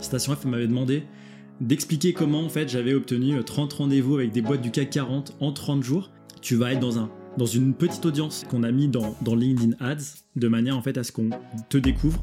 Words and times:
Station 0.00 0.34
F 0.34 0.44
m'avait 0.44 0.66
demandé 0.66 1.04
d'expliquer 1.60 2.12
comment 2.12 2.40
en 2.40 2.48
fait 2.48 2.68
j'avais 2.68 2.94
obtenu 2.94 3.42
30 3.42 3.72
rendez-vous 3.72 4.16
avec 4.16 4.32
des 4.32 4.42
boîtes 4.42 4.62
du 4.62 4.70
CAC 4.70 4.90
40 4.90 5.36
en 5.40 5.52
30 5.52 5.82
jours. 5.82 6.10
Tu 6.40 6.56
vas 6.56 6.72
être 6.72 6.80
dans 6.80 6.98
un 6.98 7.10
dans 7.38 7.46
une 7.46 7.72
petite 7.72 8.04
audience 8.04 8.44
qu'on 8.50 8.62
a 8.62 8.70
mis 8.70 8.88
dans, 8.88 9.16
LinkedIn 9.24 9.74
Ads 9.80 10.22
de 10.36 10.48
manière 10.48 10.76
en 10.76 10.82
fait 10.82 10.98
à 10.98 11.04
ce 11.04 11.12
qu'on 11.12 11.30
te 11.70 11.78
découvre 11.78 12.22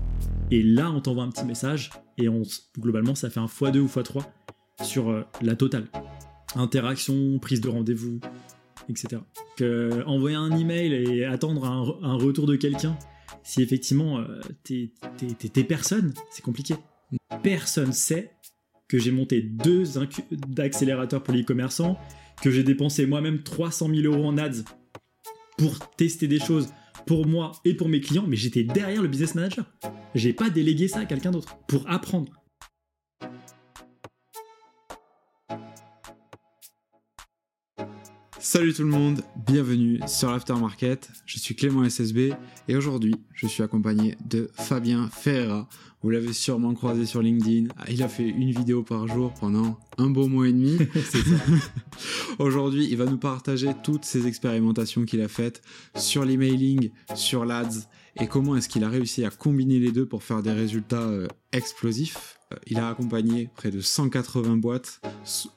et 0.52 0.62
là 0.62 0.92
on 0.92 1.02
t'envoie 1.02 1.24
un 1.24 1.30
petit 1.30 1.46
message 1.46 1.90
et 2.18 2.30
on 2.30 2.44
globalement 2.80 3.16
ça 3.16 3.30
fait 3.30 3.40
un 3.40 3.48
x2 3.48 3.80
ou 3.80 3.88
x3 3.88 4.24
sur 4.84 5.10
euh, 5.10 5.26
la 5.42 5.56
totale. 5.56 5.86
Interaction, 6.56 7.38
prise 7.40 7.62
de 7.62 7.70
rendez-vous, 7.70 8.20
etc. 8.88 9.22
Que 9.56 10.04
envoyer 10.06 10.36
un 10.36 10.56
email 10.58 10.94
et 10.94 11.26
attendre 11.26 11.66
un, 11.66 12.08
un 12.08 12.16
retour 12.16 12.48
de 12.48 12.56
quelqu'un, 12.56 12.98
si 13.44 13.62
effectivement 13.62 14.20
euh, 14.20 14.40
t'es 14.64 15.64
personne, 15.64 16.14
c'est 16.32 16.44
compliqué. 16.44 16.76
Personne 17.44 17.94
sait 17.94 18.32
que 18.88 18.98
j'ai 18.98 19.12
monté 19.12 19.42
deux 19.42 19.98
accélérateurs 20.58 21.24
pour 21.24 21.34
les 21.34 21.44
commerçants, 21.44 21.98
que 22.42 22.52
j'ai 22.52 22.64
dépensé 22.64 23.06
moi-même 23.06 23.44
300 23.44 23.90
000 23.94 24.14
euros 24.14 24.26
en 24.26 24.38
ads 24.38 24.64
pour 25.58 25.92
tester 25.92 26.28
des 26.28 26.40
choses 26.40 26.70
pour 27.06 27.26
moi 27.26 27.52
et 27.66 27.74
pour 27.76 27.90
mes 27.90 28.02
clients, 28.02 28.26
mais 28.28 28.36
j'étais 28.36 28.64
derrière 28.64 29.02
le 29.02 29.08
business 29.08 29.36
manager. 29.36 29.66
J'ai 30.16 30.34
pas 30.34 30.50
délégué 30.50 30.88
ça 30.88 31.00
à 31.00 31.06
quelqu'un 31.06 31.32
d'autre 31.32 31.58
pour 31.68 31.90
apprendre. 31.90 32.32
Salut 38.40 38.74
tout 38.74 38.84
le 38.84 38.90
monde, 38.90 39.22
bienvenue 39.46 40.00
sur 40.08 40.32
l'Aftermarket. 40.32 41.10
Je 41.26 41.38
suis 41.38 41.56
Clément 41.56 41.88
SSB 41.88 42.34
et 42.68 42.76
aujourd'hui 42.76 43.14
je 43.34 43.48
suis 43.48 43.62
accompagné 43.62 44.16
de 44.26 44.50
Fabien 44.54 45.10
Ferreira. 45.10 45.68
Vous 46.02 46.12
l'avez 46.12 46.32
sûrement 46.32 46.74
croisé 46.74 47.06
sur 47.06 47.22
LinkedIn. 47.22 47.68
Ah, 47.78 47.86
il 47.90 48.02
a 48.04 48.08
fait 48.08 48.28
une 48.28 48.52
vidéo 48.52 48.84
par 48.84 49.08
jour 49.08 49.34
pendant 49.34 49.78
un 49.98 50.10
beau 50.10 50.28
mois 50.28 50.48
et 50.48 50.54
demi. 50.54 50.78
aujourd'hui, 52.40 52.88
il 52.90 52.96
va 52.96 53.06
nous 53.06 53.18
partager 53.18 53.72
toutes 53.84 54.06
ses 54.06 54.26
expérimentations 54.26 55.04
qu'il 55.04 55.22
a 55.22 55.28
faites 55.28 55.62
sur 55.96 56.24
l'emailing, 56.24 56.92
sur 57.16 57.44
l'ADS 57.44 57.88
et 58.20 58.28
comment 58.28 58.56
est-ce 58.56 58.70
qu'il 58.70 58.84
a 58.84 58.90
réussi 58.90 59.26
à 59.26 59.30
combiner 59.30 59.80
les 59.80 59.92
deux 59.92 60.06
pour 60.06 60.24
faire 60.24 60.42
des 60.42 60.52
résultats 60.52 61.02
euh, 61.02 61.28
explosifs. 61.52 62.39
Euh, 62.54 62.58
il 62.68 62.80
a 62.80 62.90
accompagné 62.90 63.50
près 63.56 63.72
de 63.72 63.80
180 63.80 64.58
boîtes 64.58 65.02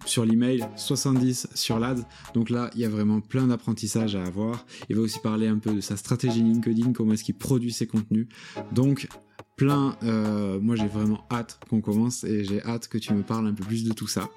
sur 0.05 0.25
l'email, 0.25 0.67
70 0.77 1.49
sur 1.55 1.79
l'AD. 1.79 2.05
Donc 2.35 2.51
là, 2.51 2.71
il 2.75 2.81
y 2.81 2.85
a 2.85 2.89
vraiment 2.89 3.21
plein 3.21 3.47
d'apprentissages 3.47 4.15
à 4.17 4.25
avoir. 4.25 4.67
Il 4.89 4.97
va 4.97 5.03
aussi 5.03 5.21
parler 5.21 5.47
un 5.47 5.59
peu 5.59 5.75
de 5.75 5.81
sa 5.81 5.97
stratégie 5.97 6.43
LinkedIn, 6.43 6.93
comment 6.93 7.15
est-ce 7.15 7.25
qu'il 7.25 7.37
produit 7.37 7.73
ses 7.73 7.87
contenus. 7.87 8.27
Donc 8.73 9.09
plein, 9.57 9.97
euh, 10.03 10.61
moi 10.61 10.77
j'ai 10.77 10.89
vraiment 10.89 11.25
hâte 11.31 11.61
qu'on 11.69 11.81
commence 11.81 12.25
et 12.25 12.45
j'ai 12.45 12.63
hâte 12.63 12.89
que 12.89 12.99
tu 12.99 13.15
me 13.15 13.23
parles 13.23 13.47
un 13.47 13.55
peu 13.55 13.65
plus 13.65 13.85
de 13.85 13.93
tout 13.93 14.09
ça. 14.09 14.29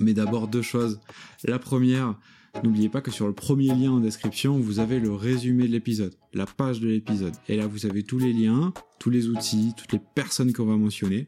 Mais 0.00 0.14
d'abord 0.14 0.48
deux 0.48 0.62
choses. 0.62 1.00
La 1.44 1.58
première, 1.58 2.14
N'oubliez 2.62 2.88
pas 2.88 3.00
que 3.00 3.10
sur 3.10 3.26
le 3.26 3.32
premier 3.32 3.68
lien 3.68 3.90
en 3.90 3.98
description, 3.98 4.58
vous 4.58 4.78
avez 4.78 5.00
le 5.00 5.12
résumé 5.12 5.66
de 5.66 5.72
l'épisode, 5.72 6.14
la 6.32 6.46
page 6.46 6.80
de 6.80 6.88
l'épisode. 6.88 7.34
Et 7.48 7.56
là, 7.56 7.66
vous 7.66 7.86
avez 7.86 8.02
tous 8.04 8.18
les 8.18 8.32
liens, 8.32 8.72
tous 9.00 9.10
les 9.10 9.26
outils, 9.28 9.72
toutes 9.76 9.92
les 9.92 10.00
personnes 10.14 10.52
qu'on 10.52 10.66
va 10.66 10.76
mentionner. 10.76 11.26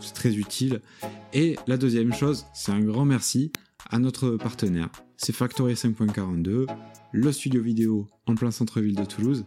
C'est 0.00 0.12
très 0.12 0.36
utile. 0.36 0.80
Et 1.32 1.56
la 1.66 1.76
deuxième 1.76 2.12
chose, 2.12 2.46
c'est 2.54 2.72
un 2.72 2.80
grand 2.80 3.04
merci 3.04 3.50
à 3.90 3.98
notre 3.98 4.36
partenaire. 4.36 4.90
C'est 5.16 5.34
Factory 5.34 5.72
5.42, 5.74 6.66
le 7.12 7.32
studio 7.32 7.62
vidéo 7.62 8.06
en 8.26 8.34
plein 8.34 8.50
centre-ville 8.50 8.94
de 8.94 9.04
Toulouse. 9.04 9.44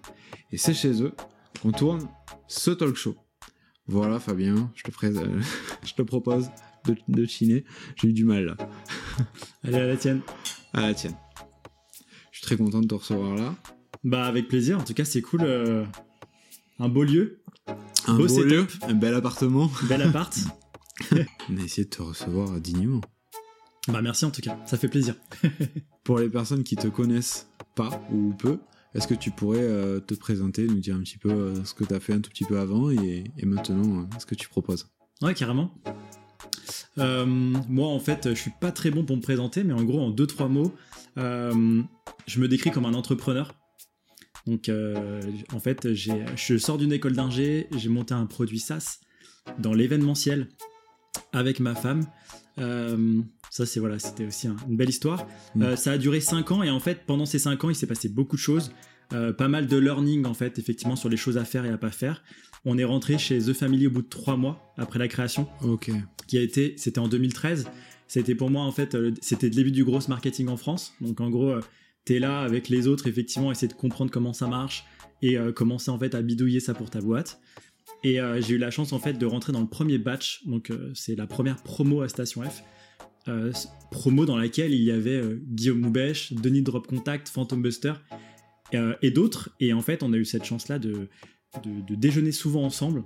Et 0.52 0.58
c'est 0.58 0.74
chez 0.74 1.02
eux 1.02 1.14
qu'on 1.62 1.72
tourne 1.72 2.08
ce 2.48 2.72
talk 2.72 2.96
show. 2.96 3.16
Voilà 3.88 4.20
Fabien, 4.20 4.72
je 4.76 4.84
te, 4.84 6.02
propose 6.02 6.50
de 7.08 7.26
chiner. 7.26 7.66
J'ai 7.96 8.10
eu 8.10 8.14
du 8.14 8.26
mal 8.26 8.46
là. 8.46 8.58
Allez 9.64 9.78
à 9.78 9.88
la 9.88 9.98
tienne. 9.98 10.22
À 10.74 10.82
la 10.82 10.94
tienne. 10.94 11.16
Je 12.32 12.38
suis 12.38 12.46
très 12.46 12.58
content 12.58 12.80
de 12.82 12.88
te 12.88 12.96
recevoir 12.96 13.36
là. 13.36 13.56
Bah 14.04 14.26
avec 14.26 14.48
plaisir, 14.48 14.80
en 14.80 14.84
tout 14.84 14.94
cas 14.94 15.06
c'est 15.06 15.22
cool. 15.22 15.42
Euh, 15.44 15.86
un 16.80 16.90
beau 16.90 17.04
lieu. 17.04 17.42
Un 18.08 18.16
beau, 18.16 18.44
lieu, 18.44 18.68
un 18.84 18.94
bel 18.94 19.14
appartement. 19.14 19.70
Bel 19.88 20.02
appart. 20.02 20.36
On 21.50 21.58
a 21.58 21.62
essayé 21.62 21.86
de 21.86 21.90
te 21.90 22.02
recevoir 22.02 22.60
dignement. 22.60 23.02
Bah 23.88 24.02
merci 24.02 24.26
en 24.26 24.32
tout 24.32 24.42
cas, 24.42 24.58
ça 24.66 24.78
fait 24.78 24.88
plaisir. 24.88 25.16
Pour 26.04 26.20
les 26.20 26.30
personnes 26.30 26.64
qui 26.64 26.76
te 26.76 26.88
connaissent 26.88 27.50
pas 27.76 28.02
ou 28.12 28.34
peu, 28.34 28.60
est-ce 28.96 29.08
que 29.08 29.14
tu 29.14 29.32
pourrais 29.32 29.62
euh, 29.62 30.00
te 30.00 30.14
présenter, 30.14 30.66
nous 30.68 30.80
dire 30.80 30.96
un 30.96 31.02
petit 31.02 31.18
peu 31.18 31.30
euh, 31.30 31.64
ce 31.66 31.74
que 31.74 31.84
tu 31.84 31.94
as 31.94 32.00
fait 32.00 32.14
un 32.14 32.22
tout 32.22 32.30
petit 32.30 32.46
peu 32.46 32.60
avant 32.60 32.90
et, 32.90 33.24
et 33.38 33.46
maintenant 33.46 34.08
ce 34.18 34.26
que 34.26 34.36
tu 34.36 34.48
proposes? 34.50 34.88
Ouais, 35.22 35.34
carrément. 35.34 35.74
Euh, 36.98 37.26
moi, 37.26 37.88
en 37.88 38.00
fait, 38.00 38.30
je 38.30 38.40
suis 38.40 38.52
pas 38.60 38.72
très 38.72 38.92
bon 38.92 39.04
pour 39.04 39.16
me 39.16 39.22
présenter, 39.22 39.64
mais 39.64 39.74
en 39.74 39.84
gros, 39.84 40.00
en 40.00 40.10
deux 40.10 40.28
trois 40.28 40.48
mots, 40.48 40.74
euh, 41.18 41.82
je 42.28 42.40
me 42.40 42.48
décris 42.48 42.72
comme 42.72 42.86
un 42.86 42.94
entrepreneur. 42.94 43.54
Donc, 44.48 44.70
euh, 44.70 45.22
en 45.54 45.60
fait, 45.60 45.94
je 45.94 46.58
sors 46.58 46.78
d'une 46.78 46.92
école 46.92 47.14
d'ingé, 47.14 47.68
j'ai 47.76 47.90
monté 47.90 48.14
un 48.14 48.26
produit 48.26 48.60
SaaS 48.60 49.00
dans 49.60 49.74
l'événementiel 49.74 50.50
avec 51.34 51.60
ma 51.60 51.76
femme. 51.76 52.06
ça, 52.58 53.66
c'est 53.66 53.80
voilà, 53.80 54.00
c'était 54.00 54.26
aussi 54.26 54.48
une 54.48 54.78
belle 54.78 54.90
histoire. 54.90 55.28
Mm. 55.56 55.76
ça 55.76 55.92
a 55.92 55.98
duré 55.98 56.20
5 56.20 56.52
ans 56.52 56.64
et 56.64 56.70
en 56.70 56.80
fait, 56.80 57.06
pendant 57.06 57.26
ces 57.26 57.40
5 57.40 57.64
ans, 57.64 57.70
il 57.70 57.76
s'est 57.76 57.88
passé 57.88 58.10
beaucoup 58.10 58.36
de 58.36 58.42
choses. 58.42 58.72
pas 59.10 59.48
mal 59.48 59.68
de 59.68 59.78
learning 59.78 60.26
en 60.26 60.34
fait, 60.34 60.58
effectivement, 60.58 60.96
sur 60.96 61.10
les 61.10 61.18
choses 61.18 61.38
à 61.38 61.46
faire 61.46 61.66
et 61.66 61.70
à 61.70 61.78
pas 61.78 61.92
faire. 61.92 62.24
On 62.66 62.78
est 62.78 62.84
rentré 62.84 63.18
chez 63.18 63.40
The 63.40 63.54
Family 63.54 63.88
au 63.88 63.92
bout 63.92 64.02
de 64.02 64.10
trois 64.10 64.38
mois 64.38 64.74
après 64.78 65.00
la 65.00 65.08
création. 65.08 65.48
Ok. 65.64 65.92
Qui 66.28 66.38
a 66.38 66.42
été, 66.42 66.74
c'était 66.78 67.00
en 67.00 67.08
2013. 67.08 67.68
C'était 68.08 68.36
pour 68.36 68.50
moi 68.50 68.64
en 68.64 68.72
fait, 68.72 68.96
euh, 68.96 69.14
c'était 69.22 69.48
le 69.48 69.56
début 69.56 69.72
du 69.72 69.86
gros 69.86 70.00
marketing 70.08 70.48
en 70.48 70.58
France. 70.58 70.94
Donc 71.00 71.22
en 71.22 71.30
gros, 71.30 71.52
euh, 71.52 71.62
t'es 72.06 72.20
là 72.20 72.40
avec 72.40 72.68
les 72.68 72.88
autres, 72.88 73.08
effectivement, 73.08 73.52
essayer 73.52 73.68
de 73.68 73.78
comprendre 73.78 74.10
comment 74.10 74.34
ça 74.34 74.48
marche 74.48 74.84
et 75.22 75.38
euh, 75.38 75.52
commencer 75.52 75.92
en 75.92 76.00
fait 76.00 76.16
à 76.16 76.22
bidouiller 76.24 76.60
ça 76.60 76.74
pour 76.74 76.90
ta 76.90 77.02
boîte. 77.02 77.40
Et 78.04 78.18
j'ai 78.40 78.54
eu 78.54 78.58
la 78.58 78.72
chance 78.72 78.94
en 78.94 79.00
fait 79.00 79.14
de 79.14 79.26
rentrer 79.26 79.52
dans 79.52 79.60
le 79.60 79.68
premier 79.68 79.98
batch. 79.98 80.46
Donc 80.46 80.72
c'est 80.94 81.18
la 81.18 81.28
première 81.28 81.62
promo 81.62 82.02
à 82.02 82.08
Station 82.08 82.44
F. 82.44 82.64
promo 83.92 84.26
dans 84.26 84.38
laquelle 84.38 84.74
il 84.74 84.82
y 84.82 84.92
avait 84.92 85.22
Guillaume 85.50 85.80
Moubèche, 85.80 86.32
Denis 86.32 86.62
Drop 86.62 86.88
Contact, 86.88 87.28
Phantom 87.28 87.62
Buster 87.62 87.96
et 88.72 89.12
d'autres. 89.12 89.50
Et 89.60 89.74
en 89.74 89.82
fait, 89.82 90.02
on 90.02 90.14
a 90.14 90.16
eu 90.16 90.24
cette 90.24 90.46
chance-là 90.46 90.80
de, 90.80 91.10
de, 91.64 91.96
déjeuner 91.96 92.32
souvent 92.32 92.64
ensemble, 92.64 93.04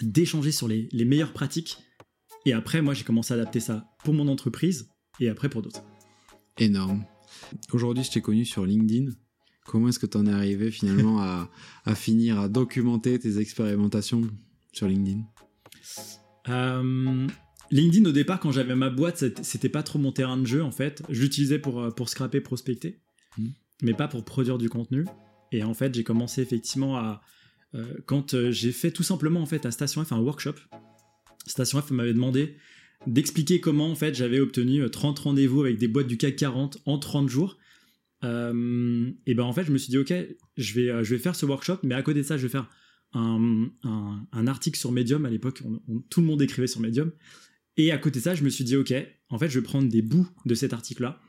d'échanger 0.00 0.52
sur 0.52 0.68
les, 0.68 0.88
meilleures 1.04 1.32
pratiques. 1.32 1.78
Et 2.46 2.52
après, 2.52 2.82
moi, 2.82 2.94
j'ai 2.94 3.04
commencé 3.04 3.32
à 3.32 3.36
adapter 3.36 3.60
ça 3.60 3.86
pour 4.04 4.14
mon 4.14 4.28
entreprise 4.28 4.90
et 5.20 5.28
après 5.28 5.48
pour 5.48 5.62
d'autres. 5.62 5.82
Énorme. 6.58 7.04
Aujourd'hui, 7.72 8.04
je 8.04 8.10
t'ai 8.10 8.20
connu 8.20 8.44
sur 8.44 8.66
LinkedIn. 8.66 9.12
Comment 9.66 9.88
est-ce 9.88 9.98
que 9.98 10.06
tu 10.06 10.18
en 10.18 10.26
es 10.26 10.32
arrivé 10.32 10.70
finalement 10.70 11.20
à, 11.20 11.94
finir 11.94 12.38
à 12.38 12.48
documenter 12.48 13.18
tes 13.18 13.38
expérimentations 13.38 14.22
sur 14.72 14.88
LinkedIn? 14.88 15.22
Euh, 16.48 17.26
LinkedIn, 17.70 18.08
au 18.08 18.12
départ, 18.12 18.40
quand 18.40 18.52
j'avais 18.52 18.74
ma 18.74 18.90
boîte, 18.90 19.42
c'était 19.42 19.70
pas 19.70 19.82
trop 19.82 19.98
mon 19.98 20.12
terrain 20.12 20.36
de 20.36 20.46
jeu 20.46 20.62
en 20.62 20.70
fait. 20.70 21.02
J'utilisais 21.08 21.58
pour, 21.58 21.80
euh, 21.80 21.90
pour 21.90 22.10
scraper, 22.10 22.42
prospecter, 22.42 23.00
hmm. 23.38 23.48
mais 23.82 23.94
pas 23.94 24.06
pour 24.06 24.24
produire 24.24 24.58
du 24.58 24.68
contenu. 24.68 25.06
Et 25.50 25.62
en 25.64 25.72
fait, 25.72 25.94
j'ai 25.94 26.04
commencé 26.04 26.42
effectivement 26.42 26.98
à, 26.98 27.22
quand 28.06 28.34
euh, 28.34 28.50
j'ai 28.50 28.72
fait 28.72 28.90
tout 28.90 29.02
simplement 29.02 29.40
en 29.40 29.46
fait 29.46 29.66
à 29.66 29.70
Station 29.70 30.04
F 30.04 30.12
un 30.12 30.18
workshop. 30.18 30.54
Station 31.46 31.80
F 31.80 31.90
m'avait 31.90 32.14
demandé 32.14 32.56
d'expliquer 33.06 33.60
comment 33.60 33.90
en 33.90 33.94
fait 33.94 34.14
j'avais 34.14 34.40
obtenu 34.40 34.88
30 34.88 35.18
euh, 35.18 35.22
rendez-vous 35.22 35.62
avec 35.62 35.78
des 35.78 35.88
boîtes 35.88 36.06
du 36.06 36.16
CAC 36.16 36.36
40 36.36 36.78
en 36.86 36.98
30 36.98 37.28
jours. 37.28 37.58
et 38.22 38.26
ben 38.26 39.42
en 39.42 39.52
fait 39.52 39.64
je 39.64 39.72
me 39.72 39.78
suis 39.78 39.90
dit 39.90 39.98
ok 39.98 40.14
je 40.56 40.74
vais, 40.74 41.04
je 41.04 41.14
vais 41.14 41.18
faire 41.18 41.36
ce 41.36 41.44
workshop 41.44 41.78
mais 41.82 41.94
à 41.94 42.02
côté 42.02 42.20
de 42.20 42.24
ça 42.24 42.38
je 42.38 42.44
vais 42.44 42.48
faire 42.48 42.70
un, 43.12 43.68
article 44.46 44.78
sur 44.78 44.90
Medium 44.92 45.26
à 45.26 45.30
l'époque 45.30 45.62
tout 46.08 46.20
le 46.20 46.26
monde 46.26 46.40
écrivait 46.40 46.66
sur 46.66 46.80
Medium 46.80 47.12
et 47.76 47.92
à 47.92 47.98
côté 47.98 48.20
de 48.20 48.24
ça 48.24 48.34
je 48.34 48.42
me 48.42 48.48
suis 48.48 48.64
dit 48.64 48.76
ok 48.76 48.94
en 49.28 49.38
fait 49.38 49.50
je 49.50 49.58
vais 49.58 49.64
prendre 49.64 49.90
des 49.90 50.00
bouts 50.00 50.28
de 50.46 50.54
cet 50.54 50.72
article 50.72 51.02
là 51.02 51.20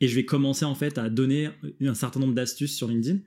et 0.00 0.08
je 0.08 0.16
vais 0.16 0.24
commencer 0.24 0.64
en 0.64 0.74
fait 0.74 0.98
à 0.98 1.08
donner 1.08 1.50
un 1.80 1.94
certain 1.94 2.18
nombre 2.18 2.34
d'astuces 2.34 2.74
sur 2.74 2.88
LinkedIn 2.88 3.20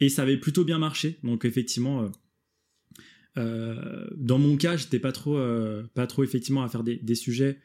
et 0.00 0.08
ça 0.08 0.22
avait 0.22 0.38
plutôt 0.38 0.64
bien 0.64 0.78
marché. 0.78 1.18
Donc 1.22 1.44
effectivement, 1.44 2.02
euh, 2.02 2.08
euh, 3.38 4.06
dans 4.16 4.38
mon 4.38 4.56
cas, 4.56 4.76
j'étais 4.76 4.98
pas 4.98 5.12
trop, 5.12 5.36
euh, 5.36 5.84
pas 5.94 6.06
trop 6.06 6.24
effectivement 6.24 6.62
à 6.62 6.68
faire 6.68 6.82
des, 6.82 7.14
sujets 7.14 7.60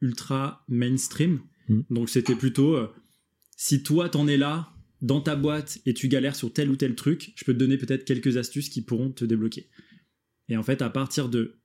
ultra 0.00 0.64
mainstream. 0.68 1.40
Mm. 1.68 1.80
Donc 1.90 2.08
c'était 2.08 2.34
plutôt, 2.34 2.78
si 3.56 3.82
toi 3.82 4.08
t'en 4.08 4.26
es 4.26 4.36
là 4.36 4.70
dans 5.02 5.20
ta 5.20 5.36
boîte 5.36 5.78
et 5.84 5.92
tu 5.92 6.08
galères 6.08 6.36
sur 6.36 6.52
tel 6.52 6.70
ou 6.70 6.76
tel 6.76 6.94
truc, 6.94 7.32
je 7.36 7.44
peux 7.44 7.52
te 7.52 7.58
donner 7.58 7.76
peut-être 7.76 8.04
quelques 8.04 8.38
astuces 8.38 8.70
qui 8.70 8.82
pourront 8.82 9.10
te 9.10 9.24
débloquer. 9.24 9.68
Et 10.48 10.56
en 10.56 10.62
fait, 10.62 10.82
à 10.82 10.90
partir 10.90 11.28
de 11.28 11.58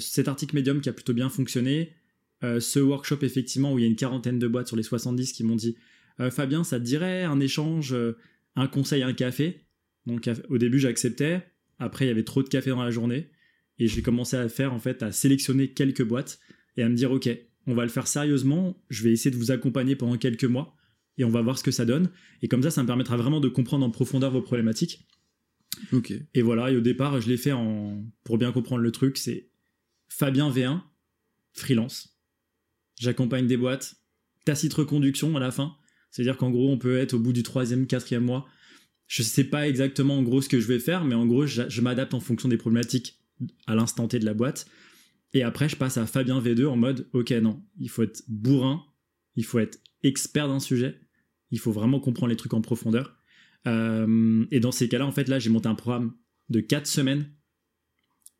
cet 0.00 0.28
article 0.28 0.54
médium 0.54 0.82
qui 0.82 0.90
a 0.90 0.92
plutôt 0.92 1.14
bien 1.14 1.30
fonctionné, 1.30 1.94
ce 2.42 2.80
workshop 2.80 3.18
effectivement 3.22 3.72
où 3.72 3.78
il 3.78 3.82
y 3.82 3.84
a 3.84 3.88
une 3.88 3.96
quarantaine 3.96 4.38
de 4.38 4.48
boîtes 4.48 4.66
sur 4.66 4.76
les 4.76 4.82
70 4.82 5.32
qui 5.32 5.44
m'ont 5.44 5.56
dit 5.56 5.76
Fabien, 6.30 6.64
ça 6.64 6.78
te 6.78 6.84
dirait 6.84 7.22
un 7.22 7.40
échange 7.40 7.94
un 8.56 8.66
conseil, 8.66 9.02
un 9.02 9.12
café. 9.12 9.66
Donc 10.06 10.28
au 10.48 10.58
début 10.58 10.78
j'acceptais, 10.78 11.42
après 11.78 12.06
il 12.06 12.08
y 12.08 12.10
avait 12.10 12.24
trop 12.24 12.42
de 12.42 12.48
café 12.48 12.70
dans 12.70 12.82
la 12.82 12.90
journée. 12.90 13.30
et 13.78 13.86
j'ai 13.86 14.02
commencé 14.02 14.36
à 14.36 14.48
faire 14.48 14.72
en 14.72 14.78
fait 14.78 15.02
à 15.02 15.12
sélectionner 15.12 15.72
quelques 15.72 16.04
boîtes 16.04 16.40
et 16.76 16.82
à 16.82 16.88
me 16.88 16.94
dire 16.94 17.10
ok, 17.12 17.28
on 17.66 17.74
va 17.74 17.84
le 17.84 17.88
faire 17.88 18.06
sérieusement. 18.06 18.82
Je 18.90 19.04
vais 19.04 19.12
essayer 19.12 19.30
de 19.30 19.36
vous 19.36 19.50
accompagner 19.50 19.96
pendant 19.96 20.16
quelques 20.16 20.44
mois 20.44 20.76
et 21.18 21.24
on 21.24 21.30
va 21.30 21.42
voir 21.42 21.58
ce 21.58 21.64
que 21.64 21.70
ça 21.70 21.84
donne. 21.84 22.10
Et 22.42 22.48
comme 22.48 22.62
ça, 22.62 22.70
ça 22.70 22.82
me 22.82 22.86
permettra 22.86 23.16
vraiment 23.16 23.40
de 23.40 23.48
comprendre 23.48 23.84
en 23.86 23.90
profondeur 23.90 24.30
vos 24.30 24.42
problématiques. 24.42 25.06
Ok. 25.92 26.12
Et 26.34 26.42
voilà, 26.42 26.70
et 26.70 26.76
au 26.76 26.80
départ, 26.80 27.20
je 27.20 27.28
l'ai 27.28 27.36
fait 27.36 27.52
en 27.52 28.04
pour 28.24 28.38
bien 28.38 28.52
comprendre 28.52 28.82
le 28.82 28.92
truc, 28.92 29.16
c'est 29.16 29.50
Fabien 30.08 30.50
V1, 30.50 30.80
freelance. 31.52 32.18
J'accompagne 32.98 33.46
des 33.46 33.56
boîtes, 33.56 33.96
tacite 34.44 34.74
reconduction 34.74 35.36
à 35.36 35.40
la 35.40 35.50
fin. 35.50 35.76
C'est-à-dire 36.12 36.36
qu'en 36.36 36.50
gros, 36.50 36.70
on 36.70 36.78
peut 36.78 36.98
être 36.98 37.14
au 37.14 37.18
bout 37.18 37.32
du 37.32 37.42
troisième, 37.42 37.86
quatrième 37.86 38.24
mois. 38.24 38.46
Je 39.08 39.22
sais 39.22 39.44
pas 39.44 39.68
exactement 39.68 40.18
en 40.18 40.22
gros 40.22 40.40
ce 40.40 40.48
que 40.48 40.60
je 40.60 40.68
vais 40.68 40.78
faire, 40.78 41.04
mais 41.04 41.14
en 41.14 41.26
gros, 41.26 41.46
je, 41.46 41.62
je 41.68 41.80
m'adapte 41.80 42.14
en 42.14 42.20
fonction 42.20 42.48
des 42.48 42.56
problématiques 42.56 43.18
à 43.66 43.74
l'instant 43.74 44.06
T 44.06 44.18
de 44.18 44.24
la 44.24 44.34
boîte. 44.34 44.66
Et 45.32 45.42
après, 45.42 45.68
je 45.68 45.76
passe 45.76 45.96
à 45.96 46.06
Fabien 46.06 46.40
V2 46.40 46.66
en 46.66 46.76
mode, 46.76 47.08
ok, 47.12 47.30
non, 47.30 47.62
il 47.80 47.88
faut 47.88 48.02
être 48.02 48.22
bourrin, 48.28 48.84
il 49.34 49.44
faut 49.44 49.58
être 49.58 49.80
expert 50.02 50.48
d'un 50.48 50.60
sujet, 50.60 51.00
il 51.50 51.58
faut 51.58 51.72
vraiment 51.72 52.00
comprendre 52.00 52.30
les 52.30 52.36
trucs 52.36 52.54
en 52.54 52.60
profondeur. 52.60 53.16
Euh, 53.66 54.44
et 54.50 54.60
dans 54.60 54.72
ces 54.72 54.88
cas-là, 54.88 55.06
en 55.06 55.12
fait, 55.12 55.28
là, 55.28 55.38
j'ai 55.38 55.50
monté 55.50 55.68
un 55.68 55.74
programme 55.74 56.14
de 56.50 56.60
4 56.60 56.86
semaines 56.86 57.30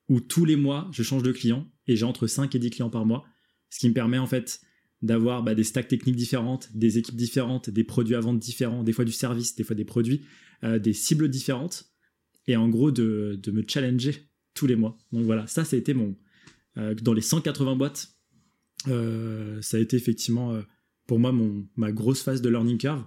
où 0.09 0.21
tous 0.21 0.45
les 0.45 0.57
mois, 0.57 0.91
je 0.93 1.03
change 1.03 1.23
de 1.23 1.33
client 1.33 1.71
et 1.87 1.97
j'ai 1.97 2.05
entre 2.05 2.27
5 2.27 2.55
et 2.55 2.59
10 2.59 2.71
clients 2.71 2.91
par 2.91 3.07
mois, 3.07 3.25
ce 3.71 3.79
qui 3.79 3.89
me 3.89 3.95
permet 3.95 4.19
en 4.19 4.27
fait 4.27 4.61
d'avoir 5.03 5.43
bah, 5.43 5.55
des 5.55 5.65
stacks 5.65 5.89
techniques 5.89 6.17
différentes, 6.17 6.71
des 6.75 6.99
équipes 6.99 7.17
différentes, 7.17 7.71
des 7.71 7.85
produits 7.85 8.15
à 8.15 8.21
vendre 8.21 8.39
différents, 8.39 8.85
des 8.85 8.93
fois 8.93 9.05
du 9.05 9.13
service, 9.13 9.57
des 9.57 9.65
fois 9.65 9.75
des 9.75 9.85
produits, 9.85 10.23
euh, 10.65 10.79
des 10.79 10.93
cibles 10.93 11.29
différentes, 11.29 11.93
et 12.47 12.57
en 12.57 12.69
gros 12.69 12.91
de, 12.91 13.39
de, 13.43 13.51
me 13.51 13.65
challenger 13.67 14.29
tous 14.55 14.67
les 14.67 14.77
mois. 14.77 14.97
Donc 15.13 15.25
voilà, 15.25 15.47
ça, 15.47 15.65
ça 15.65 15.77
a 15.77 15.79
été 15.79 15.95
mon... 15.95 16.17
Euh, 16.79 16.95
dans 16.95 17.13
les 17.13 17.21
180 17.21 17.77
boîtes, 17.77 18.17
euh, 18.89 19.61
ça 19.61 19.77
a 19.77 19.81
été 19.81 19.97
effectivement 19.97 20.61
pour 21.07 21.19
moi 21.19 21.33
mon, 21.33 21.67
ma 21.77 21.93
grosse 21.93 22.23
phase 22.23 22.41
de 22.41 22.49
learning 22.49 22.79
curve, 22.79 23.05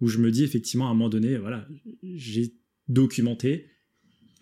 où 0.00 0.08
je 0.08 0.18
me 0.18 0.30
dis 0.30 0.44
effectivement 0.44 0.86
à 0.86 0.90
un 0.90 0.94
moment 0.94 1.08
donné, 1.08 1.38
voilà, 1.38 1.66
j'ai 2.02 2.54
documenté, 2.88 3.66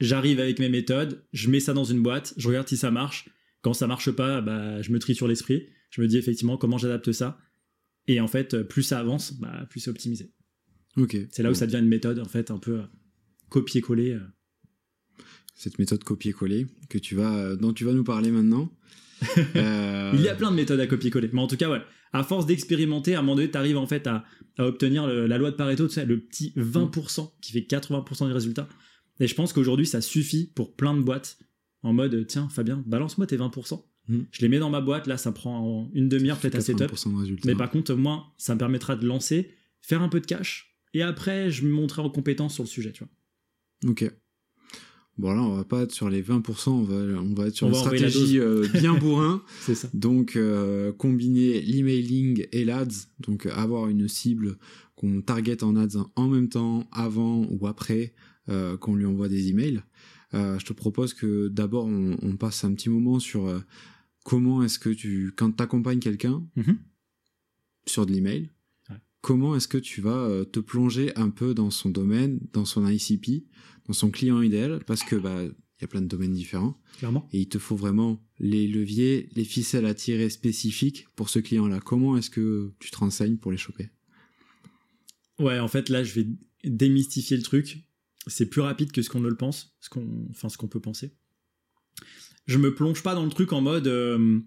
j'arrive 0.00 0.40
avec 0.40 0.58
mes 0.58 0.68
méthodes, 0.68 1.24
je 1.32 1.48
mets 1.50 1.60
ça 1.60 1.72
dans 1.72 1.84
une 1.84 2.02
boîte, 2.02 2.34
je 2.36 2.48
regarde 2.48 2.68
si 2.68 2.76
ça 2.76 2.90
marche. 2.90 3.28
Quand 3.62 3.72
ça 3.72 3.86
marche 3.86 4.10
pas, 4.10 4.40
bah, 4.40 4.82
je 4.82 4.92
me 4.92 4.98
trie 4.98 5.14
sur 5.14 5.26
l'esprit. 5.26 5.68
Je 5.90 6.00
me 6.02 6.06
dis 6.08 6.16
effectivement 6.18 6.56
comment 6.56 6.78
j'adapte 6.78 7.12
ça. 7.12 7.38
Et 8.08 8.20
en 8.20 8.28
fait, 8.28 8.62
plus 8.62 8.82
ça 8.82 8.98
avance, 9.00 9.32
bah, 9.40 9.66
plus 9.70 9.80
c'est 9.80 9.90
optimisé. 9.90 10.32
Ok. 10.96 11.16
C'est 11.30 11.42
là 11.42 11.50
où 11.50 11.54
ça 11.54 11.66
devient 11.66 11.78
une 11.78 11.88
méthode, 11.88 12.18
en 12.18 12.24
fait, 12.28 12.50
un 12.50 12.58
peu 12.58 12.80
euh, 12.80 12.84
copier-coller. 13.50 14.12
euh. 14.12 14.20
Cette 15.54 15.78
méthode 15.78 16.04
copier-coller 16.04 16.66
que 16.88 16.98
tu 16.98 17.14
vas, 17.14 17.56
dont 17.56 17.72
tu 17.72 17.84
vas 17.84 17.92
nous 17.92 18.04
parler 18.04 18.30
maintenant. 18.30 18.70
Euh, 19.56 20.12
Il 20.14 20.20
y 20.20 20.28
a 20.28 20.34
plein 20.34 20.50
de 20.50 20.56
méthodes 20.56 20.78
à 20.80 20.86
copier-coller. 20.86 21.30
Mais 21.32 21.40
en 21.40 21.46
tout 21.46 21.56
cas, 21.56 21.70
ouais, 21.70 21.80
à 22.12 22.22
force 22.22 22.44
d'expérimenter, 22.46 23.14
à 23.14 23.18
un 23.20 23.22
moment 23.22 23.34
donné, 23.36 23.50
tu 23.50 23.56
arrives 23.56 23.78
en 23.78 23.86
fait 23.86 24.06
à, 24.06 24.24
à 24.58 24.66
obtenir 24.66 25.06
le- 25.06 25.26
la 25.26 25.38
loi 25.38 25.50
de 25.50 25.56
Pareto, 25.56 25.88
tu 25.88 25.94
sais, 25.94 26.04
le 26.04 26.20
petit 26.20 26.52
20% 26.56 27.32
qui 27.40 27.52
fait 27.52 27.60
80% 27.62 28.26
des 28.26 28.32
résultats. 28.34 28.68
Et 29.18 29.26
je 29.26 29.34
pense 29.34 29.52
qu'aujourd'hui, 29.54 29.86
ça 29.86 30.02
suffit 30.02 30.52
pour 30.54 30.76
plein 30.76 30.94
de 30.94 31.00
boîtes. 31.00 31.38
En 31.82 31.92
mode, 31.94 32.26
tiens, 32.26 32.48
Fabien, 32.50 32.82
balance-moi 32.86 33.26
tes 33.26 33.36
20%. 33.38 33.82
Mm. 34.08 34.20
Je 34.30 34.40
les 34.42 34.48
mets 34.48 34.58
dans 34.58 34.70
ma 34.70 34.80
boîte, 34.80 35.06
là, 35.06 35.16
ça 35.16 35.32
prend 35.32 35.90
une 35.94 36.08
demi-heure, 36.08 36.38
peut-être 36.38 36.56
à 36.56 36.60
setup. 36.60 36.92
80% 36.92 37.12
de 37.14 37.20
résultats. 37.20 37.48
Mais 37.48 37.54
par 37.54 37.70
contre, 37.70 37.94
moi, 37.94 38.32
ça 38.38 38.54
me 38.54 38.58
permettra 38.58 38.96
de 38.96 39.06
lancer, 39.06 39.50
faire 39.80 40.02
un 40.02 40.08
peu 40.08 40.20
de 40.20 40.26
cash, 40.26 40.76
et 40.94 41.02
après, 41.02 41.50
je 41.50 41.64
me 41.64 41.70
montrerai 41.70 42.02
en 42.02 42.10
compétence 42.10 42.54
sur 42.54 42.64
le 42.64 42.68
sujet, 42.68 42.92
tu 42.92 43.04
vois. 43.04 43.90
Ok. 43.90 44.10
Bon 45.18 45.32
là, 45.32 45.42
on 45.42 45.56
va 45.56 45.64
pas 45.64 45.82
être 45.82 45.92
sur 45.92 46.10
les 46.10 46.22
20%, 46.22 46.70
on 46.70 46.82
va, 46.82 46.94
on 46.94 47.34
va 47.34 47.46
être 47.46 47.54
sur 47.54 47.66
On 47.66 47.70
une 47.70 47.76
stratégie 47.76 48.38
euh, 48.38 48.66
bien 48.74 48.94
bourrin. 48.98 49.42
C'est 49.60 49.74
ça. 49.74 49.88
Donc 49.94 50.36
euh, 50.36 50.92
combiner 50.92 51.62
l'emailing 51.62 52.46
et 52.52 52.66
l'ads, 52.66 53.08
donc 53.20 53.46
avoir 53.46 53.88
une 53.88 54.08
cible 54.08 54.58
qu'on 54.94 55.22
target 55.22 55.64
en 55.64 55.74
ads 55.74 56.04
en 56.16 56.28
même 56.28 56.50
temps, 56.50 56.86
avant 56.92 57.46
ou 57.50 57.66
après 57.66 58.12
euh, 58.50 58.76
qu'on 58.76 58.94
lui 58.94 59.06
envoie 59.06 59.28
des 59.28 59.48
emails. 59.48 59.82
Euh, 60.34 60.58
je 60.58 60.66
te 60.66 60.72
propose 60.72 61.14
que 61.14 61.48
d'abord 61.48 61.86
on, 61.86 62.16
on 62.20 62.36
passe 62.36 62.64
un 62.64 62.74
petit 62.74 62.90
moment 62.90 63.18
sur 63.18 63.46
euh, 63.46 63.60
comment 64.26 64.64
est-ce 64.64 64.80
que 64.80 64.90
tu, 64.90 65.32
quand 65.36 65.52
tu 65.52 65.62
accompagnes 65.62 66.00
quelqu'un 66.00 66.44
Mhm. 66.56 66.78
sur 67.86 68.04
de 68.06 68.12
l'email, 68.12 68.50
Ouais. 68.90 68.96
comment 69.20 69.54
est-ce 69.54 69.68
que 69.68 69.78
tu 69.78 70.00
vas 70.00 70.18
euh, 70.28 70.44
te 70.44 70.58
plonger 70.58 71.16
un 71.16 71.30
peu 71.30 71.54
dans 71.54 71.70
son 71.70 71.90
domaine, 71.90 72.40
dans 72.52 72.64
son 72.64 72.84
ICP, 72.88 73.46
dans 73.86 73.92
son 73.92 74.10
client 74.10 74.42
idéal, 74.42 74.82
parce 74.84 75.04
que 75.04 75.14
bah 75.14 75.44
il 75.44 75.82
y 75.82 75.84
a 75.84 75.88
plein 75.88 76.00
de 76.02 76.08
domaines 76.08 76.32
différents 76.32 76.76
Clairement. 76.98 77.28
et 77.32 77.40
il 77.42 77.48
te 77.48 77.58
faut 77.58 77.76
vraiment 77.76 78.20
les 78.40 78.66
leviers, 78.66 79.28
les 79.36 79.44
ficelles 79.44 79.86
à 79.86 79.94
tirer 79.94 80.28
spécifiques 80.30 81.06
pour 81.14 81.28
ce 81.28 81.38
client-là. 81.38 81.78
Comment 81.80 82.16
est-ce 82.16 82.30
que 82.30 82.72
tu 82.80 82.90
te 82.90 82.96
renseignes 82.96 83.36
pour 83.36 83.52
les 83.52 83.58
choper? 83.58 83.90
Ouais, 85.38 85.60
en 85.60 85.68
fait, 85.68 85.88
là, 85.90 86.02
je 86.02 86.14
vais 86.18 86.26
démystifier 86.64 87.36
le 87.36 87.42
truc. 87.44 87.84
C'est 88.26 88.46
plus 88.46 88.62
rapide 88.62 88.90
que 88.90 89.02
ce 89.02 89.10
qu'on 89.10 89.20
ne 89.20 89.28
le 89.28 89.36
pense, 89.36 89.76
ce 89.80 89.88
qu'on, 89.90 90.26
enfin, 90.30 90.48
ce 90.48 90.56
qu'on 90.56 90.66
peut 90.66 90.80
penser. 90.80 91.12
Je 92.46 92.58
me 92.58 92.74
plonge 92.74 93.02
pas 93.02 93.14
dans 93.14 93.24
le 93.24 93.30
truc 93.30 93.52
en 93.52 93.60
mode, 93.60 93.88
euh, 93.88 94.40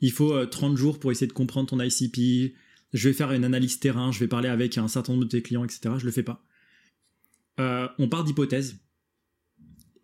il 0.00 0.12
faut 0.12 0.32
euh, 0.34 0.46
30 0.46 0.76
jours 0.76 0.98
pour 0.98 1.10
essayer 1.10 1.26
de 1.26 1.32
comprendre 1.32 1.68
ton 1.68 1.80
ICP. 1.80 2.54
Je 2.92 3.08
vais 3.08 3.14
faire 3.14 3.32
une 3.32 3.44
analyse 3.44 3.78
terrain, 3.80 4.12
je 4.12 4.18
vais 4.18 4.28
parler 4.28 4.48
avec 4.48 4.78
un 4.78 4.88
certain 4.88 5.12
nombre 5.12 5.24
de 5.24 5.30
tes 5.30 5.42
clients, 5.42 5.64
etc. 5.64 5.94
Je 5.98 6.04
le 6.04 6.10
fais 6.10 6.22
pas. 6.22 6.44
Euh, 7.60 7.88
on 7.98 8.08
part 8.08 8.24
d'hypothèse 8.24 8.76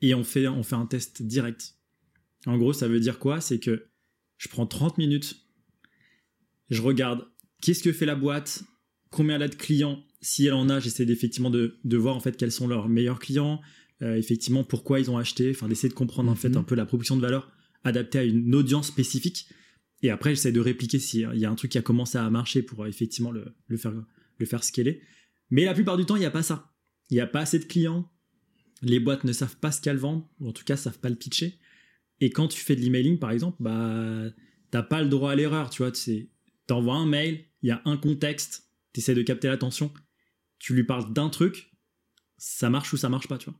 et 0.00 0.14
on 0.14 0.24
fait, 0.24 0.48
on 0.48 0.62
fait 0.62 0.74
un 0.76 0.86
test 0.86 1.22
direct. 1.22 1.74
En 2.46 2.58
gros, 2.58 2.72
ça 2.72 2.88
veut 2.88 3.00
dire 3.00 3.18
quoi? 3.18 3.40
C'est 3.40 3.58
que 3.58 3.86
je 4.38 4.48
prends 4.48 4.66
30 4.66 4.98
minutes, 4.98 5.46
je 6.70 6.82
regarde 6.82 7.26
qu'est-ce 7.62 7.82
que 7.82 7.92
fait 7.92 8.06
la 8.06 8.16
boîte, 8.16 8.64
combien 9.10 9.36
elle 9.36 9.42
a 9.42 9.48
de 9.48 9.54
clients, 9.54 10.04
si 10.20 10.46
elle 10.46 10.54
en 10.54 10.68
a, 10.68 10.80
j'essaie 10.80 11.04
effectivement 11.04 11.50
de, 11.50 11.78
de 11.84 11.96
voir 11.96 12.16
en 12.16 12.20
fait 12.20 12.36
quels 12.36 12.52
sont 12.52 12.66
leurs 12.66 12.88
meilleurs 12.88 13.18
clients, 13.18 13.60
euh, 14.04 14.16
effectivement 14.16 14.62
pourquoi 14.62 15.00
ils 15.00 15.10
ont 15.10 15.18
acheté, 15.18 15.50
enfin 15.50 15.66
d'essayer 15.68 15.88
de 15.88 15.94
comprendre 15.94 16.30
en 16.30 16.34
fait 16.36 16.50
Mhm. 16.50 16.58
un 16.58 16.62
peu 16.62 16.74
la 16.76 16.86
proposition 16.86 17.16
de 17.16 17.22
valeur 17.22 17.50
adaptée 17.82 18.18
à 18.20 18.24
une 18.24 18.54
audience 18.54 18.86
spécifique. 18.88 19.48
Et 20.02 20.10
après, 20.10 20.30
j'essaie 20.34 20.52
de 20.52 20.60
répliquer 20.60 20.98
s'il 20.98 21.20
y 21.34 21.44
a 21.44 21.50
un 21.50 21.54
truc 21.54 21.72
qui 21.72 21.78
a 21.78 21.82
commencé 21.82 22.18
à 22.18 22.28
marcher 22.30 22.62
pour 22.62 22.84
euh, 22.84 22.86
effectivement 22.88 23.30
le, 23.32 23.54
le 23.66 23.76
faire, 23.76 23.92
le 24.38 24.46
faire 24.46 24.62
scaler. 24.62 25.00
Mais 25.50 25.64
la 25.64 25.74
plupart 25.74 25.96
du 25.96 26.04
temps, 26.04 26.16
il 26.16 26.20
n'y 26.20 26.26
a 26.26 26.30
pas 26.30 26.42
ça. 26.42 26.72
Il 27.10 27.14
n'y 27.14 27.20
a 27.20 27.26
pas 27.26 27.40
assez 27.40 27.58
de 27.58 27.64
clients. 27.64 28.10
Les 28.82 29.00
boîtes 29.00 29.24
ne 29.24 29.32
savent 29.32 29.56
pas 29.56 29.72
ce 29.72 29.80
qu'elles 29.80 29.96
vendent, 29.98 30.24
ou 30.40 30.48
en 30.48 30.52
tout 30.52 30.64
cas, 30.64 30.76
savent 30.76 30.98
pas 30.98 31.08
le 31.08 31.14
pitcher. 31.16 31.58
Et 32.20 32.30
quand 32.30 32.48
tu 32.48 32.60
fais 32.60 32.76
de 32.76 32.80
l'emailing, 32.82 33.18
par 33.18 33.30
exemple, 33.30 33.56
bah, 33.60 34.24
t'as 34.70 34.82
pas 34.82 35.02
le 35.02 35.08
droit 35.08 35.32
à 35.32 35.34
l'erreur, 35.36 35.70
tu 35.70 35.82
vois. 35.82 35.92
Tu 35.92 36.28
envoies 36.70 36.94
un 36.96 37.06
mail, 37.06 37.44
il 37.62 37.68
y 37.68 37.72
a 37.72 37.80
un 37.84 37.96
contexte, 37.96 38.64
tu 38.92 39.00
essaies 39.00 39.14
de 39.14 39.22
capter 39.22 39.48
l'attention, 39.48 39.92
tu 40.58 40.74
lui 40.74 40.84
parles 40.84 41.12
d'un 41.12 41.28
truc, 41.30 41.72
ça 42.38 42.68
marche 42.70 42.92
ou 42.92 42.96
ça 42.96 43.08
marche 43.08 43.28
pas, 43.28 43.38
tu 43.38 43.50
vois. 43.50 43.58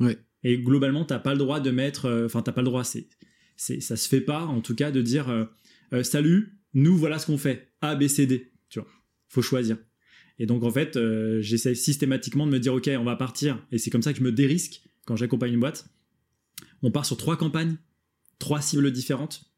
Ouais. 0.00 0.18
Et 0.44 0.58
globalement, 0.58 1.04
t'as 1.04 1.18
pas 1.18 1.32
le 1.32 1.38
droit 1.38 1.60
de 1.60 1.70
mettre, 1.70 2.04
euh, 2.06 2.26
enfin, 2.26 2.42
t'as 2.42 2.52
pas 2.52 2.60
le 2.62 2.66
droit, 2.66 2.84
c'est, 2.84 3.08
c'est, 3.56 3.80
ça 3.80 3.96
se 3.96 4.08
fait 4.08 4.20
pas, 4.20 4.44
en 4.44 4.60
tout 4.60 4.74
cas, 4.74 4.90
de 4.90 5.02
dire, 5.02 5.28
euh, 5.28 5.44
euh, 5.92 6.02
salut, 6.02 6.58
nous 6.74 6.96
voilà 6.96 7.18
ce 7.18 7.26
qu'on 7.26 7.38
fait, 7.38 7.72
A, 7.80 7.96
B, 7.96 8.06
C, 8.06 8.26
D, 8.26 8.52
tu 8.68 8.78
vois. 8.80 8.88
Faut 9.28 9.42
choisir. 9.42 9.76
Et 10.38 10.46
donc, 10.46 10.62
en 10.62 10.70
fait, 10.70 10.96
j'essaie 11.40 11.74
systématiquement 11.74 12.46
de 12.46 12.52
me 12.52 12.60
dire, 12.60 12.72
ok, 12.74 12.88
on 12.98 13.02
va 13.04 13.16
partir, 13.16 13.64
et 13.72 13.78
c'est 13.78 13.90
comme 13.90 14.02
ça 14.02 14.12
que 14.12 14.20
je 14.20 14.24
me 14.24 14.30
dérisque 14.30 14.82
quand 15.04 15.16
j'accompagne 15.16 15.52
une 15.54 15.60
boîte. 15.60 15.88
On 16.82 16.92
part 16.92 17.04
sur 17.04 17.16
trois 17.16 17.36
campagnes, 17.36 17.76
trois 18.38 18.60
cibles 18.60 18.92
différentes, 18.92 19.50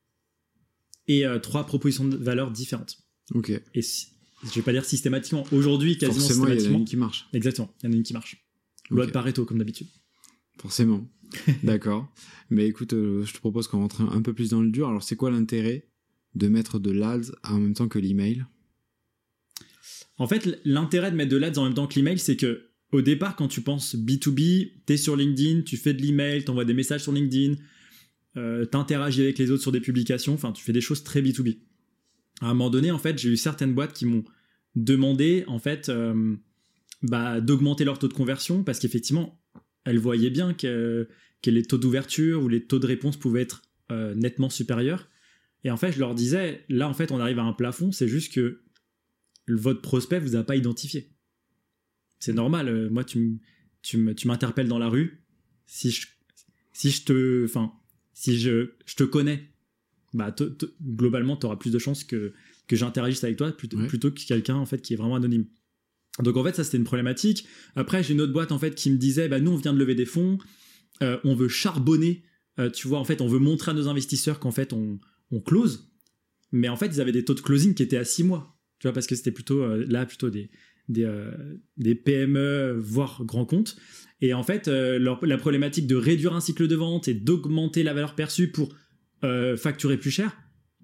et 1.06 1.26
euh, 1.26 1.38
trois 1.38 1.66
propositions 1.66 2.06
de 2.08 2.16
valeur 2.16 2.50
différentes. 2.50 2.98
Ok. 3.34 3.52
Et 3.74 3.82
si- 3.82 4.08
je 4.44 4.48
vais 4.54 4.62
pas 4.62 4.72
dire 4.72 4.86
systématiquement, 4.86 5.44
aujourd'hui, 5.52 5.98
quasiment 5.98 6.20
Forcément, 6.26 6.46
il 6.46 6.48
y 6.48 6.52
en 6.52 6.54
a 6.54 6.56
systématiquement. 6.56 6.78
une 6.78 6.84
qui 6.86 6.96
marche. 6.96 7.28
Exactement, 7.34 7.74
il 7.82 7.86
y 7.86 7.88
en 7.90 7.92
a 7.92 7.96
une 7.96 8.02
qui 8.02 8.12
marche. 8.14 8.42
Loi 8.88 9.04
de 9.06 9.10
Pareto, 9.10 9.44
comme 9.44 9.58
d'habitude. 9.58 9.88
Forcément. 10.60 11.08
D'accord. 11.62 12.12
Mais 12.50 12.66
écoute, 12.66 12.92
euh, 12.92 13.24
je 13.24 13.32
te 13.32 13.38
propose 13.38 13.68
qu'on 13.68 13.78
rentre 13.78 14.02
un, 14.02 14.22
peu 14.22 14.34
plus 14.34 14.50
dans 14.50 14.62
le 14.62 14.70
dur. 14.70 14.88
Alors, 14.88 15.02
c'est 15.02 15.16
quoi 15.16 15.30
l'intérêt 15.30 15.88
de 16.34 16.48
mettre 16.48 16.78
de 16.78 16.90
l'ads 16.90 17.32
en 17.44 17.58
même 17.58 17.74
temps 17.74 17.88
que 17.88 17.98
l'email? 17.98 18.44
En 20.18 20.26
fait, 20.26 20.60
l'intérêt 20.64 21.10
de 21.10 21.16
mettre 21.16 21.30
de 21.30 21.36
l'ads 21.36 21.56
en 21.58 21.64
même 21.64 21.74
temps 21.74 21.86
que 21.86 21.94
l'email, 21.94 22.18
c'est 22.18 22.36
que 22.36 22.66
au 22.92 23.02
départ, 23.02 23.36
quand 23.36 23.48
tu 23.48 23.62
penses 23.62 23.94
B2B, 23.94 24.72
t'es 24.84 24.96
sur 24.96 25.16
LinkedIn, 25.16 25.62
tu 25.62 25.76
fais 25.76 25.94
de 25.94 26.02
l'email, 26.02 26.44
t'envoies 26.44 26.64
des 26.64 26.74
messages 26.74 27.02
sur 27.02 27.12
LinkedIn, 27.12 27.54
euh, 28.36 28.64
t'interagis 28.66 29.22
avec 29.22 29.38
les 29.38 29.50
autres 29.50 29.62
sur 29.62 29.72
des 29.72 29.80
publications, 29.80 30.34
enfin, 30.34 30.52
tu 30.52 30.64
fais 30.64 30.72
des 30.72 30.80
choses 30.80 31.04
très 31.04 31.22
B2B. 31.22 31.58
À 32.40 32.46
un 32.46 32.48
moment 32.54 32.68
donné, 32.68 32.90
en 32.90 32.98
fait, 32.98 33.16
j'ai 33.18 33.30
eu 33.30 33.36
certaines 33.36 33.74
boîtes 33.74 33.92
qui 33.92 34.06
m'ont 34.06 34.24
demandé, 34.74 35.44
en 35.46 35.60
fait, 35.60 35.88
euh, 35.88 36.34
bah, 37.02 37.40
d'augmenter 37.40 37.84
leur 37.84 37.98
taux 37.98 38.08
de 38.08 38.12
conversion 38.12 38.64
parce 38.64 38.78
qu'effectivement, 38.78 39.39
elles 39.84 39.98
voyaient 39.98 40.30
bien 40.30 40.54
que, 40.54 41.08
que 41.42 41.50
les 41.50 41.62
taux 41.62 41.78
d'ouverture 41.78 42.42
ou 42.42 42.48
les 42.48 42.64
taux 42.66 42.78
de 42.78 42.86
réponse 42.86 43.16
pouvaient 43.16 43.42
être 43.42 43.62
euh, 43.90 44.14
nettement 44.14 44.50
supérieurs. 44.50 45.08
Et 45.64 45.70
en 45.70 45.76
fait, 45.76 45.92
je 45.92 45.98
leur 45.98 46.14
disais, 46.14 46.64
là, 46.68 46.88
en 46.88 46.94
fait, 46.94 47.12
on 47.12 47.20
arrive 47.20 47.38
à 47.38 47.42
un 47.44 47.52
plafond, 47.52 47.92
c'est 47.92 48.08
juste 48.08 48.32
que 48.32 48.62
votre 49.48 49.80
prospect 49.82 50.18
vous 50.20 50.36
a 50.36 50.42
pas 50.44 50.56
identifié. 50.56 51.10
C'est 52.18 52.32
normal. 52.32 52.68
euh, 52.68 52.88
moi, 52.90 53.04
tu, 53.04 53.40
tu, 53.82 53.98
m'interpelles 53.98 54.68
dans 54.68 54.78
la 54.78 54.88
rue. 54.88 55.24
Si 55.66 55.90
je, 55.90 56.06
si 56.72 56.90
je 56.90 57.04
te, 57.04 57.44
enfin, 57.44 57.72
si 58.14 58.38
je, 58.38 58.72
je 58.86 58.94
te 58.94 59.04
connais, 59.04 59.48
bah, 60.12 60.34
globalement, 60.82 61.36
tu 61.36 61.46
auras 61.46 61.56
plus 61.56 61.72
de 61.72 61.78
chances 61.78 62.04
que, 62.04 62.32
que 62.66 62.76
j'interagisse 62.76 63.22
avec 63.24 63.36
toi 63.36 63.52
plutôt, 63.52 63.78
Ouais. 63.78 63.86
plutôt 63.86 64.10
que 64.10 64.20
quelqu'un 64.24 64.56
en 64.56 64.66
fait 64.66 64.80
qui 64.82 64.92
est 64.94 64.96
vraiment 64.96 65.16
anonyme. 65.16 65.46
Donc 66.22 66.36
en 66.36 66.44
fait, 66.44 66.54
ça 66.54 66.64
c'était 66.64 66.78
une 66.78 66.84
problématique. 66.84 67.46
Après, 67.76 68.02
j'ai 68.02 68.14
une 68.14 68.20
autre 68.20 68.32
boîte 68.32 68.52
en 68.52 68.58
fait 68.58 68.74
qui 68.74 68.90
me 68.90 68.96
disait, 68.96 69.28
bah 69.28 69.40
nous 69.40 69.52
on 69.52 69.56
vient 69.56 69.72
de 69.72 69.78
lever 69.78 69.94
des 69.94 70.06
fonds, 70.06 70.38
euh, 71.02 71.18
on 71.24 71.34
veut 71.34 71.48
charbonner, 71.48 72.22
euh, 72.58 72.70
tu 72.70 72.88
vois, 72.88 72.98
en 72.98 73.04
fait, 73.04 73.20
on 73.20 73.28
veut 73.28 73.38
montrer 73.38 73.70
à 73.70 73.74
nos 73.74 73.88
investisseurs 73.88 74.38
qu'en 74.38 74.50
fait 74.50 74.72
on, 74.72 74.98
on 75.30 75.40
close, 75.40 75.90
mais 76.52 76.68
en 76.68 76.76
fait 76.76 76.86
ils 76.86 77.00
avaient 77.00 77.12
des 77.12 77.24
taux 77.24 77.34
de 77.34 77.40
closing 77.40 77.74
qui 77.74 77.82
étaient 77.82 77.96
à 77.96 78.04
6 78.04 78.24
mois, 78.24 78.58
tu 78.78 78.86
vois, 78.86 78.92
parce 78.92 79.06
que 79.06 79.14
c'était 79.14 79.32
plutôt 79.32 79.62
euh, 79.62 79.84
là 79.88 80.06
plutôt 80.06 80.30
des 80.30 80.50
des, 80.88 81.94
PME 81.94 82.76
voire 82.76 83.22
grands 83.24 83.44
comptes. 83.44 83.76
Et 84.20 84.34
en 84.34 84.42
fait, 84.42 84.66
la 84.66 85.38
problématique 85.38 85.86
de 85.86 85.94
réduire 85.94 86.34
un 86.34 86.40
cycle 86.40 86.66
de 86.66 86.74
vente 86.74 87.06
et 87.06 87.14
d'augmenter 87.14 87.84
la 87.84 87.94
valeur 87.94 88.16
perçue 88.16 88.50
pour 88.50 88.74
facturer 89.22 89.98
plus 89.98 90.10
cher, 90.10 90.36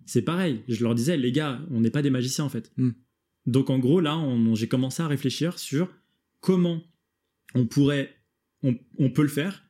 c'est 0.07 0.23
pareil. 0.23 0.63
Je 0.69 0.83
leur 0.85 0.95
disais, 0.95 1.17
les 1.17 1.33
gars, 1.33 1.61
on 1.73 1.81
n'est 1.81 1.91
pas 1.91 2.03
des 2.03 2.11
magiciens 2.11 2.45
en 2.45 2.49
fait. 2.49 2.71
Hmm. 2.77 2.93
Donc 3.47 3.71
en 3.71 3.79
gros, 3.79 4.01
là, 4.01 4.21
j'ai 4.55 4.69
commencé 4.69 5.03
à 5.03 5.09
réfléchir 5.09 5.59
sur 5.59 5.89
comment 6.41 6.83
on 7.55 7.67
pourrait, 7.67 8.15
on, 8.63 8.77
on 8.99 9.11
peut 9.11 9.23
le 9.23 9.29
faire. 9.29 9.65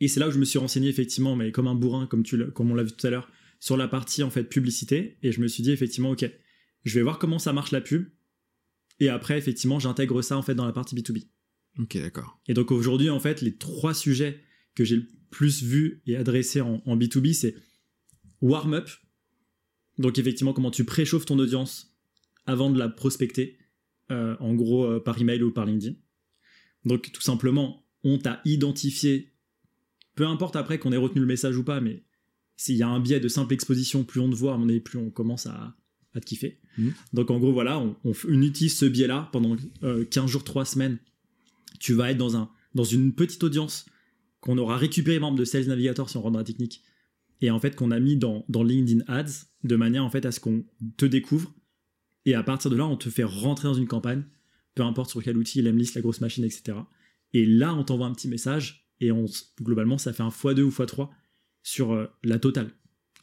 Et 0.00 0.08
c'est 0.08 0.18
là 0.18 0.28
où 0.28 0.32
je 0.32 0.38
me 0.38 0.44
suis 0.44 0.58
renseigné 0.58 0.88
effectivement, 0.88 1.36
mais 1.36 1.52
comme 1.52 1.68
un 1.68 1.76
bourrin, 1.76 2.06
comme, 2.06 2.24
tu 2.24 2.50
comme 2.50 2.70
on 2.70 2.74
l'a 2.74 2.82
vu 2.82 2.92
tout 2.92 3.06
à 3.06 3.10
l'heure, 3.10 3.30
sur 3.60 3.76
la 3.76 3.86
partie 3.86 4.24
en 4.24 4.30
fait 4.30 4.44
publicité. 4.44 5.18
Et 5.22 5.30
je 5.30 5.40
me 5.40 5.46
suis 5.46 5.62
dit 5.62 5.70
effectivement, 5.70 6.10
ok, 6.10 6.28
je 6.84 6.94
vais 6.94 7.02
voir 7.02 7.18
comment 7.18 7.38
ça 7.38 7.52
marche 7.52 7.70
la 7.70 7.80
pub. 7.80 8.08
Et 8.98 9.08
après, 9.08 9.38
effectivement, 9.38 9.78
j'intègre 9.78 10.20
ça 10.22 10.36
en 10.36 10.42
fait 10.42 10.54
dans 10.56 10.66
la 10.66 10.72
partie 10.72 10.96
B2B. 10.96 11.28
Ok, 11.78 11.96
d'accord. 11.98 12.40
Et 12.48 12.54
donc 12.54 12.72
aujourd'hui, 12.72 13.10
en 13.10 13.20
fait, 13.20 13.40
les 13.40 13.56
trois 13.56 13.94
sujets 13.94 14.40
que 14.74 14.84
j'ai 14.84 14.96
le 14.96 15.06
plus 15.30 15.62
vus 15.62 16.02
et 16.06 16.16
adressés 16.16 16.60
en, 16.60 16.82
en 16.84 16.96
B2B, 16.96 17.32
c'est 17.32 17.54
warm-up. 18.40 18.90
Donc 19.98 20.18
effectivement, 20.18 20.52
comment 20.52 20.70
tu 20.70 20.84
préchauffes 20.84 21.26
ton 21.26 21.38
audience 21.38 21.91
avant 22.46 22.70
de 22.70 22.78
la 22.78 22.88
prospecter, 22.88 23.58
euh, 24.10 24.36
en 24.40 24.54
gros 24.54 24.84
euh, 24.84 25.00
par 25.00 25.20
email 25.20 25.42
ou 25.42 25.50
par 25.52 25.64
LinkedIn. 25.66 25.94
Donc 26.84 27.12
tout 27.12 27.22
simplement, 27.22 27.84
on 28.04 28.18
t'a 28.18 28.40
identifié, 28.44 29.32
peu 30.14 30.26
importe 30.26 30.56
après 30.56 30.78
qu'on 30.78 30.92
ait 30.92 30.96
retenu 30.96 31.20
le 31.20 31.26
message 31.26 31.56
ou 31.56 31.64
pas, 31.64 31.80
mais 31.80 32.02
s'il 32.56 32.76
y 32.76 32.82
a 32.82 32.88
un 32.88 33.00
biais 33.00 33.20
de 33.20 33.28
simple 33.28 33.54
exposition, 33.54 34.04
plus 34.04 34.20
on 34.20 34.28
te 34.30 34.34
voit, 34.34 34.54
à 34.54 34.56
mon 34.58 34.68
avis, 34.68 34.80
plus 34.80 34.98
on 34.98 35.10
commence 35.10 35.46
à, 35.46 35.76
à 36.14 36.20
te 36.20 36.26
kiffer. 36.26 36.58
Mhm. 36.78 36.92
Donc 37.12 37.30
en 37.30 37.38
gros, 37.38 37.52
voilà, 37.52 37.78
on, 37.78 37.96
on, 38.04 38.12
f- 38.12 38.26
on 38.28 38.42
utilise 38.42 38.76
ce 38.76 38.84
biais-là 38.86 39.28
pendant 39.32 39.56
euh, 39.84 40.04
15 40.04 40.26
jours, 40.30 40.44
3 40.44 40.64
semaines. 40.64 40.98
Tu 41.80 41.94
vas 41.94 42.10
être 42.10 42.18
dans, 42.18 42.36
un, 42.36 42.50
dans 42.74 42.84
une 42.84 43.12
petite 43.14 43.42
audience 43.44 43.86
qu'on 44.40 44.58
aura 44.58 44.76
récupéré 44.76 45.18
membre 45.20 45.38
de 45.38 45.44
Sales 45.44 45.66
Navigator 45.66 46.10
si 46.10 46.16
on 46.16 46.22
rentre 46.22 46.32
dans 46.32 46.38
la 46.40 46.44
technique 46.44 46.82
et 47.40 47.50
en 47.50 47.58
fait 47.60 47.74
qu'on 47.76 47.90
a 47.92 47.98
mis 48.00 48.16
dans, 48.16 48.44
dans 48.48 48.62
LinkedIn 48.64 49.02
Ads 49.08 49.46
de 49.64 49.76
manière 49.76 50.04
en 50.04 50.10
fait 50.10 50.26
à 50.26 50.32
ce 50.32 50.38
qu'on 50.40 50.64
te 50.96 51.06
découvre 51.06 51.52
et 52.24 52.34
à 52.34 52.42
partir 52.42 52.70
de 52.70 52.76
là 52.76 52.86
on 52.86 52.96
te 52.96 53.10
fait 53.10 53.24
rentrer 53.24 53.68
dans 53.68 53.74
une 53.74 53.88
campagne 53.88 54.24
peu 54.74 54.82
importe 54.82 55.10
sur 55.10 55.22
quel 55.22 55.36
outil 55.36 55.60
l'Emlist, 55.62 55.94
la 55.94 56.00
grosse 56.00 56.20
machine 56.20 56.44
etc 56.44 56.78
et 57.32 57.46
là 57.46 57.74
on 57.74 57.84
t'envoie 57.84 58.06
un 58.06 58.12
petit 58.12 58.28
message 58.28 58.82
et 59.00 59.12
on 59.12 59.26
globalement 59.60 59.98
ça 59.98 60.12
fait 60.12 60.22
un 60.22 60.28
x2 60.28 60.62
ou 60.62 60.70
x3 60.70 61.10
sur 61.62 61.92
euh, 61.92 62.06
la 62.22 62.38
totale. 62.38 62.70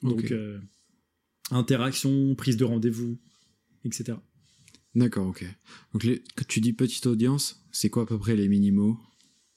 Donc 0.02 0.32
euh, 0.32 0.60
interaction 1.52 2.36
prise 2.36 2.58
de 2.58 2.66
rendez-vous 2.66 3.18
etc 3.86 4.18
D'accord, 4.96 5.28
ok. 5.28 5.46
Donc, 5.94 6.04
les, 6.04 6.24
quand 6.36 6.48
tu 6.48 6.62
dis 6.62 6.74
petite 6.74 7.06
audience, 7.06 7.64
c'est 7.72 7.92
quoi 7.92 8.04
à 8.04 8.06
peu 8.08 8.18
près 8.18 8.36
les 8.36 8.48
minimaux? 8.48 8.98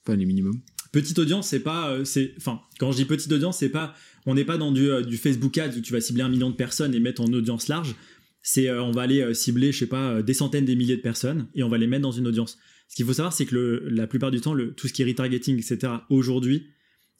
Enfin, 0.04 0.14
les 0.14 0.26
minimums? 0.26 0.60
Petite 0.92 1.18
audience 1.18 1.48
c'est 1.48 1.60
pas 1.60 1.90
euh, 1.90 2.04
c'est 2.04 2.34
enfin 2.36 2.60
quand 2.78 2.92
je 2.92 2.98
dis 2.98 3.04
petite 3.06 3.32
audience 3.32 3.58
c'est 3.58 3.70
pas 3.70 3.94
on 4.26 4.34
n'est 4.34 4.44
pas 4.44 4.58
dans 4.58 4.70
du, 4.70 4.90
du 5.06 5.16
Facebook 5.16 5.56
Ads 5.56 5.78
où 5.78 5.80
tu 5.80 5.92
vas 5.92 6.02
cibler 6.02 6.22
un 6.22 6.28
million 6.28 6.50
de 6.50 6.54
personnes 6.54 6.94
et 6.94 7.00
mettre 7.00 7.22
en 7.22 7.32
audience 7.32 7.68
large 7.68 7.94
c'est 8.42 8.68
euh, 8.68 8.82
on 8.82 8.90
va 8.90 9.02
aller 9.02 9.20
euh, 9.20 9.34
cibler 9.34 9.72
je 9.72 9.78
sais 9.78 9.86
pas 9.86 10.14
euh, 10.14 10.22
des 10.22 10.34
centaines 10.34 10.64
des 10.64 10.76
milliers 10.76 10.96
de 10.96 11.02
personnes 11.02 11.48
et 11.54 11.62
on 11.62 11.68
va 11.68 11.78
les 11.78 11.86
mettre 11.86 12.02
dans 12.02 12.12
une 12.12 12.26
audience 12.26 12.58
ce 12.88 12.96
qu'il 12.96 13.06
faut 13.06 13.12
savoir 13.12 13.32
c'est 13.32 13.46
que 13.46 13.54
le, 13.54 13.88
la 13.88 14.06
plupart 14.06 14.30
du 14.30 14.40
temps 14.40 14.54
le, 14.54 14.72
tout 14.74 14.88
ce 14.88 14.92
qui 14.92 15.02
est 15.02 15.04
retargeting 15.04 15.58
etc 15.58 15.94
aujourd'hui 16.10 16.66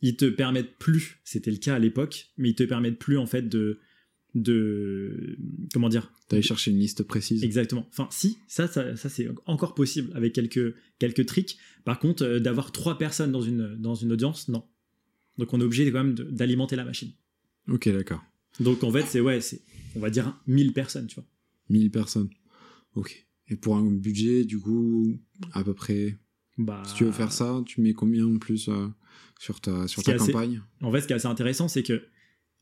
ils 0.01 0.17
te 0.17 0.25
permettent 0.25 0.77
plus 0.79 1.21
c'était 1.25 1.51
le 1.51 1.59
cas 1.59 1.77
à 1.77 1.79
l'époque 1.79 2.29
mais 2.37 2.51
ils 2.51 2.55
te 2.55 2.65
permettent 2.65 2.99
plus 2.99 3.19
en 3.19 3.27
fait 3.27 3.49
de 3.49 3.79
de 4.35 5.37
comment 5.73 5.89
dire? 5.89 6.13
T'allais 6.29 6.43
chercher 6.43 6.71
une 6.71 6.79
liste 6.79 7.03
précise 7.03 7.45
Exactement. 7.45 7.87
Enfin, 7.91 8.09
si, 8.11 8.39
ça, 8.49 8.67
ça, 8.67 8.97
ça, 8.97 9.09
c'est 9.09 9.29
encore 9.47 9.75
possible 9.75 10.11
avec 10.15 10.33
quelques, 10.33 10.75
quelques 10.99 11.27
tricks. 11.27 11.59
Par 11.85 11.99
contre, 11.99 12.39
d'avoir 12.39 12.73
trois 12.73 12.97
personnes 12.97 13.33
dans 13.33 13.43
une, 13.43 13.77
dans 13.77 13.95
une 13.95 14.13
audience, 14.13 14.49
non. 14.49 14.65
Donc, 15.39 15.53
on 15.53 15.61
est 15.61 15.65
obligé 15.65 15.91
quand 15.91 16.05
même 16.05 16.15
d'alimenter 16.15 16.77
la 16.77 16.85
machine. 16.85 17.11
Ok, 17.69 17.89
d'accord. 17.91 18.23
Donc, 18.61 18.83
en 18.85 18.91
fait, 18.91 19.03
c'est, 19.03 19.21
ouais, 19.21 19.41
c'est, 19.41 19.61
on 19.97 20.01
va 20.01 20.11
dire 20.11 20.41
1000 20.47 20.73
personnes, 20.73 21.07
tu 21.07 21.17
vois. 21.17 21.25
1000 21.69 21.91
personnes. 21.91 22.29
Ok. 22.95 23.27
Et 23.49 23.57
pour 23.57 23.77
un 23.77 23.91
budget, 23.91 24.45
du 24.45 24.59
coup, 24.59 25.19
à 25.53 25.63
peu 25.65 25.75
près. 25.75 26.19
Bah, 26.59 26.83
Si 26.87 26.95
tu 26.95 27.05
veux 27.05 27.13
faire 27.13 27.33
ça, 27.33 27.63
tu 27.67 27.81
mets 27.81 27.93
combien 27.93 28.27
en 28.27 28.39
plus 28.39 28.69
euh, 28.69 28.89
sur 29.39 29.61
ta, 29.61 29.89
sur 29.89 30.03
ta 30.03 30.13
assez- 30.15 30.33
campagne? 30.33 30.63
En 30.81 30.93
fait, 30.93 31.01
ce 31.03 31.07
qui 31.07 31.13
est 31.13 31.17
assez 31.17 31.27
intéressant, 31.27 31.69
c'est 31.69 31.83
que 31.83 32.03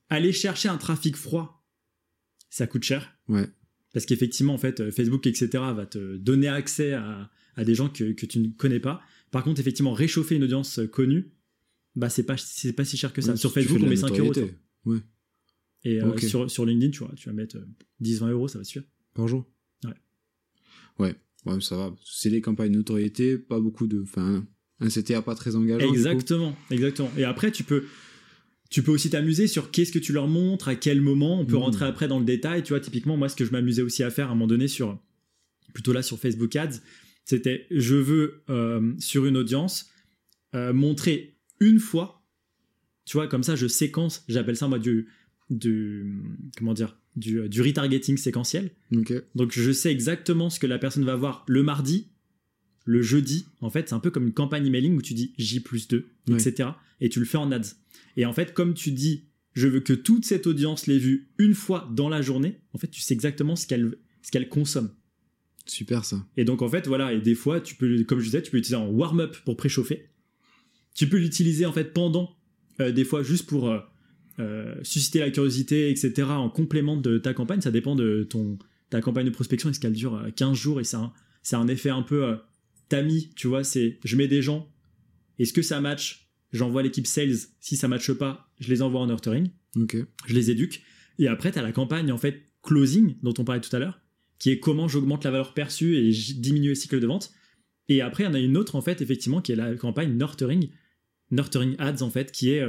aller 0.08 0.32
chercher 0.32 0.68
un 0.68 0.76
trafic 0.78 1.16
froid, 1.16 1.64
ça 2.48 2.66
coûte 2.66 2.82
cher. 2.84 3.12
Ouais. 3.28 3.48
Parce 3.92 4.06
qu'effectivement, 4.06 4.54
en 4.54 4.58
fait, 4.58 4.80
euh, 4.80 4.90
Facebook, 4.90 5.26
etc., 5.26 5.48
va 5.74 5.86
te 5.86 6.16
donner 6.16 6.48
accès 6.48 6.92
à, 6.92 7.30
à 7.56 7.64
des 7.64 7.74
gens 7.74 7.88
que, 7.88 8.12
que 8.12 8.26
tu 8.26 8.38
ne 8.38 8.48
connais 8.48 8.80
pas. 8.80 9.00
Par 9.30 9.42
contre, 9.44 9.60
effectivement, 9.60 9.92
réchauffer 9.92 10.36
une 10.36 10.44
audience 10.44 10.78
euh, 10.78 10.86
connue, 10.86 11.32
bah, 11.96 12.08
c'est 12.08 12.22
pas, 12.24 12.36
c'est 12.36 12.72
pas 12.72 12.84
si 12.84 12.96
cher 12.96 13.12
que 13.12 13.20
ça. 13.20 13.32
Ouais, 13.32 13.36
Sur 13.36 13.52
Facebook, 13.52 13.80
on 13.82 13.86
met 13.86 13.96
5 13.96 14.08
euros. 14.18 14.28
notoriété. 14.28 14.54
Et 15.84 16.02
euh, 16.02 16.16
sur, 16.18 16.50
sur 16.50 16.66
LinkedIn, 16.66 16.90
tu 16.90 16.98
vois, 17.00 17.12
tu 17.16 17.28
vas 17.28 17.34
mettre 17.34 17.56
euh, 17.56 17.66
10-20 18.02 18.30
euros, 18.30 18.48
ça 18.48 18.58
va 18.58 18.64
suffire. 18.64 18.82
Par 19.14 19.26
jour 19.28 19.46
Ouais. 19.84 19.94
Ouais, 20.98 21.14
ouais 21.46 21.60
ça 21.60 21.76
va. 21.76 21.94
C'est 22.04 22.30
des 22.30 22.40
campagnes 22.40 22.72
notoriété, 22.72 23.38
pas 23.38 23.60
beaucoup 23.60 23.86
de. 23.86 24.02
Enfin, 24.02 24.46
un 24.80 24.88
CTA 24.88 25.22
pas 25.22 25.34
très 25.34 25.56
engageant. 25.56 25.86
coup. 25.86 25.92
Exactement, 25.94 26.56
exactement. 26.70 27.10
Et 27.16 27.24
après, 27.24 27.50
tu 27.50 27.64
peux, 27.64 27.84
tu 28.70 28.82
peux 28.82 28.92
aussi 28.92 29.10
t'amuser 29.10 29.46
sur 29.46 29.70
qu'est-ce 29.70 29.92
que 29.92 29.98
tu 29.98 30.12
leur 30.12 30.28
montres, 30.28 30.68
à 30.68 30.74
quel 30.74 31.00
moment. 31.00 31.40
On 31.40 31.46
peut 31.46 31.56
Mhm. 31.56 31.62
rentrer 31.62 31.84
après 31.86 32.08
dans 32.08 32.18
le 32.18 32.24
détail. 32.24 32.62
Tu 32.62 32.70
vois, 32.70 32.80
typiquement, 32.80 33.16
moi, 33.16 33.28
ce 33.28 33.36
que 33.36 33.44
je 33.44 33.52
m'amusais 33.52 33.82
aussi 33.82 34.02
à 34.02 34.10
faire 34.10 34.28
à 34.28 34.32
un 34.32 34.34
moment 34.34 34.46
donné 34.46 34.68
sur, 34.68 34.98
plutôt 35.72 35.92
là 35.92 36.02
sur 36.02 36.18
Facebook 36.18 36.54
Ads, 36.56 36.80
c'était 37.24 37.66
je 37.70 37.94
veux 37.94 38.42
euh, 38.50 38.92
sur 38.98 39.24
une 39.26 39.36
audience 39.36 39.90
euh, 40.54 40.72
montrer 40.72 41.36
une 41.60 41.78
fois. 41.78 42.22
Tu 43.06 43.16
vois, 43.16 43.28
comme 43.28 43.42
ça, 43.42 43.56
je 43.56 43.66
séquence. 43.66 44.24
J'appelle 44.28 44.56
ça 44.56 44.68
moi 44.68 44.78
du, 44.78 45.08
du, 45.50 46.22
comment 46.56 46.74
dire, 46.74 46.96
du, 47.16 47.48
du 47.48 47.60
retargeting 47.62 48.16
séquentiel. 48.16 48.70
Donc 49.34 49.52
je 49.52 49.72
sais 49.72 49.90
exactement 49.90 50.48
ce 50.50 50.58
que 50.60 50.66
la 50.66 50.78
personne 50.78 51.04
va 51.04 51.16
voir 51.16 51.44
le 51.48 51.62
mardi, 51.62 52.08
le 52.86 53.02
jeudi. 53.02 53.46
En 53.60 53.70
fait, 53.70 53.88
c'est 53.88 53.94
un 53.94 54.00
peu 54.00 54.10
comme 54.10 54.26
une 54.26 54.32
campagne 54.32 54.66
emailing 54.66 54.96
où 54.96 55.02
tu 55.02 55.14
dis 55.14 55.34
J 55.38 55.60
plus 55.60 55.88
2, 55.88 56.06
Ouais. 56.28 56.34
etc. 56.40 56.70
Et 57.00 57.08
tu 57.08 57.18
le 57.18 57.24
fais 57.26 57.38
en 57.38 57.50
ads. 57.52 57.74
Et 58.16 58.24
en 58.26 58.32
fait, 58.32 58.54
comme 58.54 58.74
tu 58.74 58.92
dis, 58.92 59.24
je 59.54 59.66
veux 59.66 59.80
que 59.80 59.92
toute 59.92 60.24
cette 60.24 60.46
audience 60.46 60.86
l'ait 60.86 60.98
vu 60.98 61.30
une 61.38 61.54
fois 61.54 61.90
dans 61.94 62.08
la 62.08 62.22
journée, 62.22 62.60
en 62.72 62.78
fait, 62.78 62.88
tu 62.88 63.00
sais 63.00 63.14
exactement 63.14 63.56
ce 63.56 63.66
qu'elle 63.66 63.96
ce 64.22 64.30
qu'elle 64.30 64.48
consomme. 64.48 64.90
Super 65.66 66.04
ça. 66.04 66.24
Et 66.36 66.44
donc 66.44 66.62
en 66.62 66.68
fait, 66.68 66.86
voilà, 66.86 67.12
et 67.12 67.20
des 67.20 67.34
fois, 67.34 67.60
tu 67.60 67.74
peux, 67.74 68.02
comme 68.04 68.18
je 68.20 68.24
disais, 68.26 68.42
tu 68.42 68.50
peux 68.50 68.56
l'utiliser 68.58 68.76
en 68.82 68.88
warm-up 68.88 69.36
pour 69.44 69.56
préchauffer. 69.56 70.06
Tu 70.94 71.08
peux 71.08 71.16
l'utiliser 71.18 71.64
en 71.66 71.72
fait 71.72 71.92
pendant, 71.94 72.36
euh, 72.80 72.92
des 72.92 73.04
fois 73.04 73.22
juste 73.22 73.46
pour 73.46 73.68
euh, 73.70 73.78
euh, 74.40 74.74
susciter 74.82 75.18
la 75.20 75.30
curiosité, 75.30 75.90
etc. 75.90 76.28
en 76.30 76.48
complément 76.48 76.96
de 76.96 77.18
ta 77.18 77.34
campagne. 77.34 77.60
Ça 77.60 77.70
dépend 77.70 77.94
de 77.94 78.26
ton 78.28 78.58
ta 78.88 79.00
campagne 79.00 79.26
de 79.26 79.30
prospection. 79.30 79.70
Est-ce 79.70 79.80
qu'elle 79.80 79.92
dure 79.92 80.16
euh, 80.16 80.30
15 80.34 80.56
jours 80.56 80.80
et 80.80 80.84
c'est 80.84 80.96
un, 80.96 81.12
c'est 81.42 81.56
un 81.56 81.68
effet 81.68 81.90
un 81.90 82.02
peu 82.02 82.24
euh, 82.24 82.36
tamis, 82.88 83.30
tu 83.36 83.46
vois. 83.46 83.64
C'est 83.64 83.98
je 84.04 84.16
mets 84.16 84.28
des 84.28 84.42
gens. 84.42 84.72
Est-ce 85.38 85.52
que 85.52 85.62
ça 85.62 85.80
match 85.80 86.28
J'envoie 86.52 86.82
l'équipe 86.82 87.06
sales. 87.06 87.36
Si 87.60 87.76
ça 87.76 87.86
matche 87.86 88.12
pas, 88.12 88.50
je 88.58 88.70
les 88.70 88.82
envoie 88.82 89.00
en 89.00 89.06
nurturing 89.06 89.50
Ok. 89.76 89.96
je 90.26 90.34
les 90.34 90.50
éduque. 90.50 90.82
Et 91.18 91.28
après, 91.28 91.52
tu 91.52 91.58
as 91.58 91.62
la 91.62 91.70
campagne 91.70 92.10
en 92.10 92.18
fait 92.18 92.42
closing 92.62 93.16
dont 93.22 93.34
on 93.38 93.44
parlait 93.44 93.60
tout 93.60 93.74
à 93.74 93.78
l'heure, 93.78 94.00
qui 94.38 94.50
est 94.50 94.58
comment 94.58 94.88
j'augmente 94.88 95.22
la 95.24 95.30
valeur 95.30 95.54
perçue 95.54 95.96
et 95.96 96.10
diminue 96.34 96.70
le 96.70 96.74
cycle 96.74 96.98
de 96.98 97.06
vente. 97.06 97.30
Et 97.88 98.00
après, 98.00 98.24
il 98.24 98.26
y 98.26 98.30
en 98.30 98.34
a 98.34 98.40
une 98.40 98.56
autre 98.56 98.74
en 98.74 98.80
fait, 98.80 99.00
effectivement, 99.00 99.40
qui 99.40 99.52
est 99.52 99.56
la 99.56 99.76
campagne 99.76 100.16
nurturing, 100.16 100.70
nurturing 101.30 101.76
ads 101.78 102.02
en 102.02 102.10
fait, 102.10 102.32
qui 102.32 102.50
est 102.50 102.64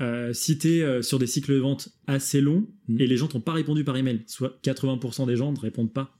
euh, 0.00 0.04
euh, 0.30 0.32
si 0.32 0.58
t'es 0.58 0.82
euh, 0.82 1.02
sur 1.02 1.18
des 1.18 1.26
cycles 1.26 1.52
de 1.52 1.58
vente 1.58 1.90
assez 2.06 2.40
longs 2.40 2.66
Mhm. 2.88 3.00
et 3.00 3.06
les 3.06 3.16
gens 3.16 3.28
t'ont 3.28 3.40
pas 3.40 3.52
répondu 3.52 3.84
par 3.84 3.96
email, 3.96 4.22
soit 4.26 4.58
80% 4.62 5.26
des 5.26 5.36
gens 5.36 5.52
ne 5.52 5.58
répondent 5.58 5.92
pas 5.92 6.18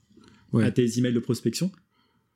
Ouais. 0.53 0.63
à 0.63 0.71
tes 0.71 0.99
emails 0.99 1.13
de 1.13 1.19
prospection, 1.19 1.71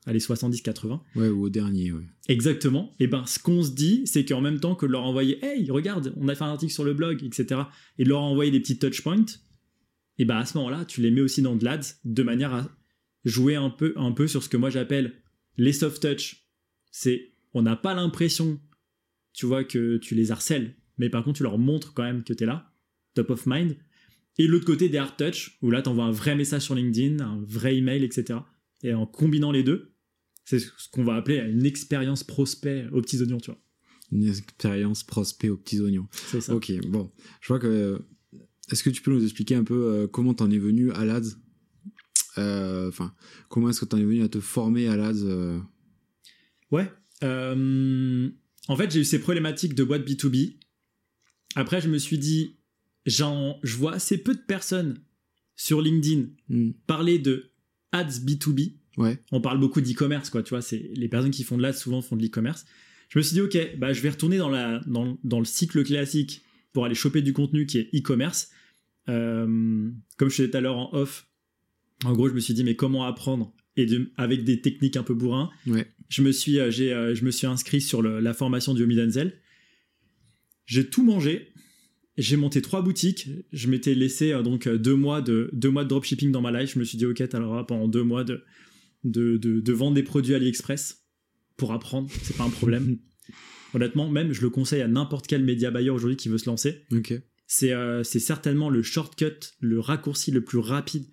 allez 0.08 0.20
70-80, 0.20 1.01
Ouais, 1.15 1.29
ou 1.29 1.44
au 1.44 1.50
dernier, 1.50 1.91
ouais. 1.91 2.03
Exactement. 2.27 2.91
Et 3.00 3.08
ben, 3.08 3.25
ce 3.27 3.38
qu'on 3.39 3.62
se 3.63 3.72
dit, 3.72 4.01
c'est 4.06 4.25
qu'en 4.25 4.41
même 4.41 4.60
temps 4.60 4.74
que 4.75 4.86
de 4.88 4.91
leur 4.91 5.03
envoyer, 5.03 5.44
hey, 5.46 5.70
regarde, 5.70 6.13
on 6.17 6.27
a 6.27 6.34
fait 6.36 6.44
un 6.44 6.48
article 6.50 6.74
sur 6.74 6.84
le 6.84 6.94
blog, 6.94 7.24
etc., 7.24 7.62
et 8.00 8.03
de 8.03 8.10
leur 8.10 8.22
envoyer 8.22 8.50
des 8.51 8.60
petits 8.60 8.79
touch 8.79 9.01
points, 9.03 9.25
et 10.17 10.25
ben 10.25 10.38
à 10.38 10.46
ce 10.46 10.58
moment-là, 10.58 10.84
tu 10.86 11.01
les 11.01 11.12
mets 11.12 11.22
aussi 11.22 11.41
dans 11.44 11.56
de 11.56 11.63
l'ads 11.63 12.00
de 12.03 12.24
manière 12.24 12.53
à 12.53 12.67
jouer 13.24 13.56
un 13.56 13.70
peu, 13.70 13.94
un 13.98 14.12
peu 14.12 14.27
sur 14.27 14.41
ce 14.44 14.50
que 14.50 14.58
moi 14.58 14.70
j'appelle 14.72 15.13
les 15.58 15.74
soft 15.74 16.01
touch. 16.01 16.48
C'est, 16.91 17.34
on 17.53 17.62
n'a 17.62 17.75
pas 17.75 17.94
l'impression, 17.94 18.60
tu 19.34 19.46
vois, 19.46 19.63
que 19.63 19.98
tu 19.98 20.15
les 20.15 20.32
harcèles, 20.32 20.75
mais 20.98 21.10
par 21.10 21.24
contre, 21.24 21.38
tu 21.38 21.44
leur 21.44 21.58
montres 21.58 21.94
quand 21.94 22.04
même 22.04 22.24
que 22.24 22.34
tu 22.34 22.44
es 22.44 22.48
là, 22.48 22.72
top 23.13 23.30
of 23.32 23.46
mind. 23.46 23.75
Et 24.39 24.46
l'autre 24.48 24.66
côté, 24.66 24.88
des 24.89 24.98
hard 24.98 25.18
touch, 25.18 25.58
où 25.62 25.72
là, 25.72 25.82
tu 25.82 25.89
envoies 25.89 26.06
un 26.06 26.12
vrai 26.12 26.36
message 26.36 26.62
sur 26.63 26.75
LinkedIn, 26.75 27.24
un 27.24 27.42
vrai 27.48 27.75
email, 27.75 28.04
etc. 28.04 28.39
Et 28.84 28.94
en 28.94 29.06
combinant 29.08 29.51
les 29.51 29.63
deux, 29.63 29.94
c'est 30.46 30.60
ce 30.60 30.89
qu'on 30.92 31.04
va 31.04 31.16
appeler 31.16 31.38
une 31.39 31.66
expérience 31.66 32.24
prospect 32.24 32.86
aux 32.92 33.01
petits 33.01 33.20
oignons, 33.22 33.39
tu 33.39 33.51
vois. 33.51 33.60
Une 34.12 34.25
expérience 34.27 35.04
prospect 35.04 35.50
aux 35.50 35.58
petits 35.58 35.80
oignons. 35.82 36.08
C'est 36.12 36.39
ça. 36.42 36.56
Ok, 36.56 36.72
bon. 36.88 37.12
Je 37.42 37.48
vois 37.48 37.60
que. 37.60 38.00
Est-ce 38.72 38.84
que 38.84 38.89
tu 38.89 39.01
peux 39.01 39.12
nous 39.12 39.24
expliquer 39.24 39.56
un 39.56 39.63
peu 39.63 39.74
euh, 39.86 40.08
comment 40.08 40.34
t'en 40.34 40.51
es 40.51 40.58
venu 40.60 40.92
à 40.92 41.04
l'ADS? 41.06 41.38
Euh, 42.38 42.88
Enfin, 42.89 43.13
comment 43.50 43.70
est-ce 43.70 43.80
que 43.82 43.86
t'en 43.86 43.98
es 43.98 44.04
venu 44.04 44.22
à 44.24 44.30
te 44.30 44.39
former 44.39 44.88
à 44.88 44.96
l'ADS 44.98 45.24
euh? 45.24 45.60
Ouais. 46.72 46.92
euh, 47.24 48.30
en 48.68 48.75
fait, 48.75 48.92
j'ai 48.92 49.00
eu 49.01 49.06
ces 49.06 49.20
problématiques 49.20 49.74
de 49.74 49.84
boîte 49.84 50.08
B2B. 50.08 50.58
Après, 51.60 51.82
je 51.82 51.88
me 51.90 51.98
suis 51.98 52.18
dit, 52.18 52.56
j'en, 53.06 53.60
je 53.64 53.76
vois 53.76 53.94
assez 53.94 54.18
peu 54.18 54.34
de 54.34 54.40
personnes 54.42 55.00
sur 55.56 55.82
LinkedIn 55.82 56.28
Hmm. 56.50 56.72
parler 56.86 57.20
de 57.20 57.52
ads 57.92 58.20
B2B. 58.24 58.74
Ouais. 58.98 59.20
On 59.32 59.42
parle 59.42 59.60
beaucoup 59.60 59.82
d'e-commerce, 59.82 60.30
quoi. 60.30 60.44
Tu 60.44 60.50
vois, 60.52 60.62
c'est 60.62 60.90
les 60.96 61.08
personnes 61.08 61.32
qui 61.32 61.44
font 61.44 61.58
de 61.58 61.62
l'ads 61.62 61.74
souvent 61.74 62.02
font 62.02 62.16
de 62.16 62.22
l'e-commerce. 62.24 62.66
Je 63.10 63.20
me 63.20 63.24
suis 63.24 63.34
dit, 63.34 63.42
ok, 63.42 63.78
bah, 63.78 63.94
je 63.94 64.02
vais 64.02 64.10
retourner 64.10 64.38
dans, 64.38 64.50
la, 64.50 64.80
dans, 64.88 65.18
dans 65.24 65.40
le 65.40 65.46
cycle 65.46 65.84
classique 65.84 66.42
pour 66.74 66.86
aller 66.86 66.96
choper 66.96 67.22
du 67.22 67.34
contenu 67.34 67.66
qui 67.66 67.78
est 67.80 67.90
e-commerce. 67.96 68.50
Euh, 69.10 69.90
comme 70.18 70.30
je 70.30 70.36
disais 70.36 70.50
tout 70.50 70.58
à 70.58 70.62
l'heure 70.62 70.78
en 70.78 70.94
off, 70.94 71.28
en 72.04 72.14
gros, 72.14 72.28
je 72.30 72.34
me 72.34 72.40
suis 72.40 72.54
dit, 72.54 72.64
mais 72.64 72.76
comment 72.76 73.06
apprendre 73.06 73.54
et 73.78 73.86
de- 73.86 74.12
avec 74.18 74.44
des 74.44 74.62
techniques 74.62 74.98
un 74.98 75.04
peu 75.04 75.14
bourrin. 75.14 75.50
Ouais. 75.68 75.88
Je 76.10 76.22
me 76.22 76.32
suis, 76.32 76.60
euh, 76.60 76.70
j'ai, 76.72 76.92
euh, 76.94 77.14
je 77.16 77.24
me 77.24 77.32
suis 77.32 77.48
inscrit 77.48 77.80
sur 77.82 78.02
le- 78.02 78.20
la 78.20 78.34
formation 78.34 78.74
du 78.74 78.84
Omi 78.84 78.96
Denzel. 78.96 79.40
J'ai 80.68 80.88
tout 80.88 81.04
mangé. 81.04 81.54
J'ai 82.18 82.36
monté 82.36 82.62
trois 82.62 82.82
boutiques. 82.82 83.30
Je 83.52 83.68
m'étais 83.68 83.96
laissé 83.96 84.32
euh, 84.34 84.44
donc 84.44 84.68
euh, 84.68 84.78
deux 84.78 84.96
mois 84.96 85.22
de 85.22 85.50
deux 85.54 85.72
mois 85.72 85.84
de 85.84 85.90
dropshipping 85.90 86.32
dans 86.32 86.42
ma 86.42 86.52
life. 86.52 86.74
Je 86.74 86.80
me 86.80 86.84
suis 86.84 86.98
dit 86.98 87.06
ok, 87.06 87.22
alors 87.34 87.66
pendant 87.66 87.88
deux 87.88 88.04
mois 88.04 88.24
de 88.24 88.44
de, 89.04 89.38
de 89.38 89.60
de 89.60 89.74
vendre 89.74 89.96
des 89.96 90.04
produits 90.04 90.36
AliExpress 90.36 91.06
pour 91.56 91.74
apprendre. 91.74 92.10
C'est 92.22 92.38
pas 92.38 92.44
un 92.44 92.50
problème. 92.50 93.00
Honnêtement, 93.74 94.10
même 94.10 94.34
je 94.34 94.42
le 94.42 94.50
conseille 94.50 94.82
à 94.82 94.88
n'importe 94.88 95.28
quel 95.28 95.44
média 95.44 95.72
buyer 95.72 95.90
aujourd'hui 95.90 96.18
qui 96.18 96.30
veut 96.30 96.38
se 96.38 96.50
lancer. 96.50 96.84
Ok. 96.92 97.14
C'est 97.48 97.72
euh, 97.72 98.04
c'est 98.04 98.20
certainement 98.20 98.70
le 98.70 98.84
shortcut, 98.84 99.54
le 99.62 99.80
raccourci 99.80 100.32
le 100.32 100.44
plus 100.44 100.60
rapide 100.60 101.06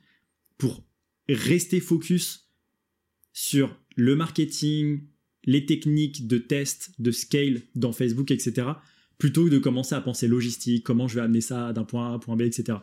pour 0.59 0.85
rester 1.29 1.81
focus 1.81 2.51
sur 3.33 3.79
le 3.97 4.17
marketing, 4.17 5.03
les 5.45 5.67
techniques 5.67 6.27
de 6.27 6.39
test, 6.39 6.93
de 6.99 7.11
scale 7.11 7.63
dans 7.75 7.93
Facebook, 7.93 8.31
etc. 8.31 8.69
Plutôt 9.19 9.45
que 9.45 9.51
de 9.51 9.59
commencer 9.59 9.95
à 9.95 10.01
penser 10.01 10.27
logistique, 10.27 10.85
comment 10.85 11.09
je 11.09 11.15
vais 11.15 11.21
amener 11.21 11.41
ça 11.41 11.73
d'un 11.73 11.85
point 11.85 12.09
A 12.09 12.11
à 12.11 12.13
un 12.15 12.19
point 12.19 12.37
B, 12.37 12.43
etc. 12.43 12.79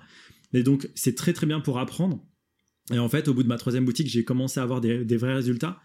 Et 0.54 0.64
donc, 0.64 0.90
c'est 0.96 1.16
très 1.16 1.34
très 1.34 1.46
bien 1.46 1.60
pour 1.60 1.80
apprendre. 1.80 2.24
Et 2.92 3.00
en 3.00 3.10
fait, 3.10 3.28
au 3.28 3.34
bout 3.34 3.44
de 3.44 3.48
ma 3.48 3.58
troisième 3.58 3.86
boutique, 3.86 4.08
j'ai 4.08 4.24
commencé 4.24 4.60
à 4.60 4.64
avoir 4.64 4.82
des, 4.82 5.06
des 5.06 5.18
vrais 5.18 5.36
résultats. 5.36 5.82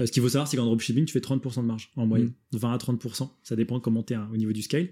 Euh, 0.00 0.06
ce 0.06 0.12
qu'il 0.12 0.22
faut 0.22 0.28
savoir, 0.28 0.48
c'est 0.48 0.56
qu'en 0.56 0.66
dropshipping, 0.66 1.06
tu 1.06 1.12
fais 1.12 1.20
30% 1.20 1.62
de 1.62 1.66
marge 1.66 1.90
en 1.96 2.06
moyenne. 2.06 2.32
20 2.52 2.72
à 2.72 2.76
30%. 2.76 3.30
Ça 3.42 3.56
dépend 3.56 3.80
comment 3.80 4.02
tu 4.02 4.14
es 4.14 4.16
au 4.16 4.36
niveau 4.36 4.52
du 4.52 4.62
scale. 4.62 4.90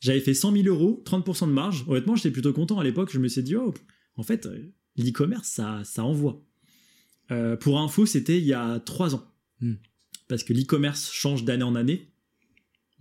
J'avais 0.00 0.20
fait 0.20 0.34
100 0.34 0.52
000 0.52 0.66
euros, 0.66 1.02
30% 1.06 1.46
de 1.46 1.52
marge. 1.52 1.84
Honnêtement, 1.86 2.16
j'étais 2.16 2.32
plutôt 2.32 2.52
content 2.52 2.78
à 2.78 2.84
l'époque. 2.84 3.10
Je 3.12 3.18
me 3.18 3.28
suis 3.28 3.42
dit, 3.42 3.54
oh, 3.54 3.72
en 4.16 4.22
fait, 4.22 4.46
euh, 4.46 4.72
l'e-commerce, 4.96 5.48
ça, 5.48 5.82
ça 5.84 6.04
envoie. 6.04 6.44
Euh, 7.30 7.56
pour 7.56 7.80
info, 7.80 8.04
c'était 8.04 8.38
il 8.38 8.44
y 8.44 8.52
a 8.52 8.80
3 8.80 9.14
ans. 9.14 9.24
Hmm. 9.60 9.74
Parce 10.28 10.42
que 10.42 10.52
l'e-commerce 10.52 11.12
change 11.12 11.44
d'année 11.44 11.62
en 11.62 11.76
année. 11.76 12.11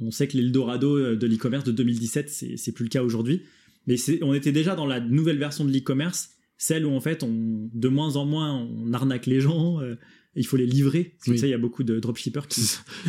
On 0.01 0.11
sait 0.11 0.27
que 0.27 0.37
l'Eldorado 0.37 0.97
euh, 0.97 1.15
de 1.15 1.27
l'e-commerce 1.27 1.63
de 1.63 1.71
2017, 1.71 2.29
c'est 2.57 2.71
plus 2.71 2.83
le 2.83 2.89
cas 2.89 3.03
aujourd'hui. 3.03 3.41
Mais 3.87 3.95
on 4.21 4.33
était 4.33 4.51
déjà 4.51 4.75
dans 4.75 4.85
la 4.85 4.99
nouvelle 4.99 5.37
version 5.37 5.65
de 5.65 5.71
l'e-commerce, 5.71 6.31
celle 6.57 6.85
où 6.85 6.91
en 6.91 7.01
fait, 7.01 7.23
on, 7.23 7.69
de 7.73 7.87
moins 7.87 8.15
en 8.15 8.25
moins, 8.25 8.53
on 8.55 8.93
arnaque 8.93 9.25
les 9.25 9.41
gens. 9.41 9.79
euh, 9.81 9.95
il 10.35 10.45
faut 10.45 10.55
les 10.57 10.65
livrer. 10.65 11.15
Parce 11.17 11.25
que 11.25 11.31
Oui. 11.31 11.39
sais, 11.39 11.47
il 11.47 11.51
y 11.51 11.55
a 11.55 11.57
beaucoup 11.57 11.83
de 11.83 11.99
dropshippers 11.99 12.47
qui, 12.47 12.61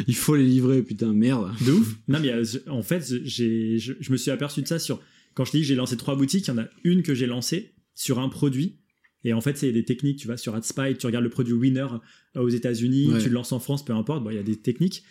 Il 0.08 0.14
faut 0.16 0.34
les 0.34 0.44
livrer, 0.46 0.82
putain, 0.82 1.12
merde. 1.12 1.52
de 1.64 1.72
ouf. 1.72 1.96
Non, 2.08 2.18
mais 2.20 2.32
euh, 2.32 2.44
en 2.68 2.82
fait, 2.82 3.04
j'ai, 3.24 3.78
je, 3.78 3.92
je 4.00 4.10
me 4.12 4.16
suis 4.16 4.30
aperçu 4.30 4.60
de 4.62 4.66
ça 4.66 4.78
sur. 4.78 5.00
Quand 5.34 5.44
je 5.44 5.52
dis 5.52 5.60
que 5.60 5.66
j'ai 5.66 5.74
lancé 5.76 5.96
trois 5.96 6.16
boutiques, 6.16 6.46
il 6.48 6.50
y 6.50 6.54
en 6.54 6.58
a 6.58 6.66
une 6.84 7.02
que 7.02 7.14
j'ai 7.14 7.26
lancée 7.26 7.72
sur 7.94 8.18
un 8.18 8.28
produit. 8.28 8.76
Et 9.24 9.32
en 9.34 9.40
fait, 9.40 9.56
c'est 9.56 9.70
des 9.70 9.84
techniques. 9.84 10.18
Tu 10.18 10.26
vas 10.26 10.36
sur 10.36 10.54
AdSpy, 10.56 10.96
tu 10.98 11.06
regardes 11.06 11.22
le 11.22 11.30
produit 11.30 11.52
winner 11.54 11.86
aux 12.34 12.48
États-Unis, 12.48 13.12
Ouais. 13.12 13.18
tu 13.22 13.28
le 13.28 13.34
lances 13.34 13.52
en 13.52 13.60
France, 13.60 13.84
peu 13.84 13.92
importe. 13.92 14.24
Bon, 14.24 14.30
il 14.30 14.36
y 14.36 14.38
a 14.40 14.42
des 14.42 14.56
techniques. 14.56 15.04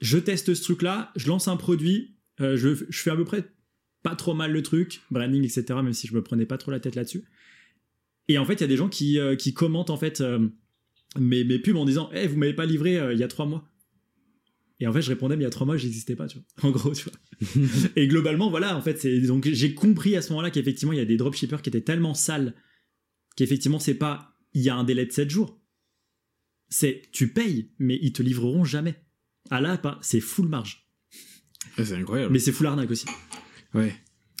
Je 0.00 0.18
teste 0.18 0.54
ce 0.54 0.62
truc-là, 0.62 1.12
je 1.16 1.28
lance 1.28 1.48
un 1.48 1.56
produit, 1.56 2.16
euh, 2.40 2.56
je, 2.56 2.74
je 2.88 3.02
fais 3.02 3.10
à 3.10 3.16
peu 3.16 3.24
près 3.24 3.44
pas 4.02 4.16
trop 4.16 4.34
mal 4.34 4.52
le 4.52 4.62
truc, 4.62 5.02
branding, 5.10 5.44
etc., 5.44 5.64
même 5.82 5.92
si 5.92 6.06
je 6.06 6.14
me 6.14 6.22
prenais 6.22 6.46
pas 6.46 6.58
trop 6.58 6.70
la 6.70 6.80
tête 6.80 6.94
là-dessus. 6.94 7.24
Et 8.28 8.38
en 8.38 8.44
fait, 8.44 8.54
il 8.54 8.60
y 8.62 8.64
a 8.64 8.68
des 8.68 8.76
gens 8.76 8.88
qui, 8.88 9.18
euh, 9.18 9.36
qui 9.36 9.52
commentent 9.52 9.90
en 9.90 9.98
fait 9.98 10.20
euh, 10.20 10.48
mes, 11.18 11.44
mes 11.44 11.58
pubs 11.58 11.76
en 11.76 11.84
disant 11.84 12.08
Eh, 12.14 12.26
vous 12.26 12.38
m'avez 12.38 12.54
pas 12.54 12.66
livré 12.66 12.98
il 13.12 13.18
y 13.18 13.22
a 13.22 13.28
trois 13.28 13.46
mois. 13.46 13.70
Et 14.80 14.86
en 14.86 14.92
fait, 14.94 15.02
je 15.02 15.10
répondais, 15.10 15.36
mais 15.36 15.42
il 15.42 15.44
y 15.44 15.48
a 15.48 15.50
trois 15.50 15.66
mois, 15.66 15.76
j'existais 15.76 16.16
pas, 16.16 16.26
tu 16.26 16.38
vois. 16.38 16.68
En 16.68 16.72
gros, 16.72 16.92
tu 16.94 17.04
vois. 17.04 17.90
et 17.96 18.08
globalement, 18.08 18.48
voilà, 18.48 18.76
en 18.76 18.80
fait, 18.80 18.98
c'est 18.98 19.20
donc 19.20 19.46
j'ai 19.46 19.74
compris 19.74 20.16
à 20.16 20.22
ce 20.22 20.30
moment-là 20.30 20.50
qu'effectivement, 20.50 20.92
il 20.92 20.98
y 20.98 21.02
a 21.02 21.04
des 21.04 21.18
dropshippers 21.18 21.60
qui 21.62 21.68
étaient 21.68 21.82
tellement 21.82 22.14
sales 22.14 22.54
qu'effectivement, 23.36 23.78
c'est 23.78 23.94
pas 23.94 24.36
il 24.54 24.62
y 24.62 24.70
a 24.70 24.74
un 24.74 24.84
délai 24.84 25.06
de 25.06 25.12
7 25.12 25.28
jours. 25.30 25.60
C'est 26.68 27.02
tu 27.12 27.32
payes, 27.32 27.72
mais 27.78 27.98
ils 28.00 28.12
te 28.12 28.22
livreront 28.22 28.64
jamais. 28.64 28.94
Ah 29.50 29.60
là, 29.60 29.76
pas, 29.76 29.98
c'est 30.00 30.20
full 30.20 30.48
marge. 30.48 30.86
Ouais, 31.76 31.84
c'est 31.84 31.94
incroyable. 31.94 32.32
Mais 32.32 32.38
c'est 32.38 32.52
full 32.52 32.66
arnaque 32.66 32.90
aussi. 32.90 33.06
Ouais. 33.74 33.94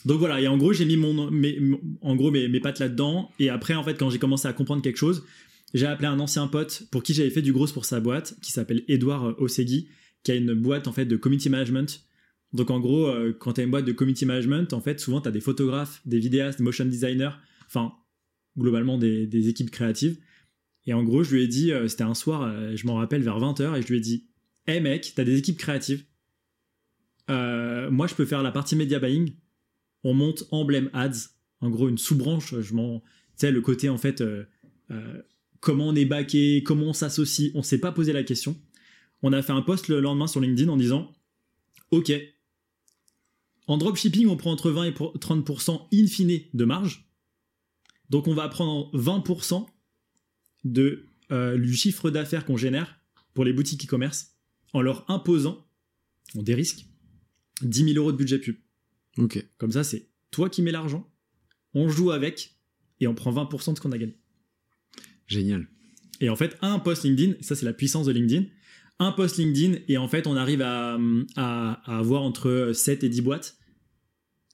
Donc 0.06 0.18
voilà, 0.18 0.40
et 0.40 0.48
en 0.48 0.56
gros, 0.56 0.72
j'ai 0.72 0.86
mis 0.86 0.96
mon, 0.96 1.30
mes, 1.30 1.58
en 2.00 2.16
gros 2.16 2.30
mes, 2.30 2.48
mes 2.48 2.60
pattes 2.60 2.78
là-dedans. 2.78 3.30
Et 3.38 3.50
après, 3.50 3.74
en 3.74 3.84
fait, 3.84 3.98
quand 3.98 4.08
j'ai 4.08 4.18
commencé 4.18 4.48
à 4.48 4.52
comprendre 4.52 4.82
quelque 4.82 4.96
chose, 4.96 5.24
j'ai 5.74 5.86
appelé 5.86 6.08
un 6.08 6.18
ancien 6.20 6.46
pote 6.46 6.84
pour 6.90 7.02
qui 7.02 7.12
j'avais 7.14 7.30
fait 7.30 7.42
du 7.42 7.52
gros 7.52 7.66
pour 7.66 7.84
sa 7.84 8.00
boîte, 8.00 8.34
qui 8.40 8.52
s'appelle 8.52 8.82
Edouard 8.88 9.38
Osegui, 9.40 9.88
qui 10.22 10.32
a 10.32 10.34
une 10.34 10.54
boîte 10.54 10.88
en 10.88 10.92
fait 10.92 11.04
de 11.04 11.16
community 11.16 11.50
management. 11.50 12.02
Donc 12.52 12.70
en 12.70 12.80
gros, 12.80 13.06
euh, 13.06 13.36
quand 13.38 13.54
tu 13.54 13.60
as 13.60 13.64
une 13.64 13.70
boîte 13.70 13.84
de 13.84 13.92
community 13.92 14.26
management, 14.26 14.72
en 14.72 14.80
fait, 14.80 14.98
souvent 15.00 15.20
tu 15.20 15.28
as 15.28 15.32
des 15.32 15.40
photographes, 15.40 16.00
des 16.06 16.18
vidéastes, 16.18 16.58
des 16.58 16.64
motion 16.64 16.84
designers, 16.84 17.30
enfin, 17.66 17.92
globalement 18.58 18.98
des, 18.98 19.26
des 19.26 19.48
équipes 19.48 19.70
créatives. 19.70 20.18
Et 20.86 20.94
en 20.94 21.04
gros, 21.04 21.22
je 21.22 21.34
lui 21.34 21.44
ai 21.44 21.46
dit, 21.46 21.72
euh, 21.72 21.86
c'était 21.88 22.02
un 22.04 22.14
soir, 22.14 22.42
euh, 22.42 22.74
je 22.74 22.86
m'en 22.86 22.94
rappelle, 22.94 23.22
vers 23.22 23.38
20h, 23.38 23.78
et 23.78 23.82
je 23.82 23.88
lui 23.88 23.98
ai 23.98 24.00
dit, 24.00 24.29
hé 24.70 24.80
mec, 24.80 25.12
t'as 25.14 25.24
des 25.24 25.38
équipes 25.38 25.58
créatives. 25.58 26.04
Euh, 27.28 27.90
moi, 27.90 28.06
je 28.06 28.14
peux 28.14 28.26
faire 28.26 28.42
la 28.42 28.52
partie 28.52 28.76
media 28.76 28.98
buying. 28.98 29.34
On 30.04 30.14
monte 30.14 30.44
emblème 30.50 30.90
ads. 30.92 31.28
En 31.60 31.70
gros, 31.70 31.88
une 31.88 31.98
sous-branche, 31.98 32.58
je 32.60 32.74
m'en. 32.74 33.00
Tu 33.00 33.46
sais, 33.46 33.50
le 33.52 33.60
côté, 33.60 33.88
en 33.88 33.98
fait, 33.98 34.20
euh, 34.20 34.44
euh, 34.90 35.22
comment 35.60 35.88
on 35.88 35.94
est 35.94 36.04
backé, 36.06 36.62
comment 36.64 36.86
on 36.86 36.92
s'associe, 36.92 37.52
on 37.54 37.62
s'est 37.62 37.78
pas 37.78 37.92
posé 37.92 38.12
la 38.12 38.24
question. 38.24 38.56
On 39.22 39.32
a 39.32 39.42
fait 39.42 39.52
un 39.52 39.62
post 39.62 39.88
le 39.88 40.00
lendemain 40.00 40.26
sur 40.26 40.40
LinkedIn 40.40 40.70
en 40.70 40.76
disant 40.76 41.12
Ok, 41.90 42.12
en 43.70 43.76
dropshipping, 43.76 44.26
on 44.26 44.36
prend 44.36 44.50
entre 44.50 44.70
20 44.72 44.84
et 44.84 44.90
30% 44.90 45.86
in 45.92 46.06
fine 46.08 46.40
de 46.52 46.64
marge. 46.64 47.08
Donc, 48.08 48.26
on 48.26 48.34
va 48.34 48.48
prendre 48.48 48.90
20% 48.98 49.64
de, 50.64 51.06
euh, 51.30 51.56
du 51.56 51.74
chiffre 51.74 52.10
d'affaires 52.10 52.44
qu'on 52.44 52.56
génère 52.56 52.98
pour 53.32 53.44
les 53.44 53.52
boutiques 53.52 53.84
e-commerce 53.84 54.34
en 54.72 54.82
leur 54.82 55.08
imposant, 55.10 55.66
on 56.34 56.42
des 56.42 56.54
risques, 56.54 56.86
10 57.62 57.84
000 57.92 57.96
euros 57.98 58.12
de 58.12 58.16
budget 58.16 58.38
pub. 58.38 58.56
Ok. 59.18 59.44
Comme 59.58 59.72
ça, 59.72 59.84
c'est 59.84 60.08
toi 60.30 60.48
qui 60.48 60.62
mets 60.62 60.70
l'argent, 60.72 61.10
on 61.74 61.88
joue 61.88 62.10
avec 62.10 62.56
et 63.00 63.06
on 63.06 63.14
prend 63.14 63.32
20% 63.32 63.72
de 63.72 63.76
ce 63.76 63.80
qu'on 63.82 63.92
a 63.92 63.98
gagné. 63.98 64.16
Génial. 65.26 65.66
Et 66.20 66.28
en 66.28 66.36
fait, 66.36 66.56
un 66.60 66.78
post 66.78 67.04
LinkedIn, 67.04 67.34
ça 67.40 67.54
c'est 67.54 67.64
la 67.64 67.72
puissance 67.72 68.06
de 68.06 68.12
LinkedIn, 68.12 68.44
un 68.98 69.12
post 69.12 69.38
LinkedIn 69.38 69.78
et 69.88 69.96
en 69.96 70.08
fait 70.08 70.26
on 70.26 70.36
arrive 70.36 70.60
à, 70.62 70.98
à- 71.36 71.72
à 71.90 71.98
avoir 71.98 72.22
entre 72.22 72.72
7 72.74 73.04
et 73.04 73.08
10 73.08 73.22
boîtes. 73.22 73.56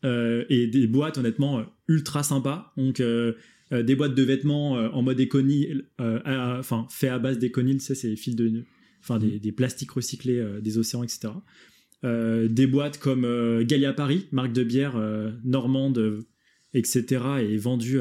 Euh, 0.04 0.44
et 0.50 0.66
des 0.66 0.86
boîtes 0.86 1.16
honnêtement 1.18 1.58
euh, 1.58 1.64
ultra 1.88 2.22
sympas. 2.22 2.72
Donc 2.76 3.00
euh, 3.00 3.32
euh, 3.72 3.82
des 3.82 3.96
boîtes 3.96 4.14
de 4.14 4.22
vêtements 4.22 4.72
en 4.72 5.02
mode 5.02 5.18
éconil, 5.18 5.88
enfin 5.98 6.86
fait 6.90 7.08
à 7.08 7.18
base 7.18 7.38
d'éconil, 7.38 7.80
c'est 7.80 8.14
fils 8.16 8.36
de, 8.36 8.64
enfin 9.06 9.18
des, 9.18 9.38
des 9.38 9.52
plastiques 9.52 9.92
recyclés 9.92 10.38
euh, 10.38 10.60
des 10.60 10.78
océans, 10.78 11.02
etc. 11.02 11.28
Euh, 12.04 12.48
des 12.48 12.66
boîtes 12.66 12.98
comme 12.98 13.24
euh, 13.24 13.64
Gallia 13.64 13.92
Paris, 13.92 14.26
marque 14.32 14.52
de 14.52 14.64
bière 14.64 14.96
euh, 14.96 15.32
normande, 15.44 16.24
etc. 16.74 17.24
et 17.40 17.56
vendue 17.56 18.00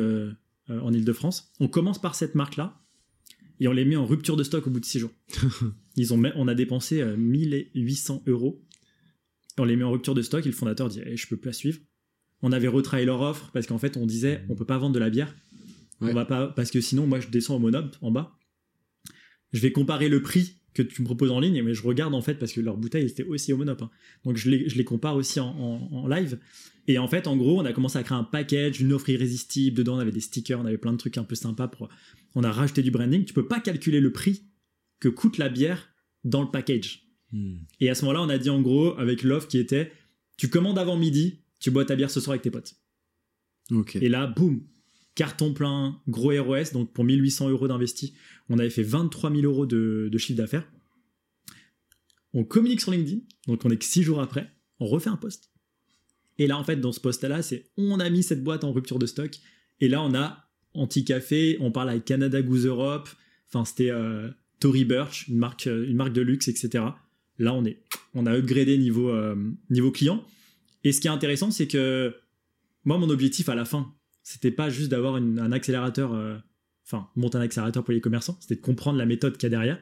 en 0.69 0.91
Ile-de-France. 0.91 1.53
On 1.59 1.67
commence 1.67 2.01
par 2.01 2.15
cette 2.15 2.35
marque-là 2.35 2.81
et 3.59 3.67
on 3.67 3.71
les 3.71 3.85
met 3.85 3.95
en 3.95 4.05
rupture 4.05 4.35
de 4.35 4.43
stock 4.43 4.67
au 4.67 4.69
bout 4.69 4.79
de 4.79 4.85
6 4.85 4.99
jours. 4.99 5.11
Ils 5.95 6.13
ont, 6.13 6.21
on 6.35 6.47
a 6.47 6.55
dépensé 6.55 7.01
euh, 7.01 7.15
1800 7.15 8.23
euros. 8.27 8.61
On 9.57 9.63
les 9.63 9.75
met 9.77 9.83
en 9.83 9.91
rupture 9.91 10.13
de 10.13 10.21
stock 10.21 10.45
et 10.45 10.49
le 10.49 10.55
fondateur 10.55 10.89
dit 10.89 11.01
Eh, 11.05 11.15
Je 11.15 11.27
peux 11.27 11.37
plus 11.37 11.47
la 11.47 11.53
suivre. 11.53 11.79
On 12.41 12.51
avait 12.51 12.67
retravaillé 12.67 13.05
leur 13.05 13.21
offre 13.21 13.51
parce 13.53 13.65
qu'en 13.65 13.77
fait, 13.77 13.95
on 13.95 14.05
disait 14.05 14.43
On 14.49 14.55
peut 14.55 14.65
pas 14.65 14.77
vendre 14.77 14.93
de 14.93 14.99
la 14.99 15.09
bière. 15.09 15.33
Ouais. 16.01 16.11
On 16.11 16.13
va 16.13 16.25
pas, 16.25 16.47
parce 16.47 16.71
que 16.71 16.81
sinon, 16.81 17.07
moi, 17.07 17.21
je 17.21 17.29
descends 17.29 17.55
au 17.55 17.59
monob 17.59 17.95
en 18.01 18.11
bas. 18.11 18.37
Je 19.53 19.61
vais 19.61 19.71
comparer 19.71 20.09
le 20.09 20.21
prix 20.21 20.57
que 20.75 20.83
tu 20.83 21.01
me 21.01 21.05
proposes 21.05 21.31
en 21.31 21.39
ligne, 21.39 21.63
mais 21.63 21.73
je 21.73 21.81
regarde 21.81 22.13
en 22.13 22.21
fait 22.21 22.35
parce 22.35 22.51
que 22.53 22.61
leurs 22.61 22.77
bouteilles 22.77 23.07
étaient 23.07 23.23
aussi 23.23 23.51
au 23.53 23.57
monop. 23.57 23.81
hein. 23.81 23.89
Donc 24.23 24.37
je 24.37 24.49
les, 24.51 24.69
je 24.69 24.75
les 24.75 24.83
compare 24.83 25.15
aussi 25.15 25.39
en, 25.39 25.47
en- 25.47 25.89
en 25.91 26.07
live. 26.07 26.37
Et 26.87 26.99
en 26.99 27.07
fait, 27.07 27.25
en 27.27 27.35
gros, 27.35 27.59
on 27.59 27.65
a 27.65 27.73
commencé 27.73 27.97
à 27.97 28.03
créer 28.03 28.17
un 28.17 28.23
package, 28.23 28.79
une 28.81 28.93
offre 28.93 29.09
irrésistible. 29.09 29.75
Dedans, 29.77 29.95
on 29.95 29.99
avait 29.99 30.11
des 30.11 30.19
stickers, 30.19 30.59
on 30.59 30.65
avait 30.65 30.77
plein 30.77 30.91
de 30.93 30.97
trucs 30.97 31.17
un 31.17 31.23
peu 31.23 31.33
sympas. 31.33 31.67
Pour... 31.67 31.89
On 32.35 32.43
a 32.43 32.51
rajouté 32.51 32.83
du 32.83 32.91
branding. 32.91 33.25
Tu 33.25 33.33
peux 33.33 33.47
pas 33.47 33.59
calculer 33.59 33.99
le 33.99 34.11
prix 34.11 34.43
que 34.99 35.09
coûte 35.09 35.39
la 35.39 35.49
bière 35.49 35.89
dans 36.23 36.43
le 36.43 36.51
package. 36.51 37.07
Hmm. 37.31 37.55
Et 37.79 37.89
à 37.89 37.95
ce 37.95 38.05
moment-là, 38.05 38.21
on 38.21 38.29
a 38.29 38.37
dit 38.37 38.51
en 38.51 38.61
gros, 38.61 38.95
avec 38.99 39.23
l'offre 39.23 39.47
qui 39.47 39.57
était 39.57 39.91
tu 40.37 40.49
commandes 40.49 40.77
avant 40.77 40.97
midi, 40.97 41.39
tu 41.59 41.71
bois 41.71 41.85
ta 41.85 41.95
bière 41.95 42.11
ce 42.11 42.19
soir 42.19 42.33
avec 42.33 42.43
tes 42.43 42.51
potes. 42.51 42.75
Ok. 43.71 43.95
Et 43.95 44.09
là, 44.09 44.27
boum, 44.27 44.61
carton 45.15 45.53
plein, 45.53 45.99
gros 46.07 46.31
ROS, 46.31 46.71
donc 46.73 46.93
pour 46.93 47.05
1800 47.05 47.49
euros 47.49 47.67
d'investi, 47.67 48.13
on 48.49 48.59
avait 48.59 48.69
fait 48.69 48.83
23 48.83 49.31
000 49.31 49.43
euros 49.43 49.65
de, 49.65 50.11
chiffre 50.17 50.37
d'affaires. 50.37 50.69
On 52.33 52.43
communique 52.43 52.81
sur 52.81 52.91
LinkedIn, 52.91 53.21
donc 53.47 53.63
on 53.63 53.69
est 53.69 53.77
que 53.77 53.85
6 53.85 54.03
jours 54.03 54.21
après, 54.21 54.51
on 54.79 54.85
refait 54.85 55.09
un 55.09 55.15
post. 55.15 55.51
Et 56.37 56.47
là, 56.47 56.57
en 56.57 56.65
fait, 56.65 56.75
dans 56.75 56.91
ce 56.91 56.99
post-là, 56.99 57.41
c'est 57.41 57.71
on 57.77 57.99
a 57.99 58.09
mis 58.09 58.23
cette 58.23 58.43
boîte 58.43 58.65
en 58.65 58.73
rupture 58.73 58.99
de 58.99 59.05
stock, 59.05 59.31
et 59.79 59.87
là, 59.87 60.01
on 60.03 60.13
a 60.13 60.49
Anti-Café, 60.73 61.57
on 61.61 61.71
parle 61.71 61.89
avec 61.89 62.03
Canada 62.03 62.41
Goose 62.41 62.65
Europe, 62.65 63.07
enfin, 63.47 63.63
c'était 63.63 63.91
euh, 63.91 64.29
Tory 64.59 64.83
Burch, 64.83 65.29
une 65.29 65.37
marque, 65.37 65.67
euh, 65.67 65.87
une 65.87 65.95
marque 65.95 66.13
de 66.13 66.21
luxe, 66.21 66.49
etc. 66.49 66.83
Là, 67.39 67.53
on, 67.53 67.63
est, 67.63 67.81
on 68.13 68.25
a 68.25 68.33
upgradé 68.33 68.77
niveau, 68.77 69.09
euh, 69.09 69.35
niveau 69.69 69.91
client. 69.91 70.25
Et 70.83 70.91
ce 70.91 70.99
qui 70.99 71.07
est 71.07 71.11
intéressant, 71.11 71.51
c'est 71.51 71.67
que 71.67 72.13
moi, 72.83 72.97
mon 72.97 73.09
objectif 73.09 73.47
à 73.49 73.55
la 73.55 73.65
fin, 73.65 73.94
c'était 74.25 74.49
pas 74.51 74.69
juste 74.71 74.89
d'avoir 74.89 75.15
un 75.15 75.51
accélérateur, 75.51 76.13
euh, 76.15 76.35
enfin, 76.83 77.09
monter 77.15 77.37
un 77.37 77.41
accélérateur 77.41 77.83
pour 77.83 77.93
les 77.93 78.01
commerçants, 78.01 78.35
c'était 78.41 78.55
de 78.55 78.61
comprendre 78.61 78.97
la 78.97 79.05
méthode 79.05 79.37
qu'il 79.37 79.43
y 79.43 79.45
a 79.45 79.49
derrière. 79.51 79.79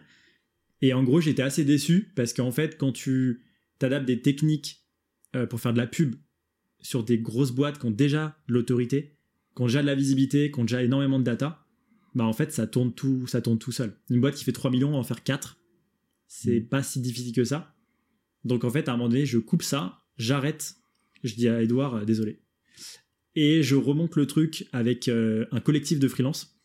Et 0.82 0.93
en 0.93 1.01
gros, 1.01 1.21
j'étais 1.21 1.41
assez 1.41 1.63
déçu 1.63 2.12
parce 2.13 2.34
qu'en 2.34 2.51
fait, 2.51 2.77
quand 2.77 2.91
tu 2.91 3.45
t'adaptes 3.79 4.06
des 4.06 4.21
techniques 4.21 4.84
euh, 5.34 5.47
pour 5.47 5.62
faire 5.62 5.71
de 5.71 5.77
la 5.77 5.88
pub 5.88 6.15
sur 6.82 7.06
des 7.06 7.17
grosses 7.17 7.51
boîtes 7.53 7.79
qui 7.79 7.86
ont 7.86 7.91
déjà 7.91 8.38
de 8.49 8.53
l'autorité, 8.53 9.17
qui 9.56 9.62
ont 9.62 9.67
déjà 9.67 9.82
de 9.82 9.88
la 9.88 9.95
visibilité, 9.95 10.51
qui 10.51 10.60
ont 10.60 10.65
déjà 10.65 10.84
énormément 10.84 11.19
de 11.19 11.23
data, 11.23 11.65
bah 12.13 12.25
en 12.25 12.34
fait, 12.34 12.51
ça 12.51 12.67
tourne 12.67 12.93
tout, 12.93 13.25
ça 13.27 13.41
tourne 13.41 13.58
tout 13.60 13.71
seul. 13.71 13.97
Une 14.10 14.19
boîte 14.19 14.36
qui 14.36 14.43
fait 14.43 14.51
3 14.51 14.71
millions, 14.71 14.89
on 14.89 14.93
va 14.93 14.97
en 14.97 15.03
faire 15.03 15.23
4. 15.23 15.58
C'est 16.27 16.60
Mm. 16.60 16.67
pas 16.67 16.84
si 16.84 16.99
difficile 16.99 17.34
que 17.34 17.45
ça. 17.45 17.73
Donc 18.43 18.65
en 18.65 18.69
fait, 18.69 18.89
à 18.89 18.93
un 18.93 18.97
moment 18.97 19.08
donné, 19.08 19.25
je 19.25 19.38
coupe 19.38 19.63
ça, 19.63 20.03
j'arrête, 20.17 20.75
je 21.23 21.34
dis 21.34 21.47
à 21.47 21.63
Edouard, 21.63 21.95
euh, 21.95 22.03
désolé. 22.03 22.42
Et 23.35 23.63
je 23.63 23.75
remonte 23.75 24.15
le 24.15 24.27
truc 24.27 24.67
avec 24.73 25.07
euh, 25.07 25.45
un 25.51 25.59
collectif 25.59 25.99
de 25.99 26.07
freelance, 26.07 26.59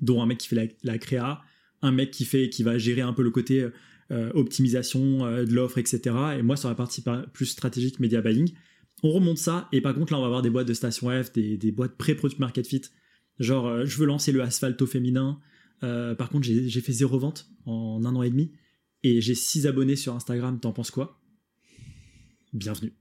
dont 0.00 0.22
un 0.22 0.26
mec 0.26 0.38
qui 0.38 0.48
fait 0.48 0.76
la, 0.82 0.98
créa, 0.98 1.42
un 1.82 1.92
mec 1.92 2.10
qui 2.10 2.24
fait, 2.24 2.48
qui 2.48 2.62
va 2.62 2.78
gérer 2.78 3.02
un 3.02 3.12
peu 3.12 3.22
le 3.22 3.30
côté 3.30 3.66
euh, 4.10 4.30
optimisation 4.34 5.26
euh, 5.26 5.44
de 5.44 5.52
l'offre, 5.52 5.78
etc. 5.78 6.16
Et 6.38 6.42
moi 6.42 6.56
sur 6.56 6.68
la 6.68 6.74
partie 6.74 7.02
par- 7.02 7.30
plus 7.30 7.46
stratégique, 7.46 8.00
media 8.00 8.20
buying. 8.20 8.52
On 9.02 9.10
remonte 9.12 9.38
ça, 9.38 9.68
et 9.72 9.80
par 9.80 9.94
contre 9.94 10.12
là, 10.12 10.18
on 10.18 10.22
va 10.22 10.26
avoir 10.26 10.42
des 10.42 10.50
boîtes 10.50 10.66
de 10.66 10.74
station 10.74 11.10
F, 11.22 11.32
des, 11.32 11.72
boîtes 11.72 11.96
pré-product 11.96 12.40
market 12.40 12.66
fit. 12.66 12.82
Genre, 13.38 13.86
je 13.86 13.98
veux 13.98 14.06
lancer 14.06 14.32
le 14.32 14.42
asphalte 14.42 14.82
au 14.82 14.86
féminin. 14.86 15.38
Par 15.80 16.28
contre, 16.30 16.44
j'ai 16.44 16.68
j'ai 16.68 16.80
fait 16.80 16.90
zéro 16.90 17.16
vente 17.16 17.48
en 17.64 18.04
un 18.04 18.16
an 18.16 18.24
et 18.24 18.30
demi, 18.30 18.50
et 19.04 19.20
j'ai 19.20 19.36
6 19.36 19.68
abonnés 19.68 19.94
sur 19.94 20.16
Instagram. 20.16 20.58
T'en 20.58 20.72
penses 20.72 20.90
quoi? 20.90 21.20
Bienvenue. 22.52 22.92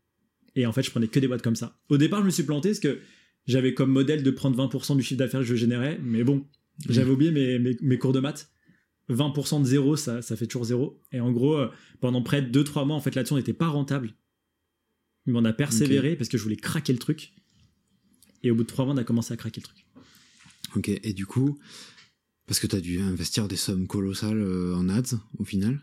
Et 0.58 0.66
en 0.66 0.74
fait, 0.74 0.82
je 0.82 0.90
prenais 0.90 1.08
que 1.08 1.20
des 1.20 1.28
boîtes 1.28 1.44
comme 1.44 1.56
ça. 1.56 1.80
Au 1.88 1.98
départ, 1.98 2.22
je 2.22 2.26
me 2.26 2.32
suis 2.32 2.44
planté 2.44 2.70
parce 2.70 2.80
que 2.80 3.00
j'avais 3.46 3.76
comme 3.76 3.92
modèle 3.92 4.24
de 4.24 4.32
prendre 4.32 4.58
20% 4.58 4.98
du 4.98 5.04
chiffre 5.04 5.20
d'affaires 5.20 5.42
que 5.42 5.46
je 5.46 5.56
générais, 5.56 6.00
mais 6.02 6.24
bon, 6.24 6.46
j'avais 6.90 7.12
oublié 7.12 7.32
mes, 7.32 7.60
mes, 7.60 7.78
mes 7.80 7.98
cours 7.98 8.12
de 8.12 8.20
maths. 8.20 8.52
20% 9.10 9.62
de 9.62 9.66
zéro, 9.66 9.96
ça, 9.96 10.22
ça 10.24 10.36
fait 10.36 10.48
toujours 10.48 10.66
zéro. 10.66 11.00
Et 11.12 11.20
en 11.22 11.32
gros, 11.32 11.58
euh, 11.58 11.72
pendant 12.02 12.24
près 12.24 12.42
de 12.42 12.64
2-3 12.64 12.88
mois, 12.88 12.96
en 12.96 13.00
fait, 13.00 13.14
là-dessus, 13.14 13.34
on 13.34 13.38
n'était 13.38 13.54
pas 13.54 13.68
rentable. 13.68 14.16
Mais 15.28 15.38
on 15.38 15.46
a 15.46 15.54
persévéré 15.54 16.16
parce 16.16 16.28
que 16.28 16.40
je 16.40 16.44
voulais 16.44 16.58
craquer 16.58 16.92
le 16.92 17.00
truc. 17.00 17.34
Et 18.42 18.50
au 18.50 18.56
bout 18.56 18.64
de 18.64 18.68
3 18.68 18.86
mois, 18.86 18.96
on 18.96 18.98
a 18.98 19.04
commencé 19.04 19.32
à 19.34 19.38
craquer 19.38 19.62
le 19.62 19.66
truc. 19.66 19.86
Ok, 20.76 20.90
et 20.90 21.14
du 21.14 21.26
coup, 21.28 21.58
parce 22.48 22.60
que 22.60 22.68
tu 22.68 22.76
as 22.76 22.82
dû 22.82 23.00
investir 23.00 23.48
des 23.48 23.56
sommes 23.58 23.88
colossales 23.88 24.42
euh, 24.42 24.74
en 24.76 24.90
ads 24.90 25.18
au 25.38 25.44
final, 25.44 25.82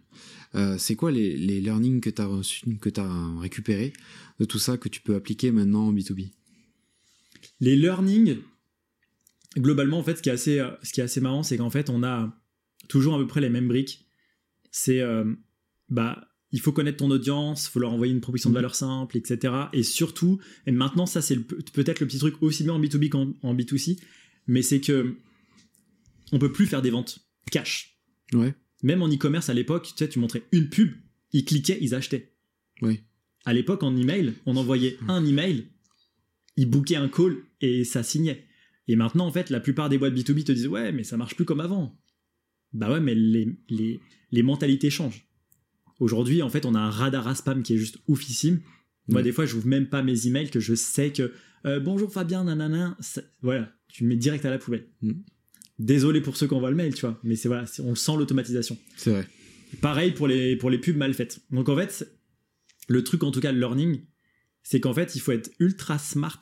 euh, 0.54 0.76
c'est 0.78 0.96
quoi 0.96 1.10
les, 1.12 1.36
les 1.36 1.60
learnings 1.60 2.00
que 2.00 2.10
tu 2.10 2.20
as 2.22 2.26
reçus, 2.26 2.64
que 2.80 2.88
tu 2.90 3.00
as 3.00 3.38
récupérés 3.38 3.92
de 4.40 4.44
tout 4.44 4.58
ça 4.58 4.76
que 4.78 4.88
tu 4.88 5.00
peux 5.00 5.14
appliquer 5.14 5.50
maintenant 5.52 5.88
en 5.88 5.92
B2B 5.92 6.30
Les 7.60 7.76
learnings, 7.76 8.38
globalement, 9.56 9.98
en 9.98 10.02
fait, 10.02 10.16
ce 10.16 10.22
qui 10.22 10.28
est 10.28 10.32
assez, 10.32 10.58
euh, 10.58 10.70
ce 10.82 10.92
qui 10.92 11.00
est 11.00 11.04
assez 11.04 11.20
marrant, 11.20 11.42
c'est 11.42 11.56
qu'en 11.56 11.70
fait, 11.70 11.90
on 11.90 12.02
a 12.02 12.32
toujours 12.88 13.14
à 13.14 13.18
peu 13.18 13.26
près 13.26 13.40
les 13.40 13.50
mêmes 13.50 13.68
briques. 13.68 14.06
C'est, 14.70 15.00
euh, 15.00 15.24
bah, 15.88 16.28
il 16.52 16.60
faut 16.60 16.72
connaître 16.72 16.98
ton 16.98 17.10
audience, 17.10 17.66
il 17.66 17.70
faut 17.70 17.80
leur 17.80 17.92
envoyer 17.92 18.12
une 18.12 18.20
proposition 18.20 18.50
de 18.50 18.54
Mhm. 18.54 18.58
valeur 18.58 18.74
simple, 18.74 19.16
etc. 19.16 19.54
Et 19.72 19.82
surtout, 19.82 20.38
et 20.66 20.72
maintenant, 20.72 21.06
ça, 21.06 21.20
c'est 21.20 21.36
peut-être 21.36 22.00
le 22.00 22.06
petit 22.06 22.18
truc 22.18 22.36
aussi 22.42 22.62
bien 22.64 22.72
en 22.74 22.80
B2B 22.80 23.08
qu'en 23.08 23.32
en 23.42 23.54
B2C, 23.54 23.98
mais 24.46 24.62
c'est 24.62 24.80
que 24.80 25.16
on 26.34 26.38
peut 26.38 26.52
plus 26.52 26.66
faire 26.66 26.82
des 26.82 26.90
ventes 26.90 27.20
cash. 27.50 27.98
Ouais, 28.32 28.54
Même 28.82 29.02
en 29.02 29.08
e-commerce 29.08 29.48
à 29.48 29.54
l'époque, 29.54 29.86
tu 29.86 29.92
sais, 29.96 30.08
tu 30.08 30.18
montrais 30.18 30.42
une 30.52 30.68
pub, 30.68 30.92
ils 31.32 31.44
cliquaient, 31.44 31.78
ils 31.80 31.94
achetaient. 31.94 32.32
oui. 32.82 33.00
À 33.46 33.52
l'époque, 33.52 33.82
en 33.82 33.94
email, 33.94 34.32
on 34.46 34.56
envoyait 34.56 34.96
un 35.06 35.22
email, 35.24 35.68
ils 36.56 36.64
bookaient 36.64 36.96
un 36.96 37.08
call 37.10 37.36
et 37.60 37.84
ça 37.84 38.02
signait. 38.02 38.46
Et 38.88 38.96
maintenant, 38.96 39.26
en 39.26 39.30
fait, 39.32 39.50
la 39.50 39.60
plupart 39.60 39.90
des 39.90 39.98
boîtes 39.98 40.14
B2B 40.14 40.44
te 40.44 40.52
disent 40.52 40.66
Ouais, 40.66 40.92
mais 40.92 41.04
ça 41.04 41.18
marche 41.18 41.36
plus 41.36 41.44
comme 41.44 41.60
avant. 41.60 41.94
Bah 42.72 42.90
ouais, 42.90 43.00
mais 43.00 43.14
les, 43.14 43.54
les, 43.68 44.00
les 44.30 44.42
mentalités 44.42 44.88
changent. 44.88 45.26
Aujourd'hui, 46.00 46.40
en 46.42 46.48
fait, 46.48 46.64
on 46.64 46.74
a 46.74 46.78
un 46.80 46.88
radar 46.90 47.28
à 47.28 47.34
spam 47.34 47.62
qui 47.62 47.74
est 47.74 47.78
juste 47.78 47.98
oufissime. 48.08 48.60
Moi, 49.08 49.18
Ouais. 49.18 49.22
des 49.22 49.32
fois, 49.32 49.44
je 49.44 49.56
ouvre 49.56 49.66
même 49.66 49.88
pas 49.90 50.02
mes 50.02 50.26
emails 50.26 50.48
que 50.50 50.58
je 50.60 50.74
sais 50.74 51.12
que 51.12 51.30
euh, 51.66 51.80
bonjour 51.80 52.10
Fabien, 52.10 52.44
nanana. 52.44 52.96
ça- 53.00 53.22
voilà, 53.42 53.70
tu 53.88 54.04
le 54.04 54.08
mets 54.08 54.16
direct 54.16 54.44
à 54.46 54.50
la 54.50 54.56
poubelle. 54.58 54.88
Mm. 55.02 55.12
Désolé 55.78 56.20
pour 56.20 56.36
ceux 56.36 56.46
qui 56.46 56.54
envoient 56.54 56.70
le 56.70 56.76
mail, 56.76 56.94
tu 56.94 57.00
vois, 57.00 57.18
mais 57.24 57.36
c'est 57.36 57.48
voilà, 57.48 57.64
on 57.80 57.94
sent 57.94 58.16
l'automatisation. 58.16 58.78
C'est 58.96 59.10
vrai. 59.10 59.28
Pareil 59.80 60.12
pour 60.12 60.28
les, 60.28 60.56
pour 60.56 60.70
les 60.70 60.78
pubs 60.78 60.96
mal 60.96 61.14
faites. 61.14 61.40
Donc 61.50 61.68
en 61.68 61.76
fait, 61.76 62.08
le 62.88 63.02
truc, 63.02 63.24
en 63.24 63.32
tout 63.32 63.40
cas, 63.40 63.50
le 63.50 63.58
learning, 63.58 64.04
c'est 64.62 64.80
qu'en 64.80 64.94
fait, 64.94 65.16
il 65.16 65.20
faut 65.20 65.32
être 65.32 65.50
ultra 65.58 65.98
smart 65.98 66.40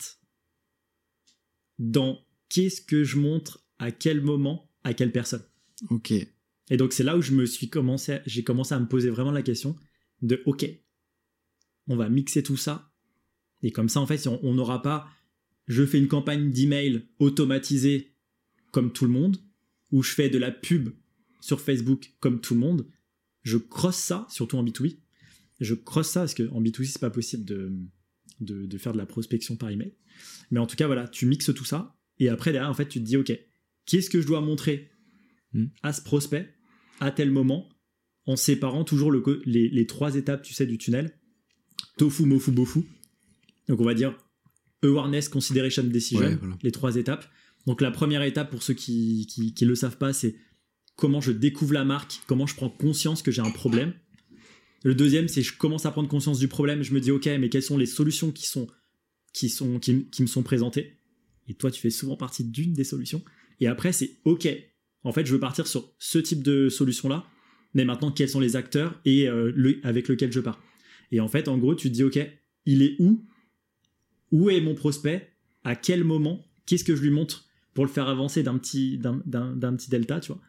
dans 1.78 2.18
qu'est-ce 2.48 2.82
que 2.82 3.04
je 3.04 3.16
montre, 3.16 3.64
à 3.78 3.90
quel 3.90 4.20
moment, 4.20 4.70
à 4.84 4.92
quelle 4.92 5.12
personne. 5.12 5.42
Ok. 5.88 6.12
Et 6.12 6.76
donc 6.76 6.92
c'est 6.92 7.02
là 7.02 7.16
où 7.16 7.22
je 7.22 7.32
me 7.32 7.46
suis 7.46 7.68
commencé, 7.68 8.18
j'ai 8.26 8.44
commencé 8.44 8.74
à 8.74 8.80
me 8.80 8.86
poser 8.86 9.10
vraiment 9.10 9.32
la 9.32 9.42
question 9.42 9.76
de 10.20 10.42
ok, 10.46 10.66
on 11.88 11.96
va 11.96 12.08
mixer 12.08 12.42
tout 12.42 12.56
ça. 12.56 12.92
Et 13.62 13.72
comme 13.72 13.88
ça, 13.88 14.00
en 14.00 14.06
fait, 14.06 14.26
on 14.26 14.54
n'aura 14.54 14.82
pas, 14.82 15.08
je 15.66 15.84
fais 15.84 15.98
une 15.98 16.08
campagne 16.08 16.50
d'email 16.50 17.08
automatisée 17.18 18.11
comme 18.72 18.92
tout 18.92 19.04
le 19.04 19.12
monde, 19.12 19.36
ou 19.92 20.02
je 20.02 20.12
fais 20.12 20.28
de 20.28 20.38
la 20.38 20.50
pub 20.50 20.88
sur 21.40 21.60
Facebook 21.60 22.12
comme 22.20 22.40
tout 22.40 22.54
le 22.54 22.60
monde, 22.60 22.86
je 23.42 23.56
crosse 23.58 23.96
ça, 23.96 24.26
surtout 24.30 24.56
en 24.56 24.64
B2B. 24.64 24.98
Je 25.60 25.74
crosse 25.74 26.08
ça 26.10 26.20
parce 26.20 26.34
qu'en 26.34 26.60
B2C, 26.60 26.84
c'est 26.86 27.00
pas 27.00 27.10
possible 27.10 27.44
de, 27.44 27.72
de, 28.40 28.66
de 28.66 28.78
faire 28.78 28.92
de 28.92 28.98
la 28.98 29.06
prospection 29.06 29.54
par 29.56 29.70
email. 29.70 29.94
Mais 30.50 30.58
en 30.58 30.66
tout 30.66 30.74
cas, 30.76 30.86
voilà, 30.86 31.06
tu 31.08 31.26
mixes 31.26 31.54
tout 31.54 31.64
ça. 31.64 31.96
Et 32.18 32.28
après, 32.28 32.52
derrière, 32.52 32.70
en 32.70 32.74
fait, 32.74 32.88
tu 32.88 32.98
te 33.00 33.04
dis, 33.04 33.16
OK, 33.16 33.32
qu'est-ce 33.86 34.10
que 34.10 34.20
je 34.20 34.26
dois 34.26 34.40
montrer 34.40 34.88
Hmm. 35.54 35.66
à 35.82 35.92
ce 35.92 36.00
prospect 36.00 36.48
à 36.98 37.10
tel 37.10 37.30
moment 37.30 37.68
en 38.24 38.36
séparant 38.36 38.84
toujours 38.84 39.10
le 39.10 39.20
co- 39.20 39.36
les, 39.44 39.68
les 39.68 39.86
trois 39.86 40.14
étapes, 40.16 40.42
tu 40.42 40.54
sais, 40.54 40.64
du 40.64 40.78
tunnel. 40.78 41.12
Tofu, 41.98 42.24
mofu, 42.24 42.52
bofu. 42.52 42.80
Donc, 43.68 43.78
on 43.80 43.84
va 43.84 43.92
dire 43.92 44.16
awareness, 44.82 45.28
consideration, 45.28 45.84
decision. 45.84 46.20
Ouais, 46.26 46.36
voilà. 46.36 46.56
Les 46.62 46.70
trois 46.72 46.96
étapes. 46.96 47.28
Donc, 47.66 47.80
la 47.80 47.90
première 47.90 48.22
étape, 48.22 48.50
pour 48.50 48.62
ceux 48.62 48.74
qui 48.74 49.26
qui, 49.54 49.64
le 49.64 49.74
savent 49.74 49.98
pas, 49.98 50.12
c'est 50.12 50.34
comment 50.96 51.20
je 51.20 51.32
découvre 51.32 51.72
la 51.72 51.84
marque, 51.84 52.20
comment 52.26 52.46
je 52.46 52.54
prends 52.54 52.70
conscience 52.70 53.22
que 53.22 53.30
j'ai 53.30 53.42
un 53.42 53.50
problème. 53.50 53.94
Le 54.84 54.94
deuxième, 54.94 55.28
c'est 55.28 55.42
je 55.42 55.56
commence 55.56 55.86
à 55.86 55.92
prendre 55.92 56.08
conscience 56.08 56.38
du 56.38 56.48
problème, 56.48 56.82
je 56.82 56.92
me 56.92 57.00
dis 57.00 57.10
ok, 57.10 57.26
mais 57.38 57.48
quelles 57.48 57.62
sont 57.62 57.78
les 57.78 57.86
solutions 57.86 58.32
qui 58.32 58.46
sont 58.46 58.66
qui 59.32 59.48
sont 59.48 59.78
qui, 59.78 60.06
me 60.20 60.26
sont 60.26 60.42
présentées? 60.42 60.98
Et 61.48 61.54
toi, 61.54 61.70
tu 61.70 61.80
fais 61.80 61.90
souvent 61.90 62.16
partie 62.16 62.44
d'une 62.44 62.72
des 62.72 62.84
solutions. 62.84 63.22
Et 63.60 63.66
après, 63.66 63.92
c'est 63.92 64.18
ok. 64.24 64.48
En 65.04 65.12
fait, 65.12 65.26
je 65.26 65.32
veux 65.32 65.40
partir 65.40 65.66
sur 65.66 65.92
ce 65.98 66.18
type 66.18 66.42
de 66.42 66.68
solution 66.68 67.08
là. 67.08 67.26
Mais 67.74 67.84
maintenant, 67.84 68.10
quels 68.10 68.28
sont 68.28 68.40
les 68.40 68.56
acteurs 68.56 69.00
et 69.04 69.28
euh, 69.28 69.80
avec 69.82 70.08
lequel 70.08 70.30
je 70.30 70.40
pars? 70.40 70.62
Et 71.10 71.20
en 71.20 71.28
fait, 71.28 71.48
en 71.48 71.58
gros, 71.58 71.74
tu 71.74 71.88
te 71.88 71.94
dis 71.94 72.04
ok, 72.04 72.18
il 72.66 72.82
est 72.82 72.96
où? 72.98 73.24
Où 74.30 74.50
est 74.50 74.60
mon 74.60 74.74
prospect? 74.74 75.32
À 75.64 75.76
quel 75.76 76.04
moment? 76.04 76.44
Qu'est-ce 76.66 76.84
que 76.84 76.96
je 76.96 77.02
lui 77.02 77.10
montre? 77.10 77.46
Pour 77.74 77.84
le 77.86 77.90
faire 77.90 78.08
avancer 78.08 78.42
d'un 78.42 78.58
petit 78.58 78.98
d'un 78.98 79.22
d'un- 79.26 79.54
d'un 79.56 79.74
petit 79.76 79.90
delta, 79.90 80.20
tu 80.20 80.32
vois 80.32 80.40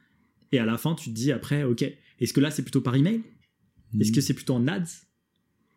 Et 0.52 0.60
à 0.60 0.66
la 0.66 0.78
fin, 0.78 0.94
tu 0.96 1.10
te 1.10 1.16
dis 1.16 1.32
après, 1.32 1.64
ok, 1.64 1.84
est-ce 2.20 2.34
que 2.34 2.40
là 2.42 2.52
c'est 2.52 2.62
plutôt 2.64 2.82
par 2.82 2.96
email? 2.96 3.22
Est-ce 4.00 4.12
que 4.12 4.22
c'est 4.22 4.34
plutôt 4.34 4.56
en 4.56 4.68
ads? 4.68 4.84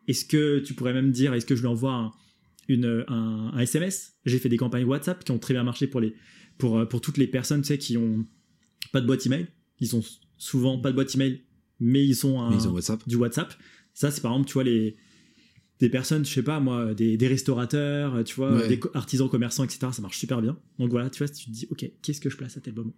Est-ce 0.07 0.25
que 0.25 0.59
tu 0.59 0.73
pourrais 0.73 0.93
même 0.93 1.11
dire, 1.11 1.33
est-ce 1.33 1.45
que 1.45 1.55
je 1.55 1.61
lui 1.61 1.67
envoie 1.67 1.93
un, 1.93 2.11
une, 2.67 3.05
un, 3.07 3.51
un 3.53 3.59
SMS 3.59 4.13
J'ai 4.25 4.39
fait 4.39 4.49
des 4.49 4.57
campagnes 4.57 4.85
WhatsApp 4.85 5.23
qui 5.23 5.31
ont 5.31 5.39
très 5.39 5.53
bien 5.53 5.63
marché 5.63 5.85
pour, 5.87 5.99
les, 6.01 6.13
pour, 6.57 6.79
euh, 6.79 6.85
pour 6.85 7.01
toutes 7.01 7.17
les 7.17 7.27
personnes 7.27 7.61
tu 7.61 7.67
sais, 7.67 7.77
qui 7.77 7.97
ont 7.97 8.25
pas 8.91 9.01
de 9.01 9.05
boîte 9.05 9.25
email. 9.25 9.47
Ils 9.79 9.95
ont 9.95 10.03
souvent 10.37 10.79
pas 10.79 10.89
de 10.91 10.95
boîte 10.95 11.13
email 11.15 11.43
mais 11.79 12.03
ils 12.05 12.25
ont 12.25 12.41
un 12.41 12.49
Mais 12.49 12.55
ils 12.57 12.67
ont 12.67 12.71
WhatsApp. 12.73 13.07
du 13.07 13.15
WhatsApp. 13.17 13.53
Ça, 13.93 14.09
c'est 14.09 14.21
par 14.21 14.31
exemple, 14.31 14.47
tu 14.47 14.53
vois, 14.53 14.63
les, 14.63 14.95
des 15.79 15.89
personnes, 15.89 16.25
je 16.25 16.33
sais 16.33 16.43
pas 16.43 16.59
moi, 16.59 16.93
des, 16.93 17.17
des 17.17 17.27
restaurateurs, 17.27 18.23
tu 18.23 18.35
vois, 18.35 18.55
Ouais. 18.55 18.67
des 18.67 18.79
artisans 18.93 19.29
commerçants, 19.29 19.63
etc. 19.63 19.87
Ça 19.91 20.01
marche 20.01 20.17
super 20.17 20.41
bien. 20.41 20.57
Donc 20.79 20.89
voilà, 20.89 21.09
tu 21.09 21.19
vois, 21.23 21.27
tu 21.31 21.45
te 21.45 21.51
dis, 21.51 21.67
ok, 21.69 21.89
qu'est-ce 22.01 22.19
que 22.21 22.29
je 22.29 22.37
place 22.37 22.57
à 22.57 22.61
tel 22.61 22.73
moment? 22.75 22.93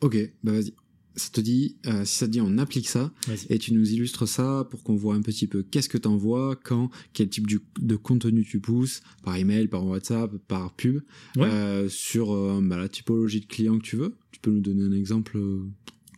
Ok, 0.00 0.16
bah 0.42 0.52
vas-y. 0.52 0.72
Ça 1.16 1.30
te 1.30 1.40
dit, 1.40 1.76
euh, 1.86 2.04
si 2.04 2.16
ça 2.16 2.26
te 2.26 2.32
dit, 2.32 2.40
on 2.40 2.58
applique 2.58 2.88
ça 2.88 3.12
et 3.48 3.58
tu 3.60 3.72
nous 3.72 3.92
illustres 3.92 4.26
ça 4.26 4.66
pour 4.68 4.82
qu'on 4.82 4.96
voit 4.96 5.14
un 5.14 5.22
petit 5.22 5.46
peu 5.46 5.62
qu'est-ce 5.62 5.88
que 5.88 5.96
t'envoies, 5.98 6.56
quand, 6.56 6.90
quel 7.12 7.28
type 7.28 7.46
du- 7.46 7.60
de 7.80 7.94
contenu 7.94 8.44
tu 8.44 8.58
pousses, 8.58 9.00
par 9.22 9.36
email, 9.36 9.68
par 9.68 9.86
WhatsApp, 9.86 10.36
par 10.48 10.74
pub, 10.74 11.02
Ouais. 11.36 11.44
euh, 11.48 11.88
sur 11.88 12.32
euh, 12.32 12.60
bah, 12.60 12.76
la 12.76 12.88
typologie 12.88 13.40
de 13.40 13.46
clients 13.46 13.78
que 13.78 13.84
tu 13.84 13.94
veux. 13.96 14.16
Tu 14.32 14.40
peux 14.40 14.50
nous 14.50 14.60
donner 14.60 14.82
un 14.82 14.90
exemple 14.92 15.38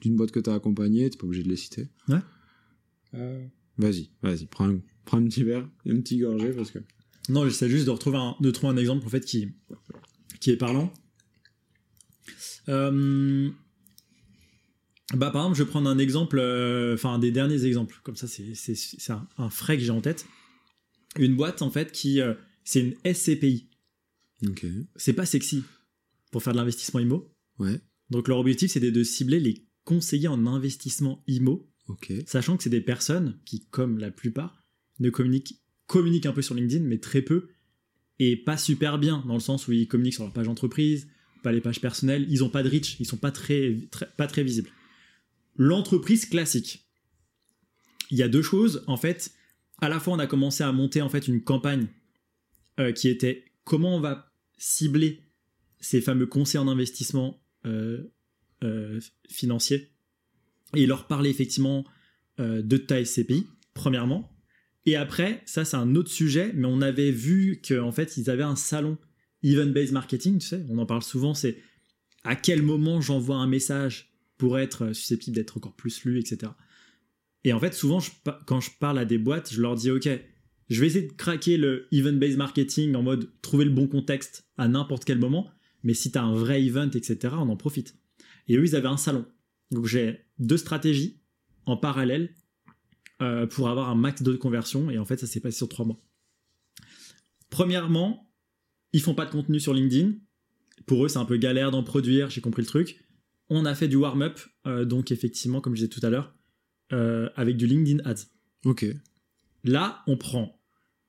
d'une 0.01 0.17
boîte 0.17 0.31
que 0.31 0.41
t'as 0.41 0.55
accompagnée, 0.55 1.11
t'es 1.11 1.19
pas 1.19 1.27
obligé 1.27 1.43
de 1.43 1.49
les 1.51 1.57
citer. 1.57 1.89
Ouais. 2.09 2.21
Vas-y, 3.79 4.11
vas-y, 4.23 4.47
prends 4.47 4.69
un, 4.71 4.81
prends 5.07 5.19
un 5.19 5.25
petit 5.25 5.43
verre, 5.43 5.67
et 5.87 5.91
un 5.93 6.01
petit 6.01 6.19
gorgé 6.19 6.51
parce 6.53 6.71
que. 6.71 6.81
Non, 7.31 7.45
j'essaie 7.45 7.69
juste 7.71 7.87
de 7.87 7.91
retrouver 7.91 8.19
un, 8.19 8.37
de 8.41 8.51
trouver 8.51 8.73
un 8.73 8.77
exemple 8.77 9.07
en 9.07 9.09
fait 9.09 9.25
qui, 9.25 9.49
qui 10.41 10.51
est 10.51 10.57
parlant. 10.57 10.93
Euh, 12.69 13.49
bah, 15.15 15.31
par 15.31 15.43
exemple, 15.43 15.57
je 15.59 15.63
vais 15.63 15.71
prendre 15.71 15.89
un 15.89 15.99
exemple, 15.99 16.39
euh, 16.39 16.95
enfin 16.95 17.19
des 17.19 17.31
derniers 17.31 17.65
exemples. 17.65 18.01
Comme 18.03 18.17
ça, 18.17 18.27
c'est 18.27 18.55
c'est- 18.55 18.75
c'est 18.75 19.13
un, 19.13 19.27
un 19.39 19.51
frais 19.51 19.77
que 19.79 19.83
j'ai 19.85 19.91
en 19.91 20.01
tête. 20.01 20.27
Une 21.19 21.37
boîte 21.37 21.63
en 21.63 21.71
fait 21.71 21.93
qui, 21.93 22.21
euh, 22.21 22.35
c'est 22.65 22.81
une 22.81 22.95
SCPI. 23.05 23.71
Ok, 24.47 24.67
C'est 24.97 25.15
pas 25.15 25.25
sexy 25.27 25.63
pour 26.31 26.43
faire 26.43 26.53
de 26.53 26.59
l'investissement 26.59 27.01
IMO. 27.01 27.33
ouais, 27.59 27.81
Donc 28.11 28.29
leur 28.29 28.39
objectif, 28.39 28.71
c'est 28.71 28.81
de, 28.81 29.03
cibler 29.03 29.41
les 29.41 29.67
conseillers 29.85 30.29
en 30.29 30.47
investissement 30.47 31.23
IMO, 31.27 31.71
ok, 31.89 32.13
sachant 32.27 32.57
que 32.59 32.63
c'est 32.65 32.69
des 32.71 32.83
personnes 32.83 33.39
qui, 33.47 33.65
comme 33.71 33.99
la 33.99 34.11
plupart, 34.11 34.66
ne 35.01 35.11
communiquent, 35.11 36.27
un 36.27 36.33
peu 36.33 36.43
sur 36.43 36.55
LinkedIn, 36.55 36.85
mais 36.85 36.99
très 36.99 37.23
peu, 37.23 37.49
et 38.19 38.37
pas 38.37 38.57
super 38.57 38.99
bien, 38.99 39.23
dans 39.27 39.35
le 39.35 39.41
sens 39.41 39.69
où 39.69 39.73
ils 39.73 39.89
communiquent 39.89 40.15
sur 40.15 40.25
leur 40.25 40.33
page 40.33 40.49
entreprise, 40.49 41.09
pas 41.43 41.53
les 41.53 41.61
pages 41.61 41.81
personnelles, 41.81 42.27
ils 42.29 42.43
ont 42.43 42.49
pas 42.49 42.63
de 42.63 42.69
reach, 42.69 42.99
ils 42.99 43.07
sont 43.07 43.17
pas 43.17 43.31
très, 43.31 43.77
pas 44.17 44.27
très 44.27 44.43
visibles. 44.43 44.71
L'entreprise 45.57 46.27
classique. 46.27 46.87
Il 48.11 48.19
y 48.19 48.23
a 48.23 48.29
deux 48.29 48.43
choses, 48.43 48.85
en 48.87 48.97
fait, 48.97 49.33
à 49.79 49.89
la 49.89 50.01
fois 50.01 50.15
on 50.15 50.19
a 50.19 50.27
commencé 50.27 50.65
à 50.65 50.73
monter 50.73 51.03
en 51.03 51.09
fait 51.09 51.29
une 51.29 51.43
campagne 51.43 51.89
euh, 52.81 52.93
qui 52.93 53.09
était 53.09 53.45
comment 53.65 53.97
on 53.97 54.01
va 54.01 54.33
cibler 54.59 55.23
ces 55.81 56.01
fameux 56.01 56.27
conseils 56.27 56.61
en 56.61 56.69
investissement 56.69 57.43
euh, 57.67 58.13
euh, 58.65 59.01
financier 59.29 59.93
et 60.75 60.87
leur 60.87 61.07
parler 61.07 61.31
effectivement 61.31 61.85
euh, 62.41 62.63
de 62.63 62.77
ta 62.77 63.05
SCPI, 63.05 63.47
premièrement. 63.75 64.31
Et 64.87 64.97
après, 64.97 65.43
ça 65.45 65.65
c'est 65.65 65.77
un 65.77 65.95
autre 65.95 66.11
sujet, 66.11 66.53
mais 66.55 66.67
on 66.67 66.81
avait 66.81 67.11
vu 67.11 67.61
qu'en 67.67 67.93
fait 67.93 68.17
ils 68.17 68.31
avaient 68.31 68.43
un 68.43 68.57
salon 68.57 68.99
event-based 69.43 69.93
marketing, 69.93 70.39
tu 70.39 70.47
sais, 70.47 70.65
on 70.69 70.79
en 70.79 70.87
parle 70.87 71.03
souvent, 71.03 71.35
c'est 71.35 71.59
à 72.25 72.35
quel 72.35 72.63
moment 72.63 73.01
j'envoie 73.01 73.37
un 73.37 73.47
message 73.47 74.13
pour 74.39 74.59
être 74.59 74.93
susceptible 74.93 75.37
d'être 75.37 75.57
encore 75.57 75.75
plus 75.75 76.05
lu, 76.05 76.19
etc. 76.19 76.53
Et 77.45 77.53
en 77.53 77.61
fait, 77.61 77.75
souvent, 77.75 78.01
quand 78.47 78.61
je 78.61 78.71
parle 78.79 78.99
à 78.99 79.05
des 79.05 79.19
boîtes, 79.19 79.53
je 79.53 79.63
leur 79.63 79.77
dis, 79.77 79.91
OK, 79.91 80.09
je 80.69 80.81
vais 80.81 80.87
essayer 80.89 81.07
de 81.07 81.13
craquer 81.13 81.57
le 81.57 81.87
event-based 81.93 82.37
marketing 82.37 82.97
en 82.97 83.03
mode 83.03 83.31
trouver 83.41 83.65
le 83.65 83.71
bon 83.71 83.87
contexte 83.87 84.49
à 84.59 84.67
n'importe 84.67 85.05
quel 85.05 85.19
moment, 85.19 85.49
mais 85.85 85.95
si 85.95 86.11
tu 86.11 86.19
as 86.19 86.25
un 86.25 86.35
vrai 86.35 86.63
event, 86.65 86.91
etc., 86.91 87.35
on 87.39 87.49
en 87.49 87.57
profite. 87.57 87.95
Et 88.49 88.57
eux, 88.57 88.65
ils 88.65 88.75
avaient 88.75 88.89
un 88.89 88.97
salon. 88.97 89.25
Donc 89.71 89.87
j'ai 89.87 90.27
deux 90.39 90.57
stratégies 90.57 91.21
en 91.67 91.77
parallèle 91.77 92.35
euh, 93.23 93.47
pour 93.47 93.71
avoir 93.71 93.89
un 93.89 93.95
max 93.95 94.23
de 94.23 94.37
conversion, 94.37 94.91
et 94.91 94.99
en 94.99 95.07
fait, 95.07 95.19
ça 95.19 95.27
s'est 95.27 95.41
passé 95.41 95.57
sur 95.57 95.71
trois 95.71 95.87
mois. 95.87 95.99
Premièrement, 97.49 98.31
ils 98.93 99.01
font 99.01 99.15
pas 99.15 99.25
de 99.25 99.31
contenu 99.31 99.59
sur 99.59 99.73
LinkedIn. 99.73 100.13
Pour 100.85 101.05
eux, 101.05 101.09
c'est 101.09 101.19
un 101.19 101.25
peu 101.25 101.39
galère 101.39 101.71
d'en 101.71 101.83
produire, 101.83 102.29
j'ai 102.29 102.43
compris 102.43 102.61
le 102.61 102.67
truc. 102.67 103.03
On 103.49 103.65
a 103.65 103.75
fait 103.75 103.89
du 103.89 103.97
warm-up, 103.97 104.39
euh, 104.67 104.85
donc 104.85 105.13
effectivement, 105.13 105.63
comme 105.63 105.75
je 105.75 105.81
disais 105.85 105.89
tout 105.89 106.05
à 106.05 106.11
l'heure, 106.11 106.35
euh, 106.93 107.31
avec 107.37 107.57
du 107.57 107.67
LinkedIn 107.67 108.05
Ads. 108.05 108.27
ok, 108.67 108.85
Là, 109.65 110.03
on 110.07 110.19
prend 110.19 110.61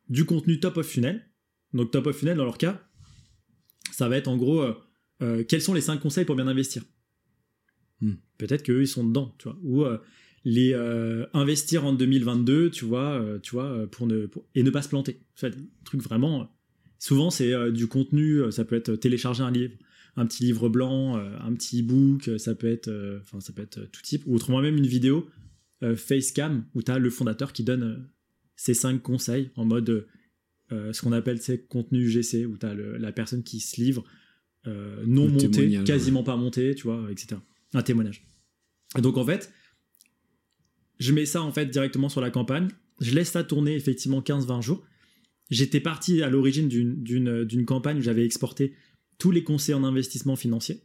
du 0.07 0.23
contenu 0.23 0.61
top 0.61 0.77
of 0.77 0.87
funnel. 0.87 1.29
Donc 1.73 1.91
top 1.91 2.07
of 2.07 2.15
funnel, 2.15 2.37
dans 2.37 2.45
leur 2.45 2.57
cas, 2.57 2.87
ça 3.91 4.07
va 4.07 4.15
être 4.15 4.29
en 4.29 4.37
gros, 4.37 4.63
quels 5.47 5.61
sont 5.61 5.73
les 5.73 5.81
5 5.81 5.99
conseils 5.99 6.25
pour 6.25 6.35
bien 6.35 6.47
investir? 6.47 6.83
Hmm. 7.99 8.13
Peut-être 8.37 8.63
qu'eux, 8.63 8.81
ils 8.81 8.87
sont 8.87 9.03
dedans, 9.03 9.35
tu 9.37 9.49
vois. 9.49 9.59
Ou 9.63 9.85
les 10.49 10.73
euh, 10.73 11.25
investir 11.33 11.83
en 11.83 11.91
2022, 11.91 12.71
tu 12.71 12.85
vois, 12.85 13.19
euh, 13.21 13.37
tu 13.37 13.51
vois 13.51 13.65
euh, 13.65 13.85
pour 13.85 14.07
ne, 14.07 14.27
pour- 14.27 14.45
et 14.55 14.63
ne 14.63 14.69
pas 14.69 14.81
se 14.81 14.87
planter. 14.87 15.19
C'est 15.35 15.47
un 15.47 15.51
truc 15.83 16.01
vraiment... 16.01 16.49
souvent, 16.99 17.29
c'est 17.29 17.53
du 17.73 17.87
contenu, 17.87 18.49
ça 18.49 18.63
peut 18.63 18.77
être 18.77 18.95
télécharger 18.95 19.43
un 19.43 19.51
livre, 19.51 19.73
un 20.15 20.25
petit 20.25 20.45
livre 20.45 20.69
blanc, 20.69 21.17
un 21.17 21.53
petit 21.53 21.81
e-book, 21.81 22.29
ça 22.37 22.55
peut 22.55 22.67
être, 22.71 22.89
enfin, 23.21 23.41
ça 23.41 23.51
peut 23.51 23.61
être 23.61 23.91
tout 23.91 24.01
type, 24.01 24.23
ou 24.25 24.35
autrement 24.35 24.61
même 24.61 24.77
une 24.77 24.87
vidéo 24.87 25.27
Facecam 25.95 26.63
où 26.73 26.81
tu 26.81 26.91
as 26.91 26.97
le 26.97 27.09
fondateur 27.09 27.51
qui 27.51 27.63
donne 27.63 28.07
ces 28.55 28.73
cinq 28.73 29.01
conseils 29.03 29.51
en 29.57 29.65
mode 29.65 30.07
ce 30.71 31.01
qu'on 31.01 31.11
appelle 31.11 31.41
ces 31.41 31.59
contenus 31.61 32.09
GC 32.09 32.45
où 32.45 32.57
tu 32.57 32.65
as 32.65 32.73
la 32.73 33.11
personne 33.11 33.43
qui 33.43 33.59
se 33.59 33.81
livre 33.81 34.03
non 34.65 35.27
monté, 35.27 35.67
quasiment 35.83 36.23
pas 36.23 36.37
monté, 36.37 36.73
tu 36.73 36.83
vois, 36.83 37.05
etc. 37.11 37.35
Un 37.73 37.83
témoignage. 37.83 38.25
Et 38.97 39.01
donc 39.01 39.17
en 39.17 39.25
fait, 39.25 39.51
je 40.99 41.11
mets 41.13 41.25
ça 41.25 41.41
en 41.41 41.51
fait 41.51 41.67
directement 41.67 42.09
sur 42.09 42.21
la 42.21 42.29
campagne, 42.31 42.67
je 42.99 43.13
laisse 43.13 43.31
ça 43.31 43.43
tourner 43.43 43.75
effectivement 43.75 44.21
15-20 44.21 44.61
jours. 44.61 44.83
J'étais 45.49 45.79
parti 45.79 46.21
à 46.23 46.29
l'origine 46.29 46.67
d'une- 46.67 47.43
d'une 47.45 47.65
campagne 47.65 47.99
où 47.99 48.01
j'avais 48.01 48.25
exporté 48.25 48.73
tous 49.17 49.31
les 49.31 49.43
conseils 49.43 49.75
en 49.75 49.83
investissement 49.83 50.35
financier. 50.35 50.81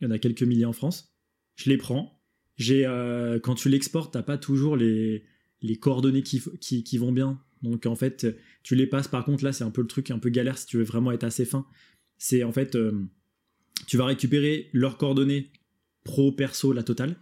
Il 0.00 0.04
y 0.04 0.06
en 0.06 0.10
a 0.10 0.18
quelques 0.18 0.42
milliers 0.42 0.64
en 0.64 0.72
France. 0.72 1.14
Je 1.56 1.68
les 1.68 1.76
prends. 1.76 2.18
J'ai 2.56 2.86
euh, 2.86 3.38
quand 3.38 3.54
tu 3.54 3.68
l'exportes, 3.68 4.12
t'as 4.12 4.22
pas 4.22 4.38
toujours 4.38 4.76
les 4.76 5.24
les 5.62 5.76
coordonnées 5.76 6.22
qui, 6.22 6.40
qui, 6.60 6.82
qui 6.84 6.96
vont 6.96 7.12
bien. 7.12 7.38
Donc 7.62 7.84
en 7.84 7.94
fait, 7.94 8.26
tu 8.62 8.74
les 8.74 8.86
passes. 8.86 9.08
Par 9.08 9.26
contre, 9.26 9.44
là, 9.44 9.52
c'est 9.52 9.64
un 9.64 9.70
peu 9.70 9.82
le 9.82 9.86
truc 9.86 10.10
un 10.10 10.18
peu 10.18 10.30
galère 10.30 10.56
si 10.56 10.64
tu 10.64 10.78
veux 10.78 10.84
vraiment 10.84 11.12
être 11.12 11.24
assez 11.24 11.44
fin. 11.44 11.66
C'est 12.16 12.42
en 12.44 12.52
fait, 12.52 12.76
euh, 12.76 12.92
tu 13.86 13.98
vas 13.98 14.06
récupérer 14.06 14.70
leurs 14.72 14.96
coordonnées 14.96 15.50
pro, 16.04 16.32
perso, 16.32 16.72
la 16.72 16.82
totale. 16.82 17.16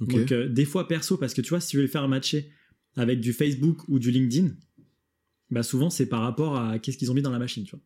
Donc 0.00 0.32
euh, 0.32 0.48
des 0.48 0.64
fois 0.64 0.88
perso, 0.88 1.16
parce 1.16 1.34
que 1.34 1.40
tu 1.40 1.50
vois, 1.50 1.60
si 1.60 1.68
tu 1.68 1.76
veux 1.76 1.82
le 1.82 1.88
faire 1.88 2.06
matcher 2.08 2.50
avec 2.96 3.20
du 3.20 3.32
Facebook 3.32 3.78
ou 3.88 3.98
du 3.98 4.10
LinkedIn, 4.10 4.50
bah 5.50 5.62
souvent 5.62 5.90
c'est 5.90 6.06
par 6.06 6.22
rapport 6.22 6.56
à 6.56 6.78
qu'est-ce 6.78 6.98
qu'ils 6.98 7.10
ont 7.10 7.14
mis 7.14 7.22
dans 7.22 7.30
la 7.30 7.38
machine, 7.38 7.64
tu 7.64 7.70
vois, 7.70 7.80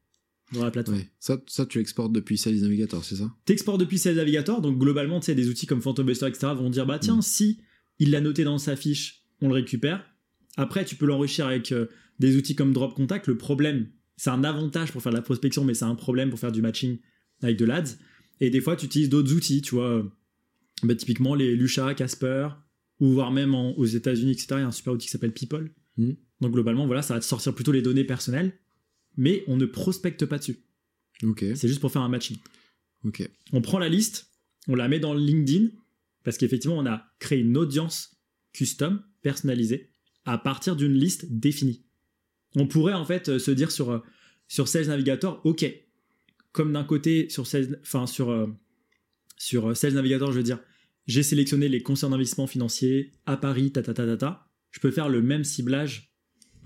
dans 0.53 0.64
la 0.64 0.70
plateforme. 0.70 0.99
ouais. 0.99 1.09
Ça, 1.20 1.40
ça, 1.46 1.66
tu 1.66 1.79
exportes 1.79 2.12
depuis 2.12 2.38
Sales 2.38 2.57
Navigator, 2.61 3.05
c'est 3.05 3.16
ça? 3.16 3.31
T'exportes 3.44 3.81
depuis 3.81 3.99
Sales 3.99 4.16
Navigator, 4.16 4.61
donc 4.61 4.79
globalement, 4.79 5.20
tu 5.20 5.27
sais, 5.27 5.35
des 5.35 5.49
outils 5.49 5.66
comme 5.66 5.83
Phantom 5.83 6.07
Buster, 6.07 6.27
etc. 6.27 6.49
vont 6.57 6.70
dire, 6.70 6.87
bah 6.87 6.99
tiens, 6.99 7.18
Mm. 7.18 7.23
si 7.23 7.61
il 7.99 8.11
l'a 8.11 8.20
noté 8.20 8.44
dans 8.44 8.59
sa 8.59 8.77
fiche, 8.77 9.25
on 9.40 9.49
le 9.49 9.55
récupère. 9.55 10.05
Après, 10.57 10.85
tu 10.85 10.96
peux 10.96 11.07
l'enrichir 11.07 11.46
avec 11.46 11.70
euh, 11.73 11.87
des 12.18 12.37
outils 12.37 12.55
comme 12.55 12.73
Drop 12.73 12.94
Contact. 12.94 13.27
Le 13.29 13.37
problème, 13.37 13.88
c'est 14.16 14.31
un 14.31 14.42
avantage 14.42 14.90
pour 14.92 15.03
faire 15.03 15.12
de 15.12 15.16
la 15.16 15.23
prospection, 15.23 15.64
mais 15.64 15.75
c'est 15.75 15.85
un 15.85 15.94
problème 15.94 16.31
pour 16.31 16.38
faire 16.38 16.53
du 16.53 16.62
matching 16.62 16.99
avec 17.42 17.57
de 17.57 17.64
l'ADS. 17.64 17.99
Et 18.40 18.51
des 18.51 18.61
fois, 18.61 18.75
tu 18.77 18.87
utilises 18.87 19.09
d'autres 19.11 19.33
outils, 19.35 19.61
tu 19.62 19.75
vois, 19.75 19.88
euh, 19.99 20.03
bah, 20.83 20.95
typiquement 20.95 21.35
les 21.35 21.55
Lucha, 21.57 21.95
Casper, 21.95 22.49
ou 23.01 23.12
voire 23.12 23.31
même 23.31 23.55
en- 23.55 23.77
aux 23.77 23.87
États-Unis, 23.87 24.33
etc. 24.33 24.47
Il 24.53 24.59
y 24.59 24.62
a 24.62 24.66
un 24.66 24.73
super 24.73 24.93
outil 24.93 25.07
qui 25.07 25.11
s'appelle 25.12 25.33
People. 25.33 25.71
Mm. 25.97 26.12
Donc 26.40 26.53
globalement, 26.53 26.87
voilà, 26.87 27.03
ça 27.03 27.14
va 27.14 27.21
te 27.21 27.25
sortir 27.25 27.55
plutôt 27.55 27.73
les 27.73 27.83
données 27.83 28.05
personnelles, 28.05 28.53
mais 29.16 29.45
on 29.47 29.57
ne 29.57 29.66
prospecte 29.66 30.25
pas 30.27 30.38
dessus. 30.38 30.59
C'est 31.55 31.69
juste 31.69 31.81
pour 31.81 31.93
faire 31.93 32.03
un 32.03 32.09
matching 32.09 32.38
on 33.53 33.62
prend 33.62 33.79
la 33.79 33.88
liste, 33.88 34.31
on 34.69 34.75
la 34.75 34.88
met 34.88 35.01
dans 35.01 35.14
LinkedIn, 35.14 35.69
parce 36.23 36.37
qu'effectivement, 36.37 36.79
on 36.79 36.87
a 36.87 37.07
créé 37.19 37.40
une 37.40 37.57
audience 37.57 38.16
custom, 38.53 39.03
personnalisée, 39.23 39.90
à 40.25 40.38
partir 40.38 40.77
d'une 40.77 40.93
liste 40.93 41.27
définie. 41.31 41.85
On 42.57 42.66
pourrait 42.66 42.95
en 42.95 43.05
fait 43.05 43.29
euh, 43.29 43.38
se 43.38 43.51
dire 43.51 43.71
sur, 43.71 43.90
euh, 43.90 43.99
sur 44.49 44.69
Sales 44.69 44.88
Navigator, 44.88 45.40
ok, 45.45 45.64
comme 46.53 46.73
d'un 46.73 46.85
côté 46.85 47.29
sur 47.29 47.47
Sales, 47.47 47.79
enfin 47.83 48.07
sur, 48.07 48.31
euh, 48.31 48.47
sur 49.38 49.77
Sales 49.77 49.95
Navigator, 49.95 50.33
je 50.33 50.38
veux 50.38 50.43
dire, 50.43 50.59
j'ai 51.11 51.23
sélectionné 51.23 51.68
les 51.68 51.83
conseils 51.83 52.09
d'investissement 52.11 52.46
financier 52.46 53.12
à 53.27 53.37
Paris, 53.37 53.73
ta 53.73 53.83
ta 53.83 53.92
ta 53.94 54.16
ta 54.16 54.46
je 54.70 54.79
peux 54.81 54.90
faire 54.90 55.09
le 55.09 55.20
même 55.23 55.44
ciblage 55.44 56.14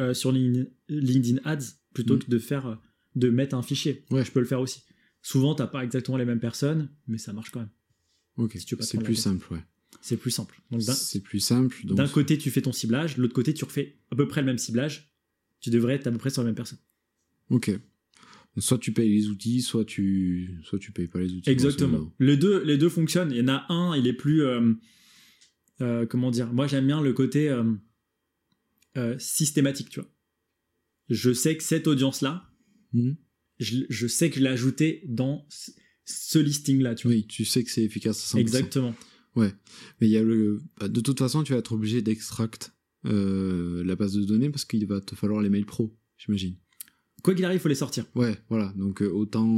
euh, 0.00 0.12
sur 0.14 0.30
LinkedIn, 0.33 1.38
Ads 1.44 1.76
plutôt 1.94 2.16
Mm. 2.16 2.18
que 2.20 2.30
de 2.30 2.38
faire 2.38 2.66
euh, 2.66 2.74
de 3.16 3.30
mettre 3.30 3.54
un 3.57 3.62
fichier. 3.62 4.04
Ouais. 4.11 4.24
Je 4.24 4.30
peux 4.33 4.40
le 4.40 4.46
faire 4.46 4.61
aussi. 4.61 4.83
Souvent, 5.22 5.54
t'as 5.54 5.66
pas 5.68 5.83
exactement 5.85 6.18
les 6.18 6.24
mêmes 6.26 6.40
personnes, 6.40 6.90
mais 7.07 7.16
ça 7.18 7.33
marche 7.33 7.50
quand 7.50 7.61
même. 7.61 7.70
ok. 8.37 8.52
Si 8.59 8.66
C'est 8.80 8.98
plus 8.98 9.14
simple, 9.14 9.46
ouais. 9.52 9.61
C'est 10.02 10.16
plus 10.18 10.30
simple. 10.33 10.61
Donc 10.70 10.83
d'un- 10.83 10.92
C'est 10.92 11.20
plus 11.20 11.40
simple. 11.40 11.76
donc- 11.87 11.96
d'un 11.96 12.09
côté, 12.09 12.37
tu 12.37 12.50
fais 12.50 12.61
ton 12.61 12.72
ciblage, 12.72 13.16
de 13.16 13.22
l'autre 13.22 13.33
côté, 13.35 13.54
tu 13.54 13.64
refais 13.64 13.96
à 14.11 14.16
peu 14.16 14.26
près 14.28 14.40
le 14.42 14.46
même 14.46 14.59
ciblage. 14.59 15.14
Tu 15.61 15.70
devrais 15.70 15.94
être 15.94 16.07
à 16.09 16.11
peu 16.11 16.18
près 16.18 16.28
sur 16.30 16.42
la 16.42 16.46
même 16.46 16.54
personne. 16.57 16.78
Ok. 17.48 17.70
Soit 18.56 18.78
tu 18.78 18.92
payes 18.92 19.12
les 19.12 19.28
outils, 19.28 19.62
soit 19.62 19.84
tu, 19.84 20.58
soit 20.62 20.78
tu 20.78 20.92
payes 20.92 21.08
pas 21.08 21.18
les 21.20 21.32
outils. 21.32 21.50
Exactement. 21.50 22.12
Les 22.20 22.36
deux, 22.36 22.62
les 22.62 22.78
deux 22.78 22.88
fonctionnent. 22.88 23.32
Il 23.32 23.38
y 23.38 23.40
en 23.42 23.48
a 23.48 23.66
un, 23.68 23.96
il 23.96 24.06
est 24.06 24.12
plus, 24.12 24.42
euh, 24.42 24.72
euh, 25.80 26.06
comment 26.06 26.30
dire 26.30 26.52
Moi, 26.52 26.68
j'aime 26.68 26.86
bien 26.86 27.00
le 27.02 27.12
côté 27.12 27.48
euh, 28.96 29.18
systématique, 29.18 29.88
tu 29.90 30.00
vois. 30.00 30.08
Je 31.08 31.32
sais 31.32 31.56
que 31.56 31.62
cette 31.64 31.86
audience-là, 31.88 32.48
Mhm. 32.92 33.16
je, 33.58 33.78
je 33.90 34.06
sais 34.06 34.30
que 34.30 34.36
je 34.36 34.40
l'ai 34.44 34.50
ajoutée 34.50 35.02
dans 35.08 35.48
ce, 36.04 36.38
listing-là, 36.38 36.94
tu 36.94 37.08
vois. 37.08 37.16
Oui, 37.16 37.26
tu 37.26 37.44
sais 37.44 37.64
que 37.64 37.70
c'est 37.70 37.82
efficace 37.82 38.22
à 38.34 38.38
100%. 38.38 38.40
Exactement. 38.40 38.94
Mais 39.36 39.52
il 40.02 40.10
y 40.10 40.16
a 40.16 40.22
le. 40.22 40.62
bah, 40.78 40.86
De 40.86 41.00
toute 41.00 41.18
façon, 41.18 41.42
tu 41.42 41.52
vas 41.52 41.58
être 41.58 41.72
obligé 41.72 42.02
d'extract 42.02 42.72
la 43.02 43.96
base 43.96 44.14
de 44.14 44.24
données 44.24 44.48
parce 44.48 44.64
qu'il 44.64 44.86
va 44.86 45.00
te 45.00 45.16
falloir 45.16 45.42
les 45.42 45.50
mails 45.50 45.66
pro, 45.66 45.94
j'imagine. 46.18 46.56
Quoi 47.24 47.34
qu'il 47.34 47.44
arrive, 47.44 47.56
il 47.58 47.60
faut 47.60 47.68
les 47.68 47.74
sortir. 47.74 48.04
Ouais, 48.14 48.37
voilà. 48.50 48.72
Donc 48.76 49.02
euh, 49.02 49.08
autant 49.10 49.48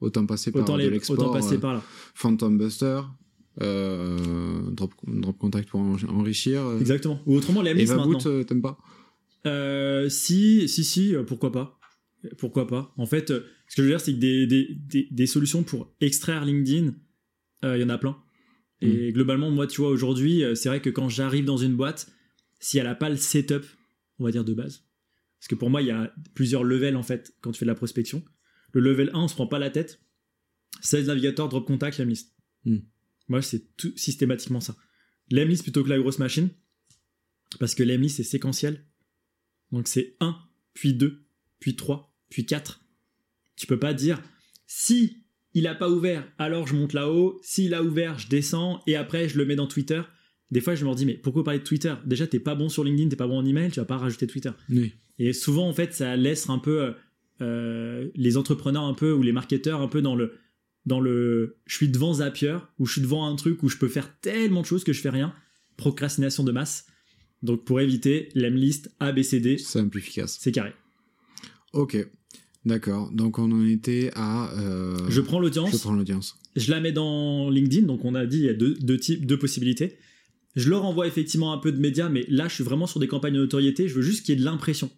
autant 0.00 0.24
passer 0.26 0.50
par 0.52 0.64
de 0.64 0.78
les, 0.78 0.88
l'export. 0.90 1.18
autant 1.18 1.32
passer 1.32 1.56
euh, 1.56 1.58
par 1.58 1.74
là. 1.74 1.82
Phantom 2.14 2.56
Buster, 2.56 3.00
euh, 3.60 4.70
drop, 4.70 4.94
drop 5.06 5.36
contact 5.36 5.68
pour 5.68 5.80
en- 5.80 5.96
enrichir. 6.08 6.62
Exactement. 6.80 7.20
Ou 7.26 7.34
autrement, 7.36 7.60
les. 7.62 7.84
Vaboot, 7.84 8.24
euh, 8.26 8.44
t'aimes 8.44 8.62
pas? 8.62 8.78
Si, 10.08 10.68
si, 10.68 10.84
si, 10.84 11.14
pourquoi 11.26 11.52
pas. 11.52 11.78
Pourquoi 12.38 12.66
pas. 12.66 12.94
En 12.96 13.04
fait, 13.06 13.28
ce 13.28 13.34
que 13.34 13.44
je 13.78 13.82
veux 13.82 13.88
dire, 13.88 14.00
c'est 14.00 14.14
que 14.14 14.18
des, 14.18 14.46
des, 14.46 14.68
des, 14.74 15.08
des 15.10 15.26
solutions 15.26 15.62
pour 15.62 15.92
extraire 16.00 16.44
LinkedIn, 16.46 16.94
euh, 17.64 17.76
il 17.76 17.82
y 17.82 17.84
en 17.84 17.90
a 17.90 17.98
plein. 17.98 18.16
Et 18.80 19.12
globalement, 19.12 19.50
moi, 19.50 19.66
tu 19.66 19.80
vois, 19.80 19.88
aujourd'hui, 19.90 20.42
c'est 20.54 20.68
vrai 20.68 20.80
que 20.82 20.90
quand 20.90 21.08
j'arrive 21.08 21.46
dans 21.46 21.56
une 21.56 21.74
boîte, 21.74 22.06
si 22.60 22.76
elle 22.78 22.84
n'a 22.84 22.94
pas 22.94 23.08
le 23.08 23.16
setup, 23.16 23.64
on 24.18 24.24
va 24.24 24.30
dire 24.30 24.44
de 24.44 24.52
base, 24.52 24.84
parce 25.44 25.50
que 25.50 25.56
pour 25.56 25.68
moi, 25.68 25.82
il 25.82 25.88
y 25.88 25.90
a 25.90 26.10
plusieurs 26.32 26.64
levels, 26.64 26.96
en 26.96 27.02
fait, 27.02 27.34
quand 27.42 27.52
tu 27.52 27.58
fais 27.58 27.66
de 27.66 27.70
la 27.70 27.74
prospection. 27.74 28.24
Le 28.72 28.80
level 28.80 29.10
1, 29.12 29.18
on 29.24 29.28
se 29.28 29.34
prend 29.34 29.46
pas 29.46 29.58
la 29.58 29.68
tête. 29.68 30.00
Sales 30.80 31.04
Navigator, 31.04 31.50
Drop 31.50 31.66
Contact, 31.66 31.98
Lemlist. 31.98 32.34
Hmm. 32.64 32.78
Moi, 33.28 33.42
c'est 33.42 33.76
tout 33.76 33.92
systématiquement 33.94 34.60
ça. 34.60 34.74
Lemlist 35.30 35.62
plutôt 35.62 35.84
que 35.84 35.90
la 35.90 35.98
grosse 35.98 36.18
machine, 36.18 36.48
parce 37.60 37.74
que 37.74 37.82
Lemlist, 37.82 38.16
c'est 38.16 38.22
séquentiel. 38.22 38.86
Donc 39.70 39.86
c'est 39.86 40.16
1, 40.20 40.34
puis 40.72 40.94
2, 40.94 41.26
puis 41.58 41.76
3, 41.76 42.16
puis 42.30 42.46
4. 42.46 42.80
Tu 43.56 43.66
peux 43.66 43.78
pas 43.78 43.92
dire 43.92 44.22
si 44.66 45.26
il 45.52 45.66
a 45.66 45.74
pas 45.74 45.90
ouvert, 45.90 46.26
alors 46.38 46.66
je 46.66 46.74
monte 46.74 46.94
là-haut, 46.94 47.38
s'il 47.42 47.74
a 47.74 47.82
ouvert, 47.82 48.18
je 48.18 48.28
descends 48.28 48.82
et 48.86 48.96
après 48.96 49.28
je 49.28 49.36
le 49.36 49.44
mets 49.44 49.56
dans 49.56 49.66
Twitter. 49.66 50.00
Des 50.50 50.62
fois, 50.62 50.74
je 50.74 50.86
me 50.86 50.94
dis 50.94 51.04
mais 51.04 51.18
pourquoi 51.18 51.44
parler 51.44 51.60
de 51.60 51.64
Twitter? 51.64 51.94
Déjà, 52.06 52.26
t'es 52.26 52.40
pas 52.40 52.54
bon 52.54 52.70
sur 52.70 52.82
LinkedIn, 52.82 53.10
t'es 53.10 53.16
pas 53.16 53.26
bon 53.26 53.36
en 53.36 53.44
email, 53.44 53.70
tu 53.70 53.80
vas 53.80 53.84
pas 53.84 53.98
rajouter 53.98 54.26
Twitter. 54.26 54.50
Oui. 54.70 54.94
Et 55.18 55.32
souvent, 55.32 55.68
en 55.68 55.72
fait, 55.72 55.94
ça 55.94 56.16
laisse 56.16 56.48
un 56.50 56.58
peu 56.58 56.82
euh, 56.82 56.90
euh, 57.40 58.08
les 58.14 58.36
entrepreneurs 58.36 58.84
un 58.84 58.94
peu 58.94 59.12
ou 59.12 59.22
les 59.22 59.32
marketeurs 59.32 59.80
un 59.80 59.88
peu 59.88 60.02
dans 60.02 60.14
le 60.16 60.34
dans 60.86 61.00
le 61.00 61.56
je 61.66 61.76
suis 61.76 61.88
devant 61.88 62.14
Zapier 62.14 62.56
ou 62.78 62.86
je 62.86 62.92
suis 62.92 63.00
devant 63.00 63.26
un 63.26 63.36
truc 63.36 63.62
où 63.62 63.68
je 63.68 63.78
peux 63.78 63.88
faire 63.88 64.18
tellement 64.20 64.60
de 64.60 64.66
choses 64.66 64.84
que 64.84 64.92
je 64.92 65.00
fais 65.00 65.10
rien. 65.10 65.32
Procrastination 65.76 66.44
de 66.44 66.52
masse. 66.52 66.86
Donc 67.42 67.64
pour 67.64 67.80
éviter, 67.80 68.28
l'emlist 68.34 68.90
ABCD, 69.00 69.58
Simple, 69.58 69.98
efficace. 69.98 70.38
c'est 70.40 70.52
carré. 70.52 70.72
Ok. 71.72 71.96
D'accord. 72.64 73.10
Donc 73.12 73.38
on 73.38 73.50
en 73.52 73.66
était 73.66 74.10
à. 74.14 74.50
euh, 74.58 74.96
Je 75.08 75.20
prends 75.20 75.38
l'audience, 75.40 75.72
Je 75.72 75.76
prends 75.78 75.92
l'audience. 75.92 76.38
je 76.56 76.70
la 76.70 76.80
mets 76.80 76.92
dans 76.92 77.50
LinkedIn, 77.50 77.86
donc 77.86 78.04
on 78.04 78.14
a 78.14 78.24
dit 78.26 78.38
il 78.38 78.44
y 78.44 78.48
a 78.48 78.54
deux, 78.54 78.74
deux 78.74 78.96
types, 78.98 79.26
deux 79.26 79.38
possibilités. 79.38 79.96
Je 80.56 80.70
leur 80.70 80.84
envoie 80.84 81.06
effectivement 81.06 81.52
un 81.52 81.58
peu 81.58 81.72
de 81.72 81.78
médias, 81.80 82.08
mais 82.08 82.24
là 82.28 82.48
je 82.48 82.54
suis 82.54 82.64
vraiment 82.64 82.86
sur 82.86 83.00
des 83.00 83.08
campagnes 83.08 83.34
de 83.34 83.40
notoriété, 83.40 83.88
je 83.88 83.94
veux 83.94 84.02
juste 84.02 84.24
qu'il 84.24 84.34
y 84.34 84.38
ait 84.38 84.40
de 84.40 84.44
l'impression. 84.44 84.90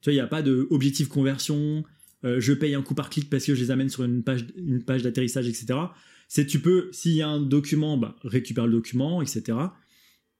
Tu 0.00 0.06
vois, 0.10 0.12
il 0.12 0.16
n'y 0.16 0.20
a 0.20 0.26
pas 0.26 0.42
d'objectif 0.42 1.08
conversion, 1.08 1.84
euh, 2.24 2.40
je 2.40 2.52
paye 2.52 2.74
un 2.74 2.82
coup 2.82 2.94
par 2.94 3.10
clic 3.10 3.28
parce 3.30 3.44
que 3.44 3.54
je 3.54 3.60
les 3.60 3.70
amène 3.70 3.88
sur 3.88 4.04
une 4.04 4.22
page, 4.22 4.46
une 4.56 4.82
page 4.82 5.02
d'atterrissage, 5.02 5.48
etc. 5.48 5.66
C'est 6.28 6.46
tu 6.46 6.60
peux, 6.60 6.88
s'il 6.92 7.12
y 7.12 7.22
a 7.22 7.28
un 7.28 7.40
document, 7.40 7.96
bah, 7.96 8.16
récupère 8.22 8.66
le 8.66 8.72
document, 8.72 9.22
etc. 9.22 9.58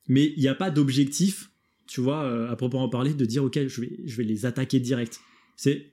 Mais 0.07 0.33
il 0.37 0.41
n'y 0.41 0.49
a 0.49 0.55
pas 0.55 0.71
d'objectif, 0.71 1.51
tu 1.87 2.01
vois, 2.01 2.25
euh, 2.25 2.51
à 2.51 2.57
proprement 2.57 2.89
parler, 2.89 3.15
de 3.15 3.25
dire 3.25 3.45
ok, 3.45 3.67
je 3.67 3.81
vais, 3.81 4.01
je 4.05 4.17
vais 4.17 4.25
les 4.25 4.47
attaquer 4.47 4.81
direct. 4.81 5.21
C'est 5.57 5.87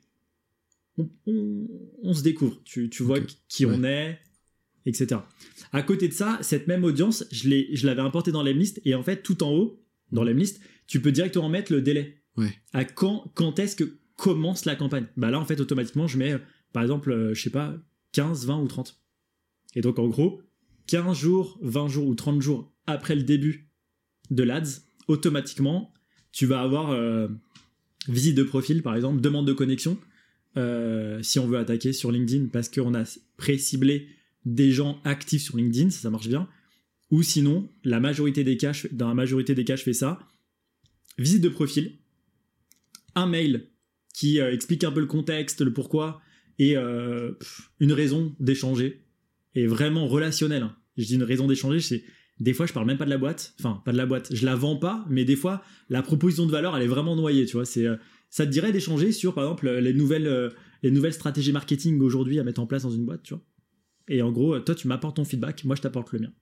on, 0.97 1.09
on- 1.27 1.67
on 2.03 2.13
se 2.13 2.23
découvre, 2.23 2.59
tu, 2.63 2.89
tu 2.89 3.03
vois 3.03 3.19
qui 3.49 3.65
Ouais. 3.65 3.75
on 3.77 3.83
est, 3.83 4.19
etc. 4.85 5.21
À 5.73 5.81
côté 5.81 6.07
de 6.07 6.13
ça, 6.13 6.37
cette 6.41 6.67
même 6.67 6.83
audience, 6.83 7.25
je 7.31 7.85
l'avais 7.85 8.01
importée 8.01 8.31
dans 8.31 8.43
l'Emlist 8.43 8.79
et 8.85 8.95
en 8.95 9.03
fait, 9.03 9.21
tout 9.23 9.43
en 9.43 9.51
haut, 9.51 9.81
dans 10.11 10.23
l'Emlist, 10.23 10.59
tu 10.87 11.01
peux 11.01 11.11
directement 11.11 11.49
mettre 11.49 11.73
le 11.73 11.81
délai. 11.81 12.21
À 12.73 12.83
quand, 12.83 13.31
quand 13.33 13.59
est-ce 13.59 13.75
que 13.75 13.97
commence 14.17 14.65
la 14.65 14.75
campagne? 14.75 15.07
Bah 15.17 15.31
là, 15.31 15.39
en 15.39 15.45
fait, 15.45 15.59
automatiquement, 15.59 16.07
je 16.07 16.17
mets, 16.17 16.33
euh, 16.33 16.39
par 16.73 16.83
exemple, 16.83 17.11
euh, 17.11 17.33
je 17.33 17.41
sais 17.41 17.49
pas, 17.49 17.75
15, 18.11 18.45
20 18.45 18.59
ou 18.59 18.67
30. 18.67 18.99
Et 19.75 19.81
donc, 19.81 19.99
en 19.99 20.07
gros, 20.07 20.41
15 20.87 21.17
jours, 21.17 21.57
20 21.61 21.87
jours 21.87 22.07
ou 22.07 22.15
30 22.15 22.41
jours 22.41 22.71
après 22.87 23.15
le 23.15 23.23
début 23.23 23.69
de 24.31 24.43
l'ADS, 24.43 24.83
automatiquement, 25.07 25.93
tu 26.31 26.45
vas 26.45 26.61
avoir 26.61 26.91
euh, 26.91 27.27
visite 28.07 28.35
de 28.35 28.43
profil, 28.43 28.83
par 28.83 28.95
exemple, 28.95 29.21
demande 29.21 29.47
de 29.47 29.53
connexion, 29.53 29.97
euh, 30.57 31.21
si 31.21 31.39
on 31.39 31.47
veut 31.47 31.57
attaquer 31.57 31.91
sur 31.91 32.11
LinkedIn 32.11 32.47
parce 32.47 32.69
qu'on 32.69 32.93
a 32.93 33.03
pré-ciblé 33.37 34.07
des 34.45 34.71
gens 34.71 35.01
actifs 35.03 35.43
sur 35.43 35.57
LinkedIn, 35.57 35.89
ça, 35.89 36.09
marche 36.09 36.27
bien. 36.27 36.47
Ou 37.11 37.23
sinon, 37.23 37.69
la 37.83 37.99
majorité 37.99 38.43
des 38.43 38.57
cas, 38.57 38.71
dans 38.91 39.07
la 39.07 39.13
majorité 39.13 39.55
des 39.55 39.65
cas, 39.65 39.75
je 39.75 39.83
fais 39.83 39.93
ça. 39.93 40.19
Visite 41.17 41.41
de 41.41 41.49
profil, 41.49 41.97
un 43.15 43.27
mail 43.27 43.69
qui 44.13 44.39
euh, 44.39 44.51
explique 44.53 44.83
un 44.83 44.91
peu 44.91 44.99
le 45.01 45.05
contexte, 45.07 45.61
le 45.61 45.73
pourquoi, 45.73 46.21
et 46.59 46.77
euh, 46.77 47.33
une 47.79 47.91
raison 47.91 48.35
d'échanger. 48.39 49.01
Et 49.55 49.67
vraiment 49.67 50.07
relationnel. 50.07 50.63
hein. 50.63 50.75
Je 50.97 51.05
dis 51.05 51.15
une 51.15 51.23
raison 51.23 51.47
d'échanger, 51.47 51.79
c'est 51.79 52.03
des 52.39 52.53
fois 52.53 52.65
je 52.65 52.73
parle 52.73 52.85
même 52.85 52.97
pas 52.97 53.05
de 53.05 53.09
la 53.09 53.17
boîte, 53.17 53.53
enfin 53.59 53.81
pas 53.85 53.91
de 53.93 53.97
la 53.97 54.05
boîte, 54.05 54.33
je 54.33 54.45
la 54.45 54.55
vends 54.55 54.75
pas, 54.77 55.05
mais 55.09 55.23
des 55.25 55.35
fois 55.37 55.61
la 55.89 56.01
proposition 56.01 56.45
de 56.45 56.51
valeur 56.51 56.75
elle 56.75 56.83
est 56.83 56.87
vraiment 56.87 57.15
noyée, 57.15 57.45
tu 57.45 57.53
vois. 57.53 57.65
C'est 57.65 57.85
euh, 57.87 57.95
ça 58.29 58.45
te 58.45 58.51
dirait 58.51 58.71
d'échanger 58.73 59.11
sur 59.13 59.33
par 59.33 59.45
exemple 59.45 59.69
les 59.69 59.93
nouvelles 59.93 60.51
les 60.83 60.91
nouvelles 60.91 61.13
stratégies 61.13 61.53
marketing 61.53 61.99
aujourd'hui 62.01 62.39
à 62.39 62.43
mettre 62.43 62.59
en 62.61 62.67
place 62.67 62.83
dans 62.83 62.91
une 62.91 63.05
boîte, 63.05 63.23
tu 63.23 63.33
vois. 63.33 63.43
Et 64.09 64.21
en 64.21 64.31
gros, 64.31 64.59
toi 64.59 64.75
tu 64.75 64.87
m'apportes 64.89 65.15
ton 65.15 65.23
feedback, 65.25 65.63
moi 65.63 65.75
je 65.75 65.81
t'apporte 65.81 66.11
le 66.11 66.19
mien. 66.19 66.33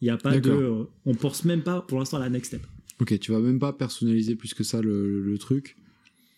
Il 0.00 0.06
y 0.08 0.10
a 0.10 0.16
pas 0.16 0.38
de 0.40 0.86
on 1.04 1.14
pense 1.14 1.44
même 1.44 1.62
pas 1.62 1.80
pour 1.82 1.98
l'instant 2.00 2.16
à 2.16 2.20
la 2.20 2.30
next 2.30 2.48
step. 2.54 2.66
Ok, 3.00 3.18
tu 3.20 3.30
vas 3.32 3.40
même 3.40 3.58
pas 3.60 3.72
personnaliser 3.72 4.34
plus 4.36 4.54
que 4.54 4.64
ça 4.64 4.82
le, 4.82 5.20
le 5.20 5.38
truc. 5.38 5.76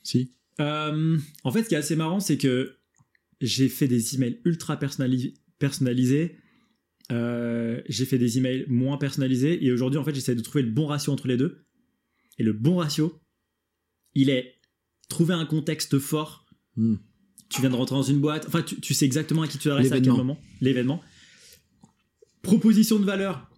Si. 0.06 0.30
Euh, 0.60 1.18
en 1.42 1.50
fait, 1.50 1.64
ce 1.64 1.68
qui 1.68 1.74
est 1.74 1.78
assez 1.78 1.96
marrant, 1.96 2.20
c'est 2.20 2.38
que 2.38 2.76
j'ai 3.40 3.68
fait 3.68 3.88
des 3.88 4.14
emails 4.14 4.40
ultra 4.44 4.76
personnali- 4.76 5.34
personnalisés. 5.58 6.38
Euh, 7.12 7.82
j'ai 7.88 8.06
fait 8.06 8.18
des 8.18 8.38
emails 8.38 8.64
moins 8.68 8.98
personnalisés. 8.98 9.64
Et 9.64 9.72
aujourd'hui, 9.72 9.98
en 9.98 10.04
fait, 10.04 10.14
j'essaie 10.14 10.34
de 10.34 10.40
trouver 10.40 10.62
le 10.62 10.70
bon 10.70 10.86
ratio 10.86 11.12
entre 11.12 11.28
les 11.28 11.36
deux. 11.36 11.66
Et 12.38 12.42
le 12.42 12.52
bon 12.52 12.76
ratio, 12.76 13.20
il 14.14 14.30
est 14.30 14.54
trouver 15.08 15.34
un 15.34 15.44
contexte 15.44 15.98
fort. 15.98 16.46
Hmm. 16.76 16.96
Tu 17.48 17.60
viens 17.60 17.70
de 17.70 17.76
rentrer 17.76 17.96
dans 17.96 18.02
une 18.02 18.20
boîte. 18.20 18.44
Enfin, 18.46 18.62
tu, 18.62 18.80
tu 18.80 18.94
sais 18.94 19.04
exactement 19.04 19.42
à 19.42 19.48
qui 19.48 19.58
tu 19.58 19.68
t'adresses 19.68 19.92
à 19.92 20.00
quel 20.00 20.12
moment. 20.12 20.40
L'événement. 20.60 21.02
Proposition 22.42 22.98
de 22.98 23.04
valeur 23.04 23.50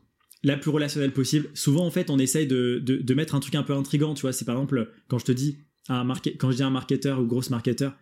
la 0.42 0.56
plus 0.56 0.70
relationnelle 0.70 1.12
possible. 1.12 1.50
Souvent, 1.54 1.84
en 1.86 1.90
fait, 1.90 2.10
on 2.10 2.18
essaye 2.18 2.46
de, 2.46 2.80
de, 2.84 2.96
de 2.96 3.14
mettre 3.14 3.34
un 3.34 3.40
truc 3.40 3.54
un 3.54 3.62
peu 3.62 3.74
intrigant. 3.74 4.14
Tu 4.14 4.22
vois, 4.22 4.32
c'est 4.32 4.44
par 4.44 4.56
exemple, 4.56 4.92
quand 5.08 5.18
je 5.18 5.24
te 5.24 5.32
dis 5.32 5.58
un 5.88 6.04
market, 6.04 6.36
quand 6.38 6.50
je 6.50 6.56
dis 6.56 6.62
un 6.62 6.70
marketeur 6.70 7.20
ou 7.20 7.26
grosse 7.26 7.50
marketeur 7.50 7.96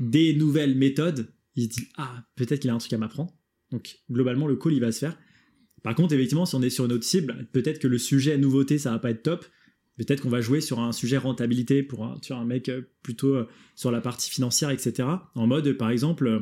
des 0.00 0.34
nouvelles 0.34 0.76
méthodes, 0.76 1.28
il 1.56 1.64
se 1.64 1.68
dit 1.68 1.88
ah 1.96 2.24
peut-être 2.36 2.60
qu'il 2.60 2.70
a 2.70 2.74
un 2.74 2.78
truc 2.78 2.92
à 2.92 2.98
m'apprendre. 2.98 3.32
Donc 3.70 3.98
globalement 4.10 4.46
le 4.46 4.56
call 4.56 4.74
il 4.74 4.80
va 4.80 4.92
se 4.92 5.00
faire. 5.00 5.18
Par 5.82 5.94
contre 5.94 6.14
effectivement 6.14 6.46
si 6.46 6.54
on 6.54 6.62
est 6.62 6.70
sur 6.70 6.84
une 6.84 6.92
autre 6.92 7.04
cible, 7.04 7.48
peut-être 7.52 7.78
que 7.78 7.88
le 7.88 7.98
sujet 7.98 8.38
nouveauté 8.38 8.78
ça 8.78 8.90
va 8.90 8.98
pas 8.98 9.10
être 9.10 9.22
top. 9.22 9.46
Peut-être 9.96 10.22
qu'on 10.22 10.30
va 10.30 10.40
jouer 10.40 10.60
sur 10.60 10.80
un 10.80 10.90
sujet 10.90 11.18
rentabilité 11.18 11.84
pour 11.84 12.04
un, 12.04 12.18
vois, 12.26 12.38
un 12.38 12.44
mec 12.44 12.68
euh, 12.68 12.82
plutôt 13.02 13.36
euh, 13.36 13.48
sur 13.76 13.92
la 13.92 14.00
partie 14.00 14.28
financière 14.28 14.70
etc. 14.70 15.08
En 15.36 15.46
mode 15.46 15.72
par 15.74 15.90
exemple 15.90 16.26
euh, 16.26 16.40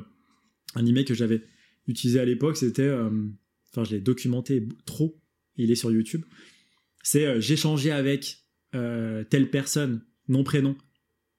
un 0.75 0.87
email 0.87 1.05
que 1.05 1.13
j'avais 1.13 1.43
utilisé 1.87 2.19
à 2.19 2.25
l'époque 2.25 2.57
c'était, 2.57 2.91
enfin 2.91 3.85
je 3.85 3.91
l'ai 3.91 4.01
documenté 4.01 4.67
trop, 4.87 5.21
il 5.57 5.71
est 5.71 5.75
sur 5.75 5.91
YouTube. 5.91 6.25
C'est 7.03 7.27
euh, 7.27 7.41
changé 7.41 7.91
avec 7.91 8.39
telle 8.73 9.51
personne 9.51 10.03
nom 10.29 10.45
prénom 10.45 10.77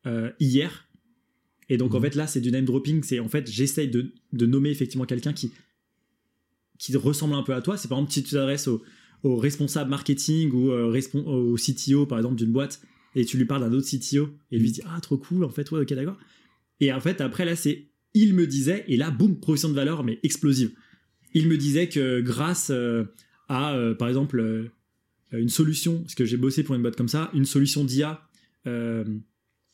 euh, 0.06 0.32
hier. 0.40 0.88
Et 1.70 1.78
donc 1.78 1.94
en 1.96 1.98
Mhm. 2.00 2.04
fait 2.04 2.16
là 2.16 2.28
c'est 2.28 2.42
du 2.42 2.52
name 2.52 2.66
dropping. 2.66 3.04
C'est 3.04 3.20
en 3.20 3.30
fait 3.30 3.50
j'essaye 3.50 3.88
de, 3.88 4.14
de 4.34 4.46
nommer 4.46 4.70
effectivement 4.70 5.06
quelqu'un 5.06 5.34
qui 5.34 5.52
qui 6.80 6.96
ressemble 6.98 7.34
un 7.36 7.44
peu 7.44 7.54
à 7.54 7.62
toi. 7.62 7.78
C'est 7.78 7.88
par 7.88 7.98
exemple 8.00 8.12
si 8.14 8.24
tu 8.24 8.32
t'adresses 8.32 8.68
au, 8.68 8.82
au 9.24 9.38
responsable 9.38 9.90
marketing 9.90 10.52
ou 10.52 10.72
euh, 10.72 10.92
respon- 10.92 11.24
au 11.26 11.56
CTO 11.56 12.06
par 12.06 12.18
exemple 12.20 12.36
d'une 12.36 12.52
boîte 12.52 12.82
et 13.16 13.26
tu 13.26 13.38
lui 13.38 13.46
parles 13.46 13.62
d'un 13.62 13.74
autre 13.74 13.88
CTO 13.88 14.30
et 14.52 14.60
lui 14.60 14.72
dit 14.72 14.82
ah 14.86 15.00
trop 15.02 15.18
cool 15.18 15.44
en 15.44 15.50
fait 15.50 15.70
ouais 15.72 15.80
ok 15.82 15.94
d'accord 15.94 16.18
et 16.80 16.92
en 16.92 17.00
fait 17.00 17.22
après 17.22 17.46
là 17.46 17.56
c'est 17.56 17.88
il 18.16 18.34
me 18.34 18.46
disait 18.48 18.84
et 18.88 18.98
là 18.98 19.12
boum 19.12 19.38
proposition 19.40 19.70
de 19.70 19.76
valeur 19.76 20.04
mais 20.04 20.20
explosive. 20.24 20.72
Il 21.34 21.48
me 21.48 21.58
disait 21.58 21.90
que 21.90 22.22
grâce 22.22 22.70
euh, 22.70 23.06
à 23.48 23.76
par 23.98 24.08
exemple 24.08 24.72
une 25.32 25.50
solution 25.50 26.02
parce 26.02 26.16
que 26.16 26.26
j'ai 26.26 26.38
bossé 26.38 26.64
pour 26.64 26.76
une 26.76 26.82
boîte 26.82 26.96
comme 26.96 27.08
ça 27.08 27.30
une 27.34 27.46
solution 27.46 27.84
d'IA 27.86 28.28
euh, 28.68 29.04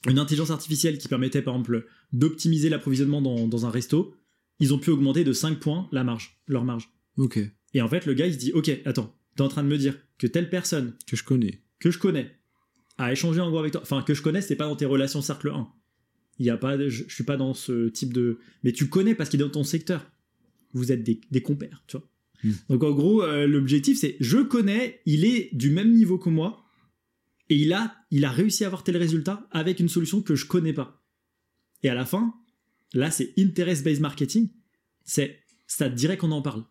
une 0.07 0.19
intelligence 0.19 0.51
artificielle 0.51 0.97
qui 0.97 1.07
permettait 1.07 1.41
par 1.41 1.55
exemple 1.55 1.85
d'optimiser 2.13 2.69
l'approvisionnement 2.69 3.21
dans, 3.21 3.47
dans 3.47 3.65
un 3.65 3.69
resto, 3.69 4.15
ils 4.59 4.73
ont 4.73 4.79
pu 4.79 4.89
augmenter 4.89 5.23
de 5.23 5.33
5 5.33 5.59
points 5.59 5.87
la 5.91 6.03
marge, 6.03 6.39
leur 6.47 6.63
marge. 6.63 6.89
Ok. 7.17 7.39
Et 7.73 7.81
en 7.81 7.87
fait, 7.87 8.05
le 8.05 8.13
gars, 8.13 8.27
il 8.27 8.33
se 8.33 8.39
dit, 8.39 8.51
ok, 8.53 8.71
attends, 8.85 9.15
tu 9.35 9.43
es 9.43 9.45
en 9.45 9.49
train 9.49 9.63
de 9.63 9.67
me 9.67 9.77
dire 9.77 9.97
que 10.17 10.27
telle 10.27 10.49
personne 10.49 10.95
Que 11.07 11.15
je 11.15 11.23
connais. 11.23 11.61
que 11.79 11.91
je 11.91 11.99
connais 11.99 12.35
a 12.97 13.13
échangé 13.13 13.39
en 13.39 13.49
gros 13.49 13.59
avec 13.59 13.71
toi, 13.71 13.81
enfin 13.81 14.01
que 14.01 14.13
je 14.13 14.21
connais, 14.21 14.41
c'est 14.41 14.57
pas 14.57 14.65
dans 14.65 14.75
tes 14.75 14.85
relations 14.85 15.21
cercle 15.21 15.49
1. 15.49 15.69
Il 16.39 16.45
y 16.45 16.49
a 16.49 16.57
pas, 16.57 16.77
je, 16.77 17.03
je 17.07 17.13
suis 17.13 17.23
pas 17.23 17.37
dans 17.37 17.53
ce 17.53 17.87
type 17.87 18.13
de, 18.13 18.39
mais 18.63 18.73
tu 18.73 18.89
connais 18.89 19.15
parce 19.15 19.29
qu'il 19.29 19.39
est 19.39 19.43
dans 19.43 19.49
ton 19.49 19.63
secteur. 19.63 20.05
Vous 20.73 20.91
êtes 20.91 21.03
des, 21.03 21.21
des 21.31 21.41
compères, 21.41 21.83
tu 21.87 21.97
vois. 21.97 22.07
Hmm. 22.43 22.51
Donc 22.69 22.83
en 22.83 22.91
gros, 22.91 23.23
euh, 23.23 23.47
l'objectif 23.47 23.97
c'est, 23.97 24.17
je 24.19 24.37
connais, 24.39 25.01
il 25.05 25.25
est 25.25 25.49
du 25.53 25.71
même 25.71 25.93
niveau 25.93 26.17
que 26.17 26.29
moi, 26.29 26.65
et 27.49 27.55
il 27.55 27.73
a, 27.73 27.95
il 28.11 28.25
a 28.25 28.31
réussi 28.31 28.63
à 28.63 28.67
avoir 28.67 28.83
tel 28.83 28.97
résultat 28.97 29.47
avec 29.51 29.79
une 29.79 29.89
solution 29.89 30.21
que 30.21 30.35
je 30.35 30.45
connais 30.45 30.73
pas. 30.73 31.03
Et 31.83 31.89
à 31.89 31.95
la 31.95 32.05
fin, 32.05 32.33
là 32.93 33.11
c'est 33.11 33.33
interest-based 33.37 34.01
marketing, 34.01 34.49
c'est, 35.03 35.39
ça 35.67 35.89
te 35.89 35.95
dirait 35.95 36.17
qu'on 36.17 36.31
en 36.31 36.41
parle. 36.41 36.63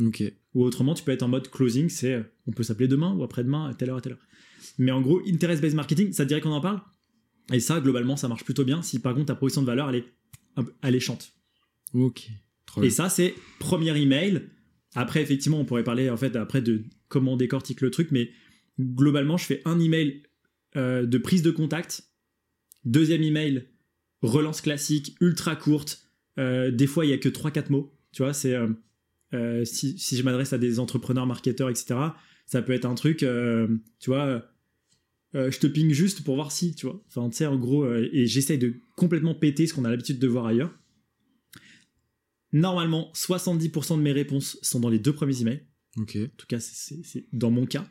Ok. 0.00 0.22
Ou 0.54 0.64
autrement, 0.64 0.94
tu 0.94 1.02
peux 1.02 1.12
être 1.12 1.22
en 1.22 1.28
mode 1.28 1.50
closing, 1.50 1.88
c'est 1.88 2.24
on 2.46 2.52
peut 2.52 2.62
s'appeler 2.62 2.88
demain 2.88 3.14
ou 3.14 3.22
après-demain, 3.24 3.68
à 3.68 3.74
telle 3.74 3.90
heure, 3.90 3.98
à 3.98 4.00
telle 4.00 4.12
heure. 4.12 4.26
Mais 4.78 4.92
en 4.92 5.00
gros, 5.00 5.20
interest-based 5.26 5.74
marketing, 5.74 6.12
ça 6.12 6.24
te 6.24 6.28
dirait 6.28 6.40
qu'on 6.40 6.52
en 6.52 6.60
parle? 6.60 6.80
Et 7.52 7.60
ça, 7.60 7.80
globalement, 7.80 8.16
ça 8.16 8.28
marche 8.28 8.44
plutôt 8.44 8.64
bien 8.64 8.82
si 8.82 9.00
par 9.00 9.14
contre 9.14 9.26
ta 9.26 9.34
proposition 9.34 9.62
de 9.62 9.66
valeur, 9.66 9.88
elle 9.90 9.96
est 9.96 10.04
alléchante. 10.82 11.32
Ok. 11.94 12.28
Trop 12.66 12.82
Et 12.82 12.88
bien. 12.88 12.94
ça, 12.94 13.08
c'est 13.08 13.34
premier 13.58 13.96
email. 14.00 14.48
Après, 14.94 15.22
effectivement, 15.22 15.60
on 15.60 15.64
pourrait 15.64 15.84
parler 15.84 16.10
en 16.10 16.16
fait 16.16 16.36
après 16.36 16.62
de 16.62 16.84
comment 17.08 17.34
on 17.34 17.36
décortique 17.36 17.80
le 17.80 17.90
truc, 17.90 18.10
mais 18.10 18.30
globalement, 18.78 19.36
je 19.36 19.44
fais 19.44 19.62
un 19.64 19.78
email 19.80 20.22
euh, 20.76 21.06
de 21.06 21.18
prise 21.18 21.42
de 21.42 21.50
contact, 21.50 22.04
deuxième 22.84 23.22
email 23.22 23.68
relance 24.22 24.60
classique, 24.60 25.16
ultra 25.20 25.56
courte. 25.56 26.08
Euh, 26.38 26.70
des 26.70 26.86
fois, 26.86 27.06
il 27.06 27.10
y 27.10 27.12
a 27.12 27.18
que 27.18 27.28
3-4 27.28 27.70
mots. 27.70 27.94
Tu 28.12 28.22
vois, 28.22 28.32
c'est 28.32 28.54
euh, 29.34 29.64
si, 29.64 29.98
si 29.98 30.16
je 30.16 30.22
m'adresse 30.22 30.52
à 30.52 30.58
des 30.58 30.78
entrepreneurs, 30.78 31.26
marketeurs, 31.26 31.70
etc. 31.70 31.94
Ça 32.46 32.62
peut 32.62 32.72
être 32.72 32.86
un 32.86 32.94
truc, 32.94 33.18
tu 33.18 34.10
vois. 34.10 34.42
je 35.34 35.58
te 35.58 35.66
ping 35.66 35.92
juste 35.92 36.24
pour 36.24 36.34
voir 36.34 36.50
si, 36.50 36.74
tu 36.74 36.86
vois. 36.86 37.04
Enfin, 37.08 37.28
tu 37.28 37.36
sais, 37.36 37.46
en 37.46 37.56
gros, 37.56 37.86
et 37.92 38.26
j'essaye 38.26 38.58
de 38.58 38.74
complètement 38.96 39.34
péter 39.34 39.66
ce 39.66 39.74
qu'on 39.74 39.84
a 39.84 39.90
l'habitude 39.90 40.18
de 40.18 40.26
voir 40.26 40.46
ailleurs. 40.46 40.72
Normalement, 42.52 43.12
70% 43.14 43.98
de 43.98 44.02
mes 44.02 44.12
réponses 44.12 44.58
sont 44.62 44.80
dans 44.80 44.88
les 44.88 44.98
deux 44.98 45.12
premiers 45.12 45.42
emails. 45.42 45.66
Ok. 45.98 46.16
En 46.16 46.36
tout 46.36 46.46
cas, 46.46 46.60
c'est 46.60 47.26
dans 47.32 47.50
mon 47.50 47.66
cas. 47.66 47.86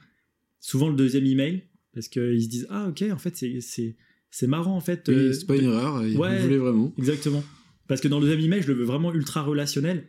Souvent 0.60 0.90
le 0.90 0.96
deuxième 0.96 1.26
email, 1.26 1.64
parce 1.94 2.08
qu'ils 2.08 2.42
se 2.44 2.48
disent 2.50 2.68
Ah, 2.70 2.88
ok, 2.90 3.04
en 3.12 3.18
fait, 3.18 3.36
c'est- 3.38 3.62
c'est 3.62 3.96
c'est 4.30 4.48
marrant, 4.48 4.76
en 4.76 4.82
fait. 4.82 5.06
Oui, 5.08 5.14
euh, 5.16 5.34
c'est 5.34 5.46
pas 5.46 5.56
une 5.56 5.66
erreur. 5.66 6.06
Il 6.06 6.18
ouais. 6.18 6.42
voulait 6.42 6.58
vraiment. 6.58 6.94
Exactement. 6.98 7.44
Parce 7.88 8.02
que 8.02 8.08
dans 8.10 8.20
le 8.20 8.26
deuxième 8.26 8.44
email, 8.44 8.62
je 8.62 8.68
le 8.68 8.74
veux 8.74 8.84
vraiment 8.84 9.14
ultra 9.14 9.42
relationnel 9.42 10.06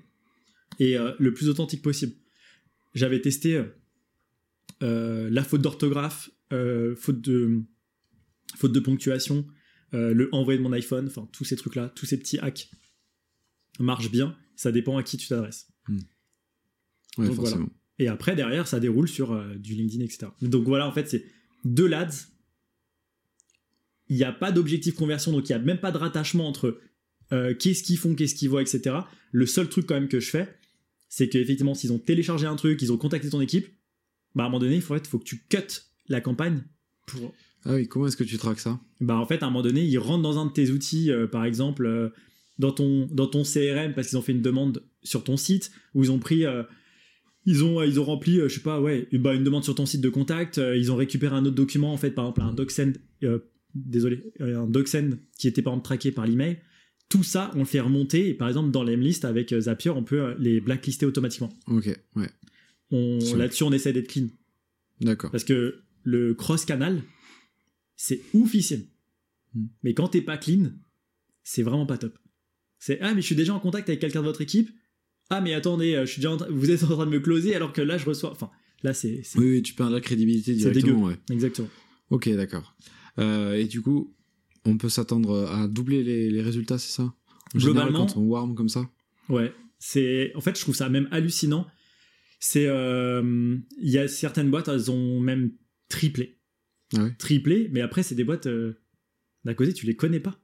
et 0.81 0.99
euh, 0.99 1.13
le 1.21 1.33
plus 1.33 1.49
authentique 1.49 1.81
possible. 1.83 2.15
J'avais 2.95 3.21
testé 3.21 3.63
euh, 4.83 5.29
la 5.31 5.45
faute 5.45 5.63
d'orthographe, 5.63 6.31
faute 6.97 7.21
de 7.21 7.63
faute 8.57 8.73
de 8.73 8.81
ponctuation, 8.81 9.47
euh, 9.95 10.13
le 10.13 10.29
envoyer 10.33 10.59
de 10.59 10.65
mon 10.65 10.73
iPhone, 10.73 11.07
enfin 11.07 11.29
tous 11.33 11.45
ces 11.45 11.55
trucs-là, 11.57 11.91
tous 11.95 12.07
ces 12.07 12.19
petits 12.19 12.39
hacks 12.39 12.71
marchent 13.79 14.11
bien. 14.11 14.37
Ça 14.57 14.73
dépend 14.73 14.97
à 14.97 15.03
qui 15.05 15.17
tu 15.17 15.29
t'adresses. 15.29 15.69
Ouais, 15.89 17.27
Donc 17.27 17.37
voilà. 17.37 17.59
Et 17.99 18.09
après, 18.09 18.37
derrière, 18.37 18.67
ça 18.67 18.81
déroule 18.81 19.09
sur 19.09 19.33
euh, 19.33 19.55
du 19.57 19.75
LinkedIn, 19.75 20.05
etc. 20.05 20.29
Donc 20.41 20.65
voilà, 20.65 20.87
en 20.87 20.93
fait, 20.93 21.09
c'est 21.09 21.25
deux 21.65 21.87
lads. 21.87 22.29
Il 24.09 24.17
n'y 24.17 24.25
a 24.25 24.33
pas 24.33 24.53
d'objectif 24.53 24.95
conversion, 24.95 25.33
donc 25.33 25.49
il 25.49 25.53
n'y 25.53 25.61
a 25.61 25.65
même 25.65 25.81
pas 25.81 25.93
de 25.93 25.99
rattachement 25.99 26.49
entre 26.49 26.81
euh, 27.33 27.55
qu'est-ce 27.55 27.83
qu'ils 27.83 27.99
font, 27.99 28.15
qu'est-ce 28.15 28.35
qu'ils 28.35 28.49
voient, 28.49 28.63
etc. 28.63 28.97
Le 29.33 29.47
seul 29.47 29.69
truc 29.69 29.87
quand 29.87 29.95
même 29.95 30.09
que 30.09 30.21
je 30.21 30.31
fais, 30.31 30.49
c'est 31.09 31.29
qu'effectivement, 31.29 31.75
s'ils 31.75 31.93
ont 31.93 31.99
téléchargé 31.99 32.47
un 32.47 32.57
truc, 32.57 32.81
ils 32.81 32.93
ont 32.93 32.97
contacté 32.97 33.29
ton 33.29 33.41
équipe, 33.41 33.67
bah 34.35 34.45
à 34.45 34.47
un 34.47 34.51
moment 34.51 34.61
donné, 34.61 34.77
il 34.77 34.83
faut, 34.83 34.97
faut 35.05 35.19
que 35.19 35.25
tu 35.25 35.45
cut 35.49 35.83
la 36.09 36.21
campagne 36.21 36.63
pour... 37.07 37.35
Ah 37.65 37.75
oui, 37.75 37.89
comment 37.89 38.07
est-ce 38.07 38.17
que 38.17 38.25
tu 38.25 38.39
traques 38.39 38.61
ça? 38.61 38.81
Bah 39.01 39.17
en 39.17 39.27
fait, 39.27 39.43
à 39.43 39.47
un 39.47 39.51
moment 39.51 39.63
donné, 39.63 39.85
ils 39.85 39.99
rentrent 39.99 40.23
dans 40.23 40.39
un 40.39 40.47
de 40.47 40.53
tes 40.53 40.71
outils, 40.71 41.11
euh, 41.11 41.27
par 41.27 41.45
exemple, 41.45 41.85
euh, 41.85 42.11
dans, 42.59 42.73
ton, 42.73 43.07
dans 43.11 43.27
ton 43.27 43.43
CRM, 43.43 43.95
parce 43.95 44.09
qu'ils 44.09 44.19
ont 44.19 44.23
fait 44.23 44.33
une 44.33 44.43
demande 44.43 44.85
sur 45.03 45.25
ton 45.25 45.37
site, 45.37 45.73
où 45.95 46.05
ils 46.05 46.13
ont 46.13 46.19
pris... 46.19 46.45
ils 47.49 47.65
ont, 47.65 47.83
ils 47.83 47.99
ont 47.99 48.05
rempli, 48.05 48.41
euh, 48.41 48.49
je 48.49 48.57
sais 48.57 48.61
pas, 48.61 48.79
ouais, 48.79 49.09
une, 49.11 49.23
bah, 49.23 49.33
une 49.33 49.43
demande 49.43 49.65
sur 49.65 49.75
ton 49.75 49.87
site 49.87 50.03
de 50.03 50.11
contact, 50.11 50.59
euh, 50.59 50.77
ils 50.77 50.93
ont 50.93 50.97
récupéré 50.97 51.35
un 51.35 51.47
autre 51.47 51.55
document, 51.55 51.95
en 51.95 51.97
fait, 51.97 52.11
par 52.11 52.27
exemple, 52.27 52.43
un 52.43 52.53
DocSend, 52.53 52.93
euh, 53.23 53.39
désolé, 53.75 54.23
un 54.39 54.67
DocSend 54.67 55.17
qui 55.39 55.49
était 55.49 55.63
par 55.63 55.73
exemple 55.73 55.87
traqué 55.87 56.13
par 56.13 56.27
l'email. 56.27 56.59
Tout 57.09 57.23
ça, 57.23 57.51
on 57.55 57.61
le 57.61 57.65
fait 57.65 57.81
remonter, 57.81 58.29
et 58.29 58.35
par 58.35 58.49
exemple, 58.49 58.71
dans 58.71 58.85
l'Emlist, 58.85 59.25
avec 59.25 59.59
Zapier, 59.59 59.91
on 59.91 60.05
peut 60.05 60.35
les 60.39 60.61
blacklister 60.61 61.07
automatiquement. 61.07 61.49
Ok, 61.69 61.87
ouais. 62.17 62.29
On-. 62.91 63.19
Là-dessus, 63.35 63.63
on 63.63 63.73
essaie 63.73 63.95
d'être 63.95 64.09
clean. 64.09 64.27
D'accord. 65.01 65.31
Parce 65.31 65.45
que 65.45 65.81
le 66.03 66.35
cross-canal, 66.35 67.03
c'est 67.97 68.21
oufissime. 68.35 68.83
Hmm. 69.55 69.69
Mais 69.83 69.95
quand 69.95 70.09
t'es 70.09 70.21
pas 70.21 70.37
clean, 70.37 70.73
c'est 71.43 71.63
vraiment 71.63 71.87
pas 71.87 71.97
top. 71.97 72.19
C'est 72.79 73.01
ah 73.01 73.15
mais 73.15 73.23
je 73.23 73.27
suis 73.27 73.37
déjà 73.37 73.55
en 73.55 73.61
contact 73.61 73.89
avec 73.89 74.01
quelqu'un 74.01 74.21
de 74.21 74.27
votre 74.27 74.43
équipe. 74.43 74.71
Ah 75.31 75.41
mais 75.41 75.53
attendez, 75.55 75.95
euh, 75.95 76.07
je 76.07 76.13
suis 76.13 76.21
déjà 76.21 76.33
en 76.33 76.39
vous 76.51 76.71
êtes 76.71 76.83
en 76.85 76.89
train 76.89 77.07
de 77.07 77.11
me 77.11 77.21
closer 77.21 77.55
alors 77.55 77.73
que 77.73 77.81
là 77.83 77.99
je 77.99 78.07
reçois. 78.07 78.31
Enfin 78.33 78.51
là 78.83 78.95
c'est 78.95 79.23
Oui, 79.37 79.51
oui, 79.51 79.63
tu 79.63 79.75
perds 79.75 79.91
la 79.91 80.01
crédibilité 80.01 80.53
C'est 80.59 80.71
directement, 80.71 81.05
ouais. 81.05 81.17
exactement. 81.31 81.69
Ok, 82.11 82.29
d'accord. 82.31 82.75
Euh, 83.19 83.55
et 83.55 83.65
du 83.67 83.83
coup, 83.83 84.15
on 84.65 84.79
peut 84.79 84.89
s'attendre 84.89 85.47
à 85.49 85.69
doubler 85.69 86.03
les, 86.03 86.31
les 86.31 86.41
résultats, 86.43 86.79
c'est 86.79 86.93
ça? 86.93 87.03
En 87.55 87.59
général, 87.59 87.89
Globalement- 87.89 88.07
quand 88.07 88.17
on 88.21 88.25
warm 88.25 88.55
comme 88.55 88.69
ça? 88.69 88.89
Ouais, 89.29 89.53
c'est 89.79 90.33
en 90.35 90.41
fait 90.41 90.57
je 90.57 90.63
trouve 90.63 90.75
ça 90.77 90.89
même 90.89 91.09
hallucinant. 91.11 91.67
C'est 92.41 92.67
euh, 92.67 93.57
il 93.83 93.91
y 93.91 93.99
a 93.99 94.07
certaines 94.09 94.51
boîtes 94.51 94.69
elles 94.69 94.91
ont 94.91 95.21
même 95.21 95.53
triplé. 95.89 96.39
Ah 96.97 97.03
ouais? 97.03 97.15
Triplé, 97.19 97.69
mais 97.73 97.81
après 97.83 98.03
c'est 98.03 98.15
des 98.15 98.25
boîtes 98.25 98.47
euh, 98.47 98.79
d'un 99.45 99.55
côté 99.55 99.73
tu 99.75 99.85
les 99.87 99.97
connais 99.97 100.21
pas. 100.21 100.41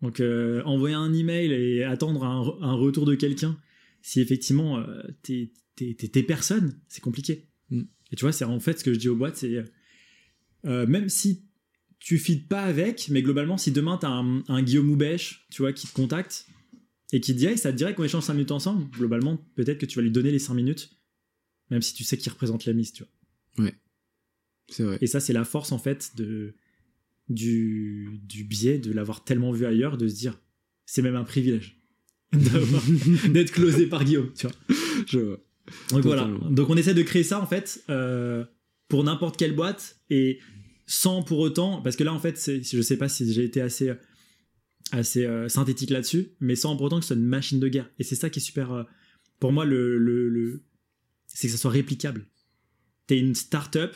Donc 0.00 0.20
envoyer 0.64 0.96
un 0.96 1.12
email 1.12 1.52
et 1.52 1.84
attendre 1.84 2.24
un, 2.24 2.42
re- 2.42 2.58
un 2.64 2.72
retour 2.74 3.04
de 3.06 3.14
quelqu'un, 3.14 3.56
si 4.02 4.20
effectivement 4.20 4.78
euh, 4.78 5.02
t'es 5.22 5.52
t'es- 5.76 5.94
t'es- 5.94 6.08
t'es 6.08 6.22
personne, 6.22 6.78
c'est 6.88 7.00
compliqué. 7.00 7.48
Mm. 7.70 7.82
Et 8.10 8.16
tu 8.16 8.20
vois, 8.22 8.32
c'est 8.32 8.44
en 8.44 8.60
fait 8.60 8.78
ce 8.78 8.84
que 8.84 8.92
je 8.92 8.98
dis 8.98 9.08
aux 9.08 9.16
boîtes, 9.16 9.36
c'est 9.36 9.64
euh, 10.66 10.86
même 10.86 11.08
si 11.08 11.44
tu 11.98 12.18
fites 12.18 12.48
pas 12.48 12.62
avec, 12.62 13.08
mais 13.08 13.22
globalement 13.22 13.56
si 13.56 13.72
demain 13.72 13.96
t'as 13.96 14.10
un, 14.10 14.42
un 14.48 14.62
Guillaume 14.62 14.90
Houbèche, 14.90 15.46
tu 15.50 15.62
vois, 15.62 15.72
qui 15.72 15.86
te 15.86 15.92
contacte 15.94 16.46
et 17.12 17.20
qui 17.20 17.32
te 17.32 17.38
dit 17.38 17.46
hey, 17.46 17.56
ça 17.58 17.72
te 17.72 17.76
dirait 17.76 17.94
qu'on 17.94 18.04
échange 18.04 18.24
5 18.24 18.34
minutes 18.34 18.50
ensemble, 18.50 18.90
globalement 18.90 19.36
peut-être 19.54 19.78
que 19.78 19.86
tu 19.86 19.96
vas 19.96 20.02
lui 20.02 20.10
donner 20.10 20.30
les 20.30 20.38
5 20.38 20.54
minutes, 20.54 20.90
même 21.70 21.80
si 21.82 21.94
tu 21.94 22.04
sais 22.04 22.16
qu'il 22.18 22.30
représente 22.32 22.64
la 22.66 22.72
mise, 22.72 22.92
tu 22.92 23.04
vois. 23.04 23.12
C'est 24.68 24.84
vrai. 24.84 24.98
Et 25.00 25.06
ça, 25.06 25.20
c'est 25.20 25.32
la 25.34 25.44
force, 25.44 25.70
en 25.72 25.78
fait, 25.78 26.12
de, 26.16 26.54
du, 27.28 28.20
du 28.22 28.44
biais 28.44 28.78
de 28.78 28.90
l'avoir 28.92 29.22
tellement 29.24 29.52
vu 29.52 29.66
ailleurs, 29.66 29.98
de 29.98 30.08
se 30.08 30.14
dire, 30.14 30.40
c'est 30.86 31.02
même 31.02 31.16
un 31.16 31.24
privilège 31.24 31.81
d'être 33.28 33.52
closé 33.52 33.86
par 33.86 34.04
Guillaume, 34.04 34.30
tu 34.34 34.46
vois. 34.46 34.56
Je 35.06 35.18
vois. 35.18 35.38
Donc 35.90 36.02
voilà. 36.04 36.28
Donc 36.50 36.70
on 36.70 36.76
essaie 36.76 36.94
de 36.94 37.02
créer 37.02 37.22
ça, 37.22 37.40
en 37.40 37.46
fait, 37.46 37.82
euh, 37.90 38.44
pour 38.88 39.04
n'importe 39.04 39.36
quelle 39.36 39.54
boîte, 39.54 39.96
et 40.10 40.38
sans 40.86 41.22
pour 41.22 41.38
autant, 41.38 41.80
parce 41.82 41.96
que 41.96 42.04
là, 42.04 42.12
en 42.12 42.18
fait, 42.18 42.38
je 42.62 42.82
sais 42.82 42.96
pas 42.96 43.08
si 43.08 43.32
j'ai 43.32 43.44
été 43.44 43.60
assez, 43.60 43.92
assez 44.90 45.24
euh, 45.24 45.48
synthétique 45.48 45.90
là-dessus, 45.90 46.28
mais 46.40 46.56
sans 46.56 46.76
pour 46.76 46.86
autant 46.86 46.98
que 46.98 47.04
ce 47.04 47.08
soit 47.14 47.16
une 47.20 47.26
machine 47.28 47.60
de 47.60 47.68
guerre. 47.68 47.88
Et 47.98 48.04
c'est 48.04 48.16
ça 48.16 48.30
qui 48.30 48.38
est 48.40 48.42
super, 48.42 48.72
euh, 48.72 48.82
pour 49.38 49.52
moi, 49.52 49.64
le, 49.64 49.98
le, 49.98 50.28
le- 50.28 50.62
c'est 51.26 51.46
que 51.48 51.52
ça 51.52 51.58
soit 51.58 51.70
réplicable. 51.70 52.26
T'es 53.06 53.18
une 53.18 53.34
start-up 53.34 53.94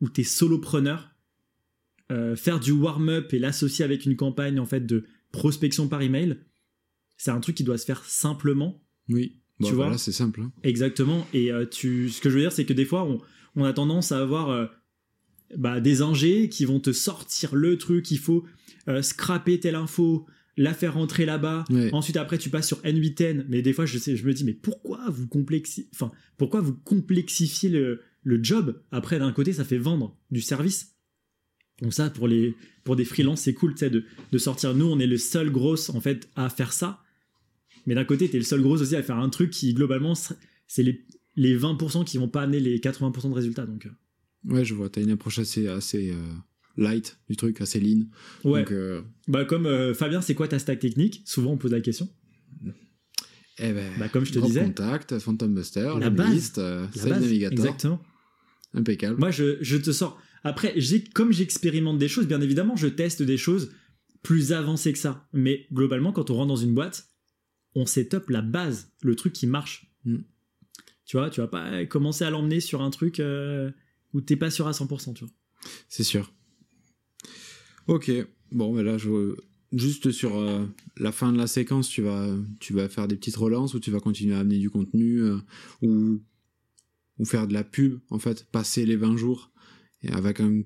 ou 0.00 0.08
t'es 0.08 0.24
solopreneur, 0.24 1.10
faire 2.36 2.58
du 2.58 2.72
warm-up 2.72 3.32
et 3.34 3.38
l'associer 3.38 3.84
avec 3.84 4.06
une 4.06 4.16
campagne 4.16 4.58
en 4.58 4.64
fait 4.66 4.86
de 4.86 5.04
prospection 5.32 5.88
par 5.88 6.00
email, 6.02 6.38
c'est 7.18 7.30
un 7.30 7.40
truc 7.40 7.54
qui 7.56 7.64
doit 7.64 7.76
se 7.76 7.84
faire 7.84 8.02
simplement, 8.04 8.82
Oui. 9.10 9.36
Bon, 9.60 9.68
Tu 9.68 9.74
vois 9.74 9.98
c'est 9.98 10.12
simple. 10.12 10.40
hein. 10.42 10.52
exactement. 10.62 11.26
Et 11.34 11.50
euh, 11.52 11.66
tu, 11.66 12.08
ce 12.10 12.20
que 12.20 12.30
je 12.30 12.34
veux 12.36 12.40
dire, 12.40 12.52
c'est 12.52 12.64
que 12.64 12.72
des 12.72 12.84
fois, 12.84 13.02
on, 13.04 13.20
on 13.56 13.64
a 13.64 13.72
tendance 13.72 14.12
à 14.12 14.20
avoir 14.20 14.50
euh, 14.50 14.66
bah, 15.56 15.80
des 15.80 16.00
ingés 16.00 16.48
qui 16.48 16.64
vont 16.64 16.78
te 16.78 16.92
sortir 16.92 17.54
le 17.56 17.76
truc, 17.76 18.10
il 18.12 18.18
faut 18.18 18.44
euh, 18.86 19.02
scraper 19.02 19.58
telle 19.58 19.74
info, 19.74 20.26
la 20.56 20.74
faire 20.74 20.94
rentrer 20.94 21.26
là-bas. 21.26 21.64
Ouais. 21.70 21.92
Ensuite, 21.92 22.16
après, 22.16 22.38
tu 22.38 22.50
passes 22.50 22.68
sur 22.68 22.80
N8N. 22.82 23.46
Mais 23.48 23.60
des 23.62 23.72
fois, 23.72 23.84
je, 23.84 23.98
sais, 23.98 24.14
je 24.16 24.24
me 24.24 24.32
dis, 24.32 24.44
mais 24.44 24.52
pourquoi 24.54 25.04
vous, 25.10 25.26
complexi... 25.26 25.88
enfin, 25.92 26.12
pourquoi 26.36 26.60
vous 26.60 26.74
complexifiez 26.74 27.68
le, 27.68 28.00
le 28.22 28.42
job 28.44 28.80
Après, 28.92 29.18
d'un 29.18 29.32
côté, 29.32 29.52
ça 29.52 29.64
fait 29.64 29.78
vendre 29.78 30.16
du 30.30 30.40
service. 30.40 30.94
Donc 31.82 31.94
ça, 31.94 32.10
pour, 32.10 32.28
les, 32.28 32.54
pour 32.84 32.94
des 32.94 33.04
freelances, 33.04 33.40
c'est 33.40 33.54
cool 33.54 33.74
de, 33.74 34.04
de 34.32 34.38
sortir. 34.38 34.72
Nous, 34.74 34.86
on 34.86 35.00
est 35.00 35.06
le 35.08 35.16
seul 35.18 35.50
gros, 35.50 35.74
en 35.90 36.00
fait, 36.00 36.28
à 36.36 36.48
faire 36.48 36.72
ça. 36.72 37.02
Mais 37.86 37.94
d'un 37.94 38.04
côté, 38.04 38.28
t'es 38.28 38.38
le 38.38 38.44
seul 38.44 38.60
gros 38.62 38.80
aussi 38.80 38.96
à 38.96 39.02
faire 39.02 39.16
un 39.18 39.28
truc 39.28 39.50
qui, 39.50 39.72
globalement, 39.74 40.14
c'est 40.14 40.82
les, 40.82 41.04
les 41.36 41.58
20% 41.58 42.04
qui 42.04 42.18
vont 42.18 42.28
pas 42.28 42.42
amener 42.42 42.60
les 42.60 42.78
80% 42.78 43.28
de 43.30 43.34
résultats. 43.34 43.66
Donc, 43.66 43.86
euh, 43.86 43.90
Ouais, 44.44 44.64
je 44.64 44.74
vois. 44.74 44.88
T'as 44.88 45.02
une 45.02 45.10
approche 45.10 45.38
assez, 45.38 45.66
assez 45.68 46.10
euh, 46.10 46.16
light 46.76 47.18
du 47.28 47.36
truc, 47.36 47.60
assez 47.60 47.80
lean. 47.80 48.04
ouais. 48.44 48.60
Donc, 48.60 48.72
euh, 48.72 49.02
Bah, 49.26 49.44
comme 49.44 49.66
euh, 49.66 49.94
Fabien, 49.94 50.20
c'est 50.20 50.34
quoi 50.34 50.48
ta 50.48 50.58
stack 50.58 50.78
technique? 50.78 51.22
Souvent, 51.24 51.52
on 51.52 51.56
pose 51.56 51.72
la 51.72 51.80
question. 51.80 52.08
Eh 53.60 53.72
ben, 53.72 53.90
Bah, 53.98 54.08
comme 54.08 54.24
je 54.24 54.32
te 54.32 54.38
disais. 54.38 54.62
Contact, 54.64 55.18
Phantom 55.18 55.52
Buster, 55.54 55.92
La 55.98 56.10
base. 56.10 56.32
liste, 56.32 56.58
La 56.58 56.86
base, 56.86 57.20
Navigator. 57.22 57.58
Exactement. 57.58 58.00
Impeccable. 58.74 59.18
Moi, 59.18 59.30
je, 59.30 59.58
je 59.60 59.76
te 59.76 59.90
sors. 59.90 60.20
Après, 60.44 60.74
comme 61.14 61.32
j'expérimente 61.32 61.98
des 61.98 62.06
choses, 62.08 62.26
bien 62.28 62.40
évidemment, 62.40 62.76
je 62.76 62.86
teste 62.86 63.22
des 63.22 63.36
choses 63.36 63.72
plus 64.22 64.52
avancées 64.52 64.92
que 64.92 64.98
ça. 64.98 65.26
Mais 65.32 65.66
globalement, 65.72 66.12
quand 66.12 66.30
on 66.30 66.34
rentre 66.34 66.48
dans 66.48 66.56
une 66.56 66.74
boîte, 66.74 67.08
on 67.74 67.86
setup 67.86 68.28
la 68.28 68.42
base, 68.42 68.92
le 69.02 69.14
truc 69.14 69.32
qui 69.32 69.46
marche. 69.46 69.90
Mm. 70.04 70.18
Tu 71.04 71.16
vois, 71.16 71.30
tu 71.30 71.40
vas 71.40 71.48
pas 71.48 71.86
commencer 71.86 72.24
à 72.24 72.30
l'emmener 72.30 72.60
sur 72.60 72.82
un 72.82 72.90
truc 72.90 73.20
euh, 73.20 73.70
où 74.12 74.20
t'es 74.20 74.36
pas 74.36 74.50
sûr 74.50 74.66
à 74.68 74.72
100%, 74.72 75.14
tu 75.14 75.24
vois. 75.24 75.32
C'est 75.88 76.04
sûr. 76.04 76.32
Ok. 77.86 78.10
Bon, 78.52 78.74
mais 78.74 78.82
là, 78.82 78.98
je... 78.98 79.34
juste 79.72 80.10
sur 80.10 80.36
euh, 80.36 80.66
la 80.98 81.12
fin 81.12 81.32
de 81.32 81.38
la 81.38 81.46
séquence, 81.46 81.88
tu 81.88 82.02
vas, 82.02 82.28
tu 82.60 82.74
vas 82.74 82.88
faire 82.88 83.08
des 83.08 83.16
petites 83.16 83.36
relances 83.36 83.74
ou 83.74 83.80
tu 83.80 83.90
vas 83.90 84.00
continuer 84.00 84.34
à 84.34 84.40
amener 84.40 84.58
du 84.58 84.70
contenu 84.70 85.22
euh, 85.22 85.38
ou... 85.82 86.20
ou 87.18 87.24
faire 87.24 87.46
de 87.46 87.54
la 87.54 87.64
pub, 87.64 87.98
en 88.10 88.18
fait, 88.18 88.44
passer 88.50 88.84
les 88.84 88.96
20 88.96 89.16
jours 89.16 89.50
et 90.02 90.10
avec 90.10 90.40
un. 90.40 90.62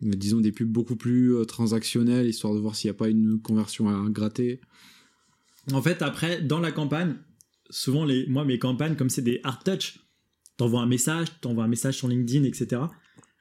Disons 0.00 0.40
des 0.40 0.50
pubs 0.50 0.68
beaucoup 0.68 0.96
plus 0.96 1.36
euh, 1.36 1.44
transactionnelles, 1.44 2.26
histoire 2.26 2.54
de 2.54 2.58
voir 2.58 2.74
s'il 2.74 2.88
n'y 2.88 2.96
a 2.96 2.98
pas 2.98 3.08
une 3.08 3.40
conversion 3.40 3.88
à 3.88 4.10
gratter. 4.10 4.60
En 5.72 5.80
fait, 5.82 6.02
après, 6.02 6.40
dans 6.42 6.58
la 6.60 6.72
campagne, 6.72 7.14
souvent, 7.70 8.04
les, 8.04 8.26
moi, 8.26 8.44
mes 8.44 8.58
campagnes, 8.58 8.96
comme 8.96 9.10
c'est 9.10 9.22
des 9.22 9.40
hard 9.44 9.62
touch, 9.64 9.98
t'envoies 10.56 10.80
un 10.82 10.86
message, 10.86 11.28
t'envoies 11.40 11.64
un 11.64 11.68
message 11.68 11.96
sur 11.96 12.08
LinkedIn, 12.08 12.44
etc. 12.44 12.82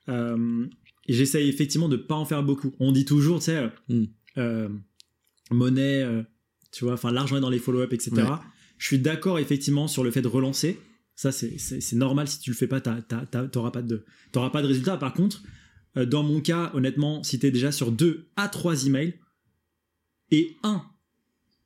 Euh, 0.09 0.67
et 1.07 1.13
j'essaye 1.13 1.49
effectivement 1.49 1.89
de 1.89 1.97
pas 1.97 2.15
en 2.15 2.25
faire 2.25 2.43
beaucoup. 2.43 2.73
On 2.79 2.91
dit 2.91 3.05
toujours, 3.05 3.39
tu 3.39 3.45
sais, 3.45 3.57
euh, 3.57 3.69
Mm. 3.89 4.03
euh, 4.37 4.69
monnaie, 5.49 6.03
euh, 6.03 6.21
tu 6.71 6.85
vois, 6.85 6.93
enfin, 6.93 7.11
l'argent 7.11 7.37
est 7.37 7.41
dans 7.41 7.49
les 7.49 7.59
follow-up, 7.59 7.91
etc. 7.91 8.11
Ouais. 8.15 8.23
Je 8.77 8.85
suis 8.87 8.99
d'accord, 8.99 9.39
effectivement, 9.39 9.87
sur 9.87 10.03
le 10.03 10.11
fait 10.11 10.21
de 10.21 10.27
relancer. 10.27 10.79
Ça, 11.15 11.31
c'est- 11.31 11.93
normal. 11.93 12.27
Si 12.27 12.39
tu 12.39 12.49
le 12.51 12.55
fais 12.55 12.67
pas, 12.67 12.79
t'auras 12.81 13.71
pas 13.71 13.81
de, 13.81 14.05
t'auras 14.31 14.49
pas 14.49 14.61
de 14.61 14.67
résultat. 14.67 14.97
Par 14.97 15.13
contre, 15.13 15.43
dans 15.95 16.23
mon 16.23 16.39
cas, 16.41 16.71
honnêtement, 16.73 17.21
si 17.21 17.37
t'es 17.37 17.51
déjà 17.51 17.71
sur 17.71 17.91
deux 17.91 18.29
à 18.37 18.47
trois 18.47 18.85
emails 18.87 19.19
et 20.31 20.55
un 20.63 20.81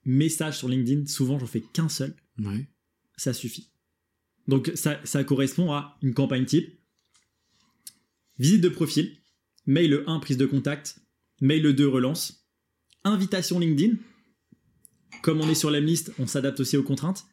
message 0.05 0.57
sur 0.57 0.69
LinkedIn, 0.69 1.07
souvent 1.07 1.39
j'en 1.39 1.45
fais 1.47 1.61
qu'un 1.61 1.89
seul, 1.89 2.13
Ouais. 2.39 2.67
ça 3.17 3.33
suffit. 3.33 3.69
Donc 4.47 4.71
ça, 4.75 4.99
ça 5.03 5.23
correspond 5.23 5.71
à 5.71 5.97
une 6.01 6.13
campagne 6.13 6.45
type. 6.45 6.79
Visite 8.37 8.61
de 8.61 8.69
profil, 8.69 9.17
mail 9.65 10.03
1 10.07 10.19
prise 10.19 10.37
de 10.37 10.45
contact, 10.45 10.99
mail 11.41 11.73
2 11.73 11.87
relance, 11.87 12.45
invitation 13.03 13.59
LinkedIn. 13.59 13.95
Comme 15.23 15.41
on 15.41 15.49
est 15.49 15.55
sur 15.55 15.71
la 15.71 15.79
liste, 15.79 16.11
on 16.19 16.27
s'adapte 16.27 16.59
aussi 16.59 16.77
aux 16.77 16.83
contraintes. 16.83 17.25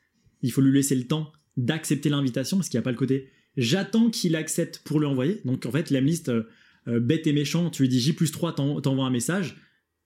Il 0.43 0.53
faut 0.53 0.61
lui 0.61 0.73
laisser 0.73 0.95
le 0.95 1.07
temps 1.07 1.33
d'accepter 1.57 2.09
l'invitation 2.09 2.57
parce 2.57 2.69
qu'il 2.69 2.79
n'y 2.79 2.83
a 2.83 2.85
pas 2.85 2.93
le 2.93 2.97
côté 2.97 3.29
j'attends 3.59 4.09
qu'il 4.09 4.35
accepte 4.35 4.79
pour 4.83 4.99
lui 4.99 5.07
envoyer. 5.07 5.43
Donc 5.45 5.67
en 5.67 5.71
fait, 5.71 5.91
l'Emlist, 5.91 6.31
euh, 6.31 6.45
euh, 6.89 7.01
bête 7.01 7.27
et 7.27 7.35
méchant, 7.35 7.69
tu 7.69 7.83
lui 7.83 7.89
dis 7.91 8.01
J 8.01 8.15
plus 8.15 8.31
3, 8.33 8.55
t'en- 8.55 8.81
t'envoies 8.81 9.05
un 9.05 9.11
message. 9.11 9.57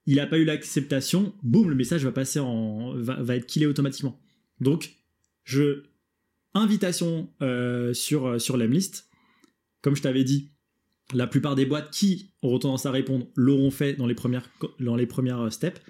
Il 0.07 0.16
n'a 0.16 0.26
pas 0.26 0.38
eu 0.38 0.44
l'acceptation, 0.44 1.34
boum, 1.42 1.68
le 1.68 1.74
message 1.74 2.04
va 2.04 2.12
passer 2.12 2.40
en. 2.40 2.94
va, 2.96 3.36
être 3.36 3.46
killé 3.46 3.66
automatiquement. 3.66 4.18
Donc, 4.61 4.94
je. 5.44 5.84
Invitation 6.54 7.28
euh, 7.42 7.92
sur, 7.92 8.26
euh, 8.26 8.38
sur 8.38 8.57
l'Emlist. 8.57 9.11
Comme 9.82 9.94
je 9.94 10.00
t'avais 10.00 10.24
dit, 10.24 10.52
la 11.14 11.26
plupart 11.26 11.54
des 11.54 11.66
boîtes 11.66 11.90
qui 11.90 12.32
auront 12.42 12.59
tendance 12.59 12.86
à 12.86 12.90
répondre 12.90 13.26
l'auront 13.36 13.70
fait 13.70 13.94
dans 13.94 14.07
les 14.07 14.14
premières, 14.14 14.48
dans 14.80 14.96
euh, 14.96 15.50
steps. 15.50 15.80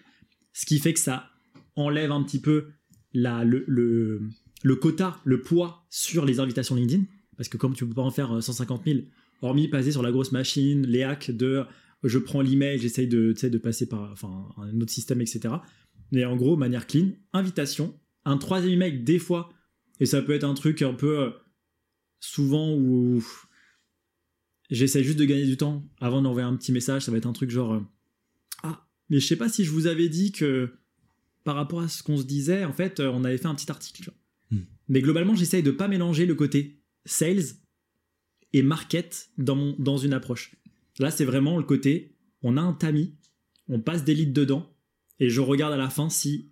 Ce 0.53 0.67
qui 0.67 0.79
fait 0.79 0.93
que 0.93 1.01
ça 1.01 1.31
enlève 1.75 2.13
un 2.13 2.23
petit 2.23 2.41
peu 2.41 2.69
le, 3.13 4.21
quota, 4.81 5.21
le 5.25 5.41
poids 5.41 5.87
sur 5.89 6.25
les 6.25 6.41
invitations 6.41 6.75
LinkedIn. 6.75 7.05
Parce 7.37 7.49
que 7.49 7.57
comme 7.57 7.75
tu 7.75 7.87
peux 7.87 7.95
pas 7.95 8.03
en 8.03 8.11
faire 8.11 8.33
euh, 8.33 8.41
150 8.41 8.85
000, 8.85 9.01
hormis 9.43 9.69
passer 9.69 9.93
sur 9.93 10.03
la 10.03 10.11
grosse 10.11 10.33
machine, 10.33 10.87
les 10.87 11.03
hacks 11.03 11.31
de 11.31 11.65
je 12.09 12.19
prends 12.19 12.41
l'email, 12.41 12.79
j'essaye 12.79 13.09
de, 13.09 13.59
passer 13.59 13.89
par 13.89 14.13
enfin, 14.13 14.49
un 14.59 14.81
autre 14.81 14.93
système, 14.93 15.21
etc. 15.21 15.55
Mais 16.13 16.25
en 16.25 16.37
gros, 16.37 16.57
manière 16.57 16.87
clean, 16.87 17.11
invitation, 17.33 17.99
un 18.25 18.39
troisième 18.39 18.75
email 18.75 19.01
des 19.01 19.19
fois, 19.19 19.53
et 20.01 20.07
ça 20.07 20.23
peut 20.23 20.33
être 20.33 20.45
un 20.45 20.55
truc 20.55 20.83
un 20.83 20.95
peu 20.95 21.19
euh, 21.21 21.31
souvent 22.21 22.75
où 22.75 23.25
j'essaie 24.71 25.03
juste 25.03 25.19
de 25.19 25.25
gagner 25.25 25.47
du 25.47 25.57
temps 25.57 25.89
avant 26.01 26.23
d'envoyer 26.23 26.47
un 26.47 26.57
petit 26.57 26.73
message, 26.73 27.03
ça 27.03 27.13
va 27.13 27.19
être 27.19 27.27
un 27.27 27.33
truc 27.33 27.51
genre 27.51 27.75
euh, 27.75 27.81
ah, 28.63 28.87
mais 29.09 29.21
je 29.21 29.27
sais 29.27 29.37
pas 29.37 29.49
si 29.49 29.65
je 29.65 29.71
vous 29.71 29.87
avais 29.87 30.09
dit 30.09 30.33
que 30.33 30.71
par 31.45 31.55
rapport 31.55 31.81
à 31.81 31.89
ce 31.89 32.03
qu'on 32.03 32.17
se 32.17 32.25
disait, 32.25 32.65
en 32.65 32.73
fait, 32.73 32.99
euh, 32.99 33.11
on 33.15 33.23
avait 33.23 33.39
fait 33.39 33.47
un 33.47 33.55
petit 33.55 33.71
article. 33.71 34.11
Hmm. 34.51 34.63
Mais 34.89 35.01
globalement, 35.01 35.37
j'essaye 35.37 35.63
de 35.63 35.71
pas 35.71 35.87
mélanger 35.87 36.27
le 36.27 36.35
côté 36.35 36.81
sales 37.05 37.55
et 38.53 38.63
market 38.63 39.31
dans, 39.39 39.55
mon, 39.55 39.77
dans 39.79 39.97
une 39.97 40.13
approche. 40.13 40.57
Là, 40.99 41.11
c'est 41.11 41.25
vraiment 41.25 41.59
le 41.59 41.65
côté, 41.65 42.15
on 42.43 42.57
a 42.57 42.61
un 42.61 42.73
tamis, 42.73 43.15
on 43.69 43.81
passe 43.81 44.05
des 44.05 44.15
leads 44.15 44.33
dedans, 44.33 44.73
et 45.21 45.29
je 45.29 45.41
regarde 45.41 45.73
à 45.73 45.77
la 45.77 45.91
fin 45.91 46.09
si 46.11 46.51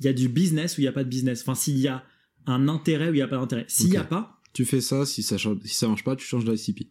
il 0.00 0.06
y 0.06 0.08
a 0.08 0.12
du 0.12 0.28
business 0.28 0.76
ou 0.76 0.80
il 0.80 0.84
n'y 0.84 0.88
a 0.88 0.92
pas 0.92 1.04
de 1.04 1.08
business. 1.08 1.42
Enfin, 1.42 1.54
s'il 1.54 1.78
y 1.78 1.88
a 1.88 2.04
un 2.46 2.68
intérêt 2.68 3.08
ou 3.10 3.12
il 3.12 3.16
n'y 3.16 3.22
a 3.22 3.28
pas 3.28 3.36
d'intérêt. 3.38 3.64
S'il 3.68 3.90
n'y 3.90 3.96
a 3.96 4.04
pas, 4.04 4.40
Tu 4.54 4.64
fais 4.64 4.80
ça, 4.80 5.04
si 5.04 5.22
ça, 5.22 5.36
change- 5.38 5.58
si 5.64 5.74
ça 5.74 5.86
marche 5.88 6.04
pas, 6.04 6.16
tu 6.16 6.24
changes 6.26 6.44
d'ICP. 6.44 6.88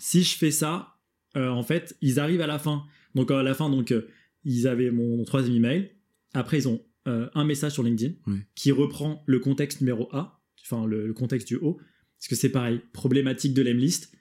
si 0.00 0.22
je 0.22 0.36
fais 0.36 0.50
ça, 0.50 0.96
euh, 1.36 1.48
en 1.48 1.62
fait, 1.62 1.96
ils 2.02 2.18
arrivent 2.18 2.40
à 2.40 2.46
la 2.46 2.58
fin. 2.58 2.84
Donc 3.14 3.30
à 3.30 3.42
la 3.42 3.54
fin, 3.54 3.70
donc 3.70 3.92
euh, 3.92 4.08
ils 4.44 4.66
avaient 4.66 4.90
mon 4.90 5.22
troisième 5.24 5.56
email. 5.56 5.90
Après, 6.34 6.58
ils 6.58 6.68
ont 6.68 6.82
euh, 7.06 7.28
un 7.34 7.44
message 7.44 7.72
sur 7.72 7.82
LinkedIn 7.82 8.14
qui 8.54 8.72
reprend 8.72 9.22
le 9.26 9.38
contexte 9.38 9.80
numéro 9.80 10.08
A, 10.14 10.42
enfin 10.62 10.86
le, 10.86 11.06
le 11.06 11.12
contexte 11.14 11.48
du 11.48 11.56
haut, 11.56 11.78
parce 12.18 12.28
que 12.28 12.34
c'est 12.36 12.50
pareil, 12.50 12.80
problématique 12.92 13.54
de 13.54 13.62
l'emlist. 13.62 14.12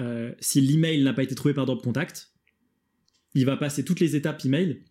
Euh, 0.00 0.32
si 0.40 0.60
l'email 0.60 1.02
n'a 1.02 1.12
pas 1.12 1.22
été 1.22 1.34
trouvé 1.34 1.54
par 1.54 1.66
Drop 1.66 1.82
Contact, 1.82 2.32
il 3.34 3.46
va 3.46 3.56
passer 3.56 3.84
toutes 3.84 4.00
les 4.00 4.16
étapes 4.16 4.44
email 4.44 4.82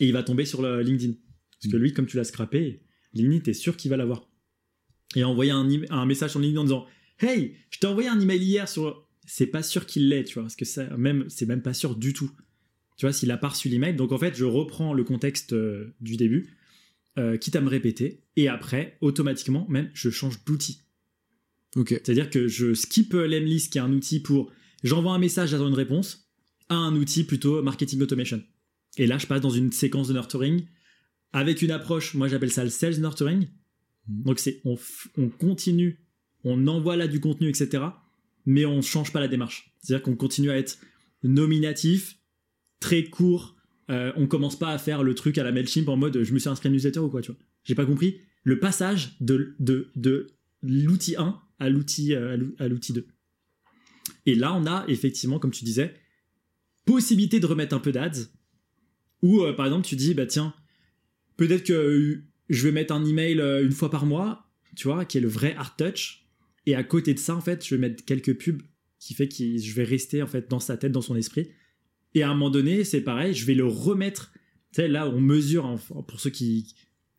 et 0.00 0.06
il 0.06 0.12
va 0.12 0.22
tomber 0.22 0.44
sur 0.44 0.62
le 0.62 0.80
LinkedIn. 0.80 1.14
Parce 1.60 1.72
que 1.72 1.76
lui, 1.76 1.92
comme 1.92 2.06
tu 2.06 2.16
l'as 2.16 2.24
scrappé, 2.24 2.82
LinkedIn, 3.14 3.40
t'es 3.40 3.52
sûr 3.52 3.76
qu'il 3.76 3.90
va 3.90 3.96
l'avoir. 3.96 4.28
Et 5.16 5.24
envoyer 5.24 5.50
un 5.50 6.06
message 6.06 6.30
sur 6.30 6.40
LinkedIn 6.40 6.60
en 6.60 6.64
disant 6.64 6.86
Hey, 7.20 7.56
je 7.70 7.78
t'ai 7.78 7.86
envoyé 7.86 8.08
un 8.08 8.20
email 8.20 8.38
hier 8.38 8.68
sur. 8.68 9.06
C'est 9.26 9.46
pas 9.46 9.62
sûr 9.62 9.84
qu'il 9.84 10.08
l'ait, 10.08 10.24
tu 10.24 10.34
vois, 10.34 10.44
parce 10.44 10.56
que 10.56 10.64
ça, 10.64 10.84
même, 10.96 11.26
c'est 11.28 11.46
même 11.46 11.60
pas 11.60 11.74
sûr 11.74 11.96
du 11.96 12.12
tout. 12.12 12.30
Tu 12.96 13.04
vois, 13.04 13.12
s'il 13.12 13.30
a 13.30 13.36
pas 13.36 13.48
reçu 13.48 13.68
l'email. 13.68 13.94
Donc 13.94 14.12
en 14.12 14.18
fait, 14.18 14.34
je 14.34 14.44
reprends 14.44 14.94
le 14.94 15.04
contexte 15.04 15.52
euh, 15.52 15.94
du 16.00 16.16
début, 16.16 16.56
euh, 17.18 17.36
quitte 17.36 17.56
à 17.56 17.60
me 17.60 17.68
répéter, 17.68 18.22
et 18.36 18.48
après, 18.48 18.96
automatiquement, 19.00 19.66
même, 19.68 19.90
je 19.92 20.10
change 20.10 20.44
d'outil. 20.44 20.82
C'est-à-dire 21.74 22.30
que 22.30 22.48
je 22.48 22.74
skip 22.74 23.12
l'Emlist, 23.12 23.72
qui 23.72 23.78
est 23.78 23.82
un 23.82 23.92
outil 23.92 24.20
pour 24.20 24.50
j'envoie 24.82 25.12
un 25.12 25.18
message, 25.18 25.50
j'attends 25.50 25.68
une 25.68 25.74
réponse, 25.74 26.28
à 26.68 26.76
un 26.76 26.94
outil 26.96 27.24
plutôt 27.24 27.62
marketing 27.62 28.00
automation. 28.00 28.42
Et 28.96 29.06
là, 29.06 29.18
je 29.18 29.26
passe 29.26 29.40
dans 29.40 29.50
une 29.50 29.72
séquence 29.72 30.08
de 30.08 30.12
nurturing 30.12 30.66
avec 31.32 31.62
une 31.62 31.70
approche, 31.70 32.14
moi 32.14 32.28
j'appelle 32.28 32.50
ça 32.50 32.64
le 32.64 32.70
sales 32.70 33.00
nurturing. 33.00 33.48
Mhm. 34.08 34.22
Donc 34.24 34.38
c'est 34.38 34.60
on, 34.64 34.76
on 35.16 35.28
continue, 35.28 36.00
on 36.44 36.66
envoie 36.66 36.96
là 36.96 37.06
du 37.06 37.20
contenu, 37.20 37.48
etc. 37.48 37.84
Mais 38.46 38.64
on 38.64 38.80
change 38.80 39.12
pas 39.12 39.20
la 39.20 39.28
démarche. 39.28 39.74
C'est-à-dire 39.80 40.02
qu'on 40.02 40.16
continue 40.16 40.50
à 40.50 40.56
être 40.56 40.78
nominatif, 41.22 42.18
très 42.80 43.04
court. 43.04 43.56
Euh, 43.90 44.12
on 44.16 44.26
commence 44.26 44.58
pas 44.58 44.70
à 44.70 44.78
faire 44.78 45.02
le 45.02 45.14
truc 45.14 45.38
à 45.38 45.44
la 45.44 45.52
Mailchimp 45.52 45.88
en 45.88 45.96
mode 45.96 46.22
je 46.22 46.32
me 46.32 46.38
suis 46.38 46.48
inscrit 46.48 46.68
à 46.68 46.72
newsletter 46.72 47.00
ou 47.00 47.08
quoi, 47.08 47.22
tu 47.22 47.32
vois. 47.32 47.40
J'ai 47.64 47.74
pas 47.74 47.86
compris 47.86 48.20
le 48.44 48.58
passage 48.58 49.16
de, 49.20 49.54
de, 49.58 49.90
de 49.96 50.28
l'outil 50.62 51.16
1 51.16 51.40
à 51.58 51.68
l'outil 51.68 52.14
euh, 52.14 52.32
à 52.34 52.36
l'ou- 52.36 52.54
à 52.58 52.68
l'outil 52.68 52.92
2. 52.92 53.06
Et 54.26 54.34
là, 54.34 54.54
on 54.54 54.66
a 54.66 54.84
effectivement, 54.88 55.38
comme 55.38 55.50
tu 55.50 55.64
disais, 55.64 55.94
possibilité 56.84 57.40
de 57.40 57.46
remettre 57.46 57.74
un 57.74 57.80
peu 57.80 57.92
d'ads. 57.92 58.28
Ou 59.22 59.42
euh, 59.42 59.52
par 59.52 59.66
exemple, 59.66 59.86
tu 59.86 59.96
dis, 59.96 60.14
bah 60.14 60.26
tiens, 60.26 60.54
peut-être 61.36 61.64
que 61.64 61.72
euh, 61.72 62.24
je 62.48 62.64
vais 62.66 62.72
mettre 62.72 62.94
un 62.94 63.04
email 63.04 63.40
une 63.62 63.72
fois 63.72 63.90
par 63.90 64.06
mois, 64.06 64.46
tu 64.76 64.86
vois, 64.88 65.04
qui 65.04 65.18
est 65.18 65.20
le 65.20 65.28
vrai 65.28 65.54
art 65.56 65.76
touch. 65.76 66.26
Et 66.66 66.74
à 66.74 66.82
côté 66.84 67.14
de 67.14 67.18
ça, 67.18 67.34
en 67.36 67.40
fait, 67.40 67.66
je 67.66 67.74
vais 67.74 67.80
mettre 67.80 68.04
quelques 68.04 68.36
pubs 68.38 68.62
qui 68.98 69.14
fait 69.14 69.28
que 69.28 69.36
je 69.36 69.74
vais 69.74 69.84
rester 69.84 70.22
en 70.22 70.26
fait 70.26 70.48
dans 70.50 70.60
sa 70.60 70.76
tête, 70.76 70.92
dans 70.92 71.00
son 71.02 71.16
esprit. 71.16 71.48
Et 72.14 72.22
à 72.22 72.30
un 72.30 72.34
moment 72.34 72.50
donné, 72.50 72.84
c'est 72.84 73.00
pareil, 73.02 73.34
je 73.34 73.44
vais 73.46 73.54
le 73.54 73.66
remettre. 73.66 74.32
Tu 74.72 74.82
sais, 74.82 74.88
là, 74.88 75.08
on 75.08 75.20
mesure, 75.20 75.78
pour 76.06 76.20
ceux 76.20 76.30
qui, 76.30 76.74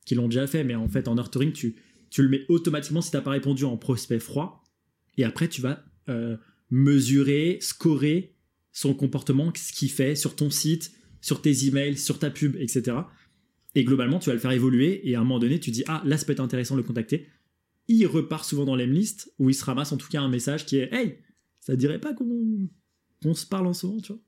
qui 0.05 0.15
l'ont 0.15 0.27
déjà 0.27 0.45
fait, 0.47 0.63
mais 0.63 0.75
en 0.75 0.87
fait, 0.87 1.07
en 1.07 1.15
nurturing, 1.15 1.51
tu, 1.51 1.75
tu 2.09 2.23
le 2.23 2.29
mets 2.29 2.45
automatiquement 2.49 3.01
si 3.01 3.11
t'as 3.11 3.21
pas 3.21 3.31
répondu 3.31 3.65
en 3.65 3.77
prospect 3.77 4.19
froid. 4.19 4.63
Et 5.17 5.23
après, 5.23 5.47
tu 5.47 5.61
vas 5.61 5.83
euh, 6.07 6.37
mesurer, 6.69 7.57
scorer 7.61 8.35
son 8.71 8.93
comportement, 8.93 9.51
ce 9.55 9.73
qu'il 9.73 9.91
fait 9.91 10.15
sur 10.15 10.35
ton 10.35 10.49
site, 10.49 10.91
sur 11.21 11.41
tes 11.41 11.65
emails, 11.65 11.97
sur 11.97 12.19
ta 12.19 12.29
pub, 12.29 12.55
etc. 12.57 12.97
Et 13.75 13.83
globalement, 13.83 14.19
tu 14.19 14.29
vas 14.29 14.33
le 14.33 14.39
faire 14.39 14.51
évoluer. 14.51 15.07
Et 15.09 15.15
à 15.15 15.19
un 15.19 15.23
moment 15.23 15.39
donné, 15.39 15.59
tu 15.59 15.71
dis 15.71 15.83
Ah, 15.87 16.01
là, 16.05 16.17
ça 16.17 16.25
peut 16.25 16.31
être 16.31 16.39
intéressant 16.39 16.75
de 16.75 16.81
le 16.81 16.87
contacter. 16.87 17.27
Il 17.87 18.05
repart 18.05 18.45
souvent 18.45 18.65
dans 18.65 18.75
l'emlist 18.75 19.33
où 19.39 19.49
il 19.49 19.53
se 19.53 19.65
ramasse 19.65 19.91
en 19.91 19.97
tout 19.97 20.09
cas 20.09 20.21
un 20.21 20.29
message 20.29 20.65
qui 20.65 20.77
est 20.77 20.93
Hey, 20.93 21.19
ça 21.59 21.75
dirait 21.75 21.99
pas 21.99 22.13
qu'on 22.13 22.69
qu'on 23.21 23.33
se 23.33 23.45
parle 23.45 23.67
en 23.67 23.73
ce 23.73 23.85
moment, 23.85 23.99
tu 23.99 24.13
vois 24.13 24.21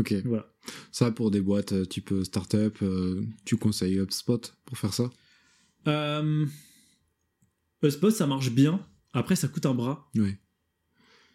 Ok. 0.00 0.14
Voilà. 0.24 0.52
Ça, 0.92 1.10
pour 1.10 1.30
des 1.30 1.40
boîtes 1.40 1.72
euh, 1.72 1.84
type 1.84 2.12
euh, 2.12 2.24
startup, 2.24 2.76
euh, 2.82 3.24
tu 3.44 3.56
conseilles 3.56 3.98
HubSpot 3.98 4.40
pour 4.64 4.76
faire 4.76 4.92
ça? 4.92 5.10
Euh, 5.86 6.44
HubSpot, 7.82 8.10
ça 8.10 8.26
marche 8.26 8.50
bien. 8.50 8.84
Après, 9.12 9.36
ça 9.36 9.48
coûte 9.48 9.66
un 9.66 9.74
bras. 9.74 10.10
Ouais. 10.16 10.38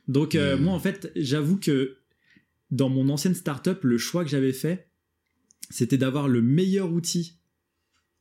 Donc, 0.08 0.36
euh, 0.36 0.58
moi, 0.58 0.74
en 0.74 0.80
fait, 0.80 1.12
j'avoue 1.16 1.58
que 1.58 1.98
dans 2.72 2.90
mon 2.90 3.10
ancienne 3.10 3.36
startup, 3.36 3.84
le 3.84 3.98
choix 3.98 4.24
que 4.24 4.30
j'avais 4.30 4.54
fait, 4.54 4.90
c'était 5.70 5.98
d'avoir 5.98 6.28
le 6.28 6.42
meilleur 6.42 6.92
outil 6.92 7.38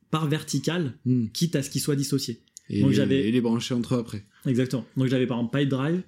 par 0.09 0.27
vertical, 0.27 0.97
Hmm. 1.05 1.27
quitte 1.29 1.55
à 1.55 1.63
ce 1.63 1.69
qu'il 1.69 1.81
soit 1.81 1.95
dissocié. 1.95 2.41
Et, 2.69 2.81
Donc, 2.81 2.89
les- 2.91 2.95
j'avais- 2.95 3.27
et 3.27 3.31
les 3.31 3.41
brancher 3.41 3.73
entre 3.73 3.95
eux 3.95 3.99
après. 3.99 4.25
Exactement. 4.45 4.85
Donc, 4.97 5.07
j'avais 5.07 5.27
par 5.27 5.37
exemple 5.39 5.57
PipeDrive. 5.57 6.03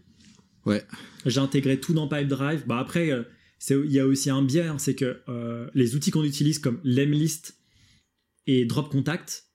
Ouais. 0.66 0.84
J'ai 1.26 1.40
intégré 1.40 1.80
tout 1.80 1.94
dans 1.94 2.08
PipeDrive. 2.08 2.66
Bah, 2.68 2.80
après, 2.80 3.12
euh, 3.12 3.24
il 3.70 3.92
y 3.92 4.00
a 4.00 4.06
aussi 4.08 4.30
un 4.30 4.42
biais, 4.44 4.68
hein, 4.68 4.78
c'est 4.78 4.96
que 4.96 5.22
euh, 5.30 5.70
les 5.74 5.96
outils 5.96 6.12
qu'on 6.12 6.24
utilise 6.24 6.60
comme 6.60 6.80
Lemlist 6.84 7.58
et 8.48 8.66
Drop 8.66 8.90
Contact, 8.90 9.46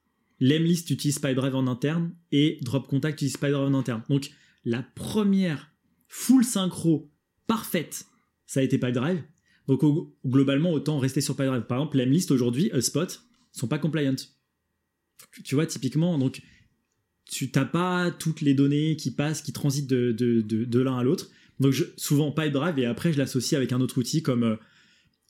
Lemlist 0.41 0.91
utilise 0.91 1.19
PipeDrive 1.19 1.55
en 1.55 1.67
interne 1.67 2.15
et 2.33 2.59
Drop 2.63 2.87
Contact 2.87 3.19
utilise 3.19 3.37
PipeDrive 3.37 3.67
en 3.67 3.75
interne. 3.75 4.03
Donc, 4.09 4.31
la 4.65 4.83
première 4.83 5.71
full 6.07 6.45
synchro 6.45 7.11
parfaite, 7.47 8.07
ça 8.47 8.61
a 8.61 8.63
été 8.63 8.79
PipeDrive. 8.79 9.23
Donc, 9.67 9.83
globalement, 10.25 10.73
autant 10.73 10.99
rester 10.99 11.21
sur 11.21 11.37
PipeDrive. 11.37 11.67
Par 11.67 11.79
exemple, 11.79 11.99
Lemlist 11.99 12.31
aujourd'hui, 12.31 12.71
Spot, 12.81 13.23
sont 13.53 13.69
pas 13.69 13.79
compliant. 13.79 14.17
Tu 15.45 15.55
vois, 15.55 15.67
typiquement, 15.67 16.19
donc, 16.19 16.41
tu 17.25 17.51
t'as 17.51 17.65
pas 17.65 18.11
toutes 18.11 18.41
les 18.41 18.55
données 18.55 18.97
qui 18.97 19.11
passent, 19.11 19.43
qui 19.43 19.53
transitent 19.53 19.89
de, 19.89 20.79
l'un 20.79 20.99
à 20.99 21.03
l'autre. 21.03 21.29
Donc, 21.61 21.75
souvent 21.97 22.33
PipeDrive 22.33 22.79
et 22.79 22.87
après, 22.87 23.13
je 23.13 23.19
l'associe 23.19 23.57
avec 23.57 23.73
un 23.73 23.81
autre 23.81 23.99
outil 23.99 24.23
comme. 24.23 24.45
euh, 24.45 24.57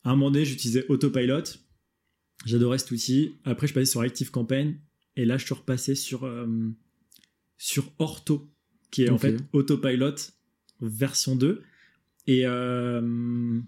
à 0.05 0.11
un 0.11 0.17
moment 0.17 0.31
donné, 0.31 0.45
j'utilisais 0.45 0.87
Autopilot. 0.89 1.43
J'adorais 2.47 2.79
cet 2.79 2.91
outil. 2.93 3.35
Après, 3.45 3.67
je 3.67 3.75
passais 3.75 3.91
sur 3.91 4.01
ActiveCampaign. 4.01 4.79
Et 5.19 5.25
là, 5.27 5.37
je 5.37 5.45
suis 5.45 5.55
repassé 5.55 5.95
sur, 5.95 6.25
euh, 6.25 6.47
sur 7.59 7.93
Ortho, 7.99 8.49
qui 8.91 9.03
est 9.03 9.11
en 9.11 9.19
fait 9.19 9.37
Autopilot 9.53 10.15
version 10.81 11.37
2. 11.37 11.63
Et. 12.29 12.47
euh, 12.47 13.61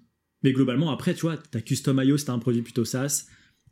mais 0.42 0.52
globalement, 0.52 0.90
après, 0.90 1.12
tu 1.12 1.22
vois, 1.22 1.36
t'as 1.36 1.60
Custom.io, 1.60 2.16
c'est 2.16 2.30
un 2.30 2.38
produit 2.38 2.62
plutôt 2.62 2.84
SaaS. 2.86 3.26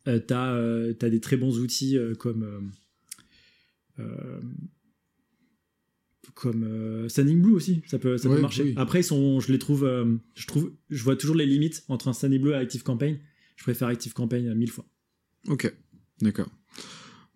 Euh, 0.07 0.19
t'as, 0.19 0.53
euh, 0.55 0.93
des 0.93 1.21
très 1.21 1.37
bons 1.37 1.59
outils 1.61 1.97
euh, 1.97 2.15
comme. 2.15 2.73
euh, 3.99 4.41
comme 6.35 7.09
Standing 7.09 7.41
Blue 7.43 7.53
aussi, 7.55 7.83
ça 7.87 7.99
peut, 7.99 8.17
ça 8.19 8.29
peut 8.29 8.41
marcher. 8.41 8.63
oui. 8.63 8.75
Après, 8.77 9.01
ils 9.01 9.05
sont, 9.05 9.41
je 9.41 9.51
les 9.53 9.59
trouve, 9.59 9.89
je 10.35 10.47
trouve, 10.47 10.73
je 10.91 11.03
vois 11.03 11.17
toujours 11.17 11.35
les 11.37 11.47
limites 11.47 11.85
entre 11.89 12.07
un 12.09 12.13
Standing 12.13 12.41
Blue 12.41 12.51
et 12.53 12.55
ActiveCampaign. 12.55 13.19
Je 13.57 13.63
préfère 13.65 13.89
ActiveCampaign 13.89 14.55
mille 14.55 14.71
fois. 14.71 14.87
Ok, 15.49 15.73
d'accord. 16.21 16.49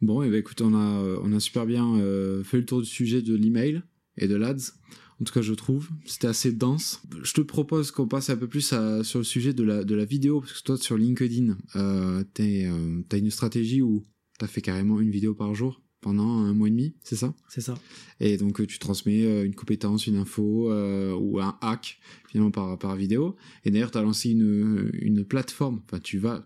Bon, 0.03 0.23
et 0.23 0.31
ben 0.31 0.39
écoute, 0.41 0.61
on 0.61 0.75
a, 0.75 1.01
euh, 1.03 1.19
on 1.23 1.33
a 1.33 1.39
super 1.39 1.65
bien 1.65 1.97
euh, 1.97 2.43
fait 2.43 2.57
le 2.59 2.67
tour 2.67 2.81
du 2.81 2.89
sujet 2.89 3.23
de 3.23 3.37
l'email 3.37 3.83
et 4.19 4.27
de 4.27 4.35
l'ADS. 4.35 4.73
En 5.21 5.25
tout 5.25 5.33
cas, 5.33 5.43
je 5.43 5.55
trouve. 5.55 5.89
C'était 6.05 6.27
assez 6.27 6.51
dense. 6.51 7.01
Je 7.23 7.33
te 7.33 7.41
propose 7.41 7.93
qu'on 7.93 8.09
passe 8.09 8.29
un 8.29 8.37
peu 8.37 8.49
plus 8.49 8.73
à- 8.73 9.05
sur 9.05 9.21
le 9.21 9.25
sujet 9.25 9.53
de 9.55 9.63
la, 9.63 9.85
de 9.85 9.95
la 9.95 10.05
vidéo, 10.05 10.41
parce 10.41 10.55
que 10.55 10.65
toi, 10.65 10.77
sur 10.77 10.97
LinkedIn, 10.99 11.57
euh, 11.77 12.25
euh, 12.41 13.03
t'as 13.09 13.19
une 13.19 13.31
stratégie 13.31 13.81
où 13.81 14.03
t'as 14.41 14.49
fait 14.49 14.61
carrément 14.61 15.01
une 15.01 15.11
vidéo 15.11 15.35
par 15.35 15.55
jour 15.55 15.81
pendant 16.01 16.27
un 16.39 16.53
mois 16.53 16.67
et 16.67 16.73
demi, 16.73 16.97
c'est 17.05 17.15
ça? 17.15 17.33
C'est 17.49 17.61
ça. 17.61 17.75
Et 18.19 18.37
donc, 18.37 18.67
tu 18.67 18.81
transmets 18.81 19.45
une 19.45 19.55
compétence, 19.55 20.09
une 20.09 20.17
info 20.17 20.69
euh, 20.73 21.15
ou 21.15 21.39
un 21.39 21.57
hack, 21.61 22.01
finalement, 22.27 22.51
par, 22.51 22.77
par 22.77 22.97
vidéo. 22.97 23.37
Et 23.65 23.71
d'ailleurs, 23.71 23.93
tu 23.93 23.99
as 23.99 24.03
lancé 24.03 24.31
une, 24.31 24.91
une 24.95 25.25
plateforme. 25.25 25.81
Enfin, 25.85 26.01
tu 26.01 26.19
vas, 26.19 26.45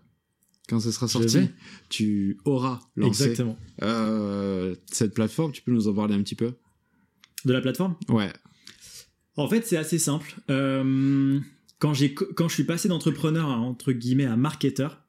quand 0.67 0.79
ce 0.79 0.91
sera 0.91 1.07
sorti, 1.07 1.49
tu 1.89 2.37
auras 2.45 2.79
lancé 2.95 3.23
Exactement. 3.23 3.57
euh, 3.83 4.75
cette 4.91 5.13
plateforme. 5.13 5.51
Tu 5.51 5.61
peux 5.61 5.71
nous 5.71 5.87
en 5.87 5.93
parler 5.93 6.13
un 6.13 6.21
petit 6.21 6.35
peu? 6.35 6.53
De 7.45 7.53
la 7.53 7.61
plateforme? 7.61 7.95
Ouais. 8.09 8.31
En 9.35 9.47
fait, 9.47 9.65
c'est 9.65 9.77
assez 9.77 9.99
simple. 9.99 10.35
Euh, 10.49 11.39
quand, 11.79 11.93
quand 12.35 12.47
je 12.49 12.53
suis 12.53 12.63
passé 12.63 12.87
d'entrepreneur 12.89 13.49
à, 13.49 13.57
entre 13.57 13.93
guillemets, 13.93 14.25
à 14.25 14.35
marketeur, 14.35 15.03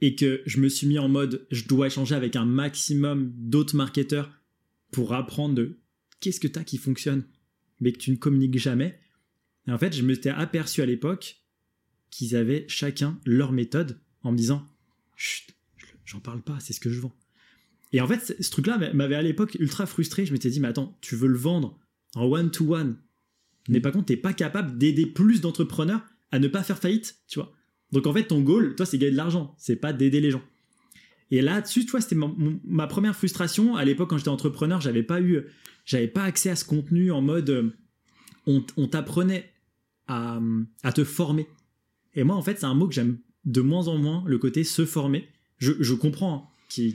et 0.00 0.16
que 0.16 0.42
je 0.46 0.58
me 0.60 0.68
suis 0.68 0.86
mis 0.88 0.98
en 0.98 1.08
mode 1.08 1.46
je 1.50 1.64
dois 1.64 1.86
échanger 1.86 2.16
avec 2.16 2.34
un 2.34 2.44
maximum 2.44 3.32
d'autres 3.36 3.76
marketeurs 3.76 4.30
pour 4.90 5.14
apprendre 5.14 5.54
de 5.54 5.78
qu'est-ce 6.20 6.40
que 6.40 6.48
t'as 6.48 6.64
qui 6.64 6.76
fonctionne, 6.76 7.24
mais 7.80 7.92
que 7.92 7.98
tu 7.98 8.10
ne 8.10 8.16
communiques 8.16 8.58
jamais. 8.58 8.98
Et 9.68 9.72
en 9.72 9.78
fait, 9.78 9.94
je 9.94 10.02
m'étais 10.02 10.30
aperçu 10.30 10.82
à 10.82 10.86
l'époque 10.86 11.42
qu'ils 12.10 12.36
avaient 12.36 12.64
chacun 12.68 13.18
leur 13.24 13.52
méthode 13.52 14.00
en 14.24 14.32
me 14.32 14.36
disant 14.36 14.66
Chut, 15.16 15.54
j'en 16.04 16.20
parle 16.20 16.42
pas, 16.42 16.58
c'est 16.60 16.72
ce 16.72 16.80
que 16.80 16.90
je 16.90 17.00
vends. 17.00 17.14
Et 17.92 18.00
en 18.00 18.06
fait, 18.06 18.36
ce 18.40 18.50
truc-là 18.50 18.92
m'avait 18.94 19.14
à 19.14 19.22
l'époque 19.22 19.56
ultra 19.60 19.86
frustré. 19.86 20.24
Je 20.24 20.32
m'étais 20.32 20.48
dit, 20.48 20.60
mais 20.60 20.68
attends, 20.68 20.96
tu 21.00 21.14
veux 21.14 21.28
le 21.28 21.36
vendre 21.36 21.78
en 22.14 22.24
one-to-one, 22.24 22.96
mais 23.68 23.80
par 23.80 23.92
contre, 23.92 24.06
t'es 24.06 24.16
pas 24.16 24.32
capable 24.32 24.78
d'aider 24.78 25.06
plus 25.06 25.40
d'entrepreneurs 25.40 26.02
à 26.30 26.38
ne 26.38 26.48
pas 26.48 26.62
faire 26.62 26.78
faillite, 26.78 27.16
tu 27.28 27.38
vois. 27.38 27.52
Donc 27.92 28.06
en 28.06 28.12
fait, 28.12 28.24
ton 28.24 28.40
goal, 28.40 28.74
toi, 28.74 28.86
c'est 28.86 28.98
gagner 28.98 29.12
de 29.12 29.16
l'argent, 29.16 29.54
c'est 29.58 29.76
pas 29.76 29.92
d'aider 29.92 30.20
les 30.20 30.30
gens. 30.30 30.42
Et 31.30 31.40
là-dessus, 31.40 31.84
tu 31.84 31.90
vois, 31.90 32.00
c'était 32.00 32.14
ma, 32.14 32.30
ma 32.64 32.86
première 32.86 33.16
frustration. 33.16 33.76
À 33.76 33.84
l'époque, 33.84 34.10
quand 34.10 34.18
j'étais 34.18 34.28
entrepreneur, 34.28 34.80
j'avais 34.80 35.02
pas 35.02 35.20
eu, 35.20 35.42
j'avais 35.84 36.08
pas 36.08 36.24
accès 36.24 36.50
à 36.50 36.56
ce 36.56 36.64
contenu 36.64 37.10
en 37.10 37.22
mode, 37.22 37.50
euh, 37.50 37.70
on, 38.46 38.64
on 38.76 38.88
t'apprenait 38.88 39.50
à, 40.08 40.40
à 40.82 40.92
te 40.92 41.04
former. 41.04 41.46
Et 42.14 42.24
moi, 42.24 42.36
en 42.36 42.42
fait, 42.42 42.58
c'est 42.58 42.66
un 42.66 42.74
mot 42.74 42.88
que 42.88 42.94
j'aime 42.94 43.18
de 43.44 43.60
moins 43.60 43.88
en 43.88 43.98
moins, 43.98 44.22
le 44.26 44.38
côté 44.38 44.64
se 44.64 44.84
former. 44.86 45.28
Je, 45.58 45.72
je 45.80 45.94
comprends 45.94 46.50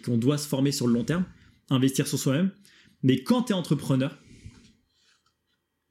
qu'on 0.05 0.17
doit 0.17 0.37
se 0.37 0.47
former 0.47 0.71
sur 0.71 0.87
le 0.87 0.93
long 0.93 1.03
terme, 1.03 1.25
investir 1.69 2.07
sur 2.07 2.17
soi-même. 2.17 2.51
Mais 3.03 3.23
quand 3.23 3.43
t'es 3.43 3.53
entrepreneur, 3.53 4.17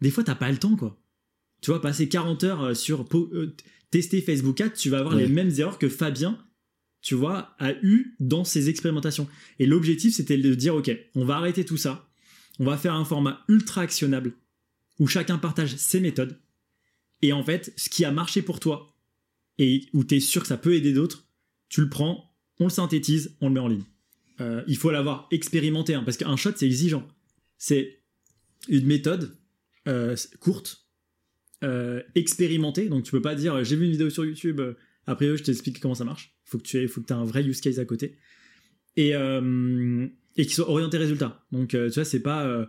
des 0.01 0.11
fois, 0.11 0.25
t'as 0.25 0.35
pas 0.35 0.51
le 0.51 0.59
temps, 0.59 0.77
quoi. 0.77 1.01
Tu 1.63 1.71
vois, 1.71 1.81
passer 1.81 2.09
40 2.09 2.45
heures 2.45 2.63
euh, 2.63 2.75
sur 2.75 3.07
euh, 3.15 3.55
tester 3.91 4.21
Facebook 4.21 4.61
Ads, 4.61 4.71
tu 4.71 4.91
vas 4.91 4.99
avoir 4.99 5.15
Ouais. 5.15 5.23
les 5.27 5.33
mêmes 5.33 5.51
erreurs 5.59 5.79
que 5.79 5.89
Fabien, 5.89 6.39
tu 7.01 7.15
vois, 7.15 7.55
a 7.59 7.73
eu 7.83 8.15
dans 8.21 8.45
ses 8.45 8.69
expérimentations. 8.69 9.29
Et 9.59 9.67
l'objectif, 9.67 10.15
c'était 10.15 10.37
de 10.37 10.55
dire, 10.55 10.75
OK, 10.75 10.91
on 11.15 11.25
va 11.25 11.37
arrêter 11.37 11.65
tout 11.65 11.77
ça. 11.77 12.09
On 12.59 12.65
va 12.65 12.77
faire 12.77 12.95
un 12.95 13.05
format 13.05 13.43
ultra 13.49 13.83
actionnable 13.83 14.35
où 14.99 15.07
chacun 15.07 15.39
partage 15.39 15.77
ses 15.77 16.01
méthodes. 16.01 16.39
Et 17.23 17.33
en 17.33 17.43
fait, 17.45 17.73
ce 17.77 17.89
qui 17.89 18.05
a 18.05 18.11
marché 18.11 18.43
pour 18.43 18.61
toi 18.61 18.96
et 19.59 19.87
où 19.93 20.05
tu 20.05 20.17
es 20.17 20.21
sûr 20.21 20.43
que 20.43 20.49
ça 20.49 20.57
peut 20.57 20.75
aider 20.75 20.93
d'autres, 20.93 21.27
tu 21.69 21.81
le 21.81 21.89
prends, 21.89 22.35
on 22.59 22.65
le 22.65 22.71
synthétise, 22.71 23.37
on 23.41 23.49
le 23.49 23.55
met 23.55 23.61
en 23.61 23.69
ligne. 23.69 23.85
Euh, 24.41 24.63
il 24.67 24.77
faut 24.77 24.91
l'avoir 24.91 25.29
expérimenté, 25.31 25.95
hein, 25.95 26.03
parce 26.05 26.17
qu'un 26.17 26.37
shot, 26.37 26.53
c'est 26.57 26.67
exigeant. 26.67 27.07
C'est 27.59 28.03
une 28.69 28.87
méthode 28.87 29.37
euh, 29.89 30.17
courte, 30.41 30.87
euh, 31.65 32.03
expérimentée, 32.15 32.89
donc 32.89 33.05
tu 33.05 33.13
peux 33.13 33.23
pas 33.23 33.35
dire 33.35 33.65
j'ai 33.65 33.77
vu 33.77 33.87
une 33.87 33.93
vidéo 33.93 34.11
sur 34.11 34.25
YouTube, 34.25 34.61
après 35.07 35.37
je 35.37 35.43
t'explique 35.43 35.81
comment 35.81 35.95
ça 35.95 36.05
marche. 36.05 36.37
Il 36.47 36.51
faut 36.51 36.59
que 36.59 36.65
tu 36.65 36.79
aies, 36.79 36.87
faut 36.87 37.01
que 37.01 37.13
aies 37.13 37.17
un 37.17 37.25
vrai 37.25 37.43
use 37.45 37.61
case 37.61 37.79
à 37.79 37.85
côté. 37.85 38.17
Et, 38.97 39.11
et 39.11 40.47
qui 40.47 40.55
soit 40.55 40.69
orienté 40.69 40.97
résultat. 40.99 41.47
Donc 41.53 41.71
tu 41.71 41.91
vois, 41.91 42.05
c'est 42.05 42.21
pas 42.21 42.67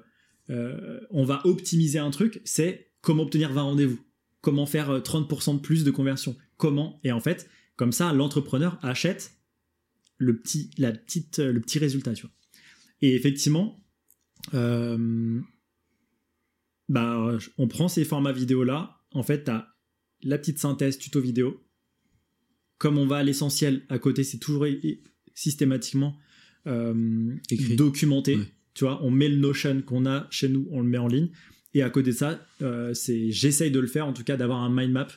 on 0.50 1.24
va 1.26 1.42
optimiser 1.46 2.00
un 2.00 2.12
truc, 2.12 2.42
c'est 2.46 2.88
comment 3.02 3.24
obtenir 3.24 3.54
20 3.54 3.62
rendez-vous, 3.62 4.00
comment 4.42 4.66
faire 4.66 4.90
euh, 4.90 5.00
30% 5.00 5.56
de 5.56 5.62
plus 5.62 5.84
de 5.84 5.92
conversion, 5.92 6.36
comment, 6.58 7.00
et 7.04 7.12
en 7.12 7.20
fait, 7.20 7.50
comme 7.76 7.92
ça, 7.92 8.12
l'entrepreneur 8.14 8.78
achète 8.82 9.34
le 10.18 10.38
petit, 10.38 10.72
la 10.78 10.92
petite, 10.92 11.40
le 11.40 11.62
petit 11.62 11.80
résultat, 11.80 12.14
tu 12.14 12.24
vois. 12.24 12.32
Et 13.02 13.14
effectivement, 13.16 13.80
euh, 14.54 15.40
bah, 16.90 17.38
on 17.58 17.68
prend 17.68 17.88
ces 17.88 18.04
formats 18.04 18.32
vidéo 18.32 18.64
là. 18.64 19.02
En 19.12 19.24
fait, 19.24 19.44
t'as 19.44 19.68
la 20.24 20.38
petite 20.38 20.60
synthèse 20.60 20.98
tuto 20.98 21.22
vidéo. 21.22 21.64
Comme 22.78 22.98
on 22.98 23.08
va 23.08 23.18
à 23.18 23.24
l'essentiel, 23.24 23.84
à 23.90 24.00
côté, 24.00 24.24
c'est 24.24 24.38
toujours 24.38 24.66
systématiquement 25.34 26.18
euh, 26.68 27.36
Écrit. 27.50 27.76
documenté. 27.76 28.38
Ouais. 28.38 28.46
Tu 28.74 28.84
vois, 28.84 29.04
on 29.04 29.10
met 29.10 29.30
le 29.30 29.38
Notion 29.38 29.82
qu'on 29.82 30.06
a 30.06 30.28
chez 30.30 30.50
nous, 30.50 30.68
on 30.72 30.82
le 30.82 30.88
met 30.88 30.98
en 30.98 31.08
ligne. 31.08 31.30
Et 31.74 31.82
à 31.82 31.90
côté 31.90 32.12
de 32.12 32.16
ça, 32.16 32.44
euh, 32.62 32.94
c'est, 32.94 33.32
j'essaye 33.32 33.72
de 33.72 33.80
le 33.80 33.88
faire, 33.88 34.08
en 34.08 34.14
tout 34.14 34.24
cas, 34.24 34.38
d'avoir 34.38 34.60
un 34.64 34.70
mind 34.70 34.92
map 34.92 35.08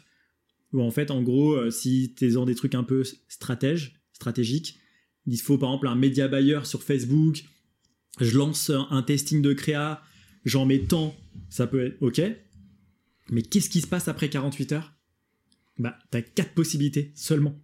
où 0.72 0.82
en 0.82 0.90
fait, 0.90 1.10
en 1.10 1.22
gros, 1.22 1.54
euh, 1.54 1.70
si 1.70 2.14
t'es 2.16 2.30
dans 2.30 2.44
des 2.44 2.54
trucs 2.54 2.74
un 2.74 2.84
peu 2.84 3.02
stratèges, 3.28 4.00
stratégiques, 4.12 4.78
il 5.26 5.38
faut 5.38 5.58
par 5.58 5.70
exemple 5.70 5.88
un 5.88 5.94
média 5.94 6.28
buyer 6.28 6.60
sur 6.64 6.82
Facebook. 6.82 7.44
Je 8.20 8.36
lance 8.36 8.70
un, 8.70 9.02
testing 9.02 9.40
de 9.42 9.52
créa, 9.52 10.02
j'en 10.44 10.66
mets 10.66 10.80
tant, 10.80 11.16
ça 11.48 11.66
peut 11.66 11.86
être 11.86 12.02
ok. 12.02 12.20
Mais 13.30 13.42
qu'est-ce 13.42 13.70
qui 13.70 13.80
se 13.80 13.86
passe 13.86 14.08
après 14.08 14.28
48 14.28 14.72
heures? 14.72 14.92
Bah, 15.78 15.96
t'as 16.10 16.20
quatre 16.20 16.52
possibilités 16.52 17.12
seulement. 17.14 17.58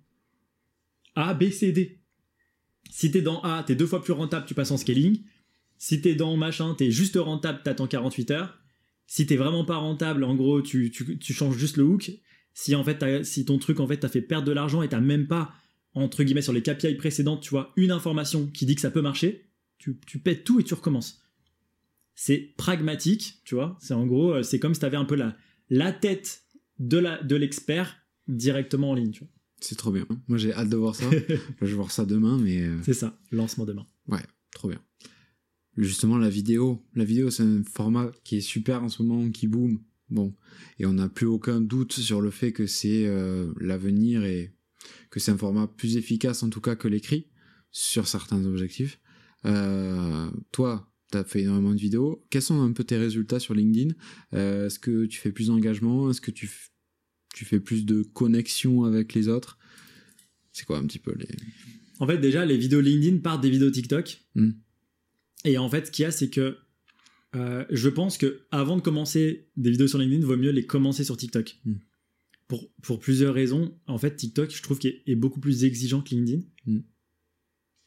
A, 1.15 1.35
B, 1.35 1.51
C, 1.51 1.73
D. 1.73 2.01
Si 2.91 3.11
t'es 3.11 3.23
dans 3.23 3.41
A, 3.43 3.65
t'es 3.65 3.75
deux 3.75 3.87
fois 3.87 4.03
plus 4.03 4.13
rentable, 4.13 4.47
tu 4.47 4.55
passes 4.55 4.71
en 4.71 4.77
scaling. 4.77 5.23
Si 5.79 6.01
t'es 6.01 6.15
dans 6.15 6.37
machin, 6.37 6.75
t'es 6.75 6.91
juste 6.91 7.17
rentable, 7.17 7.61
t'attends 7.63 7.87
48 7.87 8.31
heures. 8.31 8.59
Si 9.07 9.27
t'es 9.27 9.37
vraiment 9.37 9.65
pas 9.65 9.77
rentable, 9.77 10.25
en 10.25 10.35
gros, 10.35 10.63
tu, 10.63 10.91
tu, 10.91 11.19
tu 11.19 11.33
changes 11.33 11.57
juste 11.57 11.77
le 11.77 11.85
hook. 11.85 12.13
Si 12.59 12.75
en 12.75 12.83
fait, 12.83 13.23
si 13.23 13.45
ton 13.45 13.59
truc 13.59 13.81
en 13.81 13.87
fait 13.87 13.99
t'a 13.99 14.09
fait 14.09 14.23
perdre 14.23 14.47
de 14.49 14.53
l'argent 14.53 14.81
et 14.81 14.89
t'as 14.89 15.01
même 15.01 15.27
pas 15.27 15.53
entre 15.93 16.25
guillemets, 16.25 16.43
sur 16.43 16.53
les 16.53 16.63
KPI 16.63 16.95
précédentes, 16.97 17.43
tu 17.43 17.51
vois 17.51 17.73
une 17.77 17.91
information 17.91 18.47
qui 18.49 18.65
dit 18.67 18.75
que 18.75 18.81
ça 18.83 18.91
peut 18.91 19.01
marcher, 19.03 19.47
tu, 19.79 19.99
tu 20.07 20.19
pètes 20.19 20.45
tout 20.45 20.59
et 20.61 20.65
tu 20.65 20.75
recommences. 20.75 21.23
C'est 22.15 22.55
pragmatique, 22.57 23.41
tu 23.45 23.55
vois. 23.55 23.79
C'est 23.81 23.95
en 23.95 24.07
gros, 24.07 24.33
euh, 24.35 24.43
c'est 24.43 24.59
comme 24.59 24.73
si 24.75 24.81
tu 24.81 24.87
avais 24.87 24.97
un 24.97 25.05
peu 25.07 25.15
la, 25.17 25.37
la 25.71 25.93
tête 25.93 26.45
de 26.79 26.99
la 26.99 27.23
de 27.23 27.37
l'expert 27.37 27.97
directement 28.29 28.91
en 28.91 28.95
ligne, 28.95 29.11
tu 29.11 29.21
vois. 29.21 29.29
C'est 29.61 29.77
trop 29.77 29.91
bien. 29.91 30.07
Moi, 30.29 30.37
j'ai 30.39 30.53
hâte 30.53 30.69
de 30.69 30.77
voir 30.77 30.95
ça. 30.95 31.09
je 31.63 31.67
vais 31.67 31.73
voir 31.75 31.91
ça 31.91 32.05
demain, 32.05 32.39
mais. 32.39 32.61
euh, 32.63 32.79
C'est 32.83 32.93
ça, 32.95 33.19
lancement 33.31 33.65
demain. 33.65 33.87
Ouais, 34.09 34.23
trop 34.53 34.69
bien. 34.69 34.81
Justement, 35.79 36.19
la 36.19 36.29
vidéo. 36.29 36.83
La 36.95 37.05
vidéo, 37.05 37.31
c'est 37.31 37.43
un 37.43 37.63
format 37.65 38.11
qui 38.25 38.37
est 38.37 38.41
super 38.43 38.83
en 38.83 38.89
ce 38.91 39.03
moment, 39.03 39.31
qui 39.31 39.47
boom. 39.47 39.81
Bon. 40.09 40.35
Et 40.79 40.87
on 40.87 40.95
n'a 40.95 41.09
plus 41.09 41.27
aucun 41.27 41.61
doute 41.61 41.93
sur 41.93 42.21
le 42.21 42.31
fait 42.31 42.53
que 42.53 42.67
c'est 42.67 43.07
euh, 43.07 43.53
l'avenir 43.61 44.25
et 44.25 44.53
que 45.11 45.21
c'est 45.21 45.33
un 45.33 45.39
format 45.39 45.67
plus 45.67 45.97
efficace, 45.97 46.43
en 46.43 46.51
tout 46.51 46.61
cas, 46.61 46.77
que 46.77 46.89
l'écrit, 46.89 47.27
sur 47.71 48.07
certains 48.07 48.45
objectifs. 48.45 49.01
Euh, 49.45 50.31
toi, 50.53 50.93
tu 51.11 51.19
as 51.19 51.25
fait 51.25 51.43
énormément 51.43 51.75
de 51.75 51.81
vidéos. 51.81 52.25
Quels 52.31 52.43
sont 52.43 52.61
un 52.61 52.73
peu 52.73 52.85
tes 52.85 52.97
résultats 52.97 53.41
sur 53.41 53.55
LinkedIn? 53.55 53.95
Euh, 54.35 54.67
Est-ce 54.67 54.79
que 54.79 55.07
tu 55.07 55.19
fais 55.21 55.33
plus 55.33 55.49
d'engagement? 55.49 56.11
Est-ce 56.11 56.21
que 56.21 56.31
tu, 56.31 56.51
tu 57.35 57.45
fais 57.45 57.61
plus 57.61 57.85
de 57.85 58.03
connexion 58.03 58.85
avec 58.85 59.15
les 59.15 59.29
autres? 59.29 59.59
C'est 60.53 60.65
quoi 60.65 60.79
un 60.79 60.87
petit 60.87 60.99
peu 60.99 61.15
les... 61.17 61.29
En 61.99 62.07
fait, 62.07 62.19
déjà, 62.19 62.45
les 62.45 62.57
vidéos 62.57 62.81
LinkedIn 62.81 63.19
partent 63.19 63.43
des 63.43 63.51
vidéos 63.51 63.71
TikTok. 63.71 64.23
Hmm. 64.35 64.53
Et 65.45 65.59
en 65.59 65.69
fait, 65.69 65.87
ce 65.87 65.91
qu'il 65.91 66.03
y 66.03 66.07
a, 66.07 66.11
c'est 66.11 66.31
que 66.31 66.59
euh, 67.37 67.64
je 67.70 67.89
pense 67.89 68.18
que 68.18 68.47
avant 68.51 68.76
de 68.76 68.82
commencer 68.82 69.49
des 69.57 69.70
vidéos 69.70 69.87
sur 69.89 69.99
LinkedIn, 69.99 70.20
il 70.22 70.26
vaut 70.26 70.37
mieux 70.37 70.51
les 70.51 70.66
commencer 70.66 71.05
sur 71.05 71.16
TikTok. 71.16 71.59
Hmm. 71.64 71.74
Pour, 72.49 72.72
pour 72.82 72.99
plusieurs 73.01 73.34
raisons. 73.34 73.76
En 73.87 73.99
fait, 73.99 74.14
TikTok, 74.16 74.51
je 74.55 74.62
trouve 74.62 74.78
qu'il 74.78 74.91
est, 74.91 75.03
est 75.12 75.16
beaucoup 75.16 75.41
plus 75.41 75.64
exigeant 75.64 76.01
que 76.01 76.11
LinkedIn. 76.14 76.43
Hmm. 76.66 76.80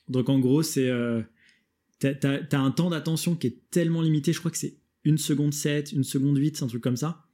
Donc, 0.08 0.30
en 0.30 0.40
gros, 0.40 0.64
c'est. 0.64 0.90
euh, 0.90 1.22
T'as 2.00 2.14
t'as 2.14 2.60
un 2.60 2.72
temps 2.72 2.90
d'attention 2.90 3.36
qui 3.36 3.48
est 3.48 3.70
tellement 3.72 4.02
limité, 4.02 4.32
je 4.32 4.40
crois 4.40 4.52
que 4.52 4.58
c'est 4.58 4.78
1 5.06 5.18
seconde 5.18 5.54
7, 5.54 5.94
1 5.98 6.04
seconde 6.04 6.38
8, 6.38 6.56
c'est 6.56 6.64
un 6.64 6.68
truc 6.68 6.82
comme 6.82 6.96
ça. 6.96 7.26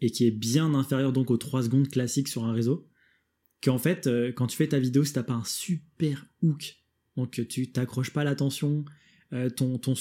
Et 0.00 0.10
qui 0.10 0.26
est 0.26 0.30
bien 0.30 0.74
inférieur 0.74 1.12
donc 1.12 1.32
aux 1.32 1.36
3 1.36 1.64
secondes 1.64 1.88
classiques 1.88 2.28
sur 2.28 2.44
un 2.44 2.52
réseau 2.52 2.86
qu'en 3.64 3.78
fait, 3.78 4.06
euh, 4.06 4.30
quand 4.30 4.46
tu 4.46 4.56
fais 4.56 4.68
ta 4.68 4.78
vidéo, 4.78 5.02
si 5.02 5.12
t'as 5.12 5.24
pas 5.24 5.32
un 5.34 5.44
super 5.44 6.24
hook, 6.40 6.76
donc 7.16 7.44
tu 7.48 7.72
t'accroches 7.72 8.12
pas 8.12 8.22
l'attention, 8.22 8.84
euh, 9.32 9.50
ton, 9.50 9.76
ton 9.78 9.96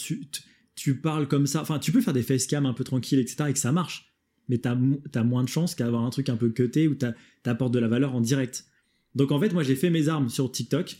tu 0.76 0.99
parles 0.99 1.28
comme 1.28 1.47
ça, 1.47 1.61
enfin 1.61 1.80
tu 1.80 1.91
peux 1.91 2.01
faire 2.01 2.13
des 2.13 2.21
facecam 2.23 2.65
un 2.65 2.73
peu 2.73 2.84
tranquille, 2.84 3.19
etc., 3.19 3.45
et 3.49 3.53
que 3.53 3.59
ça 3.59 3.71
marche, 3.71 4.13
mais 4.49 4.57
t'as 4.57 4.78
t'as 5.11 5.23
moins 5.23 5.43
de 5.43 5.49
chances 5.49 5.76
qu'avoir 5.76 6.03
un 6.03 6.09
truc 6.09 6.30
un 6.30 6.38
peu 6.38 6.49
cuté 6.49 6.88
où 6.88 6.95
t'apportes 7.43 7.73
de 7.73 7.80
la 7.80 7.88
valeur 7.88 8.13
en 8.15 8.21
direct. 8.21 8.65
Donc 9.15 9.32
en 9.32 9.39
fait, 9.39 9.53
moi 9.53 9.63
j'ai 9.63 9.76
fait 9.76 9.89
mes 9.89 10.07
armes 10.09 10.30
sur 10.30 10.51
TikTok, 10.51 10.97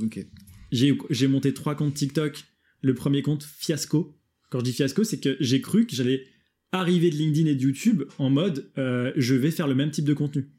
Ok. 0.00 0.26
j'ai 0.70 1.28
monté 1.28 1.54
trois 1.54 1.74
comptes 1.74 1.94
TikTok, 1.94 2.44
le 2.80 2.94
premier 2.94 3.22
compte 3.22 3.44
fiasco. 3.44 4.18
Quand 4.50 4.58
je 4.58 4.64
dis 4.64 4.72
fiasco, 4.72 5.04
c'est 5.04 5.20
que 5.20 5.36
j'ai 5.40 5.60
cru 5.60 5.86
que 5.86 5.94
j'allais 5.94 6.24
arriver 6.72 7.10
de 7.10 7.16
LinkedIn 7.16 7.48
et 7.48 7.54
de 7.54 7.62
YouTube 7.62 8.02
en 8.18 8.30
mode 8.30 8.70
euh, 8.78 9.12
je 9.16 9.34
vais 9.34 9.50
faire 9.50 9.68
le 9.68 9.74
même 9.74 9.90
type 9.90 10.04
de 10.04 10.14
contenu. 10.14 10.50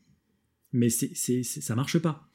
Mais 0.72 0.89
c'est, 0.89 1.43
ça 1.43 1.76
marche 1.76 1.99
pas. 1.99 2.30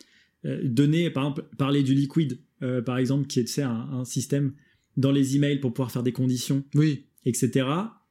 Euh, 0.45 0.61
donner, 0.64 1.11
par 1.11 1.24
exemple, 1.24 1.45
parler 1.57 1.83
du 1.83 1.95
liquide, 1.95 2.39
euh, 2.62 2.83
par 2.83 2.99
exemple, 2.99 3.26
qui 3.26 3.41
est 3.41 3.45
tu 3.45 3.53
sais, 3.55 3.62
un, 3.62 3.89
un 3.93 4.05
système 4.05 4.53
dans 4.99 5.11
les 5.12 5.36
emails 5.36 5.61
pour 5.61 5.72
pouvoir 5.72 5.90
faire 5.90 6.03
des 6.03 6.12
conditions, 6.12 6.62
Oui. 6.74 7.07
etc. 7.24 7.66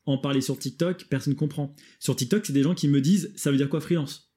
En 0.05 0.17
parler 0.17 0.41
sur 0.41 0.57
TikTok, 0.57 1.05
personne 1.09 1.33
ne 1.33 1.37
comprend. 1.37 1.75
Sur 1.99 2.15
TikTok, 2.15 2.45
c'est 2.45 2.53
des 2.53 2.63
gens 2.63 2.73
qui 2.73 2.87
me 2.87 3.01
disent 3.01 3.31
ça 3.35 3.51
veut 3.51 3.57
dire 3.57 3.69
quoi 3.69 3.81
freelance? 3.81 4.33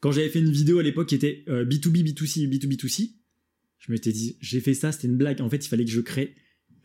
Quand 0.00 0.12
j'avais 0.12 0.28
fait 0.28 0.38
une 0.40 0.50
vidéo 0.52 0.78
à 0.78 0.82
l'époque 0.82 1.08
qui 1.08 1.14
était 1.14 1.44
euh, 1.48 1.64
B2B, 1.64 2.04
B2C, 2.04 2.48
B2B2C, 2.48 3.12
je 3.78 3.92
m'étais 3.92 4.12
dit 4.12 4.36
j'ai 4.40 4.60
fait 4.60 4.74
ça, 4.74 4.92
c'était 4.92 5.08
une 5.08 5.16
blague. 5.16 5.40
En 5.40 5.48
fait, 5.50 5.64
il 5.64 5.68
fallait 5.68 5.84
que 5.86 5.90
je 5.90 6.00
crée, 6.00 6.34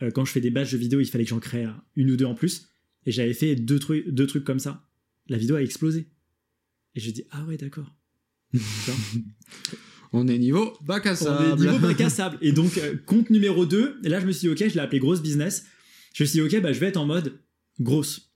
euh, 0.02 0.10
quand 0.10 0.24
je 0.24 0.32
fais 0.32 0.40
des 0.40 0.50
badges 0.50 0.72
de 0.72 0.78
vidéo, 0.78 1.00
il 1.00 1.06
fallait 1.06 1.24
que 1.24 1.30
j'en 1.30 1.40
crée 1.40 1.66
euh, 1.66 1.70
une 1.94 2.10
ou 2.10 2.16
deux 2.16 2.24
en 2.24 2.34
plus. 2.34 2.68
Et 3.04 3.12
j'avais 3.12 3.34
fait 3.34 3.54
deux, 3.54 3.78
trucs 3.78 4.08
deux 4.08 4.26
trucs 4.26 4.44
comme 4.44 4.58
ça. 4.58 4.88
La 5.28 5.36
vidéo 5.38 5.56
a 5.56 5.62
explosé. 5.62 6.08
Et 6.94 7.00
j'ai 7.00 7.12
dit 7.12 7.24
ah 7.30 7.44
ouais, 7.44 7.56
d'accord. 7.58 7.94
On 10.16 10.28
est 10.28 10.38
niveau 10.38 10.72
bac 10.82 11.06
à 11.06 11.12
on 11.12 11.16
sable. 11.16 11.62
est 11.62 11.66
niveau 11.66 11.78
bac 11.78 12.00
à 12.00 12.08
sable. 12.10 12.38
Et 12.40 12.52
donc, 12.52 12.78
euh, 12.78 12.94
compte 13.04 13.30
numéro 13.30 13.66
2, 13.66 14.00
et 14.04 14.08
là, 14.08 14.20
je 14.20 14.26
me 14.26 14.32
suis 14.32 14.48
dit, 14.48 14.52
ok, 14.52 14.70
je 14.70 14.74
l'ai 14.74 14.80
appelé 14.80 14.98
grosse 14.98 15.20
business. 15.20 15.66
Je 16.14 16.22
me 16.24 16.26
suis 16.26 16.40
dit, 16.40 16.56
ok, 16.56 16.62
bah, 16.62 16.72
je 16.72 16.80
vais 16.80 16.86
être 16.86 16.96
en 16.96 17.06
mode 17.06 17.38
grosse. 17.80 18.32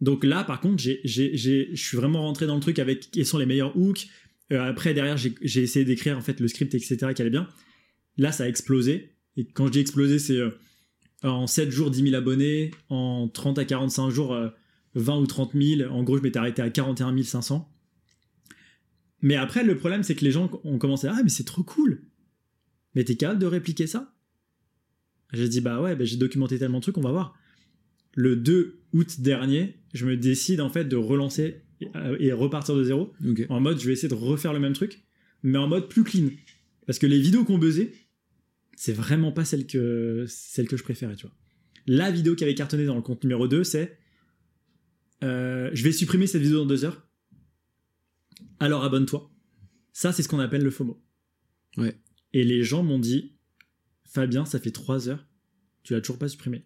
Donc 0.00 0.24
là, 0.24 0.44
par 0.44 0.60
contre, 0.60 0.82
je 0.82 1.70
suis 1.74 1.96
vraiment 1.96 2.22
rentré 2.22 2.46
dans 2.46 2.54
le 2.54 2.60
truc 2.60 2.78
avec 2.78 3.10
quels 3.10 3.24
sont 3.24 3.38
les 3.38 3.46
meilleurs 3.46 3.76
hooks. 3.76 4.08
Euh, 4.52 4.60
après, 4.60 4.92
derrière, 4.92 5.16
j'ai 5.16 5.34
j'ai 5.40 5.62
essayé 5.62 5.84
d'écrire 5.84 6.18
en 6.18 6.20
fait 6.20 6.40
le 6.40 6.48
script, 6.48 6.74
etc., 6.74 6.96
qui 7.14 7.22
allait 7.22 7.30
bien. 7.30 7.48
Là, 8.18 8.32
ça 8.32 8.44
a 8.44 8.48
explosé. 8.48 9.12
Et 9.36 9.46
quand 9.46 9.66
je 9.66 9.72
dis 9.72 9.78
explosé, 9.78 10.18
c'est 10.18 10.36
euh, 10.36 10.50
en 11.22 11.46
7 11.46 11.70
jours, 11.70 11.90
10 11.90 12.02
000 12.02 12.14
abonnés. 12.14 12.70
En 12.90 13.28
30 13.28 13.58
à 13.58 13.64
45 13.64 14.10
jours, 14.10 14.34
euh, 14.34 14.48
20 14.94 15.18
ou 15.18 15.26
30 15.26 15.52
000. 15.54 15.90
En 15.90 16.02
gros, 16.02 16.18
je 16.18 16.22
m'étais 16.22 16.38
arrêté 16.38 16.60
à 16.60 16.68
41 16.68 17.22
500. 17.22 17.73
Mais 19.24 19.36
après, 19.36 19.64
le 19.64 19.74
problème, 19.74 20.02
c'est 20.02 20.14
que 20.14 20.22
les 20.22 20.30
gens 20.30 20.50
ont 20.64 20.76
commencé 20.76 21.06
à 21.06 21.14
Ah, 21.16 21.22
mais 21.22 21.30
c'est 21.30 21.44
trop 21.44 21.62
cool. 21.62 22.02
Mais 22.94 23.04
t'es 23.04 23.16
capable 23.16 23.40
de 23.40 23.46
répliquer 23.46 23.86
ça? 23.86 24.14
J'ai 25.32 25.48
dit 25.48 25.62
Bah 25.62 25.80
ouais, 25.80 25.96
bah, 25.96 26.04
j'ai 26.04 26.18
documenté 26.18 26.58
tellement 26.58 26.76
de 26.76 26.82
trucs, 26.82 26.98
on 26.98 27.00
va 27.00 27.10
voir. 27.10 27.34
Le 28.14 28.36
2 28.36 28.82
août 28.92 29.20
dernier, 29.22 29.78
je 29.94 30.04
me 30.04 30.18
décide 30.18 30.60
en 30.60 30.68
fait 30.68 30.84
de 30.84 30.96
relancer 30.96 31.62
et, 32.20 32.32
repartir 32.34 32.76
de 32.76 32.84
zéro. 32.84 33.14
En 33.48 33.60
mode, 33.60 33.80
je 33.80 33.86
vais 33.86 33.94
essayer 33.94 34.08
de 34.08 34.14
refaire 34.14 34.52
le 34.52 34.60
même 34.60 34.74
truc, 34.74 35.02
mais 35.42 35.56
en 35.56 35.68
mode 35.68 35.88
plus 35.88 36.04
clean. 36.04 36.28
Parce 36.86 36.98
que 36.98 37.06
les 37.06 37.18
vidéos 37.18 37.44
qu'on 37.44 37.56
buzzé, 37.56 37.94
c'est 38.76 38.92
vraiment 38.92 39.32
pas 39.32 39.46
celle 39.46 39.66
que, 39.66 40.26
celle 40.28 40.68
que 40.68 40.76
je 40.76 40.82
préférais, 40.82 41.16
tu 41.16 41.26
vois. 41.26 41.34
La 41.86 42.10
vidéo 42.10 42.34
qui 42.34 42.44
avait 42.44 42.54
cartonné 42.54 42.84
dans 42.84 42.94
le 42.94 43.02
compte 43.02 43.24
numéro 43.24 43.48
2, 43.48 43.64
c'est 43.64 43.96
euh, 45.22 45.70
Je 45.72 45.82
vais 45.82 45.92
supprimer 45.92 46.26
cette 46.26 46.42
vidéo 46.42 46.58
dans 46.58 46.66
deux 46.66 46.84
heures. 46.84 47.08
Alors 48.60 48.84
abonne-toi. 48.84 49.30
Ça, 49.92 50.12
c'est 50.12 50.22
ce 50.22 50.28
qu'on 50.28 50.40
appelle 50.40 50.62
le 50.62 50.70
FOMO. 50.70 51.00
Ouais. 51.76 51.96
Et 52.32 52.44
les 52.44 52.62
gens 52.64 52.82
m'ont 52.82 52.98
dit 52.98 53.36
Fabien, 54.04 54.44
ça 54.44 54.58
fait 54.60 54.70
trois 54.70 55.08
heures, 55.08 55.26
tu 55.82 55.92
l'as 55.92 56.00
toujours 56.00 56.18
pas 56.18 56.28
supprimé. 56.28 56.64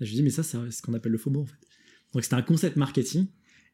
Et 0.00 0.06
je 0.06 0.12
dis 0.12 0.22
Mais 0.22 0.30
ça, 0.30 0.42
c'est 0.42 0.70
ce 0.70 0.82
qu'on 0.82 0.94
appelle 0.94 1.12
le 1.12 1.18
FOMO, 1.18 1.40
en 1.40 1.46
fait. 1.46 1.58
Donc 2.12 2.22
c'était 2.24 2.34
un 2.36 2.42
concept 2.42 2.76
marketing. 2.76 3.26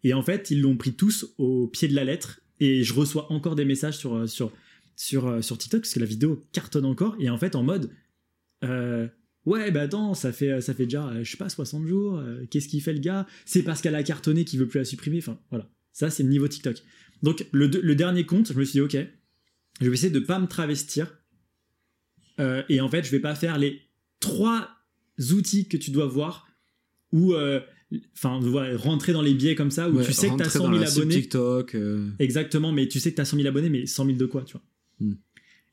Et 0.02 0.14
en 0.14 0.22
fait, 0.22 0.50
ils 0.50 0.60
l'ont 0.60 0.76
pris 0.76 0.94
tous 0.94 1.34
au 1.38 1.68
pied 1.68 1.88
de 1.88 1.94
la 1.94 2.04
lettre. 2.04 2.40
Et 2.60 2.82
je 2.84 2.94
reçois 2.94 3.30
encore 3.32 3.54
des 3.54 3.64
messages 3.64 3.96
sur, 3.98 4.14
euh, 4.14 4.26
sur, 4.26 4.52
sur, 4.94 5.26
euh, 5.26 5.42
sur 5.42 5.58
TikTok, 5.58 5.82
parce 5.82 5.94
que 5.94 6.00
la 6.00 6.06
vidéo 6.06 6.42
cartonne 6.52 6.84
encore. 6.86 7.16
Et 7.18 7.28
en 7.30 7.38
fait, 7.38 7.54
en 7.56 7.62
mode, 7.62 7.90
euh, 8.64 9.08
ouais, 9.44 9.70
bah 9.70 9.82
attends, 9.82 10.14
ça 10.14 10.32
fait, 10.32 10.60
ça 10.60 10.74
fait 10.74 10.84
déjà, 10.84 11.22
je 11.22 11.30
sais 11.30 11.36
pas, 11.36 11.48
60 11.48 11.86
jours. 11.86 12.18
euh, 12.18 12.44
Qu'est-ce 12.50 12.68
qu'il 12.68 12.82
fait 12.82 12.92
le 12.92 13.00
gars? 13.00 13.26
C'est 13.44 13.62
parce 13.62 13.80
qu'elle 13.82 13.94
a 13.94 14.02
cartonné 14.02 14.44
qu'il 14.44 14.58
veut 14.58 14.66
plus 14.68 14.78
la 14.78 14.84
supprimer. 14.84 15.18
Enfin, 15.18 15.38
voilà. 15.50 15.70
Ça, 15.96 16.10
c'est 16.10 16.22
le 16.22 16.28
niveau 16.28 16.46
TikTok. 16.46 16.76
Donc, 17.22 17.46
le, 17.52 17.68
le 17.68 17.94
dernier 17.94 18.26
compte, 18.26 18.52
je 18.52 18.58
me 18.58 18.64
suis 18.64 18.72
dit, 18.72 18.80
ok, 18.82 18.96
je 19.80 19.88
vais 19.88 19.94
essayer 19.94 20.12
de 20.12 20.18
pas 20.20 20.38
me 20.38 20.46
travestir. 20.46 21.10
Euh, 22.38 22.62
et 22.68 22.82
en 22.82 22.88
fait, 22.90 23.02
je 23.04 23.10
vais 23.10 23.20
pas 23.20 23.34
faire 23.34 23.56
les 23.56 23.80
trois 24.20 24.68
outils 25.30 25.68
que 25.68 25.78
tu 25.78 25.90
dois 25.90 26.06
voir 26.06 26.46
ou 27.12 27.32
euh, 27.32 27.60
voilà, 28.22 28.76
rentrer 28.76 29.14
dans 29.14 29.22
les 29.22 29.32
biais 29.32 29.54
comme 29.54 29.70
ça 29.70 29.88
où 29.88 29.94
Ouais, 29.96 30.04
tu 30.04 30.12
sais 30.12 30.28
que 30.28 30.34
tu 30.36 30.42
as 30.42 30.44
rentrer 30.44 30.58
100 30.58 30.64
dans 30.64 30.70
000 30.72 30.80
la 30.80 30.86
cible 30.86 31.02
abonnés 31.04 31.14
TikTok. 31.22 31.74
euh, 31.76 32.08
exactement 32.18 32.72
mais 32.72 32.88
tu 32.88 33.00
sais 33.00 33.10
que 33.12 33.16
tu 33.16 33.22
as 33.22 33.24
100 33.24 33.36
000 33.38 33.48
abonnés 33.48 33.70
mais 33.70 33.86
100 33.86 34.04
000 34.06 34.18
de 34.18 34.26
quoi 34.26 34.42
tu 34.42 34.52
vois 34.54 34.62
Hmm. 34.98 35.12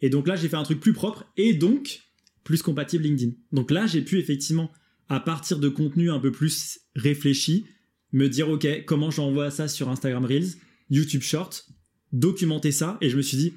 et 0.01 0.09
donc 0.09 0.27
là 0.27 0.35
j'ai 0.35 0.47
fait 0.49 0.57
un 0.57 0.63
truc 0.63 0.79
plus 0.81 0.91
propre 0.93 1.25
et 1.37 1.53
donc 1.53 2.01
plus 2.43 2.61
compatible 2.61 3.03
LinkedIn 3.05 3.31
donc 3.53 3.71
là 3.71 3.87
j'ai 3.87 4.01
pu 4.01 4.19
effectivement 4.19 4.69
à 5.07 5.19
partir 5.21 5.59
de 5.59 5.69
contenu 5.69 6.11
un 6.11 6.19
peu 6.19 6.29
plus 6.31 6.81
réfléchi 6.95 7.65
me 8.13 8.29
dire 8.29 8.49
ok 8.49 8.85
comment 8.85 9.11
j'envoie 9.11 9.51
ça 9.51 9.67
sur 9.67 9.89
Instagram 9.89 10.23
Reels 10.25 10.55
YouTube 10.89 11.21
Short 11.21 11.67
documenter 12.13 12.71
ça. 12.71 12.97
Et 13.01 13.09
je 13.09 13.17
me 13.17 13.21
suis 13.21 13.37
dit 13.37 13.53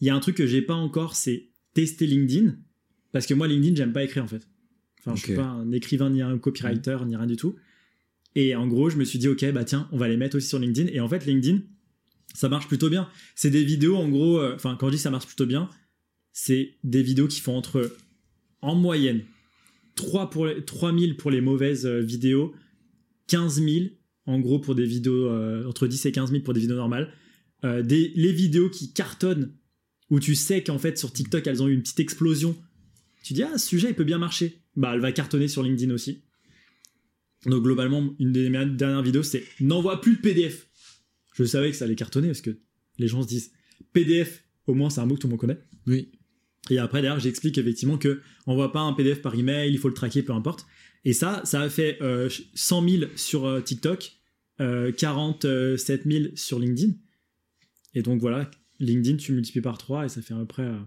il 0.00 0.06
y 0.06 0.10
a 0.10 0.14
un 0.14 0.20
truc 0.20 0.36
que 0.36 0.46
j'ai 0.46 0.62
pas 0.62 0.74
encore 0.74 1.14
c'est 1.14 1.48
tester 1.74 2.06
LinkedIn. 2.06 2.56
Parce 3.12 3.26
que 3.26 3.34
moi 3.34 3.46
LinkedIn 3.48 3.76
j'aime 3.76 3.92
pas 3.92 4.04
écrire 4.04 4.24
en 4.24 4.28
fait. 4.28 4.48
Enfin 5.00 5.14
je 5.16 5.24
suis 5.24 5.34
pas 5.34 5.46
un 5.46 5.70
écrivain 5.72 6.10
ni 6.10 6.22
un 6.22 6.38
copywriter 6.38 6.98
ni 7.06 7.16
rien 7.16 7.26
du 7.26 7.36
tout. 7.36 7.56
Et 8.34 8.54
en 8.54 8.66
gros 8.66 8.88
je 8.88 8.96
me 8.96 9.04
suis 9.04 9.18
dit 9.18 9.28
ok 9.28 9.52
bah 9.52 9.64
tiens 9.64 9.88
on 9.92 9.98
va 9.98 10.08
les 10.08 10.16
mettre 10.16 10.36
aussi 10.36 10.48
sur 10.48 10.58
LinkedIn. 10.58 10.90
Et 10.92 11.00
en 11.00 11.08
fait 11.08 11.26
LinkedIn 11.26 11.60
ça 12.34 12.48
marche 12.48 12.68
plutôt 12.68 12.88
bien. 12.88 13.08
C'est 13.34 13.50
des 13.50 13.64
vidéos 13.64 13.96
en 13.96 14.08
gros 14.08 14.38
euh, 14.38 14.54
enfin 14.54 14.76
quand 14.78 14.86
je 14.86 14.92
dis 14.92 14.98
ça 14.98 15.10
marche 15.10 15.26
plutôt 15.26 15.46
bien 15.46 15.68
c'est 16.32 16.76
des 16.84 17.02
vidéos 17.02 17.26
qui 17.26 17.40
font 17.40 17.56
entre 17.56 17.96
en 18.62 18.76
moyenne 18.76 19.22
3 19.96 20.30
pour 20.30 20.46
les, 20.46 20.64
3000 20.64 21.16
pour 21.16 21.32
les 21.32 21.40
mauvaises 21.40 21.84
euh, 21.84 22.00
vidéos 22.00 22.54
15 23.28 23.62
000 23.62 23.86
en 24.26 24.40
gros 24.40 24.58
pour 24.58 24.74
des 24.74 24.84
vidéos 24.84 25.28
euh, 25.28 25.66
entre 25.66 25.86
10 25.86 26.06
et 26.06 26.12
15 26.12 26.30
000 26.30 26.42
pour 26.42 26.54
des 26.54 26.60
vidéos 26.60 26.76
normales 26.76 27.12
Euh, 27.64 27.82
des, 27.82 28.12
les 28.14 28.32
vidéos 28.32 28.70
qui 28.70 28.92
cartonnent 28.92 29.52
où 30.10 30.20
tu 30.20 30.36
sais 30.36 30.62
qu'en 30.62 30.78
fait 30.78 30.96
sur 30.96 31.12
TikTok 31.12 31.44
elles 31.48 31.60
ont 31.60 31.66
eu 31.66 31.74
une 31.74 31.82
petite 31.82 31.98
explosion 31.98 32.54
tu 33.24 33.34
dis 33.34 33.42
ah 33.42 33.58
ce 33.58 33.66
sujet 33.66 33.88
il 33.88 33.96
peut 33.96 34.04
bien 34.04 34.18
marcher 34.18 34.62
bah 34.76 34.92
elle 34.94 35.00
va 35.00 35.10
cartonner 35.10 35.48
sur 35.48 35.64
LinkedIn 35.64 35.92
aussi 35.92 36.22
donc 37.46 37.64
globalement 37.64 38.14
une 38.20 38.30
des 38.30 38.48
dernières 38.48 39.02
vidéos 39.02 39.24
c'est 39.24 39.42
n'envoie 39.58 40.00
plus 40.00 40.14
de 40.18 40.20
PDF 40.20 40.68
je 41.34 41.42
savais 41.42 41.72
que 41.72 41.76
ça 41.76 41.84
allait 41.84 41.96
cartonner 41.96 42.28
parce 42.28 42.42
que 42.42 42.56
les 42.98 43.08
gens 43.08 43.22
se 43.22 43.28
disent 43.28 43.50
PDF 43.92 44.44
Au 44.66 44.74
moins, 44.74 44.90
c'est 44.90 45.00
un 45.00 45.06
mot 45.06 45.14
que 45.14 45.20
tout 45.20 45.26
le 45.28 45.32
monde 45.32 45.40
connaît. 45.40 45.58
Oui. 45.86 46.10
Et 46.70 46.78
après, 46.78 47.00
derrière, 47.00 47.20
j'explique 47.20 47.56
effectivement 47.56 47.96
que 47.96 48.20
on 48.46 48.54
voit 48.54 48.72
pas 48.72 48.80
un 48.80 48.92
PDF 48.92 49.22
par 49.22 49.34
email, 49.34 49.72
il 49.72 49.78
faut 49.78 49.88
le 49.88 49.94
traquer, 49.94 50.22
peu 50.22 50.32
importe. 50.32 50.66
Et 51.04 51.12
ça, 51.12 51.42
ça 51.44 51.60
a 51.62 51.68
fait 51.70 51.98
euh, 52.02 52.28
100 52.54 52.88
000 52.88 53.04
sur 53.16 53.46
euh, 53.46 53.60
TikTok, 53.60 54.12
euh, 54.60 54.92
47 54.92 56.04
000 56.04 56.24
sur 56.34 56.58
LinkedIn. 56.58 56.92
Et 57.94 58.02
donc 58.02 58.20
voilà, 58.20 58.50
LinkedIn, 58.80 59.16
tu 59.16 59.32
multiplies 59.32 59.62
par 59.62 59.78
3 59.78 60.04
et 60.06 60.08
ça 60.08 60.20
fait 60.22 60.34
à 60.34 60.38
peu 60.38 60.46
près 60.46 60.64
euh, 60.64 60.78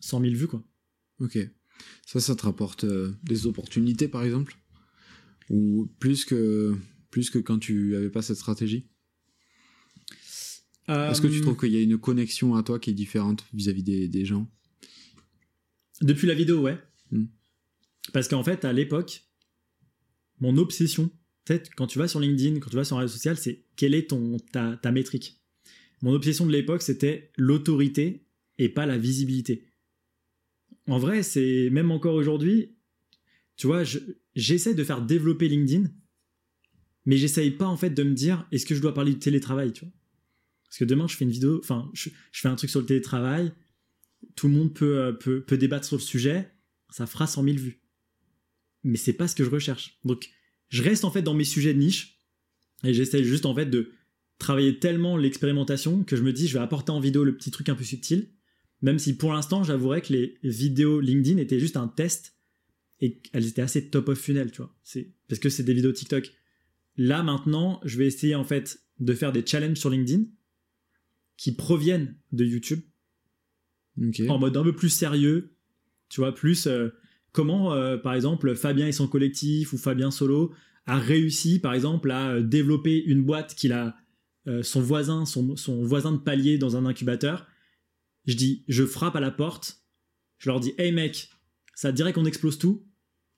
100 0.00 0.20
000 0.20 0.34
vues, 0.34 0.46
quoi. 0.46 0.62
Ok. 1.20 1.38
Ça, 2.06 2.20
ça 2.20 2.34
te 2.36 2.42
rapporte 2.42 2.84
euh, 2.84 3.12
des 3.24 3.46
opportunités, 3.46 4.08
par 4.08 4.22
exemple? 4.22 4.56
Ou 5.50 5.90
plus 5.98 6.24
que, 6.24 6.76
plus 7.10 7.30
que 7.30 7.38
quand 7.38 7.58
tu 7.58 7.96
avais 7.96 8.10
pas 8.10 8.22
cette 8.22 8.36
stratégie? 8.36 8.86
Est-ce 10.88 11.20
que 11.20 11.26
tu 11.26 11.38
Euh, 11.38 11.42
trouves 11.42 11.56
qu'il 11.56 11.72
y 11.72 11.76
a 11.76 11.80
une 11.82 11.98
connexion 11.98 12.54
à 12.54 12.62
toi 12.62 12.78
qui 12.78 12.90
est 12.90 12.94
différente 12.94 13.44
vis-à-vis 13.52 13.82
des, 13.82 14.06
des 14.08 14.24
gens? 14.24 14.48
Depuis 16.00 16.26
la 16.28 16.34
vidéo, 16.34 16.60
ouais. 16.62 16.78
Hmm. 17.10 17.24
Parce 18.12 18.28
qu'en 18.28 18.44
fait, 18.44 18.64
à 18.64 18.72
l'époque, 18.72 19.24
mon 20.40 20.56
obsession, 20.58 21.10
quand 21.76 21.86
tu 21.86 21.98
vas 21.98 22.08
sur 22.08 22.20
LinkedIn, 22.20 22.60
quand 22.60 22.70
tu 22.70 22.76
vas 22.76 22.84
sur 22.84 22.96
un 22.96 23.00
réseau 23.00 23.14
social, 23.14 23.36
c'est 23.36 23.64
quelle 23.76 23.94
est 23.94 24.10
ton, 24.10 24.36
ta, 24.52 24.76
ta 24.76 24.92
métrique. 24.92 25.40
Mon 26.02 26.12
obsession 26.12 26.46
de 26.46 26.52
l'époque, 26.52 26.82
c'était 26.82 27.32
l'autorité 27.36 28.26
et 28.58 28.68
pas 28.68 28.86
la 28.86 28.98
visibilité. 28.98 29.64
En 30.88 30.98
vrai, 30.98 31.22
c'est 31.22 31.68
même 31.70 31.90
encore 31.90 32.14
aujourd'hui, 32.14 32.76
tu 33.56 33.66
vois, 33.66 33.82
je- 33.84 33.98
j'essaie 34.34 34.74
de 34.74 34.84
faire 34.84 35.02
développer 35.02 35.48
LinkedIn, 35.48 35.88
mais 37.06 37.16
j'essaye 37.16 37.50
pas 37.50 37.66
en 37.66 37.76
fait 37.76 37.90
de 37.90 38.02
me 38.02 38.12
dire 38.14 38.46
est-ce 38.52 38.66
que 38.66 38.74
je 38.74 38.80
dois 38.82 38.94
parler 38.94 39.12
du 39.12 39.18
télétravail. 39.18 39.72
Parce 39.72 40.78
que 40.78 40.84
demain, 40.84 41.06
je 41.08 41.16
fais 41.16 41.24
une 41.24 41.30
vidéo, 41.30 41.58
enfin, 41.62 41.90
je, 41.94 42.10
je 42.32 42.40
fais 42.40 42.48
un 42.48 42.56
truc 42.56 42.70
sur 42.70 42.80
le 42.80 42.86
télétravail, 42.86 43.52
tout 44.34 44.48
le 44.48 44.54
monde 44.54 44.74
peut, 44.74 44.98
euh, 44.98 45.12
peut, 45.12 45.42
peut 45.42 45.56
débattre 45.56 45.86
sur 45.86 45.96
le 45.96 46.02
sujet, 46.02 46.52
ça 46.90 47.06
fera 47.06 47.26
100 47.26 47.42
000 47.44 47.56
vues. 47.56 47.80
Mais 48.86 48.96
c'est 48.96 49.12
pas 49.12 49.26
ce 49.26 49.34
que 49.34 49.44
je 49.44 49.50
recherche. 49.50 49.98
Donc, 50.04 50.30
je 50.68 50.82
reste 50.82 51.04
en 51.04 51.10
fait 51.10 51.22
dans 51.22 51.34
mes 51.34 51.44
sujets 51.44 51.74
de 51.74 51.78
niche 51.78 52.20
et 52.84 52.94
j'essaie 52.94 53.24
juste 53.24 53.44
en 53.44 53.54
fait 53.54 53.66
de 53.66 53.92
travailler 54.38 54.78
tellement 54.78 55.16
l'expérimentation 55.16 56.04
que 56.04 56.14
je 56.14 56.22
me 56.22 56.32
dis 56.32 56.46
je 56.46 56.54
vais 56.54 56.62
apporter 56.62 56.92
en 56.92 57.00
vidéo 57.00 57.24
le 57.24 57.36
petit 57.36 57.50
truc 57.50 57.68
un 57.68 57.74
peu 57.74 57.84
subtil. 57.84 58.30
Même 58.82 58.98
si 58.98 59.16
pour 59.16 59.32
l'instant, 59.32 59.64
j'avouerais 59.64 60.02
que 60.02 60.12
les 60.12 60.38
vidéos 60.42 61.00
LinkedIn 61.00 61.38
étaient 61.38 61.58
juste 61.58 61.76
un 61.76 61.88
test 61.88 62.36
et 63.00 63.18
qu'elles 63.18 63.46
étaient 63.46 63.62
assez 63.62 63.90
top 63.90 64.08
of 64.08 64.18
funnel, 64.18 64.50
tu 64.52 64.58
vois. 64.58 64.74
C'est 64.82 65.14
parce 65.28 65.40
que 65.40 65.48
c'est 65.48 65.64
des 65.64 65.74
vidéos 65.74 65.92
TikTok. 65.92 66.32
Là 66.96 67.22
maintenant, 67.22 67.80
je 67.84 67.98
vais 67.98 68.06
essayer 68.06 68.34
en 68.34 68.44
fait 68.44 68.80
de 69.00 69.14
faire 69.14 69.32
des 69.32 69.44
challenges 69.44 69.78
sur 69.78 69.90
LinkedIn 69.90 70.24
qui 71.36 71.52
proviennent 71.52 72.16
de 72.32 72.44
YouTube 72.44 72.80
en 74.28 74.38
mode 74.38 74.56
un 74.56 74.62
peu 74.62 74.74
plus 74.74 74.90
sérieux, 74.90 75.56
tu 76.08 76.20
vois, 76.20 76.34
plus 76.34 76.66
euh, 76.66 76.90
comment, 77.36 77.74
euh, 77.74 77.98
par 77.98 78.14
exemple, 78.14 78.56
Fabien 78.56 78.86
et 78.86 78.92
son 78.92 79.06
collectif 79.06 79.74
ou 79.74 79.78
Fabien 79.78 80.10
Solo 80.10 80.54
a 80.86 80.98
réussi, 80.98 81.58
par 81.58 81.74
exemple, 81.74 82.10
à 82.10 82.30
euh, 82.30 82.42
développer 82.42 83.04
une 83.04 83.22
boîte 83.22 83.54
qu'il 83.54 83.74
a 83.74 83.94
euh, 84.48 84.62
son 84.62 84.80
voisin, 84.80 85.26
son, 85.26 85.54
voisin 85.84 86.12
de 86.12 86.16
palier 86.16 86.56
dans 86.56 86.78
un 86.78 86.86
incubateur. 86.86 87.46
Je 88.24 88.34
dis, 88.34 88.64
je 88.68 88.86
frappe 88.86 89.16
à 89.16 89.20
la 89.20 89.30
porte, 89.30 89.82
je 90.38 90.48
leur 90.48 90.60
dis, 90.60 90.72
hey 90.78 90.92
mec, 90.92 91.28
ça 91.74 91.90
te 91.92 91.96
dirait 91.96 92.14
qu'on 92.14 92.24
explose 92.24 92.56
tout? 92.56 92.86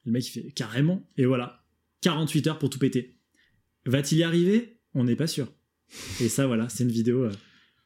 Le 0.04 0.12
mec 0.12 0.24
il 0.28 0.30
fait 0.30 0.52
carrément, 0.52 1.04
et 1.16 1.26
voilà, 1.26 1.64
48 2.02 2.46
heures 2.46 2.58
pour 2.60 2.70
tout 2.70 2.78
péter. 2.78 3.18
Va-t-il 3.84 4.18
y 4.18 4.22
arriver? 4.22 4.78
On 4.94 5.02
n'est 5.02 5.16
pas 5.16 5.26
sûr. 5.26 5.52
Et 6.20 6.28
ça, 6.28 6.46
voilà, 6.46 6.68
c'est 6.68 6.84
une 6.84 6.92
vidéo. 6.92 7.28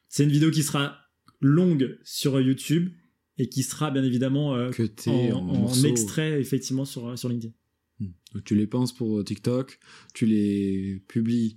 c'est 0.09 0.25
une 0.25 0.31
vidéo 0.31 0.51
qui 0.51 0.61
sera 0.61 0.95
longue 1.41 1.97
sur 2.03 2.39
YouTube 2.39 2.91
et 3.37 3.49
qui 3.49 3.63
sera 3.63 3.91
bien 3.91 4.03
évidemment 4.03 4.55
euh, 4.55 4.69
Que 4.71 4.89
en, 5.09 5.37
en, 5.37 5.65
en 5.65 5.83
extrait 5.83 6.39
effectivement 6.39 6.85
sur, 6.85 7.07
euh, 7.09 7.15
sur 7.15 7.29
LinkedIn. 7.29 7.53
Hmm. 7.99 8.11
Donc, 8.33 8.43
tu 8.43 8.55
les 8.55 8.67
penses 8.67 8.93
pour 8.93 9.19
euh, 9.19 9.23
TikTok, 9.23 9.79
tu 10.13 10.25
les 10.25 11.03
publies, 11.07 11.55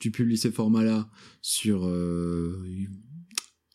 tu 0.00 0.10
publies 0.10 0.38
ces 0.38 0.50
formats-là 0.50 1.10
sur 1.42 1.86
euh, 1.86 2.64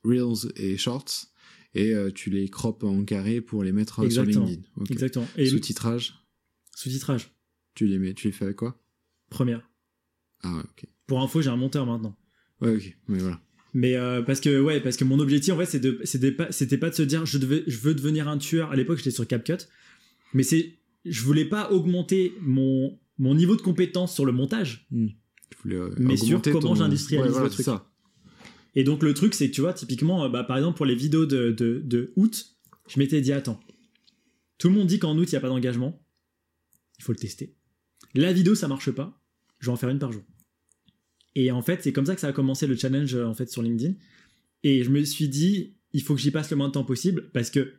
Reels 0.03 0.51
et 0.55 0.77
Shorts, 0.77 1.27
et 1.73 1.93
euh, 1.93 2.11
tu 2.11 2.29
les 2.29 2.49
croppes 2.49 2.83
en 2.83 3.03
carré 3.05 3.41
pour 3.41 3.63
les 3.63 3.71
mettre 3.71 3.99
euh, 3.99 4.09
sur 4.09 4.23
Exactement. 4.23 4.45
LinkedIn. 4.45 4.85
Exactement. 4.89 5.27
Et 5.37 5.45
Sous-titrage, 5.47 6.13
sous-titrage, 6.75 7.31
tu 7.75 7.87
les 7.87 7.99
mets, 7.99 8.13
tu 8.13 8.27
les 8.27 8.33
fais 8.33 8.45
avec 8.45 8.57
quoi? 8.57 8.77
Première. 9.29 9.69
Ah 10.43 10.53
ouais, 10.55 10.63
ok. 10.63 10.85
Pour 11.07 11.21
info, 11.21 11.41
j'ai 11.41 11.49
un 11.49 11.55
monteur 11.57 11.85
maintenant. 11.85 12.17
Ouais, 12.59 12.75
ok. 12.75 12.97
Mais 13.07 13.19
voilà. 13.19 13.41
Mais 13.73 13.95
euh, 13.95 14.21
parce 14.21 14.41
que 14.41 14.59
ouais, 14.59 14.81
parce 14.81 14.97
que 14.97 15.03
mon 15.05 15.19
objectif 15.19 15.53
en 15.53 15.57
fait, 15.57 15.65
c'est 15.65 15.79
de- 15.79 15.99
c'était 16.03 16.31
pas, 16.31 16.51
c'était 16.51 16.77
pas 16.77 16.89
de 16.89 16.95
se 16.95 17.03
dire 17.03 17.25
je 17.25 17.37
devais, 17.37 17.63
je 17.67 17.77
veux 17.77 17.93
devenir 17.93 18.27
un 18.27 18.37
tueur. 18.37 18.71
À 18.71 18.75
l'époque, 18.75 18.97
j'étais 18.97 19.11
sur 19.11 19.25
CapCut, 19.25 19.65
mais 20.33 20.43
c'est, 20.43 20.73
je 21.05 21.21
voulais 21.23 21.45
pas 21.45 21.71
augmenter 21.71 22.33
mon 22.41 22.99
mon 23.17 23.35
niveau 23.35 23.55
de 23.55 23.61
compétence 23.61 24.13
sur 24.13 24.25
le 24.25 24.31
montage. 24.31 24.87
Voulais, 25.63 25.75
euh, 25.75 25.89
Mais 25.99 26.17
sur 26.17 26.41
comment 26.41 26.59
ton- 26.59 26.75
j'industrialise 26.75 27.25
Ouais, 27.27 27.31
voilà, 27.31 27.45
le 27.47 27.51
truc. 27.51 27.65
ça. 27.65 27.87
Et 28.75 28.83
donc 28.83 29.03
le 29.03 29.13
truc, 29.13 29.33
c'est 29.35 29.49
que 29.49 29.55
tu 29.55 29.61
vois, 29.61 29.73
typiquement, 29.73 30.23
euh, 30.25 30.29
bah, 30.29 30.43
par 30.43 30.57
exemple 30.57 30.77
pour 30.77 30.85
les 30.85 30.95
vidéos 30.95 31.25
de, 31.25 31.51
de, 31.51 31.81
de 31.83 32.11
août, 32.15 32.55
je 32.87 32.99
m'étais 32.99 33.21
dit 33.21 33.31
attends, 33.33 33.59
tout 34.57 34.69
le 34.69 34.75
monde 34.75 34.87
dit 34.87 34.97
qu'en 34.99 35.17
août 35.17 35.29
il 35.29 35.33
y 35.33 35.35
a 35.35 35.39
pas 35.41 35.49
d'engagement, 35.49 36.01
il 36.99 37.03
faut 37.03 37.11
le 37.13 37.17
tester. 37.17 37.53
La 38.15 38.33
vidéo 38.33 38.55
ça 38.55 38.67
marche 38.67 38.91
pas, 38.91 39.21
je 39.59 39.67
vais 39.67 39.71
en 39.71 39.77
faire 39.77 39.89
une 39.89 39.99
par 39.99 40.11
jour. 40.11 40.23
Et 41.35 41.51
en 41.51 41.61
fait 41.61 41.83
c'est 41.83 41.93
comme 41.93 42.05
ça 42.05 42.15
que 42.15 42.21
ça 42.21 42.27
a 42.27 42.33
commencé 42.33 42.67
le 42.67 42.75
challenge 42.75 43.15
euh, 43.15 43.25
en 43.25 43.33
fait 43.33 43.49
sur 43.49 43.61
LinkedIn. 43.61 43.93
Et 44.63 44.83
je 44.83 44.89
me 44.89 45.03
suis 45.03 45.27
dit 45.27 45.75
il 45.93 46.01
faut 46.03 46.15
que 46.15 46.21
j'y 46.21 46.31
passe 46.31 46.49
le 46.51 46.57
moins 46.57 46.67
de 46.67 46.73
temps 46.73 46.83
possible 46.83 47.29
parce 47.33 47.49
que 47.49 47.73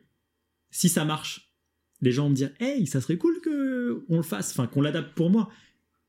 si 0.71 0.89
ça 0.89 1.05
marche, 1.05 1.53
les 2.01 2.11
gens 2.11 2.23
vont 2.23 2.31
me 2.31 2.35
dire 2.35 2.51
hey 2.59 2.85
ça 2.87 3.01
serait 3.01 3.17
cool 3.17 3.39
que 3.41 4.03
on 4.09 4.17
le 4.17 4.23
fasse, 4.23 4.51
enfin 4.51 4.67
qu'on 4.67 4.81
l'adapte 4.81 5.15
pour 5.15 5.29
moi. 5.29 5.49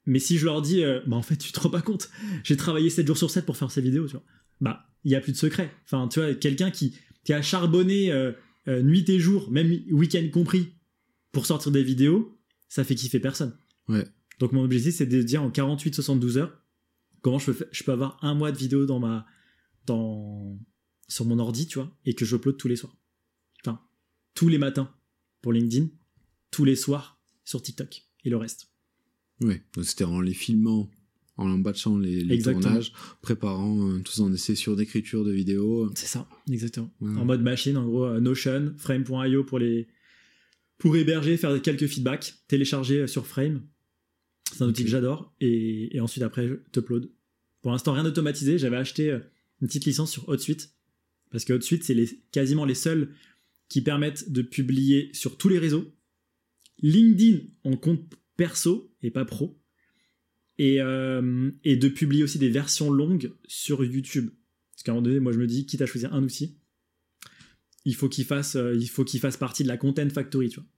Mais 0.06 0.18
si 0.18 0.36
je 0.36 0.44
leur 0.44 0.60
dis 0.60 0.84
euh, 0.84 1.00
bah 1.06 1.16
en 1.16 1.22
fait 1.22 1.36
tu 1.36 1.52
te 1.52 1.60
rends 1.60 1.70
pas 1.70 1.82
compte, 1.82 2.10
j'ai 2.42 2.56
travaillé 2.56 2.90
7 2.90 3.06
jours 3.06 3.18
sur 3.18 3.30
7 3.30 3.46
pour 3.46 3.56
faire 3.56 3.70
ces 3.70 3.80
vidéos, 3.80 4.06
tu 4.06 4.12
vois 4.12 4.24
bah, 4.60 4.86
il 5.04 5.12
y 5.12 5.14
a 5.14 5.20
plus 5.20 5.32
de 5.32 5.36
secret. 5.36 5.70
Enfin, 5.84 6.08
tu 6.08 6.20
vois, 6.20 6.34
quelqu'un 6.34 6.70
qui, 6.70 6.96
qui 7.24 7.32
a 7.32 7.42
charbonné 7.42 8.10
euh, 8.10 8.32
euh, 8.68 8.82
nuit 8.82 9.04
et 9.08 9.18
jour, 9.18 9.50
même 9.50 9.70
week-end 9.90 10.26
compris, 10.32 10.72
pour 11.32 11.46
sortir 11.46 11.72
des 11.72 11.82
vidéos, 11.82 12.38
ça 12.68 12.84
fait 12.84 12.94
kiffer 12.94 13.20
personne. 13.20 13.56
Ouais. 13.88 14.04
Donc 14.38 14.52
mon 14.52 14.64
objectif, 14.64 14.94
c'est 14.94 15.06
de 15.06 15.22
dire 15.22 15.42
en 15.42 15.50
48-72 15.50 16.38
heures, 16.38 16.60
comment 17.24 17.38
je 17.40 17.46
peux, 17.46 17.52
fa- 17.54 17.64
je 17.72 17.82
peux 17.82 17.92
avoir 17.92 18.22
un 18.22 18.34
mois 18.34 18.52
de 18.52 18.56
vidéo 18.58 18.84
dans 18.86 19.00
ma, 19.00 19.26
dans, 19.86 20.56
sur 21.08 21.24
mon 21.24 21.38
ordi, 21.38 21.66
tu 21.66 21.78
vois, 21.78 21.90
et 22.04 22.14
que 22.14 22.24
je 22.24 22.36
upload 22.36 22.56
tous 22.58 22.68
les 22.68 22.76
soirs. 22.76 22.94
Enfin, 23.64 23.80
tous 24.34 24.48
les 24.48 24.58
matins 24.58 24.92
pour 25.42 25.52
LinkedIn, 25.52 25.88
tous 26.50 26.64
les 26.64 26.76
soirs 26.76 27.18
sur 27.44 27.62
TikTok, 27.62 28.02
et 28.24 28.30
le 28.30 28.36
reste. 28.36 28.68
Donc 29.40 29.84
c'était 29.84 30.04
en 30.04 30.20
les 30.20 30.34
filmant, 30.34 30.88
en 31.36 31.58
batchant 31.58 31.98
les, 31.98 32.22
les 32.22 32.34
tournages, 32.62 32.92
préparant, 33.22 33.88
euh, 33.88 34.02
faisant 34.06 34.30
des 34.30 34.36
sessions 34.36 34.74
d'écriture 34.74 35.24
de 35.24 35.32
vidéos. 35.32 35.90
C'est 35.94 36.06
ça, 36.06 36.28
exactement. 36.50 36.90
Ouais. 37.00 37.16
En 37.18 37.24
mode 37.24 37.42
machine, 37.42 37.76
en 37.76 37.86
gros, 37.86 38.04
euh, 38.04 38.20
Notion, 38.20 38.74
Frame.io 38.78 39.44
pour 39.44 39.58
les 39.58 39.88
pour 40.78 40.94
héberger, 40.96 41.36
faire 41.36 41.60
quelques 41.62 41.86
feedbacks, 41.86 42.34
télécharger 42.48 43.00
euh, 43.00 43.06
sur 43.06 43.26
Frame. 43.26 43.62
C'est 44.52 44.62
un 44.62 44.68
outil 44.68 44.84
que 44.84 44.90
j'adore. 44.90 45.34
Et, 45.40 45.98
ensuite, 46.00 46.22
après, 46.22 46.46
je 46.46 46.54
t'upload. 46.72 47.10
Pour 47.62 47.72
l'instant, 47.72 47.92
rien 47.92 48.04
d'automatisé. 48.04 48.58
J'avais 48.58 48.76
acheté 48.76 49.10
euh, 49.10 49.20
une 49.60 49.68
petite 49.68 49.84
licence 49.84 50.12
sur 50.12 50.28
HotSuite. 50.28 50.74
Parce 51.30 51.44
que 51.44 51.52
HotSuite, 51.52 51.84
c'est 51.84 51.94
les, 51.94 52.20
quasiment 52.30 52.64
les 52.64 52.74
seuls 52.74 53.14
qui 53.68 53.80
permettent 53.80 54.30
de 54.30 54.42
publier 54.42 55.10
sur 55.12 55.36
tous 55.36 55.48
les 55.48 55.58
réseaux. 55.58 55.92
LinkedIn 56.82 57.40
en 57.64 57.76
compte 57.76 58.02
perso 58.36 58.94
et 59.02 59.10
pas 59.10 59.24
pro. 59.24 59.58
Et, 60.58 60.80
euh, 60.80 61.50
et 61.64 61.76
de 61.76 61.88
publier 61.88 62.22
aussi 62.22 62.38
des 62.38 62.50
versions 62.50 62.90
longues 62.90 63.32
sur 63.46 63.84
YouTube. 63.84 64.30
Parce 64.72 64.84
qu'à 64.84 64.92
un 64.92 64.94
moment 64.96 65.06
donné, 65.06 65.20
moi 65.20 65.32
je 65.32 65.38
me 65.38 65.46
dis, 65.46 65.66
quitte 65.66 65.82
à 65.82 65.86
choisir 65.86 66.14
un 66.14 66.22
outil, 66.22 66.58
il 67.84 67.94
faut 67.94 68.08
qu'il 68.08 68.24
fasse, 68.24 68.56
euh, 68.56 68.74
il 68.74 68.88
faut 68.88 69.04
qu'il 69.04 69.20
fasse 69.20 69.36
partie 69.36 69.62
de 69.62 69.68
la 69.68 69.76
Content 69.76 70.08
Factory, 70.08 70.48
tu 70.48 70.60
vois. 70.60 70.68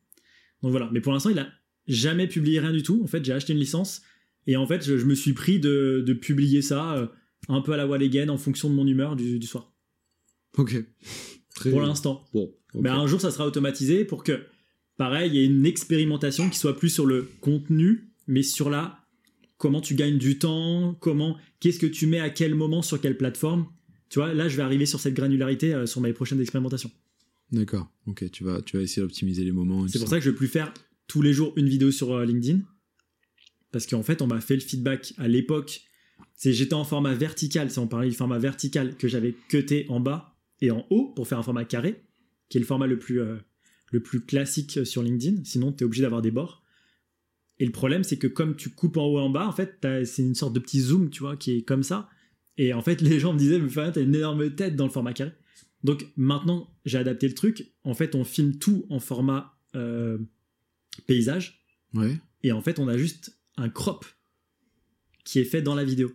Donc 0.62 0.70
voilà. 0.70 0.90
Mais 0.92 1.00
pour 1.00 1.12
l'instant, 1.12 1.30
il 1.30 1.38
a 1.38 1.48
jamais 1.86 2.26
publié 2.26 2.60
rien 2.60 2.72
du 2.72 2.82
tout. 2.82 3.00
En 3.02 3.06
fait, 3.06 3.24
j'ai 3.24 3.32
acheté 3.32 3.52
une 3.52 3.58
licence 3.58 4.02
et 4.46 4.56
en 4.56 4.66
fait, 4.66 4.84
je, 4.84 4.98
je 4.98 5.04
me 5.06 5.14
suis 5.14 5.32
pris 5.32 5.58
de, 5.58 6.02
de 6.06 6.12
publier 6.12 6.62
ça 6.62 6.96
euh, 6.96 7.06
un 7.48 7.60
peu 7.60 7.72
à 7.72 7.76
la 7.76 7.86
wall 7.86 8.02
again 8.02 8.28
en 8.28 8.38
fonction 8.38 8.70
de 8.70 8.74
mon 8.74 8.86
humeur 8.86 9.16
du, 9.16 9.38
du 9.38 9.46
soir. 9.46 9.72
Ok. 10.56 10.76
Très 11.54 11.70
Pour 11.70 11.80
l'instant. 11.80 12.24
Bon. 12.32 12.52
Mais 12.74 12.90
un 12.90 13.06
jour, 13.06 13.20
ça 13.20 13.30
sera 13.30 13.46
automatisé 13.46 14.04
pour 14.04 14.22
que, 14.24 14.42
pareil, 14.96 15.30
il 15.30 15.36
y 15.36 15.38
ait 15.40 15.46
une 15.46 15.64
expérimentation 15.64 16.50
qui 16.50 16.58
soit 16.58 16.76
plus 16.76 16.90
sur 16.90 17.06
le 17.06 17.28
contenu, 17.40 18.10
mais 18.26 18.42
sur 18.42 18.68
la 18.68 19.00
comment 19.56 19.80
tu 19.80 19.94
gagnes 19.94 20.18
du 20.18 20.38
temps, 20.38 20.94
comment, 21.00 21.38
qu'est-ce 21.60 21.78
que 21.78 21.86
tu 21.86 22.06
mets 22.06 22.20
à 22.20 22.28
quel 22.28 22.54
moment 22.54 22.82
sur 22.82 23.00
quelle 23.00 23.16
plateforme. 23.16 23.66
Tu 24.10 24.18
vois, 24.18 24.34
là, 24.34 24.48
je 24.48 24.56
vais 24.56 24.62
arriver 24.62 24.86
sur 24.86 25.00
cette 25.00 25.14
granularité 25.14 25.74
euh, 25.74 25.86
sur 25.86 26.00
mes 26.00 26.12
prochaines 26.12 26.40
expérimentations. 26.40 26.90
D'accord. 27.52 27.90
Ok. 28.06 28.30
Tu 28.30 28.44
vas, 28.44 28.60
tu 28.60 28.76
vas 28.76 28.82
essayer 28.82 29.02
d'optimiser 29.02 29.44
les 29.44 29.52
moments. 29.52 29.88
C'est 29.88 29.98
pour 29.98 30.08
ça 30.08 30.18
que 30.18 30.24
je 30.24 30.30
vais 30.30 30.36
plus 30.36 30.48
faire 30.48 30.72
tous 31.06 31.22
les 31.22 31.32
jours 31.32 31.52
une 31.56 31.68
vidéo 31.68 31.90
sur 31.90 32.12
euh, 32.12 32.24
LinkedIn. 32.24 32.60
Parce 33.72 33.86
qu'en 33.86 34.02
fait, 34.02 34.22
on 34.22 34.26
m'a 34.26 34.40
fait 34.40 34.54
le 34.54 34.60
feedback 34.60 35.14
à 35.18 35.28
l'époque. 35.28 35.82
C'est 36.34 36.52
j'étais 36.52 36.74
en 36.74 36.84
format 36.84 37.14
vertical, 37.14 37.70
si 37.70 37.78
on 37.78 37.86
parlait 37.86 38.08
du 38.08 38.14
format 38.14 38.38
vertical 38.38 38.96
que 38.96 39.08
j'avais 39.08 39.34
cuté 39.48 39.86
en 39.88 40.00
bas 40.00 40.36
et 40.60 40.70
en 40.70 40.86
haut 40.90 41.12
pour 41.14 41.28
faire 41.28 41.38
un 41.38 41.42
format 41.42 41.64
carré, 41.64 42.02
qui 42.48 42.58
est 42.58 42.60
le 42.60 42.66
format 42.66 42.86
le 42.86 42.98
plus, 42.98 43.20
euh, 43.20 43.36
classique 44.26 44.84
sur 44.84 45.02
LinkedIn. 45.02 45.44
Sinon, 45.44 45.72
tu 45.72 45.82
es 45.82 45.84
obligé 45.84 46.02
d'avoir 46.02 46.22
des 46.22 46.30
bords. 46.30 46.62
Et 47.58 47.64
le 47.64 47.72
problème, 47.72 48.04
c'est 48.04 48.18
que 48.18 48.26
comme 48.26 48.56
tu 48.56 48.70
coupes 48.70 48.96
en 48.98 49.06
haut 49.06 49.18
et 49.18 49.22
en 49.22 49.30
bas, 49.30 49.46
en 49.46 49.52
fait, 49.52 49.78
c'est 50.04 50.22
une 50.22 50.34
sorte 50.34 50.52
de 50.52 50.60
petit 50.60 50.80
zoom, 50.80 51.08
tu 51.08 51.20
vois, 51.20 51.36
qui 51.36 51.52
est 51.56 51.62
comme 51.62 51.82
ça. 51.82 52.08
Et 52.58 52.74
en 52.74 52.82
fait, 52.82 53.00
les 53.02 53.18
gens 53.18 53.32
me 53.32 53.38
disaient, 53.38 53.58
mais 53.58 53.70
t'as 53.70 54.00
une 54.00 54.14
énorme 54.14 54.54
tête 54.54 54.76
dans 54.76 54.84
le 54.84 54.90
format 54.90 55.12
carré. 55.12 55.32
Donc 55.84 56.06
maintenant, 56.16 56.74
j'ai 56.84 56.98
adapté 56.98 57.28
le 57.28 57.34
truc. 57.34 57.72
En 57.84 57.94
fait, 57.94 58.14
on 58.14 58.24
filme 58.24 58.58
tout 58.58 58.86
en 58.90 58.98
format 58.98 59.56
euh, 59.74 60.18
paysage. 61.02 61.64
Ouais. 61.94 62.18
Et 62.42 62.52
en 62.52 62.60
fait, 62.60 62.78
on 62.78 62.88
a 62.88 62.96
juste 62.96 63.38
un 63.56 63.68
crop 63.68 64.04
qui 65.24 65.38
est 65.40 65.44
fait 65.44 65.62
dans 65.62 65.74
la 65.74 65.84
vidéo. 65.84 66.12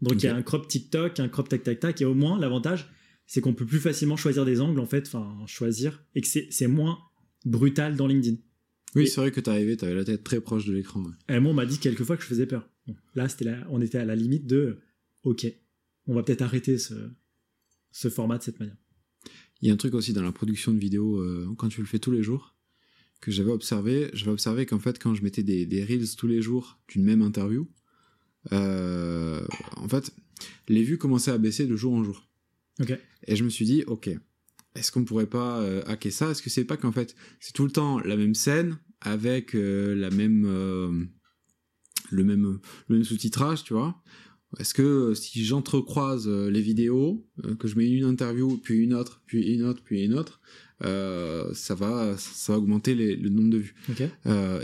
Donc 0.00 0.14
il 0.14 0.24
y 0.24 0.28
a 0.28 0.36
un 0.36 0.42
crop 0.42 0.68
TikTok, 0.68 1.18
un 1.18 1.28
crop 1.28 1.48
tac 1.48 1.62
tac 1.62 1.80
tac. 1.80 2.00
Et 2.00 2.04
au 2.04 2.14
moins, 2.14 2.38
l'avantage, 2.38 2.88
c'est 3.26 3.40
qu'on 3.40 3.54
peut 3.54 3.66
plus 3.66 3.80
facilement 3.80 4.16
choisir 4.16 4.44
des 4.44 4.60
angles, 4.60 4.80
en 4.80 4.86
fait, 4.86 5.06
enfin, 5.06 5.36
choisir. 5.46 6.04
Et 6.14 6.20
que 6.20 6.28
c'est 6.28 6.68
moins 6.68 6.98
brutal 7.44 7.96
dans 7.96 8.06
LinkedIn. 8.06 8.36
Oui, 8.94 9.06
c'est 9.06 9.20
vrai 9.20 9.30
que 9.30 9.40
t'arrivais, 9.40 9.76
t'avais 9.76 9.94
la 9.94 10.04
tête 10.04 10.24
très 10.24 10.40
proche 10.40 10.64
de 10.64 10.72
l'écran. 10.72 11.04
Et 11.28 11.38
moi, 11.40 11.52
on 11.52 11.54
m'a 11.54 11.66
dit 11.66 11.78
quelquefois 11.78 12.16
que 12.16 12.22
je 12.22 12.28
faisais 12.28 12.46
peur. 12.46 12.68
là, 13.14 13.28
c'était 13.28 13.52
on 13.68 13.80
était 13.80 13.98
à 13.98 14.04
la 14.04 14.16
limite 14.16 14.46
de, 14.46 14.78
ok, 15.24 15.46
on 16.06 16.14
va 16.14 16.22
peut-être 16.22 16.42
arrêter 16.42 16.78
ce, 16.78 16.94
ce 17.90 18.08
format 18.08 18.38
de 18.38 18.44
cette 18.44 18.60
manière. 18.60 18.76
Il 19.60 19.68
y 19.68 19.70
a 19.70 19.74
un 19.74 19.76
truc 19.76 19.94
aussi 19.94 20.12
dans 20.12 20.22
la 20.22 20.32
production 20.32 20.72
de 20.72 20.78
vidéos, 20.78 21.18
euh, 21.18 21.52
quand 21.58 21.68
tu 21.68 21.80
le 21.80 21.86
fais 21.86 21.98
tous 21.98 22.12
les 22.12 22.22
jours, 22.22 22.54
que 23.20 23.30
j'avais 23.30 23.50
observé. 23.50 24.10
J'avais 24.12 24.32
observé 24.32 24.66
qu'en 24.66 24.78
fait, 24.78 24.98
quand 24.98 25.14
je 25.14 25.22
mettais 25.22 25.42
des, 25.42 25.66
des, 25.66 25.84
reels 25.84 26.16
tous 26.16 26.26
les 26.26 26.42
jours 26.42 26.78
d'une 26.88 27.04
même 27.04 27.22
interview, 27.22 27.68
euh, 28.52 29.44
en 29.76 29.88
fait, 29.88 30.12
les 30.68 30.82
vues 30.82 30.98
commençaient 30.98 31.30
à 31.30 31.38
baisser 31.38 31.66
de 31.66 31.76
jour 31.76 31.94
en 31.94 32.04
jour. 32.04 32.28
Et 33.26 33.34
je 33.34 33.42
me 33.42 33.48
suis 33.48 33.64
dit, 33.64 33.82
ok, 33.86 34.08
est-ce 34.76 34.92
qu'on 34.92 35.04
pourrait 35.04 35.26
pas 35.26 35.60
euh, 35.60 35.82
hacker 35.86 36.12
ça? 36.12 36.30
Est-ce 36.30 36.42
que 36.42 36.50
c'est 36.50 36.64
pas 36.64 36.76
qu'en 36.76 36.92
fait, 36.92 37.16
c'est 37.40 37.52
tout 37.52 37.64
le 37.64 37.72
temps 37.72 37.98
la 38.00 38.16
même 38.16 38.34
scène 38.34 38.78
avec 39.00 39.52
la 39.54 40.10
même, 40.10 41.08
le 42.10 42.24
même, 42.24 42.60
le 42.88 42.96
même 42.96 43.04
sous-titrage, 43.04 43.64
tu 43.64 43.74
vois? 43.74 44.02
Est-ce 44.56 44.72
que 44.72 44.82
euh, 44.82 45.14
si 45.14 45.44
j'entrecroise 45.44 46.26
euh, 46.26 46.50
les 46.50 46.62
vidéos, 46.62 47.26
euh, 47.44 47.54
que 47.54 47.68
je 47.68 47.76
mets 47.76 47.88
une 47.88 48.04
interview, 48.04 48.56
puis 48.56 48.78
une 48.78 48.94
autre, 48.94 49.22
puis 49.26 49.52
une 49.52 49.62
autre, 49.62 49.82
puis 49.84 50.02
une 50.02 50.14
autre, 50.14 50.40
ça 50.80 51.74
va, 51.74 52.16
ça 52.16 52.52
va 52.52 52.58
augmenter 52.58 52.94
le 52.94 53.28
nombre 53.28 53.50
de 53.50 53.58
vues. 53.58 53.74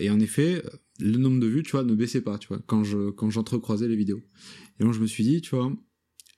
et 0.01 0.11
en 0.11 0.21
effet, 0.21 0.63
le 1.01 1.19
nombre 1.19 1.41
de 1.41 1.47
vues, 1.47 1.63
tu 1.63 1.73
vois, 1.73 1.85
ne 1.85 1.95
baissait 1.95 2.21
pas, 2.21 2.39
tu 2.39 2.49
vois, 2.49 2.61
quand 2.67 2.85
je 2.85 3.11
quand 3.11 3.31
j'entrecroisais 3.31 3.89
les 3.89 3.97
vidéos. 3.97 4.23
Et 4.79 4.85
donc 4.85 4.93
je 4.93 5.01
me 5.01 5.07
suis 5.07 5.25
dit, 5.25 5.41
tu 5.41 5.57
vois, 5.57 5.73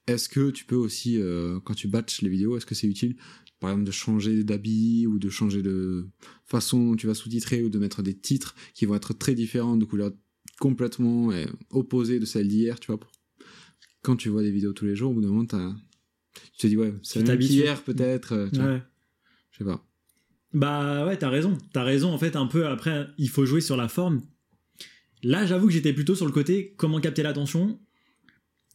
est-ce 0.06 0.28
que 0.28 0.50
tu 0.50 0.64
peux 0.64 0.76
aussi, 0.76 1.20
quand 1.64 1.74
tu 1.74 1.88
batches 1.88 2.22
les 2.22 2.28
vidéos, 2.28 2.56
est-ce 2.56 2.66
que 2.66 2.74
c'est 2.74 2.86
utile, 2.86 3.16
par 3.60 3.70
exemple, 3.70 3.86
de 3.86 3.92
changer 3.92 4.44
d'habit 4.44 5.06
ou 5.06 5.18
de 5.18 5.28
changer 5.30 5.62
de 5.62 6.06
façon 6.44 6.90
dont 6.90 6.96
tu 6.96 7.06
vas 7.06 7.14
sous-titrer 7.14 7.62
ou 7.62 7.68
de 7.68 7.78
mettre 7.78 8.02
des 8.02 8.14
titres 8.14 8.54
qui 8.74 8.86
vont 8.86 8.94
être 8.94 9.12
très 9.12 9.34
différents, 9.34 9.76
de 9.76 9.84
couleurs 9.84 10.12
complètement 10.58 11.30
opposées 11.70 12.18
de 12.18 12.24
celles 12.24 12.48
d'hier, 12.48 12.80
tu 12.80 12.86
vois, 12.86 12.98
pour 12.98 13.10
quand 14.06 14.14
tu 14.14 14.28
vois 14.28 14.42
des 14.42 14.52
vidéos 14.52 14.72
tous 14.72 14.84
les 14.84 14.94
jours, 14.94 15.10
au 15.10 15.14
bout 15.14 15.20
d'un 15.20 15.28
moment, 15.28 15.46
tu 15.46 16.58
te 16.58 16.66
dis, 16.68 16.76
ouais, 16.76 16.94
c'est 17.02 17.24
hier 17.40 17.82
peut-être. 17.82 18.32
Euh, 18.32 18.48
ouais. 18.52 18.82
Je 19.56 19.64
sais 19.64 19.70
pas. 19.70 19.82
Bah 20.52 21.06
ouais, 21.06 21.16
t'as 21.16 21.30
raison. 21.30 21.56
T'as 21.72 21.82
raison, 21.82 22.12
en 22.12 22.18
fait, 22.18 22.36
un 22.36 22.46
peu 22.46 22.66
après, 22.66 23.06
il 23.18 23.30
faut 23.30 23.46
jouer 23.46 23.60
sur 23.60 23.76
la 23.76 23.88
forme. 23.88 24.22
Là, 25.22 25.46
j'avoue 25.46 25.66
que 25.66 25.72
j'étais 25.72 25.92
plutôt 25.92 26.14
sur 26.14 26.26
le 26.26 26.32
côté 26.32 26.74
comment 26.76 27.00
capter 27.00 27.22
l'attention, 27.22 27.80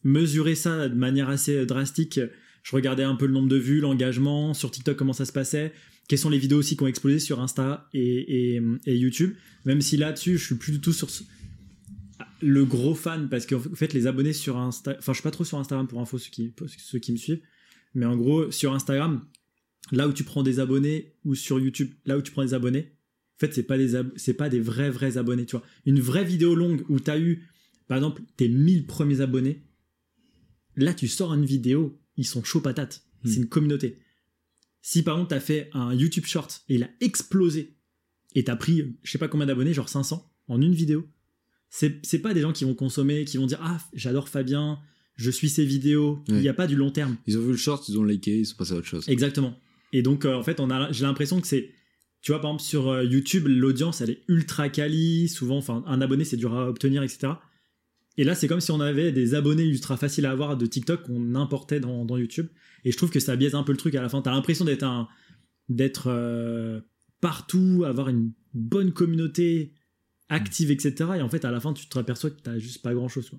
mesurer 0.02 0.54
ça 0.54 0.88
de 0.88 0.94
manière 0.94 1.28
assez 1.28 1.64
drastique. 1.66 2.20
Je 2.62 2.76
regardais 2.76 3.04
un 3.04 3.14
peu 3.14 3.26
le 3.26 3.32
nombre 3.32 3.48
de 3.48 3.56
vues, 3.56 3.80
l'engagement, 3.80 4.54
sur 4.54 4.70
TikTok, 4.70 4.96
comment 4.96 5.12
ça 5.12 5.24
se 5.24 5.32
passait, 5.32 5.72
quelles 6.08 6.18
sont 6.18 6.30
les 6.30 6.38
vidéos 6.38 6.58
aussi 6.58 6.76
qui 6.76 6.82
ont 6.82 6.88
explosé 6.88 7.18
sur 7.20 7.40
Insta 7.40 7.88
et, 7.94 8.60
YouTube. 8.86 9.34
Même 9.64 9.80
si 9.80 9.96
là-dessus, 9.96 10.38
je 10.38 10.44
suis 10.44 10.54
plus 10.56 10.72
du 10.72 10.80
tout 10.80 10.92
sur, 10.92 11.08
le 12.40 12.64
gros 12.64 12.96
fan 12.96 13.28
parce 13.28 13.46
qu'en 13.46 13.60
fait 13.60 13.92
les 13.92 14.08
abonnés 14.08 14.32
sur 14.32 14.56
Instagram 14.56 14.98
enfin 15.00 15.12
je 15.12 15.18
suis 15.18 15.22
pas 15.22 15.30
trop 15.30 15.44
sur 15.44 15.58
Instagram 15.58 15.86
pour 15.86 16.00
info 16.00 16.18
ceux 16.18 16.30
ceux 16.66 16.98
qui 16.98 17.12
me 17.12 17.16
suivent 17.16 17.40
mais 17.94 18.04
en 18.04 18.16
gros 18.16 18.50
sur 18.50 18.74
Instagram 18.74 19.24
là 19.90 20.08
où 20.08 20.12
tu 20.12 20.24
prends 20.24 20.42
des 20.42 20.60
abonnés 20.60 21.14
ou 21.24 21.34
sur 21.34 21.58
YouTube 21.58 21.90
là 22.04 22.16
où 22.16 22.22
tu 22.22 22.32
prends 22.32 22.44
des 22.44 22.54
abonnés 22.54 22.92
en 23.36 23.38
fait 23.38 23.54
c'est 23.54 23.62
pas 23.62 23.76
des 23.76 24.00
c'est 24.16 24.34
pas 24.34 24.48
des 24.48 24.60
vrais 24.60 24.90
vrais 24.90 25.18
abonnés 25.18 25.46
tu 25.46 25.56
vois 25.56 25.64
une 25.86 26.00
vraie 26.00 26.24
vidéo 26.24 26.54
longue 26.54 26.84
où 26.88 27.00
tu 27.00 27.10
as 27.10 27.18
eu 27.18 27.48
par 27.88 27.98
exemple 27.98 28.22
tes 28.36 28.48
1000 28.48 28.86
premiers 28.86 29.20
abonnés 29.20 29.62
là 30.76 30.94
tu 30.94 31.08
sors 31.08 31.34
une 31.34 31.44
vidéo 31.44 31.98
ils 32.16 32.26
sont 32.26 32.44
chauds 32.44 32.60
patates 32.60 33.04
hmm. 33.24 33.28
c'est 33.28 33.36
une 33.36 33.48
communauté 33.48 33.98
si 34.80 35.02
par 35.02 35.16
exemple 35.16 35.30
tu 35.30 35.34
as 35.34 35.40
fait 35.40 35.70
un 35.72 35.94
YouTube 35.94 36.26
short 36.26 36.62
et 36.68 36.76
il 36.76 36.84
a 36.84 36.90
explosé 37.00 37.76
et 38.34 38.44
t'as 38.44 38.56
pris 38.56 38.96
je 39.02 39.10
sais 39.10 39.18
pas 39.18 39.28
combien 39.28 39.46
d'abonnés 39.46 39.74
genre 39.74 39.88
500 39.88 40.30
en 40.48 40.60
une 40.60 40.74
vidéo 40.74 41.08
c'est 41.72 42.18
pas 42.18 42.34
des 42.34 42.42
gens 42.42 42.52
qui 42.52 42.64
vont 42.64 42.74
consommer, 42.74 43.24
qui 43.24 43.38
vont 43.38 43.46
dire 43.46 43.58
Ah, 43.62 43.78
j'adore 43.94 44.28
Fabien, 44.28 44.78
je 45.16 45.30
suis 45.30 45.48
ses 45.48 45.64
vidéos. 45.64 46.22
Il 46.28 46.36
n'y 46.36 46.48
a 46.48 46.54
pas 46.54 46.66
du 46.66 46.76
long 46.76 46.90
terme. 46.90 47.16
Ils 47.26 47.38
ont 47.38 47.42
vu 47.42 47.52
le 47.52 47.56
short, 47.56 47.88
ils 47.88 47.98
ont 47.98 48.04
liké, 48.04 48.40
ils 48.40 48.46
sont 48.46 48.56
passés 48.56 48.74
à 48.74 48.76
autre 48.76 48.86
chose. 48.86 49.08
Exactement. 49.08 49.58
Et 49.92 50.02
donc, 50.02 50.24
euh, 50.24 50.34
en 50.34 50.42
fait, 50.42 50.60
on 50.60 50.70
a, 50.70 50.90
j'ai 50.90 51.04
l'impression 51.04 51.40
que 51.40 51.46
c'est. 51.46 51.70
Tu 52.22 52.32
vois, 52.32 52.40
par 52.40 52.50
exemple, 52.50 52.62
sur 52.62 52.88
euh, 52.88 53.04
YouTube, 53.04 53.46
l'audience, 53.46 54.00
elle 54.00 54.10
est 54.10 54.22
ultra 54.28 54.68
quali. 54.68 55.28
Souvent, 55.28 55.58
enfin, 55.58 55.84
un 55.86 56.00
abonné, 56.00 56.24
c'est 56.24 56.36
dur 56.36 56.54
à 56.54 56.68
obtenir, 56.68 57.02
etc. 57.02 57.34
Et 58.16 58.24
là, 58.24 58.34
c'est 58.34 58.46
comme 58.46 58.60
si 58.60 58.70
on 58.70 58.80
avait 58.80 59.12
des 59.12 59.34
abonnés 59.34 59.64
ultra 59.64 59.96
faciles 59.96 60.26
à 60.26 60.30
avoir 60.30 60.56
de 60.56 60.66
TikTok 60.66 61.04
qu'on 61.04 61.34
importait 61.34 61.80
dans, 61.80 62.16
YouTube. 62.16 62.48
Et 62.84 62.92
je 62.92 62.96
trouve 62.96 63.10
que 63.10 63.20
ça 63.20 63.36
biaise 63.36 63.54
un 63.54 63.62
peu 63.62 63.72
le 63.72 63.78
truc 63.78 63.94
à 63.94 64.02
la 64.02 64.08
fin. 64.08 64.20
T'as 64.22 64.32
l'impression 64.32 64.64
d'être 64.64 64.82
un, 64.82 65.08
d'être 65.68 66.08
euh, 66.08 66.80
partout, 67.20 67.84
avoir 67.86 68.08
une 68.08 68.32
bonne 68.54 68.92
communauté 68.92 69.72
active, 70.28 70.70
etc. 70.70 70.94
Et 71.16 71.22
en 71.22 71.28
fait, 71.28 71.44
à 71.44 71.50
la 71.50 71.60
fin, 71.60 71.72
tu 71.72 71.86
te 71.88 71.98
aperçois 71.98 72.30
que 72.30 72.40
t'as 72.40 72.58
juste 72.58 72.82
pas 72.82 72.94
grand 72.94 73.08
chose, 73.08 73.30
quoi. 73.30 73.38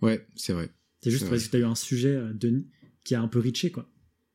Ouais, 0.00 0.26
c'est 0.34 0.52
vrai. 0.52 0.70
C'est 1.00 1.10
juste 1.10 1.28
parce 1.28 1.46
que 1.46 1.50
t'as 1.50 1.58
eu 1.58 1.64
un 1.64 1.76
sujet 1.76 2.20
de... 2.34 2.64
qui 3.04 3.14
a 3.14 3.22
un 3.22 3.28
peu 3.28 3.38
riché, 3.38 3.70
quoi. 3.70 3.91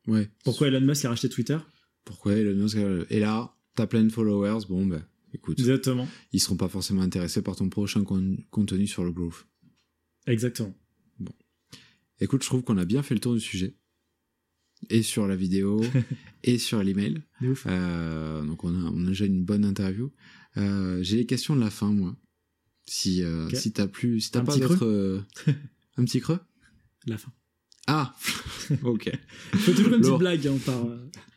Ouais. 0.07 0.29
Pourquoi 0.43 0.67
Elon 0.67 0.81
Musk 0.81 1.05
a 1.05 1.09
racheté 1.09 1.29
Twitter? 1.29 1.57
Pourquoi 2.05 2.33
Elon 2.33 2.55
Musk 2.55 2.77
a... 2.77 3.05
Et 3.09 3.19
là, 3.19 3.53
t'as 3.75 3.87
plein 3.87 4.03
de 4.03 4.11
followers, 4.11 4.65
bon, 4.67 4.85
ben, 4.85 5.05
écoute. 5.33 5.59
Exactement. 5.59 6.07
Ils 6.31 6.39
seront 6.39 6.57
pas 6.57 6.69
forcément 6.69 7.01
intéressés 7.01 7.41
par 7.41 7.55
ton 7.55 7.69
prochain 7.69 8.03
contenu 8.03 8.87
sur 8.87 9.03
le 9.03 9.11
growth. 9.11 9.45
Exactement. 10.25 10.73
Bon. 11.19 11.33
Écoute, 12.19 12.43
je 12.43 12.47
trouve 12.47 12.63
qu'on 12.63 12.77
a 12.77 12.85
bien 12.85 13.03
fait 13.03 13.13
le 13.13 13.19
tour 13.19 13.33
du 13.33 13.39
sujet. 13.39 13.75
Et 14.89 15.01
sur 15.01 15.27
la 15.27 15.35
vidéo, 15.35 15.81
et 16.43 16.57
sur 16.57 16.83
l'email. 16.83 17.23
Euh, 17.65 18.43
donc 18.43 18.63
on 18.63 18.69
a, 18.69 18.91
on 18.91 19.05
a 19.05 19.09
déjà 19.09 19.25
une 19.25 19.43
bonne 19.43 19.65
interview. 19.65 20.11
Euh, 20.57 21.01
j'ai 21.01 21.17
les 21.17 21.25
questions 21.25 21.55
de 21.55 21.61
la 21.61 21.69
fin, 21.69 21.91
moi. 21.91 22.15
Si, 22.85 23.23
euh, 23.23 23.49
si 23.49 23.73
t'as 23.73 23.87
plus, 23.87 24.21
si 24.21 24.31
t'as 24.31 24.41
pas 24.41 24.57
d'autres, 24.57 24.85
euh, 24.85 25.21
un 25.97 26.05
petit 26.05 26.21
creux? 26.21 26.39
La 27.05 27.17
fin. 27.17 27.31
Ah, 27.87 28.15
ok. 28.83 29.09
Je 29.53 29.57
fais 29.57 29.73
toujours 29.73 29.93
une 29.93 30.01
petite 30.01 30.17
blague, 30.17 30.47
hein, 30.47 30.57
par, 30.65 30.85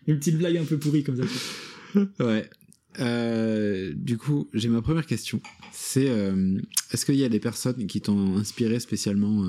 une 0.07 0.19
petite 0.19 0.39
blague 0.39 0.57
un 0.57 0.65
peu 0.65 0.79
pourrie 0.79 1.05
comme 1.05 1.17
ça. 1.17 2.05
ouais. 2.25 3.95
du 3.95 4.19
coup, 4.19 4.49
j'ai 4.53 4.69
ma 4.69 4.83
première 4.83 5.07
question. 5.07 5.41
C'est, 5.73 6.07
est-ce 6.93 7.07
qu'il 7.07 7.17
y 7.17 7.25
a 7.25 7.29
des 7.29 7.41
personnes 7.41 7.87
qui 7.87 8.01
t'ont 8.01 8.37
inspiré 8.37 8.81
spécialement 8.81 9.49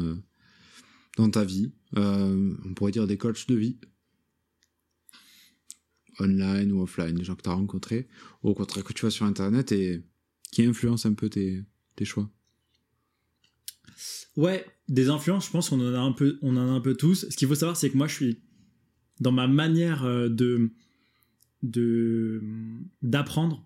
dans 1.18 1.30
ta 1.30 1.44
vie? 1.44 1.72
On 1.96 2.74
pourrait 2.76 2.92
dire 2.92 3.08
des 3.08 3.18
coachs 3.18 3.48
de 3.48 3.56
vie 3.56 3.78
online 6.20 6.72
ou 6.72 6.82
offline, 6.82 7.18
les 7.18 7.24
gens 7.24 7.36
que 7.36 7.42
tu 7.42 7.50
as 7.50 7.54
rencontrés, 7.54 8.08
ou 8.44 8.50
au 8.50 8.54
contraire 8.54 8.84
que 8.84 8.94
tu 8.94 9.02
vois 9.02 9.12
sur 9.12 9.26
Internet 9.26 9.72
et 9.72 10.04
qui 10.52 10.64
influencent 10.64 11.08
un 11.08 11.14
peu 11.14 11.30
tes, 11.30 11.64
tes 11.96 12.06
choix 12.06 12.30
Ouais, 14.36 14.66
des 14.92 15.08
influences, 15.10 15.46
je 15.48 15.52
pense 15.52 15.70
qu'on 15.70 15.80
en 15.80 15.94
a 15.94 16.00
un 16.00 16.12
peu, 16.12 16.38
on 16.42 16.58
en 16.58 16.68
a 16.68 16.72
un 16.72 16.82
peu 16.82 16.96
tous. 16.96 17.26
Ce 17.30 17.38
qu'il 17.38 17.48
faut 17.48 17.56
savoir, 17.56 17.78
c'est 17.78 17.90
que 17.90 17.98
moi, 17.98 18.08
je 18.08 18.14
suis 18.14 18.42
dans 19.22 19.32
ma 19.32 19.48
manière 19.48 20.04
euh, 20.04 20.30
de 20.30 20.72
d'apprendre. 23.02 23.66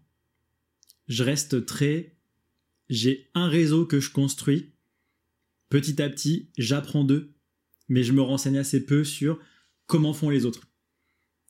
Je 1.07 1.23
reste 1.23 1.65
très, 1.65 2.17
j'ai 2.89 3.30
un 3.34 3.47
réseau 3.47 3.86
que 3.86 3.99
je 3.99 4.11
construis. 4.11 4.73
Petit 5.69 6.01
à 6.01 6.09
petit, 6.09 6.49
j'apprends 6.57 7.03
d'eux, 7.03 7.34
mais 7.88 8.03
je 8.03 8.11
me 8.11 8.21
renseigne 8.21 8.57
assez 8.57 8.86
peu 8.86 9.03
sur 9.03 9.39
comment 9.88 10.13
font 10.13 10.30
les 10.30 10.45
autres. 10.45 10.67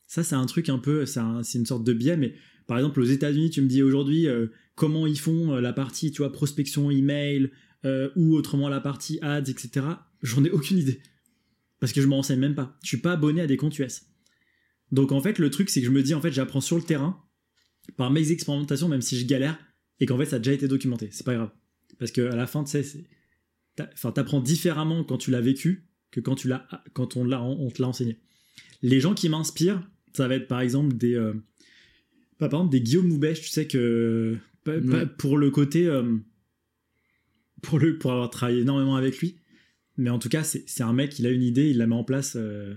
Ça, 0.07 0.23
c'est 0.23 0.36
un 0.36 0.45
truc 0.45 0.69
un 0.69 0.78
peu, 0.78 1.05
c'est 1.05 1.19
une 1.19 1.65
sorte 1.65 1.84
de 1.84 1.93
biais, 1.93 2.15
mais 2.15 2.36
par 2.67 2.78
exemple, 2.78 3.01
aux 3.01 3.05
États-Unis, 3.05 3.49
tu 3.49 3.61
me 3.61 3.67
dis 3.67 3.82
aujourd'hui 3.82 4.28
euh, 4.28 4.47
comment 4.76 5.07
ils 5.07 5.19
font 5.19 5.55
euh, 5.55 5.61
la 5.61 5.73
partie, 5.73 6.11
tu 6.11 6.19
vois, 6.19 6.32
prospection 6.32 6.91
email 6.91 7.51
euh, 7.86 8.10
ou 8.16 8.36
autrement 8.36 8.68
la 8.70 8.80
partie 8.82 9.20
ads, 9.22 9.44
etc. 9.50 9.86
J'en 10.22 10.44
ai 10.44 10.50
aucune 10.50 10.78
idée. 10.78 11.00
Parce 11.80 11.94
que 11.94 12.02
je 12.02 12.08
m'en 12.08 12.18
renseigne 12.18 12.40
même 12.40 12.56
pas. 12.56 12.78
Je 12.84 12.88
suis 12.88 12.98
pas 12.98 13.14
abonné 13.14 13.42
à 13.42 13.48
des 13.48 13.58
comptes 13.58 13.78
US. 13.80 14.04
Donc 14.92 15.12
en 15.12 15.22
fait, 15.22 15.40
le 15.40 15.50
truc, 15.50 15.70
c'est 15.70 15.82
que 15.82 15.86
je 15.88 15.92
me 15.92 16.02
dis, 16.04 16.14
en 16.14 16.22
fait, 16.22 16.32
j'apprends 16.32 16.62
sur 16.62 16.78
le 16.78 16.84
terrain, 16.84 17.22
par 17.98 18.12
mes 18.12 18.32
expérimentations, 18.32 18.88
même 18.88 19.02
si 19.02 19.20
je 19.20 19.26
galère, 19.26 19.58
et 20.00 20.06
qu'en 20.06 20.18
fait, 20.18 20.26
ça 20.26 20.38
a 20.38 20.40
déjà 20.40 20.54
été 20.54 20.68
documenté. 20.68 21.10
C'est 21.12 21.26
pas 21.26 21.36
grave. 21.36 21.52
Parce 22.00 22.12
que 22.12 22.22
à 22.22 22.36
la 22.36 22.48
fin, 22.48 22.64
tu 22.64 22.72
sais, 22.84 23.06
enfin, 23.94 24.12
t'apprends 24.12 24.42
différemment 24.42 25.04
quand 25.04 25.18
tu 25.18 25.32
l'as 25.32 25.42
vécu 25.42 25.88
que 26.12 26.20
quand 26.20 26.36
tu 26.36 26.48
l'as, 26.48 26.68
quand 26.94 27.18
on 27.18 27.24
l'a, 27.26 27.42
on 27.44 27.70
te 27.70 27.82
l'a 27.82 27.88
enseigné. 27.90 28.18
les 28.82 29.00
gens 29.00 29.14
qui 29.14 29.28
m'inspirent, 29.30 29.88
ça 30.14 30.28
va 30.28 30.36
être 30.36 30.48
par 30.48 30.62
exemple 30.62 30.96
des. 30.96 31.14
euh, 31.14 31.34
pas 32.38 32.48
par 32.50 32.62
exemple 32.62 32.72
des 32.72 32.82
Guillaume 32.82 33.08
Moubèche, 33.08 33.42
tu 33.42 33.50
sais 33.50 33.68
que. 33.68 34.38
Ouais. 34.66 35.06
pour 35.18 35.38
le 35.38 35.52
côté. 35.52 35.86
euh, 35.88 36.18
pour, 37.66 37.80
pour 37.99 38.11
avoir 38.11 38.30
travaillé 38.30 38.61
énormément 38.61 38.95
avec 38.95 39.20
lui. 39.20 39.38
Mais 39.97 40.09
en 40.09 40.20
tout 40.20 40.30
cas, 40.30 40.43
c'est 40.43 40.82
un 40.82 40.93
mec, 40.93 41.20
il 41.20 41.26
a 41.26 41.30
une 41.30 41.43
idée, 41.43 41.70
il 41.70 41.78
la 41.78 41.88
met 41.88 41.95
en 41.95 42.03
place 42.03 42.36
euh, 42.36 42.76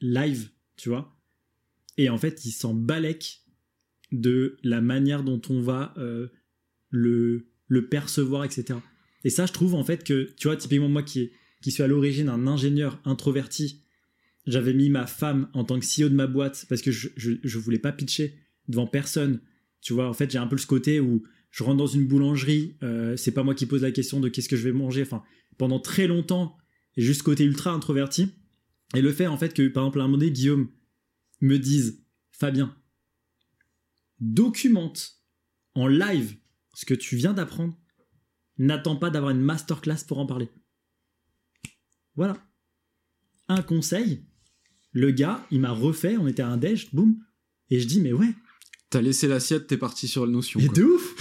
live, 0.00 0.48
tu 0.76 0.88
vois. 0.88 1.16
Et 1.98 2.08
en 2.08 2.16
fait, 2.16 2.44
il 2.46 2.52
s'en 2.52 2.72
balèque 2.72 3.42
de 4.12 4.56
la 4.62 4.80
manière 4.80 5.22
dont 5.22 5.40
on 5.50 5.60
va 5.60 5.94
euh, 5.98 6.28
le, 6.88 7.48
le 7.68 7.88
percevoir, 7.88 8.44
etc. 8.44 8.78
Et 9.24 9.30
ça, 9.30 9.44
je 9.44 9.52
trouve 9.52 9.74
en 9.74 9.84
fait 9.84 10.02
que, 10.04 10.32
tu 10.36 10.48
vois, 10.48 10.56
typiquement 10.56 10.88
moi 10.88 11.02
qui, 11.02 11.30
qui 11.60 11.70
suis 11.70 11.82
à 11.82 11.86
l'origine 11.86 12.30
un 12.30 12.46
ingénieur 12.46 13.00
introverti, 13.04 13.82
j'avais 14.46 14.72
mis 14.72 14.88
ma 14.88 15.06
femme 15.06 15.48
en 15.52 15.64
tant 15.64 15.78
que 15.78 15.84
CEO 15.84 16.08
de 16.08 16.14
ma 16.14 16.26
boîte 16.26 16.64
parce 16.68 16.80
que 16.80 16.90
je, 16.90 17.08
je, 17.16 17.32
je 17.42 17.58
voulais 17.58 17.78
pas 17.78 17.92
pitcher 17.92 18.34
devant 18.68 18.86
personne. 18.86 19.40
Tu 19.82 19.92
vois, 19.92 20.08
en 20.08 20.14
fait, 20.14 20.30
j'ai 20.30 20.38
un 20.38 20.46
peu 20.46 20.56
ce 20.56 20.66
côté 20.66 20.98
où 20.98 21.22
je 21.50 21.64
rentre 21.64 21.78
dans 21.78 21.86
une 21.86 22.06
boulangerie, 22.06 22.76
euh, 22.82 23.16
c'est 23.16 23.32
pas 23.32 23.42
moi 23.42 23.54
qui 23.54 23.66
pose 23.66 23.82
la 23.82 23.90
question 23.90 24.20
de 24.20 24.28
qu'est-ce 24.28 24.48
que 24.48 24.56
je 24.56 24.64
vais 24.64 24.72
manger. 24.72 25.02
Enfin, 25.02 25.22
pendant 25.58 25.80
très 25.80 26.06
longtemps, 26.06 26.56
juste 26.96 27.22
côté 27.22 27.44
ultra 27.44 27.72
introverti. 27.72 28.32
Et 28.94 29.02
le 29.02 29.12
fait, 29.12 29.26
en 29.26 29.36
fait, 29.36 29.54
que 29.54 29.66
par 29.68 29.84
exemple, 29.84 30.00
à 30.00 30.04
un 30.04 30.06
moment 30.06 30.18
donné, 30.18 30.30
Guillaume 30.30 30.68
me 31.40 31.58
dise 31.58 32.04
Fabien, 32.30 32.74
documente 34.20 35.20
en 35.74 35.86
live 35.86 36.36
ce 36.74 36.84
que 36.84 36.94
tu 36.94 37.16
viens 37.16 37.32
d'apprendre. 37.32 37.76
N'attends 38.58 38.96
pas 38.96 39.10
d'avoir 39.10 39.30
une 39.30 39.40
masterclass 39.40 40.04
pour 40.06 40.18
en 40.18 40.26
parler. 40.26 40.48
Voilà. 42.14 42.36
Un 43.48 43.62
conseil. 43.62 44.26
Le 44.92 45.10
gars, 45.10 45.46
il 45.50 45.60
m'a 45.60 45.70
refait, 45.70 46.16
on 46.16 46.26
était 46.26 46.42
à 46.42 46.48
un 46.48 46.56
déj, 46.56 46.92
boum. 46.92 47.16
Et 47.70 47.80
je 47.80 47.86
dis, 47.86 48.00
mais 48.00 48.12
ouais, 48.12 48.34
T'as 48.90 49.00
laissé 49.00 49.28
l'assiette, 49.28 49.68
t'es 49.68 49.76
parti 49.76 50.08
sur 50.08 50.26
la 50.26 50.32
notion. 50.32 50.60
quoi. 50.60 50.74
de 50.74 50.82
ouf 50.82 51.14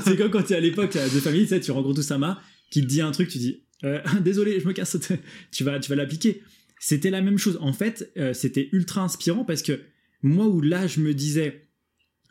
C'est 0.04 0.16
comme 0.16 0.30
quand 0.30 0.42
t'es 0.42 0.54
à 0.54 0.60
l'époque 0.60 0.96
euh, 0.96 1.04
de 1.04 1.20
famille, 1.20 1.42
tu 1.42 1.48
sais, 1.48 1.60
tu 1.60 1.70
rencontres 1.70 2.00
Oussama, 2.00 2.40
qui 2.70 2.80
te 2.80 2.86
dit 2.86 3.02
un 3.02 3.12
truc, 3.12 3.28
tu 3.28 3.38
dis 3.38 3.64
euh, 3.84 4.00
désolé, 4.20 4.60
je 4.60 4.66
me 4.66 4.72
casse, 4.72 4.96
tu 5.52 5.64
vas, 5.64 5.78
tu 5.78 5.90
vas 5.90 5.96
l'appliquer. 5.96 6.42
C'était 6.78 7.10
la 7.10 7.20
même 7.20 7.38
chose. 7.38 7.58
En 7.60 7.72
fait, 7.72 8.12
euh, 8.16 8.32
c'était 8.32 8.68
ultra 8.72 9.02
inspirant 9.02 9.44
parce 9.44 9.62
que 9.62 9.80
moi 10.22 10.46
où 10.46 10.60
là 10.60 10.86
je 10.86 11.00
me 11.00 11.14
disais, 11.14 11.68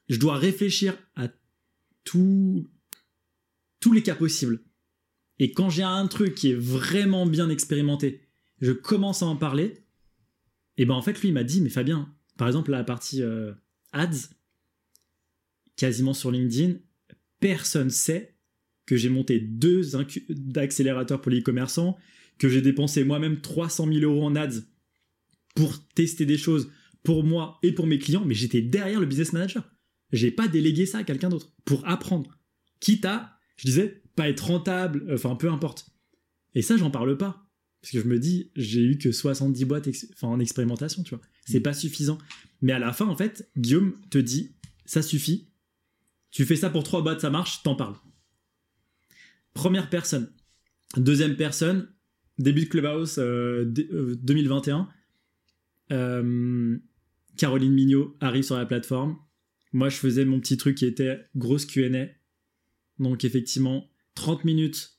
je 0.09 0.17
dois 0.17 0.35
réfléchir 0.35 0.97
à 1.15 1.29
tout, 2.03 2.67
tous 3.79 3.93
les 3.93 4.03
cas 4.03 4.15
possibles. 4.15 4.61
Et 5.39 5.51
quand 5.51 5.69
j'ai 5.69 5.83
un 5.83 6.07
truc 6.07 6.35
qui 6.35 6.51
est 6.51 6.55
vraiment 6.59 7.25
bien 7.25 7.49
expérimenté, 7.49 8.27
je 8.59 8.71
commence 8.71 9.23
à 9.23 9.25
en 9.25 9.35
parler. 9.35 9.85
Et 10.77 10.85
ben 10.85 10.93
en 10.93 11.01
fait 11.01 11.19
lui 11.21 11.29
il 11.29 11.33
m'a 11.33 11.43
dit 11.43 11.61
mais 11.61 11.69
Fabien, 11.69 12.13
par 12.37 12.47
exemple 12.47 12.71
la 12.71 12.83
partie 12.83 13.21
euh, 13.21 13.53
ads, 13.91 14.29
quasiment 15.81 16.13
sur 16.13 16.29
LinkedIn, 16.31 16.75
personne 17.39 17.89
sait 17.89 18.35
que 18.85 18.95
j'ai 18.95 19.09
monté 19.09 19.39
deux 19.39 19.95
accélérateurs 20.55 21.21
pour 21.21 21.31
les 21.31 21.39
e-commerçants, 21.39 21.97
que 22.37 22.49
j'ai 22.49 22.61
dépensé 22.61 23.03
moi-même 23.03 23.41
300 23.41 23.87
000 23.91 23.99
euros 24.01 24.23
en 24.23 24.35
ads 24.35 24.61
pour 25.55 25.83
tester 25.95 26.27
des 26.27 26.37
choses 26.37 26.69
pour 27.03 27.23
moi 27.23 27.57
et 27.63 27.71
pour 27.73 27.87
mes 27.87 27.97
clients, 27.97 28.23
mais 28.25 28.35
j'étais 28.35 28.61
derrière 28.61 28.99
le 28.99 29.07
business 29.07 29.33
manager. 29.33 29.67
J'ai 30.11 30.29
pas 30.29 30.47
délégué 30.47 30.85
ça 30.85 30.99
à 30.99 31.03
quelqu'un 31.03 31.29
d'autre 31.29 31.51
pour 31.65 31.87
apprendre. 31.87 32.37
Quitte 32.79 33.05
à, 33.05 33.39
je 33.57 33.65
disais, 33.65 34.03
pas 34.15 34.29
être 34.29 34.45
rentable, 34.45 35.07
enfin 35.11 35.35
peu 35.35 35.49
importe. 35.49 35.87
Et 36.53 36.61
ça, 36.61 36.77
j'en 36.77 36.91
parle 36.91 37.17
pas. 37.17 37.47
Parce 37.81 37.93
que 37.93 37.99
je 38.01 38.05
me 38.07 38.19
dis, 38.19 38.51
j'ai 38.55 38.81
eu 38.83 38.97
que 38.99 39.11
70 39.11 39.65
boîtes 39.65 39.87
ex- 39.87 40.07
en 40.21 40.39
expérimentation, 40.39 41.01
tu 41.01 41.15
vois. 41.15 41.23
C'est 41.47 41.59
pas 41.61 41.73
suffisant. 41.73 42.19
Mais 42.61 42.73
à 42.73 42.77
la 42.79 42.93
fin, 42.93 43.07
en 43.07 43.15
fait, 43.15 43.49
Guillaume 43.57 43.93
te 44.11 44.19
dit, 44.19 44.51
ça 44.85 45.01
suffit. 45.01 45.47
Tu 46.31 46.45
fais 46.45 46.55
ça 46.55 46.69
pour 46.69 46.83
trois 46.83 47.01
boîtes, 47.01 47.21
ça 47.21 47.29
marche, 47.29 47.61
t'en 47.63 47.75
parles. 47.75 47.95
Première 49.53 49.89
personne. 49.89 50.31
Deuxième 50.97 51.35
personne, 51.35 51.89
début 52.37 52.61
de 52.65 52.69
Clubhouse 52.69 53.15
euh, 53.17 53.65
dé- 53.65 53.89
euh, 53.91 54.15
2021. 54.21 54.87
Euh, 55.91 56.77
Caroline 57.37 57.73
Mignot 57.73 58.15
arrive 58.21 58.43
sur 58.43 58.55
la 58.57 58.65
plateforme. 58.65 59.17
Moi, 59.73 59.89
je 59.89 59.97
faisais 59.97 60.25
mon 60.25 60.39
petit 60.39 60.57
truc 60.57 60.75
qui 60.77 60.85
était 60.85 61.25
grosse 61.35 61.65
Q&A. 61.65 62.07
Donc, 63.01 63.23
effectivement, 63.23 63.89
30 64.15 64.45
minutes. 64.45 64.97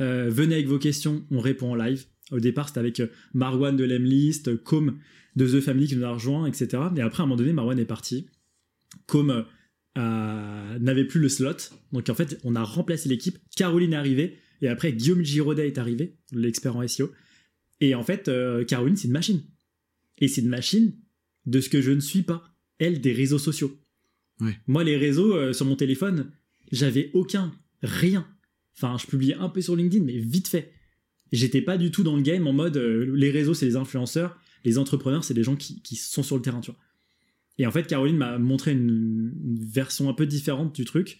Euh, 0.00 0.28
venez 0.30 0.54
avec 0.56 0.66
vos 0.66 0.78
questions, 0.78 1.24
on 1.30 1.38
répond 1.40 1.70
en 1.72 1.74
live. 1.76 2.06
Au 2.32 2.40
départ, 2.40 2.68
c'était 2.68 2.80
avec 2.80 2.98
euh, 3.00 3.06
Marwan 3.34 3.76
de 3.76 3.84
l'Emlist, 3.84 4.56
Com 4.64 4.98
de 5.36 5.46
The 5.46 5.60
Family 5.60 5.86
qui 5.88 5.96
nous 5.96 6.04
a 6.04 6.10
rejoint, 6.12 6.46
etc. 6.46 6.82
Et 6.96 7.00
après, 7.00 7.20
à 7.22 7.24
un 7.24 7.26
moment 7.26 7.36
donné, 7.36 7.52
Marwan 7.52 7.78
est 7.78 7.84
parti. 7.84 8.26
Com 9.06 9.44
euh, 9.96 10.78
n'avait 10.78 11.04
plus 11.04 11.20
le 11.20 11.28
slot. 11.28 11.56
Donc, 11.92 12.08
en 12.08 12.14
fait, 12.14 12.40
on 12.44 12.56
a 12.56 12.62
remplacé 12.62 13.08
l'équipe. 13.08 13.38
Caroline 13.56 13.92
est 13.92 13.96
arrivée. 13.96 14.38
Et 14.60 14.68
après, 14.68 14.92
Guillaume 14.92 15.22
Giraudet 15.22 15.66
est 15.66 15.78
arrivé, 15.78 16.16
l'expert 16.32 16.76
en 16.76 16.86
SEO. 16.86 17.12
Et 17.80 17.94
en 17.94 18.02
fait, 18.02 18.28
euh, 18.28 18.64
Caroline, 18.64 18.96
c'est 18.96 19.08
une 19.08 19.12
machine. 19.12 19.42
Et 20.18 20.28
c'est 20.28 20.40
une 20.40 20.48
machine 20.48 20.92
de 21.46 21.60
ce 21.60 21.68
que 21.68 21.82
je 21.82 21.90
ne 21.90 22.00
suis 22.00 22.22
pas. 22.22 22.42
Elle, 22.78 23.00
des 23.00 23.12
réseaux 23.12 23.38
sociaux. 23.38 23.78
Ouais. 24.40 24.58
Moi, 24.66 24.84
les 24.84 24.96
réseaux 24.96 25.34
euh, 25.34 25.52
sur 25.52 25.66
mon 25.66 25.76
téléphone, 25.76 26.30
j'avais 26.72 27.10
aucun, 27.12 27.52
rien. 27.82 28.26
Enfin, 28.76 28.96
je 28.98 29.06
publiais 29.06 29.34
un 29.34 29.48
peu 29.48 29.60
sur 29.60 29.76
LinkedIn, 29.76 30.04
mais 30.04 30.18
vite 30.18 30.48
fait. 30.48 30.72
J'étais 31.30 31.62
pas 31.62 31.76
du 31.76 31.90
tout 31.90 32.02
dans 32.02 32.16
le 32.16 32.22
game 32.22 32.46
en 32.46 32.52
mode 32.52 32.76
les 32.76 33.30
réseaux, 33.30 33.54
c'est 33.54 33.66
les 33.66 33.76
influenceurs, 33.76 34.38
les 34.64 34.78
entrepreneurs, 34.78 35.24
c'est 35.24 35.34
les 35.34 35.42
gens 35.42 35.56
qui, 35.56 35.82
qui 35.82 35.96
sont 35.96 36.22
sur 36.22 36.36
le 36.36 36.42
terrain, 36.42 36.60
tu 36.60 36.70
vois. 36.70 36.80
Et 37.58 37.66
en 37.66 37.70
fait, 37.70 37.86
Caroline 37.86 38.16
m'a 38.16 38.38
montré 38.38 38.72
une, 38.72 39.32
version 39.60 40.08
un 40.08 40.14
peu 40.14 40.26
différente 40.26 40.74
du 40.74 40.84
truc. 40.84 41.18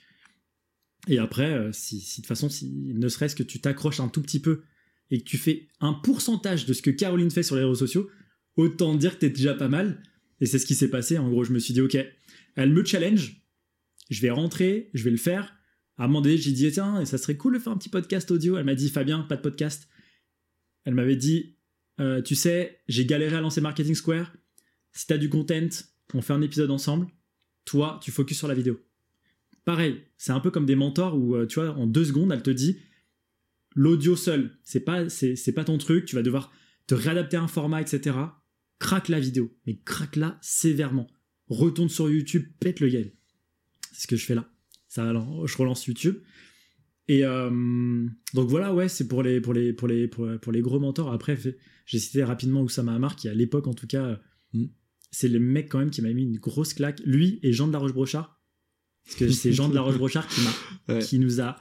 Et 1.08 1.18
après, 1.18 1.52
euh, 1.52 1.70
si, 1.72 1.98
de 1.98 2.14
toute 2.16 2.26
façon, 2.26 2.48
ne 2.62 3.08
serait-ce 3.08 3.36
que 3.36 3.42
tu 3.42 3.60
t'accroches 3.60 4.00
un 4.00 4.08
tout 4.08 4.22
petit 4.22 4.40
peu 4.40 4.62
et 5.10 5.18
que 5.18 5.24
tu 5.24 5.38
fais 5.38 5.68
un 5.80 5.92
pourcentage 5.92 6.66
de 6.66 6.72
ce 6.72 6.82
que 6.82 6.90
Caroline 6.90 7.30
fait 7.30 7.42
sur 7.42 7.56
les 7.56 7.62
réseaux 7.62 7.74
sociaux, 7.74 8.08
autant 8.56 8.94
dire 8.94 9.14
que 9.14 9.20
t'es 9.20 9.30
déjà 9.30 9.54
pas 9.54 9.68
mal. 9.68 10.02
Et 10.40 10.46
c'est 10.46 10.58
ce 10.58 10.66
qui 10.66 10.74
s'est 10.74 10.90
passé. 10.90 11.18
En 11.18 11.28
gros, 11.30 11.44
je 11.44 11.52
me 11.52 11.58
suis 11.58 11.74
dit, 11.74 11.80
ok, 11.80 11.96
elle 12.56 12.72
me 12.72 12.84
challenge, 12.84 13.42
je 14.10 14.20
vais 14.20 14.30
rentrer, 14.30 14.90
je 14.94 15.04
vais 15.04 15.10
le 15.10 15.16
faire. 15.16 15.54
À 15.96 16.04
un 16.04 16.06
moment 16.08 16.22
donné, 16.22 16.36
j'ai 16.36 16.52
dit, 16.52 16.70
tiens, 16.72 17.00
et 17.00 17.06
ça 17.06 17.18
serait 17.18 17.36
cool 17.36 17.54
de 17.54 17.58
faire 17.58 17.72
un 17.72 17.78
petit 17.78 17.88
podcast 17.88 18.30
audio. 18.30 18.56
Elle 18.56 18.64
m'a 18.64 18.74
dit, 18.74 18.88
Fabien, 18.88 19.20
pas 19.20 19.36
de 19.36 19.42
podcast. 19.42 19.88
Elle 20.84 20.94
m'avait 20.94 21.16
dit, 21.16 21.56
euh, 22.00 22.20
tu 22.20 22.34
sais, 22.34 22.80
j'ai 22.88 23.06
galéré 23.06 23.36
à 23.36 23.40
lancer 23.40 23.60
Marketing 23.60 23.94
Square. 23.94 24.34
Si 24.92 25.06
t'as 25.06 25.18
du 25.18 25.28
content, 25.28 25.68
on 26.14 26.22
fait 26.22 26.32
un 26.32 26.42
épisode 26.42 26.70
ensemble. 26.70 27.06
Toi, 27.64 27.98
tu 28.02 28.10
focuses 28.10 28.38
sur 28.38 28.48
la 28.48 28.54
vidéo. 28.54 28.80
Pareil, 29.64 30.02
c'est 30.16 30.32
un 30.32 30.40
peu 30.40 30.50
comme 30.50 30.66
des 30.66 30.76
mentors 30.76 31.16
où, 31.16 31.34
euh, 31.34 31.46
tu 31.46 31.60
vois, 31.60 31.70
en 31.70 31.86
deux 31.86 32.04
secondes, 32.04 32.32
elle 32.32 32.42
te 32.42 32.50
dit, 32.50 32.78
l'audio 33.74 34.16
seul, 34.16 34.58
c'est 34.62 34.80
pas, 34.80 35.08
c'est, 35.08 35.52
pas 35.54 35.64
ton 35.64 35.78
truc, 35.78 36.04
tu 36.04 36.16
vas 36.16 36.22
devoir 36.22 36.52
te 36.86 36.94
réadapter 36.94 37.36
à 37.36 37.42
un 37.42 37.48
format, 37.48 37.80
etc. 37.80 38.16
Craque 38.78 39.08
la 39.08 39.20
vidéo, 39.20 39.56
mais 39.66 39.78
craque-la 39.84 40.38
sévèrement. 40.42 41.06
Retourne 41.48 41.88
sur 41.88 42.10
YouTube, 42.10 42.44
pète 42.60 42.80
le 42.80 42.88
game. 42.88 43.08
C'est 43.92 44.02
ce 44.02 44.06
que 44.06 44.16
je 44.16 44.24
fais 44.24 44.34
là. 44.34 44.50
Ça, 44.88 45.12
je 45.12 45.56
relance 45.56 45.86
YouTube. 45.86 46.16
Et 47.08 47.24
euh, 47.24 48.06
donc 48.32 48.48
voilà, 48.48 48.74
ouais, 48.74 48.88
c'est 48.88 49.08
pour 49.08 49.22
les, 49.22 49.40
pour, 49.40 49.54
les, 49.54 49.72
pour, 49.72 49.88
les, 49.88 50.08
pour, 50.08 50.52
les 50.52 50.60
gros 50.60 50.80
mentors. 50.80 51.12
Après, 51.12 51.38
j'ai 51.86 51.98
cité 51.98 52.22
rapidement 52.24 52.62
Oussama 52.62 52.94
Hamar, 52.94 53.16
qui 53.16 53.28
à 53.28 53.34
l'époque, 53.34 53.66
en 53.66 53.74
tout 53.74 53.86
cas, 53.86 54.18
Mm. 54.54 54.66
C'est 55.14 55.28
le 55.28 55.38
mec 55.38 55.68
quand 55.68 55.78
même 55.78 55.90
qui 55.90 56.02
m'a 56.02 56.12
mis 56.12 56.22
une 56.24 56.38
grosse 56.38 56.74
claque. 56.74 57.00
Lui 57.04 57.38
et 57.42 57.52
Jean 57.52 57.68
de 57.68 57.72
la 57.72 57.78
Roche-Brochard. 57.78 58.40
Parce 59.04 59.16
que 59.16 59.30
c'est 59.30 59.52
Jean 59.52 59.68
de 59.68 59.74
la 59.74 59.80
Roche-Brochard 59.82 60.26
qui, 60.26 60.40
m'a, 60.40 60.50
Ouais. 60.94 61.02
qui 61.02 61.18
nous 61.18 61.40
a 61.40 61.56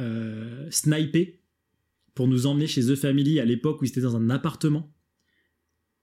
euh, 0.00 0.68
snipé 0.70 1.42
pour 2.14 2.28
nous 2.28 2.46
emmener 2.46 2.66
chez 2.66 2.82
The 2.82 2.94
Family 2.94 3.40
à 3.40 3.44
l'époque 3.44 3.80
où 3.82 3.84
ils 3.84 3.88
étaient 3.88 4.00
dans 4.00 4.16
un 4.16 4.30
appartement. 4.30 4.94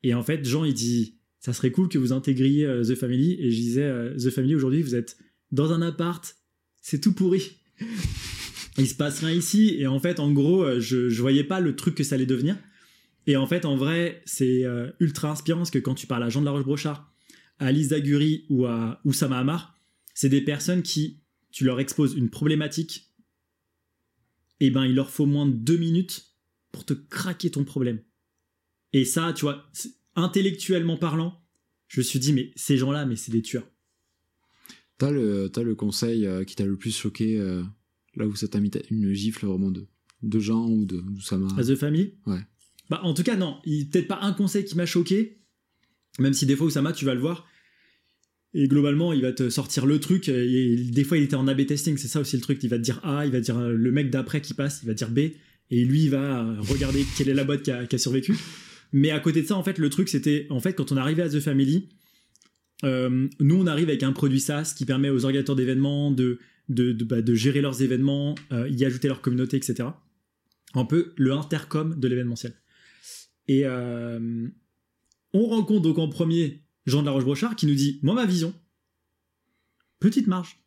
Et 0.03 0.13
en 0.13 0.23
fait, 0.23 0.45
Jean, 0.45 0.65
il 0.65 0.73
dit 0.73 1.19
Ça 1.39 1.53
serait 1.53 1.71
cool 1.71 1.87
que 1.89 1.97
vous 1.97 2.11
intégriez 2.11 2.65
euh, 2.65 2.83
The 2.83 2.95
Family. 2.95 3.37
Et 3.39 3.49
je 3.49 3.55
disais 3.55 3.83
euh, 3.83 4.15
The 4.17 4.29
Family, 4.29 4.55
aujourd'hui, 4.55 4.81
vous 4.81 4.95
êtes 4.95 5.17
dans 5.51 5.71
un 5.71 5.81
appart, 5.81 6.35
c'est 6.81 6.99
tout 6.99 7.13
pourri. 7.13 7.61
il 8.77 8.87
se 8.87 8.95
passe 8.95 9.19
rien 9.19 9.31
ici. 9.31 9.75
Et 9.79 9.87
en 9.87 9.99
fait, 9.99 10.19
en 10.19 10.31
gros, 10.31 10.63
euh, 10.63 10.79
je, 10.79 11.09
je 11.09 11.21
voyais 11.21 11.43
pas 11.43 11.59
le 11.59 11.75
truc 11.75 11.95
que 11.95 12.03
ça 12.03 12.15
allait 12.15 12.25
devenir. 12.25 12.57
Et 13.27 13.35
en 13.37 13.47
fait, 13.47 13.65
en 13.65 13.75
vrai, 13.75 14.21
c'est 14.25 14.65
euh, 14.65 14.91
ultra 14.99 15.31
inspirant 15.31 15.59
parce 15.59 15.71
que 15.71 15.79
quand 15.79 15.95
tu 15.95 16.07
parles 16.07 16.23
à 16.23 16.29
Jean 16.29 16.41
de 16.41 16.45
la 16.45 16.51
Roche-Brochard, 16.51 17.13
à 17.59 17.67
Alice 17.67 17.89
Daguri 17.89 18.45
ou 18.49 18.65
à 18.65 18.99
Oussama 19.05 19.37
Hamar, 19.39 19.75
c'est 20.13 20.29
des 20.29 20.41
personnes 20.41 20.81
qui, 20.81 21.19
tu 21.51 21.63
leur 21.63 21.79
exposes 21.79 22.15
une 22.15 22.29
problématique, 22.29 23.11
et 24.59 24.71
ben 24.71 24.85
il 24.85 24.95
leur 24.95 25.09
faut 25.09 25.25
moins 25.25 25.45
de 25.45 25.53
deux 25.53 25.77
minutes 25.77 26.33
pour 26.71 26.85
te 26.85 26.93
craquer 26.93 27.49
ton 27.49 27.63
problème. 27.63 28.01
Et 28.93 29.05
ça, 29.05 29.33
tu 29.33 29.41
vois, 29.41 29.69
intellectuellement 30.15 30.97
parlant, 30.97 31.41
je 31.87 31.99
me 32.01 32.03
suis 32.03 32.19
dit, 32.19 32.33
mais 32.33 32.51
ces 32.55 32.77
gens-là, 32.77 33.05
mais 33.05 33.15
c'est 33.15 33.31
des 33.31 33.41
tueurs. 33.41 33.67
T'as 34.97 35.11
le, 35.11 35.49
le 35.55 35.75
conseil 35.75 36.25
euh, 36.25 36.43
qui 36.43 36.55
t'a 36.55 36.65
le 36.65 36.77
plus 36.77 36.95
choqué, 36.95 37.39
euh, 37.39 37.63
là 38.15 38.27
où 38.27 38.35
ça 38.35 38.47
t'a 38.47 38.59
mis 38.59 38.71
une 38.89 39.13
gifle 39.13 39.45
vraiment 39.45 39.71
de, 39.71 39.87
de 40.21 40.39
gens 40.39 40.67
ou 40.67 40.85
de 40.85 40.99
d'Oussama 40.99 41.47
À 41.57 41.63
The 41.63 41.75
Family? 41.75 42.15
Ouais. 42.25 42.41
Bah, 42.89 43.01
en 43.03 43.13
tout 43.13 43.23
cas, 43.23 43.35
non. 43.35 43.57
Peut-être 43.63 44.07
pas 44.07 44.19
un 44.21 44.33
conseil 44.33 44.65
qui 44.65 44.75
m'a 44.75 44.85
choqué, 44.85 45.41
Même 46.19 46.33
si 46.33 46.45
des 46.45 46.55
fois, 46.55 46.67
Oussama, 46.67 46.91
tu 46.91 47.05
vas 47.05 47.13
le 47.13 47.21
voir, 47.21 47.47
et 48.53 48.67
globalement, 48.67 49.13
il 49.13 49.21
va 49.21 49.31
te 49.31 49.49
sortir 49.49 49.85
le 49.85 49.99
truc. 49.99 50.27
Et 50.27 50.75
des 50.75 51.03
fois, 51.03 51.17
il 51.17 51.23
était 51.23 51.35
en 51.35 51.47
A-B 51.47 51.65
testing. 51.65 51.97
C'est 51.97 52.07
ça 52.07 52.19
aussi 52.19 52.35
le 52.35 52.41
truc. 52.41 52.63
Il 52.63 52.69
va 52.69 52.77
te 52.77 52.83
dire 52.83 52.99
A, 53.03 53.25
il 53.25 53.31
va 53.31 53.39
dire 53.39 53.59
le 53.59 53.91
mec 53.91 54.09
d'après 54.09 54.41
qui 54.41 54.53
passe, 54.53 54.79
il 54.83 54.87
va 54.87 54.93
dire 54.93 55.09
B. 55.09 55.19
Et 55.71 55.85
lui, 55.85 56.05
il 56.05 56.09
va 56.09 56.43
regarder 56.61 57.05
quelle 57.17 57.29
est 57.29 57.33
la 57.33 57.43
boîte 57.43 57.61
qui 57.63 57.71
a, 57.71 57.97
survécu. 57.97 58.35
Mais 58.91 59.11
à 59.11 59.19
côté 59.19 59.43
de 59.43 59.47
ça, 59.47 59.55
en 59.55 59.63
fait, 59.63 59.77
le 59.77 59.89
truc, 59.89 60.09
c'était, 60.09 60.47
en 60.49 60.59
fait, 60.59 60.73
quand 60.73 60.91
on 60.91 60.97
arrivait 60.97 61.21
à 61.21 61.29
The 61.29 61.39
Family, 61.39 61.89
euh, 62.83 63.27
nous, 63.39 63.55
on 63.55 63.67
arrive 63.67 63.89
avec 63.89 64.01
un 64.01 64.13
produit 64.13 64.39
SaaS 64.39 64.73
qui 64.75 64.85
permet 64.85 65.09
aux 65.09 65.25
organisateurs 65.25 65.55
d'événements 65.55 66.11
de, 66.11 66.39
bah, 66.69 67.17
gérer 67.33 67.61
leurs 67.61 67.83
événements, 67.83 68.33
euh, 68.51 68.67
y 68.69 68.83
ajouter 68.83 69.07
leur 69.07 69.21
communauté, 69.21 69.57
etc. 69.57 69.89
Un 70.73 70.85
peu 70.85 71.13
le 71.17 71.33
intercom 71.33 71.99
de 71.99 72.07
l'événementiel. 72.07 72.53
Et 73.49 73.65
euh, 73.65 74.47
on 75.33 75.47
rencontre 75.47 75.81
donc 75.81 75.97
en 75.97 76.07
premier 76.07 76.61
Jean 76.85 77.01
de 77.01 77.07
la 77.07 77.11
Roche-Brochard 77.11 77.55
qui 77.55 77.65
nous 77.65 77.73
dit 77.73 77.99
Moi, 78.03 78.13
ma 78.13 78.27
vision, 78.27 78.53
petite 79.99 80.27
marge, 80.27 80.63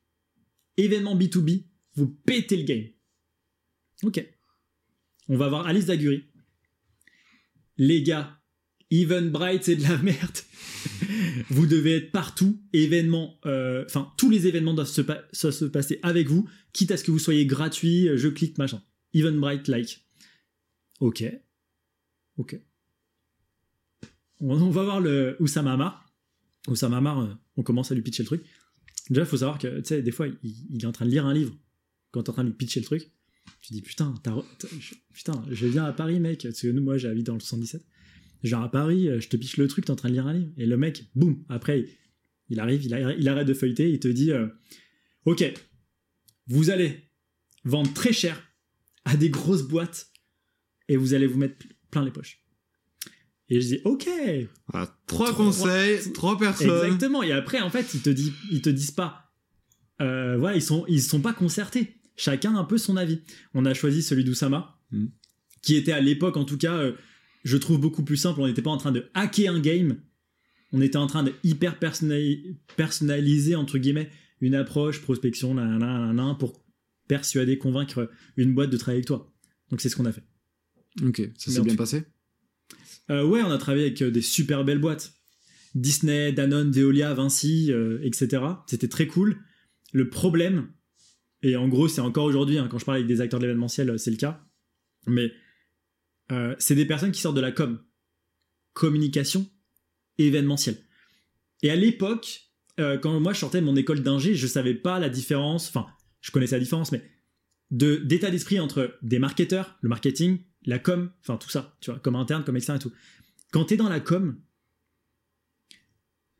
événement 0.77 1.17
B2B, 1.17 1.63
vous 1.95 2.09
pétez 2.09 2.57
le 2.57 2.65
game. 2.65 2.87
Ok. 4.03 4.27
On 5.29 5.37
va 5.37 5.49
voir 5.49 5.69
Alice 5.69 5.87
Dagury. 5.87 6.25
Les 7.77 8.03
gars, 8.03 8.41
Bright, 8.91 9.63
c'est 9.63 9.77
de 9.77 9.83
la 9.83 9.97
merde. 9.99 10.39
vous 11.51 11.67
devez 11.67 11.99
être 11.99 12.11
partout, 12.11 12.61
euh, 12.75 13.85
enfin, 13.87 14.13
tous 14.19 14.29
les 14.29 14.49
événements 14.49 14.75
doivent 14.75 14.89
se, 14.89 15.03
se, 15.33 15.65
passer 15.67 16.01
avec 16.03 16.27
vous, 16.27 16.49
quitte 16.73 16.91
à 16.91 16.97
ce 16.97 17.05
que 17.05 17.13
vous 17.13 17.21
soyez 17.21 17.47
gratuit, 17.47 18.09
je 18.17 18.29
clique, 18.29 18.59
machin. 18.59 18.83
Bright, 19.15 19.69
like. 19.69 20.05
Ok. 20.99 21.25
Ok. 22.39 22.61
On, 24.43 24.71
va 24.71 24.83
voir 24.83 25.01
le 25.01 25.37
Oussama 25.39 25.73
Amar. 25.75 26.13
Oussama 26.67 26.97
Amar, 26.97 27.21
euh, 27.21 27.35
on 27.57 27.63
commence 27.63 27.93
à 27.93 27.95
lui 27.95 28.03
pitcher 28.03 28.25
le 28.25 28.27
truc. 28.27 28.43
Déjà, 29.09 29.23
il 29.23 29.27
faut 29.27 29.37
savoir 29.37 29.59
que, 29.59 29.79
tu 29.79 29.85
sais, 29.85 30.03
des 30.03 30.11
fois, 30.11 30.27
il, 30.43 30.83
est 30.83 30.87
en 30.87 30.93
train 30.93 31.07
de 31.07 31.11
lire 31.11 31.27
un 31.27 31.33
livre 31.33 31.55
quand 32.11 32.25
t'es 32.25 32.31
en 32.31 32.33
train 32.33 32.45
de 32.45 32.49
lui 32.49 32.57
pitcher 32.57 32.81
le 32.81 32.87
truc. 32.87 33.11
Tu 33.61 33.73
dis, 33.73 33.83
putain, 33.83 34.13
putain, 35.13 35.45
je 35.49 35.67
viens 35.67 35.85
à 35.85 35.93
Paris, 35.93 36.19
mec. 36.19 36.43
Parce 36.43 36.61
que 36.61 36.69
nous, 36.69 36.83
moi, 36.83 36.99
j'habite 36.99 37.27
dans 37.27 37.35
le 37.35 37.41
77. 37.41 37.85
Je 38.43 38.49
viens 38.49 38.63
à 38.63 38.69
Paris, 38.69 39.09
euh, 39.09 39.21
je 39.21 39.29
te 39.29 39.37
pitch 39.37 39.57
le 39.57 39.69
truc, 39.69 39.85
t'es 39.85 39.93
en 39.93 39.97
train 39.97 40.09
de 40.09 40.15
lire 40.15 40.27
un 40.27 40.33
livre. 40.33 40.51
Et 40.57 40.67
le 40.67 40.77
mec, 40.77 41.05
boum, 41.15 41.45
après, 41.49 41.87
il 42.49 42.59
arrive, 42.59 42.85
il, 42.85 43.29
arrête 43.29 43.47
de 43.47 43.55
feuilleter, 43.55 43.91
il 43.91 44.01
te 44.01 44.09
dit, 44.09 44.33
euh, 44.33 44.49
ok, 45.25 45.53
vous 46.49 46.71
allez 46.71 47.09
vendre 47.65 47.93
très 47.95 48.13
cher 48.13 48.43
à 49.05 49.17
des 49.17 49.31
grosses 49.31 49.63
boîtes 49.63 50.11
et 50.89 50.97
vous 50.97 51.15
allez 51.15 51.27
vous 51.27 51.39
mettre 51.39 51.65
plein 51.91 52.05
les 52.05 52.11
poches. 52.11 52.42
Et 53.53 53.61
je 53.61 53.67
dis 53.67 53.81
ok. 53.85 54.09
trois, 55.07 55.35
conseils, 55.35 56.11
trois 56.15 56.39
personnes. 56.39 56.87
Exactement. 56.87 57.23
Et 57.23 57.33
après, 57.33 57.61
en 57.61 57.69
fait, 57.69 57.93
ils 57.93 58.01
te 58.01 58.09
disent, 58.09 58.33
ils 58.51 58.63
te 58.63 58.71
disent 58.71 58.93
pas. 58.93 59.31
Euh, 60.01 60.39
voilà, 60.39 60.57
ils 60.57 60.63
sont, 60.63 60.87
ils 60.89 61.03
sont 61.03 61.21
pas 61.21 61.35
concertés. 61.35 62.01
Chacun 62.17 62.57
a 62.57 62.61
un 62.61 62.65
peu 62.65 62.79
son 62.79 62.97
avis. 62.97 63.21
On 63.53 63.67
a 63.67 63.75
choisi 63.75 64.03
celui 64.03 64.25
d'Oussama, 64.25 64.81
hmm. 64.91 65.09
qui 65.61 65.77
était 65.77 65.93
à 65.93 66.01
l'époque, 66.01 66.39
en 66.39 66.47
tout 66.47 66.57
cas, 66.57 66.79
euh, 66.79 66.93
je 67.45 67.59
trouve 67.59 67.79
beaucoup 67.79 68.03
plus 68.03 68.17
simple. 68.17 68.41
On 68.41 68.47
n'était 68.47 68.63
pas 68.63 68.71
en 68.71 68.79
train 68.79 68.91
de 68.91 69.11
hacker 69.13 69.55
un 69.55 69.61
game. 69.61 70.01
On 70.73 70.81
était 70.81 70.97
en 70.97 71.07
train 71.07 71.23
de 71.23 71.35
hyper 71.45 71.79
personnaliser 71.79 73.55
entre 73.55 73.77
guillemets 73.77 74.09
une 74.41 74.55
approche 74.55 75.03
prospection, 75.03 75.55
pour 76.39 76.65
persuader, 77.07 77.59
convaincre 77.59 78.11
une 78.39 78.55
boîte 78.55 78.71
de 78.71 78.79
travailler 78.79 79.01
avec 79.01 79.09
toi. 79.09 79.31
Donc 79.69 79.83
c'est 79.83 79.91
ce 79.91 79.97
qu'on 79.97 80.07
a 80.07 80.13
fait. 80.13 80.25
Ok, 81.03 81.21
ça 81.37 81.51
s'est 81.51 81.61
bien 81.61 81.77
passé? 81.77 82.05
Euh, 83.11 83.25
ouais, 83.25 83.43
on 83.43 83.51
a 83.51 83.59
travaillé 83.59 83.87
avec 83.87 84.03
euh, 84.03 84.11
des 84.11 84.23
super 84.23 84.65
belles 84.65 84.79
boîtes. 84.79 85.15
Disney, 85.75 86.33
Danone, 86.33 86.71
Veolia, 86.71 87.15
Vinci, 87.15 87.73
euh, 87.73 87.99
etc. 88.03 88.43
C'était 88.67 88.89
très 88.89 89.07
cool. 89.07 89.39
Le 89.93 90.09
problème, 90.09 90.69
et 91.43 91.57
en 91.57 91.69
gros 91.69 91.89
c'est 91.89 92.01
encore 92.01 92.25
aujourd'hui, 92.25 92.59
hein, 92.59 92.69
quand 92.71 92.79
je 92.79 92.85
parle 92.85 92.99
avec 92.99 93.09
des 93.09 93.21
acteurs 93.21 93.41
de 93.41 93.47
l'événementiel, 93.47 93.99
c'est 93.99 94.11
le 94.11 94.17
cas, 94.17 94.45
mais 95.07 95.33
c'est 96.59 96.75
des 96.75 96.87
personnes 96.87 97.13
qui 97.13 97.21
sortent 97.21 97.37
de 97.37 97.43
la 97.43 97.53
com. 97.53 97.79
Communication 98.73 99.47
événementielle. 100.17 100.79
Et 101.63 101.69
à 101.69 101.77
l'époque, 101.77 102.49
quand 102.79 103.21
moi 103.21 103.35
je 103.35 103.41
sortais 103.41 103.61
de 103.61 103.67
mon 103.67 103.77
école 103.77 104.03
d'ingé, 104.03 104.35
je 104.35 104.47
savais 104.47 104.73
pas 104.73 104.99
la 104.99 105.11
différence, 105.11 105.69
enfin, 105.69 105.89
je 106.23 106.31
connaissais 106.31 106.57
la 106.57 106.61
différence, 106.61 106.91
mais 106.91 107.03
de 107.71 107.97
d'état 107.97 108.31
d'esprit 108.31 108.61
entre 108.61 108.97
des 109.03 109.19
marketeurs, 109.19 109.77
le 109.83 109.91
marketing, 109.91 110.39
la 110.65 110.79
com, 110.79 111.11
enfin 111.21 111.37
tout 111.37 111.51
ça, 111.51 111.77
tu 111.81 111.91
vois, 111.91 112.01
comme 112.01 112.17
interne, 112.17 112.45
comme 112.45 112.57
externe 112.57 112.79
et 112.79 112.83
tout. 112.83 112.93
Quand 113.53 113.67
tu 113.67 113.75
es 113.75 113.77
dans 113.77 113.89
la 113.89 114.01
com, 114.01 114.41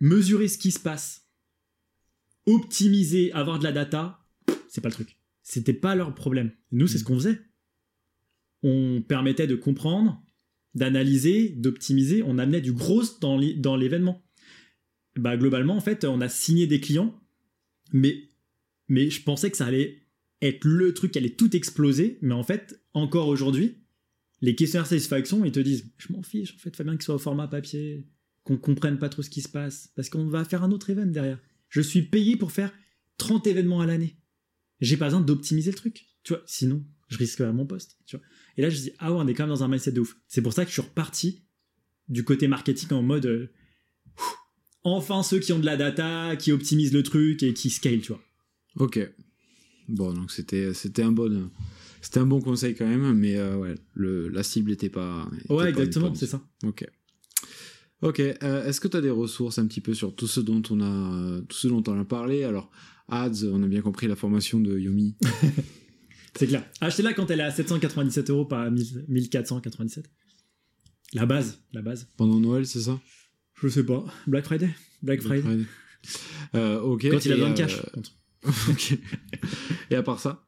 mesurer 0.01 0.49
ce 0.49 0.59
qui 0.59 0.71
se 0.71 0.81
passe, 0.81 1.29
optimiser, 2.47 3.33
avoir 3.33 3.59
de 3.59 3.65
la 3.65 3.73
data, 3.73 4.27
c'est 4.69 4.81
pas 4.81 4.89
le 4.89 4.95
truc. 4.95 5.19
C'était 5.43 5.75
pas 5.75 5.95
leur 5.95 6.15
problème. 6.15 6.53
Nous, 6.71 6.87
c'est 6.87 6.99
ce 6.99 7.05
mm. 7.05 7.07
qu'on 7.07 7.15
faisait. 7.17 7.41
On 8.63 9.03
permettait 9.03 9.47
de 9.47 9.57
comprendre, 9.57 10.23
d'analyser, 10.75 11.51
d'optimiser, 11.51 12.23
on 12.23 12.39
amenait 12.39 12.61
du 12.61 12.73
gros 12.73 13.03
dans 13.21 13.77
l'événement. 13.77 14.25
Bah 15.17 15.37
globalement, 15.37 15.77
en 15.77 15.81
fait, 15.81 16.05
on 16.05 16.21
a 16.21 16.29
signé 16.29 16.67
des 16.67 16.81
clients, 16.81 17.21
mais, 17.93 18.31
mais 18.89 19.11
je 19.11 19.23
pensais 19.23 19.51
que 19.51 19.57
ça 19.57 19.67
allait 19.67 20.03
être 20.41 20.65
le 20.65 20.95
truc 20.95 21.13
qui 21.13 21.19
allait 21.19 21.31
tout 21.31 21.55
exploser, 21.55 22.19
mais 22.23 22.35
en 22.35 22.43
fait, 22.43 22.81
encore 22.95 23.29
aujourd'hui, 23.29 23.82
les 24.43 24.55
questionnaires 24.57 24.87
satisfaction, 24.87 25.45
ils 25.45 25.53
te 25.53 25.61
disent 25.61 25.91
Je 25.97 26.13
m'en 26.13 26.23
fiche, 26.23 26.55
en 26.55 26.59
fait, 26.59 26.83
bien 26.83 26.93
qu'il 26.93 27.03
soit 27.03 27.15
au 27.15 27.19
format 27.19 27.49
papier, 27.49 28.07
qu'on 28.45 28.59
comprenne 28.59 28.99
pas 28.99 29.09
trop 29.09 29.23
ce 29.23 29.31
qui 29.31 29.41
se 29.41 29.49
passe, 29.49 29.91
parce 29.95 30.11
qu'on 30.11 30.27
va 30.27 30.45
faire 30.45 30.65
un 30.65 30.73
autre 30.73 30.91
événement 30.91 31.13
derrière. 31.13 31.39
Je 31.69 31.81
suis 31.81 32.03
payé 32.03 32.37
pour 32.37 32.53
faire 32.53 32.73
30 33.17 33.47
événements 33.47 33.81
à 33.81 33.87
l'année. 33.87 34.19
J'ai 34.81 34.97
pas 34.97 35.07
besoin 35.07 35.21
d'optimiser 35.21 35.71
le 35.71 35.77
truc, 35.77 36.07
tu 36.25 36.35
vois, 36.35 36.43
sinon, 36.47 36.85
je 37.09 37.17
risque 37.17 37.41
mon 37.41 37.65
poste, 37.65 37.99
tu 38.05 38.17
vois. 38.17 38.27
Et 38.57 38.63
là, 38.63 38.69
je 38.69 38.77
dis 38.77 38.93
Ah 38.99 39.13
ouais, 39.13 39.19
on 39.21 39.27
est 39.29 39.35
quand 39.35 39.45
même 39.45 39.55
dans 39.55 39.65
un 39.65 39.69
mindset 39.69 39.93
de 39.93 40.01
ouf. 40.01 40.17
C'est 40.27 40.43
pour 40.43 40.53
ça 40.53 40.65
que 40.65 40.71
je 40.71 40.75
suis 40.75 40.83
reparti 40.83 41.45
du 42.09 42.25
côté 42.25 42.49
marketing 42.49 42.93
en 42.93 43.03
mode 43.03 43.27
euh, 43.27 43.49
Enfin, 44.85 45.23
ceux 45.23 45.39
qui 45.39 45.53
ont 45.53 45.61
de 45.61 45.65
la 45.65 45.77
data, 45.77 46.35
qui 46.35 46.51
optimisent 46.51 46.93
le 46.93 47.05
truc 47.05 47.45
et 47.45 47.55
qui 47.55 47.71
scale, 47.71 48.01
tu 48.01 48.09
vois. 48.09 48.23
Ok. 48.75 48.99
Bon, 49.89 50.13
donc 50.13 50.33
c'était, 50.33 50.75
c'était 50.75 51.03
un 51.03 51.13
bon 51.13 51.51
c'était 52.03 52.19
un 52.19 52.27
bon 52.27 52.41
conseil 52.41 52.75
quand 52.75 52.87
même, 52.87 53.15
mais 53.15 53.37
euh, 53.37 53.57
ouais, 53.57 53.77
le, 53.95 54.29
la 54.29 54.43
cible 54.43 54.71
n'était 54.71 54.91
pas. 54.91 55.31
ouais, 55.49 55.69
exactement, 55.71 56.13
c'est 56.15 56.27
ça. 56.27 56.43
Ok. 56.65 56.85
Ok. 58.03 58.19
Euh, 58.19 58.67
est-ce 58.67 58.81
que 58.81 58.89
tu 58.89 58.97
as 58.97 59.01
des 59.01 59.11
ressources 59.11 59.59
un 59.59 59.67
petit 59.69 59.81
peu 59.81 59.95
sur 59.95 60.15
tout 60.15 60.27
ce 60.27 60.41
dont 60.41 60.63
on 60.71 60.81
a, 60.81 61.41
tout 61.43 61.57
ce 61.57 61.69
dont 61.69 61.83
on 61.87 61.99
a 61.99 62.05
parlé? 62.05 62.43
Alors, 62.43 62.73
ads, 63.09 63.45
on 63.45 63.63
a 63.63 63.69
bien 63.69 63.83
compris 63.83 64.09
la 64.09 64.17
formation 64.17 64.59
de 64.59 64.77
Yomi. 64.77 65.15
c'est 66.37 66.49
clair. 66.49 66.69
Achetez-la 66.81 67.15
quand 67.15 67.31
elle 67.31 67.39
est 67.39 67.45
à 67.45 67.53
797 67.53 68.31
euros, 68.31 68.47
pas 68.47 68.65
à 68.65 68.71
1497. 68.71 70.11
La 71.15 71.25
base, 71.25 71.61
la 71.73 71.83
base. 71.83 72.09
Pendant 72.17 72.41
Noël, 72.41 72.67
c'est 72.67 72.81
ça? 72.81 73.01
Je 73.63 73.69
sais 73.69 73.85
pas. 73.85 74.05
Black 74.27 74.45
Friday? 74.45 74.71
Black, 75.03 75.21
Friday. 75.21 75.65
Euh, 76.57 76.81
ok. 76.81 77.09
Quand 77.09 77.25
il 77.25 77.33
a 77.33 77.35
besoin 77.37 77.51
de 77.51 77.57
cash. 77.57 77.81
Et 79.91 79.95
à 79.95 80.03
part 80.03 80.19
ça 80.19 80.45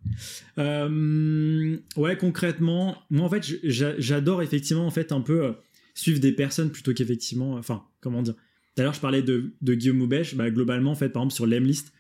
euh, 0.59 1.77
Ouais, 1.97 2.16
concrètement, 2.16 2.97
moi 3.11 3.27
en 3.27 3.31
fait, 3.31 3.45
j'adore 3.65 4.43
effectivement 4.43 4.87
en 4.87 4.91
fait 4.91 5.12
un 5.12 5.21
peu 5.21 5.45
euh, 5.45 5.53
suivre 5.95 6.21
des 6.21 6.33
personnes 6.33 6.71
plutôt 6.71 6.93
qu'effectivement, 6.93 7.55
enfin, 7.55 7.85
comment 8.01 8.23
dire. 8.23 8.35
D'ailleurs, 8.77 8.95
je 8.95 9.01
parlais 9.01 9.23
de, 9.23 9.53
Guillaume 9.62 9.99
Moubèche, 9.99 10.35
bah, 10.35 10.51
globalement, 10.51 10.91
en 10.91 10.97
fait, 10.97 11.09
par 11.09 11.23
exemple, 11.23 11.35
sur 11.35 11.47
l'Emlist, 11.47 11.93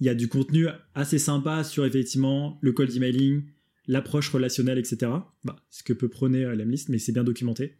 il 0.00 0.06
y 0.06 0.08
a 0.08 0.14
du 0.14 0.28
contenu 0.28 0.66
assez 0.94 1.18
sympa 1.18 1.62
sur 1.62 1.84
effectivement 1.84 2.58
le 2.62 2.72
cold 2.72 2.96
emailing, 2.96 3.42
l'approche 3.86 4.30
relationnelle, 4.30 4.78
etc. 4.78 5.12
Bah, 5.44 5.56
ce 5.68 5.82
que 5.82 5.92
peut 5.92 6.08
prôner 6.08 6.44
euh, 6.44 6.54
l'Emlist, 6.54 6.88
mais 6.88 6.98
c'est 6.98 7.12
bien 7.12 7.24
documenté. 7.24 7.76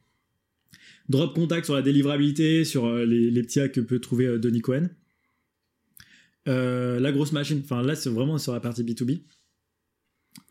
Drop 1.09 1.35
contact 1.35 1.65
sur 1.65 1.75
la 1.75 1.83
délivrabilité, 1.83 2.65
sur 2.65 2.95
les, 2.95 3.31
les 3.31 3.43
petits 3.43 3.61
hacks 3.61 3.73
que 3.73 3.81
peut 3.81 3.99
trouver 3.99 4.39
Denis 4.39 4.61
Cohen. 4.61 4.89
Euh, 6.49 6.99
la 6.99 7.13
grosse 7.13 7.33
machine, 7.33 7.61
enfin 7.63 7.83
là 7.83 7.95
c'est 7.95 8.11
vraiment 8.11 8.39
sur 8.39 8.53
la 8.53 8.61
partie 8.61 8.83
B2B. 8.83 9.23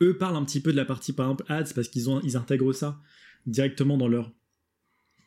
Eux 0.02 0.18
parlent 0.18 0.38
un 0.38 0.46
petit 0.46 0.62
peu 0.62 0.72
de 0.72 0.78
la 0.78 0.86
partie 0.86 1.14
par 1.14 1.26
exemple 1.28 1.46
ads 1.52 1.74
parce 1.76 1.90
qu'ils 1.90 2.06
ils 2.24 2.38
intègrent 2.38 2.74
ça 2.74 3.00
directement 3.46 3.98
dans 3.98 4.08
leur 4.08 4.32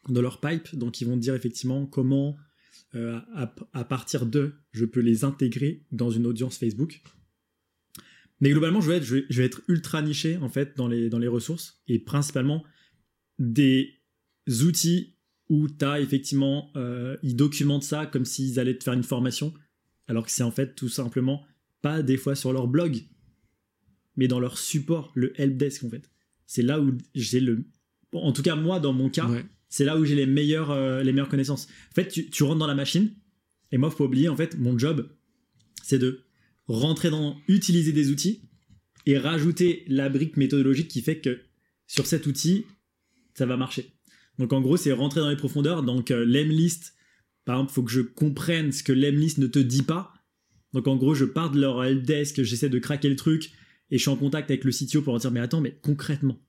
dans 0.09 0.23
leur 0.23 0.41
pipe, 0.41 0.74
donc 0.77 1.01
ils 1.01 1.07
vont 1.07 1.16
dire 1.16 1.35
effectivement 1.35 1.86
comment 1.86 2.36
euh, 2.95 3.19
à, 3.73 3.85
partir 3.85 4.27
de 4.27 4.53
je 4.73 4.85
peux 4.85 5.01
les 5.01 5.24
intégrer 5.24 5.85
dans 5.91 6.11
une 6.11 6.27
audience 6.27 6.59
Facebook. 6.59 7.03
Mais 8.41 8.51
globalement 8.51 8.81
je 8.81 8.91
vais 8.91 8.97
être, 8.99 9.05
je 9.05 9.23
vais, 9.24 9.45
être 9.45 9.62
ultra 9.69 10.03
niché 10.03 10.36
en 10.39 10.49
fait 10.49 10.77
dans 10.77 10.89
les, 10.89 11.09
dans 11.09 11.19
les 11.19 11.28
ressources 11.28 11.82
et 11.89 11.99
principalement 11.99 12.65
des 13.39 14.01
outils 14.62 15.16
où 15.49 15.69
tu 15.69 15.85
as 15.85 16.01
effectivement, 16.01 16.70
euh, 16.77 17.16
ils 17.23 17.36
documentent 17.36 17.85
ça 17.85 18.07
comme 18.07 18.24
s'ils 18.24 18.59
allaient 18.59 18.77
te 18.77 18.85
faire 18.85 18.95
une 18.95 19.03
formation 19.03 19.53
alors 20.09 20.24
que 20.24 20.31
c'est 20.31 20.43
en 20.43 20.51
fait 20.51 20.74
tout 20.74 20.89
simplement 20.89 21.44
pas 21.82 22.02
des 22.02 22.16
fois 22.16 22.35
sur 22.35 22.52
leur 22.52 22.66
blog, 22.68 23.02
mais 24.16 24.28
dans 24.28 24.40
leur 24.40 24.59
support, 24.59 25.12
le 25.14 25.39
helpdesk 25.40 25.85
en 25.85 25.90
fait. 25.90 26.10
C'est 26.47 26.62
là 26.62 26.81
où 26.81 26.97
j'ai 27.14 27.40
le. 27.40 27.64
en 28.12 28.32
tout 28.32 28.43
cas, 28.43 28.55
moi, 28.55 28.81
dans 28.81 28.93
mon 28.93 29.09
cas, 29.10 29.28
c'est 29.68 29.85
là 29.85 29.98
où 29.98 30.05
j'ai 30.05 30.14
les 30.14 30.26
meilleures, 30.26 30.70
euh, 30.70 31.02
les 31.02 31.12
meilleures 31.12 31.28
connaissances. 31.28 31.66
En 31.90 31.94
fait, 31.94 32.09
tu, 32.09 32.31
tu 32.31 32.43
rentres 32.43 32.59
dans 32.59 32.66
la 32.66 32.74
machine, 32.74 33.10
et 33.72 33.78
moi, 33.78 33.90
faut 33.90 33.98
pas 33.98 34.05
oublier, 34.05 34.28
en 34.28 34.36
fait, 34.36 34.59
mon 34.59 34.78
job, 34.78 35.09
c'est 35.82 35.98
de 35.98 36.20
rentrer 36.68 37.10
dans, 37.10 37.36
utiliser 37.48 37.93
des 37.93 38.10
outils 38.10 38.43
et 39.06 39.18
rajouter 39.18 39.85
la 39.86 40.09
brique 40.09 40.36
méthodologique 40.36 40.89
qui 40.89 41.02
fait 41.02 41.20
que 41.20 41.40
sur 41.86 42.06
cet 42.06 42.26
outil, 42.26 42.66
ça 43.35 43.47
va 43.47 43.56
marcher. 43.56 43.93
Donc 44.39 44.52
en 44.52 44.60
gros, 44.60 44.76
c'est 44.76 44.93
rentrer 44.93 45.20
dans 45.20 45.28
les 45.28 45.36
profondeurs. 45.36 45.82
Donc 45.82 46.10
euh, 46.10 46.24
l'emlist, 46.24 46.94
par 47.45 47.57
exemple, 47.57 47.73
faut 47.73 47.83
que 47.83 47.91
je 47.91 48.01
comprenne 48.01 48.73
ce 48.73 48.83
que 48.83 48.93
l'emlist 48.93 49.39
ne 49.39 49.47
te 49.47 49.59
dit 49.59 49.83
pas. 49.83 50.12
Donc 50.73 50.89
en 50.89 50.97
gros, 50.97 51.15
je 51.15 51.25
pars 51.25 51.51
de 51.51 51.61
leur 51.61 51.85
helpdesk, 51.85 52.43
j'essaie 52.43 52.69
de 52.69 52.79
craquer 52.79 53.09
le 53.09 53.16
truc 53.16 53.53
et 53.91 53.99
je 53.99 54.03
suis 54.03 54.11
en 54.11 54.16
contact 54.16 54.51
avec 54.51 54.65
le 54.65 54.73
CTO 54.73 55.03
pour 55.03 55.12
leur 55.12 55.21
dire 55.21 55.31
mais 55.31 55.41
attends, 55.41 55.61
mais 55.61 55.79
concrètement, 55.83 56.41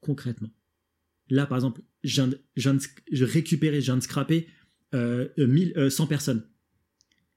concrètement. 0.00 0.50
Là, 1.28 1.46
par 1.46 1.58
exemple, 1.58 1.82
je 2.04 3.24
récupérais, 3.24 3.80
je 3.80 3.86
viens 3.86 3.96
de 3.96 4.02
scraper 4.02 4.46
euh, 4.94 5.28
euh, 5.38 5.46
1000, 5.46 5.72
euh, 5.76 5.90
100 5.90 6.06
personnes. 6.06 6.42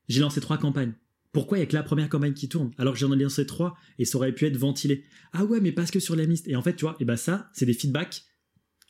J'ai 0.07 0.21
lancé 0.21 0.39
trois 0.39 0.57
campagnes. 0.57 0.93
Pourquoi 1.31 1.57
il 1.57 1.61
y 1.61 1.63
a 1.63 1.67
que 1.67 1.75
la 1.75 1.83
première 1.83 2.09
campagne 2.09 2.33
qui 2.33 2.49
tourne? 2.49 2.71
Alors 2.77 2.93
que 2.93 2.99
j'en 2.99 3.11
ai 3.11 3.21
lancé 3.21 3.45
trois 3.45 3.77
et 3.97 4.05
ça 4.05 4.17
aurait 4.17 4.33
pu 4.33 4.45
être 4.45 4.57
ventilé 4.57 5.03
Ah 5.33 5.45
ouais, 5.45 5.59
mais 5.59 5.71
parce 5.71 5.91
que 5.91 5.99
sur 5.99 6.15
la 6.15 6.23
liste. 6.23 6.47
Et 6.47 6.55
en 6.55 6.61
fait, 6.61 6.75
tu 6.75 6.85
vois, 6.85 6.95
et 6.99 7.05
ben 7.05 7.15
ça, 7.15 7.49
c'est 7.53 7.65
des 7.65 7.73
feedbacks 7.73 8.23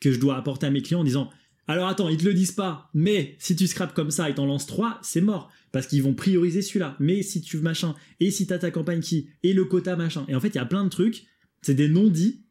que 0.02 0.12
je 0.12 0.20
dois 0.20 0.38
apporter 0.38 0.66
à 0.68 0.72
mes 0.72 0.82
clients 0.82 1.02
en 1.02 1.04
disant 1.04 1.30
alors 1.70 1.88
attends, 1.88 2.10
ils 2.10 2.18
te 2.18 2.26
le 2.26 2.34
disent 2.34 2.52
pas, 2.52 2.90
mais 2.96 3.36
si 3.38 3.56
tu 3.56 3.68
scrapes 3.68 3.94
comme 3.94 4.10
ça 4.10 4.28
et 4.28 4.34
t'en 4.34 4.48
lances 4.48 4.66
trois, 4.66 4.98
c'est 5.04 5.22
mort. 5.22 5.52
Parce 5.72 5.86
qu'ils 5.86 6.02
vont 6.02 6.16
prioriser 6.16 6.64
celui-là. 6.64 6.98
Mais 7.00 7.22
si 7.22 7.42
tu 7.42 7.60
machin, 7.60 7.94
et 8.20 8.32
si 8.32 8.48
t'as 8.48 8.58
ta 8.58 8.72
campagne 8.72 9.02
qui, 9.02 9.30
et 9.44 9.54
le 9.54 9.66
quota 9.66 9.96
machin. 9.96 10.26
Et 10.28 10.34
en 10.34 10.40
fait, 10.40 10.48
il 10.48 10.56
y 10.56 10.58
a 10.58 10.66
plein 10.66 10.84
de 10.84 10.90
trucs, 10.90 11.28
c'est 11.62 11.76
des 11.76 11.88
non-dits, 11.88 12.44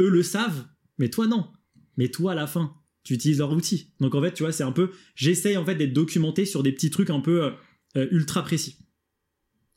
eux 0.00 0.08
le 0.08 0.22
savent, 0.22 0.66
mais 0.96 1.10
toi 1.10 1.26
non. 1.26 1.52
Mais 1.98 2.08
toi, 2.08 2.32
à 2.32 2.34
la 2.34 2.46
fin, 2.46 2.74
tu 3.02 3.12
utilises 3.12 3.40
leur 3.40 3.52
outil. 3.52 3.92
Donc 4.00 4.14
en 4.14 4.22
fait, 4.22 4.32
tu 4.32 4.42
vois, 4.42 4.52
c'est 4.52 4.64
un 4.64 4.72
peu, 4.72 4.90
j'essaye 5.16 5.58
en 5.58 5.64
fait 5.66 5.74
d'être 5.74 5.92
documenté 5.92 6.46
sur 6.46 6.62
des 6.62 6.72
petits 6.72 6.88
trucs 6.88 7.10
un 7.10 7.20
peu 7.20 7.44
euh, 7.44 7.50
euh, 7.98 8.08
ultra 8.10 8.42
précis. 8.42 8.78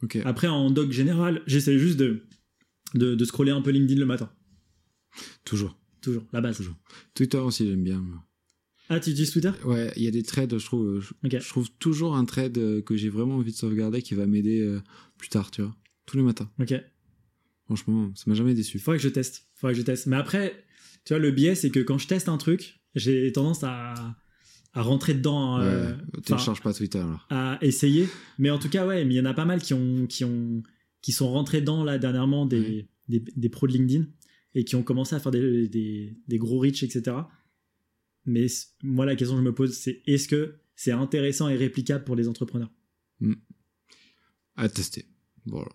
Ok. 0.04 0.20
Après, 0.24 0.48
en 0.48 0.72
doc 0.72 0.94
général, 0.94 1.44
j'essaie 1.48 1.78
juste 1.78 1.98
de, 1.98 2.24
de, 2.94 3.14
de 3.14 3.26
scroller 3.26 3.52
un 3.52 3.62
peu 3.62 3.72
LinkedIn 3.72 4.00
le 4.00 4.06
matin. 4.06 4.32
Toujours. 5.44 5.78
Toujours, 6.00 6.24
la 6.32 6.40
base. 6.40 6.56
Toujours. 6.56 6.78
Twitter 7.14 7.40
aussi, 7.40 7.68
j'aime 7.68 7.84
bien. 7.84 8.02
Ah, 8.90 9.00
tu 9.00 9.12
utilises 9.12 9.32
Twitter? 9.32 9.52
Ouais, 9.66 9.92
il 9.96 10.04
y 10.04 10.08
a 10.08 10.12
des 10.12 10.24
trades, 10.24 10.58
je 10.58 10.66
trouve. 10.66 11.00
Je, 11.00 11.14
Ok. 11.24 11.42
je 11.42 11.48
trouve 11.50 11.70
toujours 11.78 12.16
un 12.16 12.26
trade 12.26 12.58
euh, 12.58 12.82
que 12.82 12.96
j'ai 12.98 13.10
vraiment 13.10 13.36
envie 13.36 13.52
de 13.52 13.56
sauvegarder 13.58 14.02
qui 14.02 14.16
va 14.16 14.26
m'aider 14.26 14.62
euh, 14.62 14.82
plus 15.18 15.30
tard, 15.30 15.52
tu 15.52 15.62
vois. 15.62 15.76
Tous 16.08 16.18
les 16.18 16.24
matins. 16.24 16.50
Ok. 16.60 16.74
Franchement, 17.66 18.12
ça 18.16 18.24
m'a 18.28 18.34
jamais 18.34 18.54
déçu. 18.56 18.80
Faudrait 18.80 18.98
que 18.98 19.04
je 19.04 19.10
teste. 19.10 19.48
Faudrait 19.56 19.74
que 19.74 19.80
je 19.80 19.86
teste. 19.86 20.08
Mais 20.08 20.16
après, 20.16 20.64
tu 21.06 21.14
vois, 21.14 21.20
le 21.20 21.30
biais, 21.32 21.54
c'est 21.56 21.70
que 21.70 21.80
quand 21.80 22.00
je 22.00 22.08
teste 22.08 22.28
un 22.30 22.38
truc, 22.38 22.80
j'ai 22.96 23.32
tendance 23.32 23.64
à, 23.64 23.94
à 24.74 24.82
rentrer 24.82 25.14
dedans, 25.14 25.60
euh, 25.60 25.92
ouais, 25.92 26.22
télécharge 26.26 26.62
pas 26.62 26.74
Twitter 26.74 26.98
alors. 26.98 27.28
à 27.30 27.60
essayer. 27.62 28.08
Mais 28.40 28.50
en 28.50 28.58
tout 28.58 28.70
cas, 28.70 28.88
ouais, 28.88 29.06
mais 29.06 29.14
il 29.14 29.18
y 29.18 29.22
en 29.22 29.26
a 29.26 29.36
pas 29.36 29.46
mal 29.46 29.62
qui 29.62 29.76
ont, 29.76 30.08
qui 30.08 30.26
ont, 30.26 30.64
qui 31.04 31.12
sont 31.12 31.30
rentrés 31.30 31.62
dedans 31.62 31.84
là 31.84 32.00
dernièrement 32.00 32.48
des, 32.48 32.60
Ouais. 32.60 32.88
des, 33.08 33.24
des 33.36 33.50
pros 33.50 33.68
de 33.68 33.74
LinkedIn 33.74 34.06
et 34.56 34.66
qui 34.66 34.76
ont 34.76 34.82
commencé 34.84 35.14
à 35.16 35.20
faire 35.20 35.32
des, 35.32 35.68
des, 35.70 36.18
des 36.28 36.38
gros 36.40 36.58
reach, 36.58 36.82
etc. 36.82 37.18
Mais 38.30 38.46
moi, 38.84 39.06
la 39.06 39.16
question 39.16 39.36
que 39.36 39.42
je 39.42 39.46
me 39.46 39.54
pose, 39.56 39.76
c'est 39.76 40.02
est-ce 40.06 40.28
que 40.28 40.60
c'est 40.76 40.92
intéressant 40.92 41.50
et 41.50 41.56
réplicable 41.56 42.04
pour 42.06 42.16
les 42.16 42.28
entrepreneurs? 42.28 42.72
À 44.56 44.70
tester. 44.70 45.06
Voilà. 45.46 45.70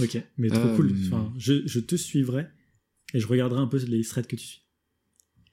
Ok, 0.00 0.16
mais 0.38 0.48
trop 0.48 0.58
Euh, 0.68 0.76
cool. 0.76 0.92
Enfin, 1.06 1.32
je, 1.38 1.66
je 1.66 1.78
te 1.80 1.94
suivrai 1.94 2.46
et 3.12 3.20
je 3.20 3.26
regarderai 3.26 3.60
un 3.60 3.66
peu 3.66 3.76
les 3.84 4.02
threads 4.02 4.26
que 4.26 4.36
tu 4.36 4.44
suis. 4.46 4.60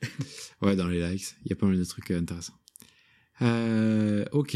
Ouais, 0.62 0.76
dans 0.76 0.88
les 0.88 1.08
likes, 1.12 1.36
il 1.46 1.50
y 1.50 1.54
a 1.54 1.56
pas 1.56 1.68
mal 1.68 1.78
de 1.78 1.84
trucs 1.84 2.10
euh, 2.12 2.20
intéressants. 2.20 2.58
Euh, 3.42 4.26
ok. 4.32 4.56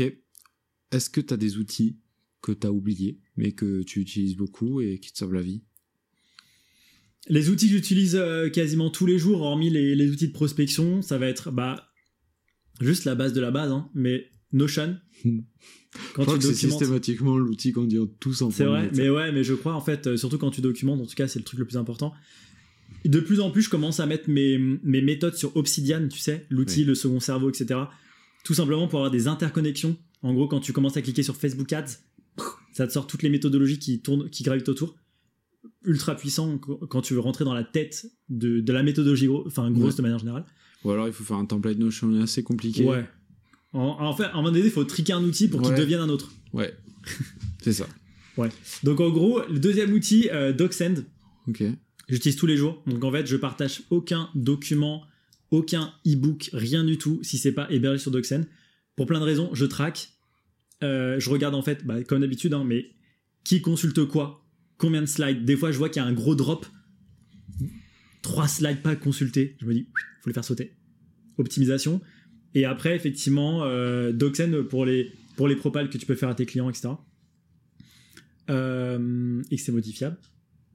Est-ce 0.91 1.09
que 1.09 1.21
tu 1.21 1.33
as 1.33 1.37
des 1.37 1.57
outils 1.57 1.99
que 2.41 2.51
tu 2.51 2.65
as 2.67 2.71
oubliés, 2.71 3.19
mais 3.37 3.51
que 3.51 3.81
tu 3.83 3.99
utilises 3.99 4.35
beaucoup 4.35 4.81
et 4.81 4.99
qui 4.99 5.11
te 5.11 5.17
sauvent 5.17 5.33
la 5.33 5.41
vie? 5.41 5.63
Les 7.27 7.49
outils 7.49 7.67
que 7.67 7.73
j'utilise 7.73 8.15
euh, 8.15 8.49
quasiment 8.49 8.89
tous 8.89 9.05
les 9.05 9.17
jours, 9.17 9.41
hormis 9.41 9.69
les, 9.69 9.95
les 9.95 10.09
outils 10.09 10.27
de 10.27 10.33
prospection, 10.33 11.01
ça 11.01 11.17
va 11.17 11.27
être 11.27 11.51
bah, 11.51 11.91
juste 12.81 13.05
la 13.05 13.15
base 13.15 13.33
de 13.33 13.41
la 13.41 13.51
base, 13.51 13.71
hein, 13.71 13.89
mais 13.93 14.29
Notion. 14.51 14.97
Quand 16.13 16.23
je 16.23 16.27
crois 16.27 16.33
tu 16.37 16.47
que 16.47 16.53
c'est 16.53 16.69
systématiquement 16.69 17.37
l'outil 17.37 17.71
qu'on 17.71 17.85
dit 17.85 17.97
tous 18.19 18.41
en 18.41 18.51
C'est 18.51 18.65
vrai, 18.65 18.89
mais 18.93 19.09
ouais, 19.09 19.31
mais 19.31 19.43
je 19.43 19.53
crois 19.53 19.73
en 19.73 19.81
fait, 19.81 20.07
euh, 20.07 20.17
surtout 20.17 20.37
quand 20.37 20.51
tu 20.51 20.59
documentes, 20.59 20.99
en 20.99 21.05
tout 21.05 21.15
cas, 21.15 21.27
c'est 21.29 21.39
le 21.39 21.45
truc 21.45 21.57
le 21.57 21.65
plus 21.65 21.77
important. 21.77 22.13
De 23.05 23.19
plus 23.21 23.39
en 23.39 23.49
plus, 23.49 23.63
je 23.63 23.69
commence 23.69 23.99
à 24.01 24.05
mettre 24.05 24.29
mes, 24.29 24.57
mes 24.57 25.01
méthodes 25.01 25.35
sur 25.35 25.55
Obsidian, 25.55 26.07
tu 26.09 26.19
sais, 26.19 26.45
l'outil, 26.49 26.81
Oui. 26.81 26.85
le 26.87 26.95
second 26.95 27.21
cerveau, 27.21 27.49
etc. 27.49 27.79
Tout 28.43 28.53
simplement 28.53 28.87
pour 28.89 28.99
avoir 28.99 29.11
des 29.11 29.27
interconnexions. 29.27 29.97
En 30.21 30.33
gros, 30.33 30.47
quand 30.47 30.59
tu 30.59 30.73
commences 30.73 30.97
à 30.97 31.01
cliquer 31.01 31.23
sur 31.23 31.37
Facebook 31.37 31.71
Ads, 31.71 31.99
ça 32.73 32.87
te 32.87 32.91
sort 32.91 33.07
toutes 33.07 33.23
les 33.23 33.29
méthodologies 33.29 33.79
qui 33.79 34.01
tournent, 34.01 34.29
qui 34.29 34.43
gravitent 34.43 34.67
autour. 34.69 34.95
Ultra 35.83 36.15
puissant 36.15 36.57
qu- 36.57 36.85
quand 36.89 37.01
tu 37.01 37.13
veux 37.13 37.19
rentrer 37.19 37.45
dans 37.45 37.53
la 37.53 37.63
tête 37.63 38.05
de, 38.29 38.59
de 38.59 38.73
la 38.73 38.83
méthodologie, 38.83 39.27
gros- 39.27 39.45
enfin 39.47 39.69
grosse 39.71 39.91
Ouais. 39.93 39.97
de 39.97 40.01
manière 40.03 40.19
générale. 40.19 40.45
Ou 40.83 40.91
alors 40.91 41.07
il 41.07 41.13
faut 41.13 41.23
faire 41.23 41.37
un 41.37 41.45
template 41.45 41.77
Notion 41.77 42.21
assez 42.21 42.43
compliqué. 42.43 42.83
Ouais. 42.85 43.05
En, 43.73 43.97
en 43.99 44.13
fait, 44.15 44.23
à 44.25 44.31
un 44.33 44.35
moment 44.37 44.51
donné, 44.51 44.65
il 44.65 44.71
faut 44.71 44.83
triquer 44.83 45.13
un 45.13 45.23
outil 45.23 45.47
pour 45.47 45.61
qu'il 45.61 45.71
Ouais. 45.71 45.79
devienne 45.79 45.99
un 46.01 46.09
autre. 46.09 46.31
Ouais. 46.53 46.73
c'est 47.61 47.73
ça. 47.73 47.87
Donc 48.83 48.99
en 48.99 49.09
gros, 49.09 49.41
le 49.49 49.59
deuxième 49.59 49.93
outil, 49.93 50.29
euh, 50.31 50.51
DocSend, 50.53 51.05
Ok. 51.47 51.63
J'utilise 52.09 52.35
tous 52.35 52.45
les 52.47 52.57
jours. 52.57 52.83
Donc 52.87 53.03
en 53.03 53.11
fait, 53.11 53.25
je 53.25 53.35
partage 53.35 53.81
aucun 53.89 54.29
document, 54.35 55.03
aucun 55.51 55.91
e-book, 56.05 56.49
rien 56.53 56.83
du 56.83 56.97
tout 56.97 57.19
si 57.23 57.37
c'est 57.37 57.51
pas 57.51 57.67
hébergé 57.71 57.97
sur 57.99 58.11
DocSend. 58.11 58.43
Pour 58.95 59.05
plein 59.07 59.19
de 59.19 59.25
raisons, 59.25 59.49
je 59.53 59.65
traque. 59.65 60.09
Euh, 60.83 61.19
je 61.19 61.29
regarde 61.29 61.55
en 61.55 61.61
fait, 61.63 61.85
bah, 61.85 62.03
comme 62.03 62.21
d'habitude, 62.21 62.53
hein, 62.53 62.63
mais 62.65 62.91
qui 63.43 63.61
consulte 63.61 64.05
quoi, 64.05 64.44
combien 64.77 65.01
de 65.01 65.07
slides? 65.07 65.45
Des 65.45 65.55
fois, 65.55 65.71
je 65.71 65.77
vois 65.77 65.89
qu'il 65.89 66.01
y 66.01 66.05
a 66.05 66.07
un 66.07 66.13
gros 66.13 66.35
drop. 66.35 66.65
Trois 68.21 68.47
slides 68.47 68.81
pas 68.81 68.95
consultés. 68.95 69.55
Je 69.59 69.65
me 69.65 69.73
dis, 69.73 69.87
faut 70.21 70.29
les 70.29 70.33
faire 70.33 70.45
sauter. 70.45 70.73
Optimisation. 71.37 72.01
Et 72.53 72.65
après, 72.65 72.95
effectivement, 72.95 73.63
euh, 73.63 74.11
DocSend 74.11 74.63
pour 74.63 74.85
les, 74.85 75.11
pour 75.35 75.47
les 75.47 75.55
propals 75.55 75.89
que 75.89 75.97
tu 75.97 76.05
peux 76.05 76.15
faire 76.15 76.29
à 76.29 76.35
tes 76.35 76.45
clients, 76.45 76.69
etc. 76.69 76.89
Euh, 78.49 79.41
et 79.51 79.57
que 79.57 79.61
c'est 79.61 79.71
modifiable 79.71 80.17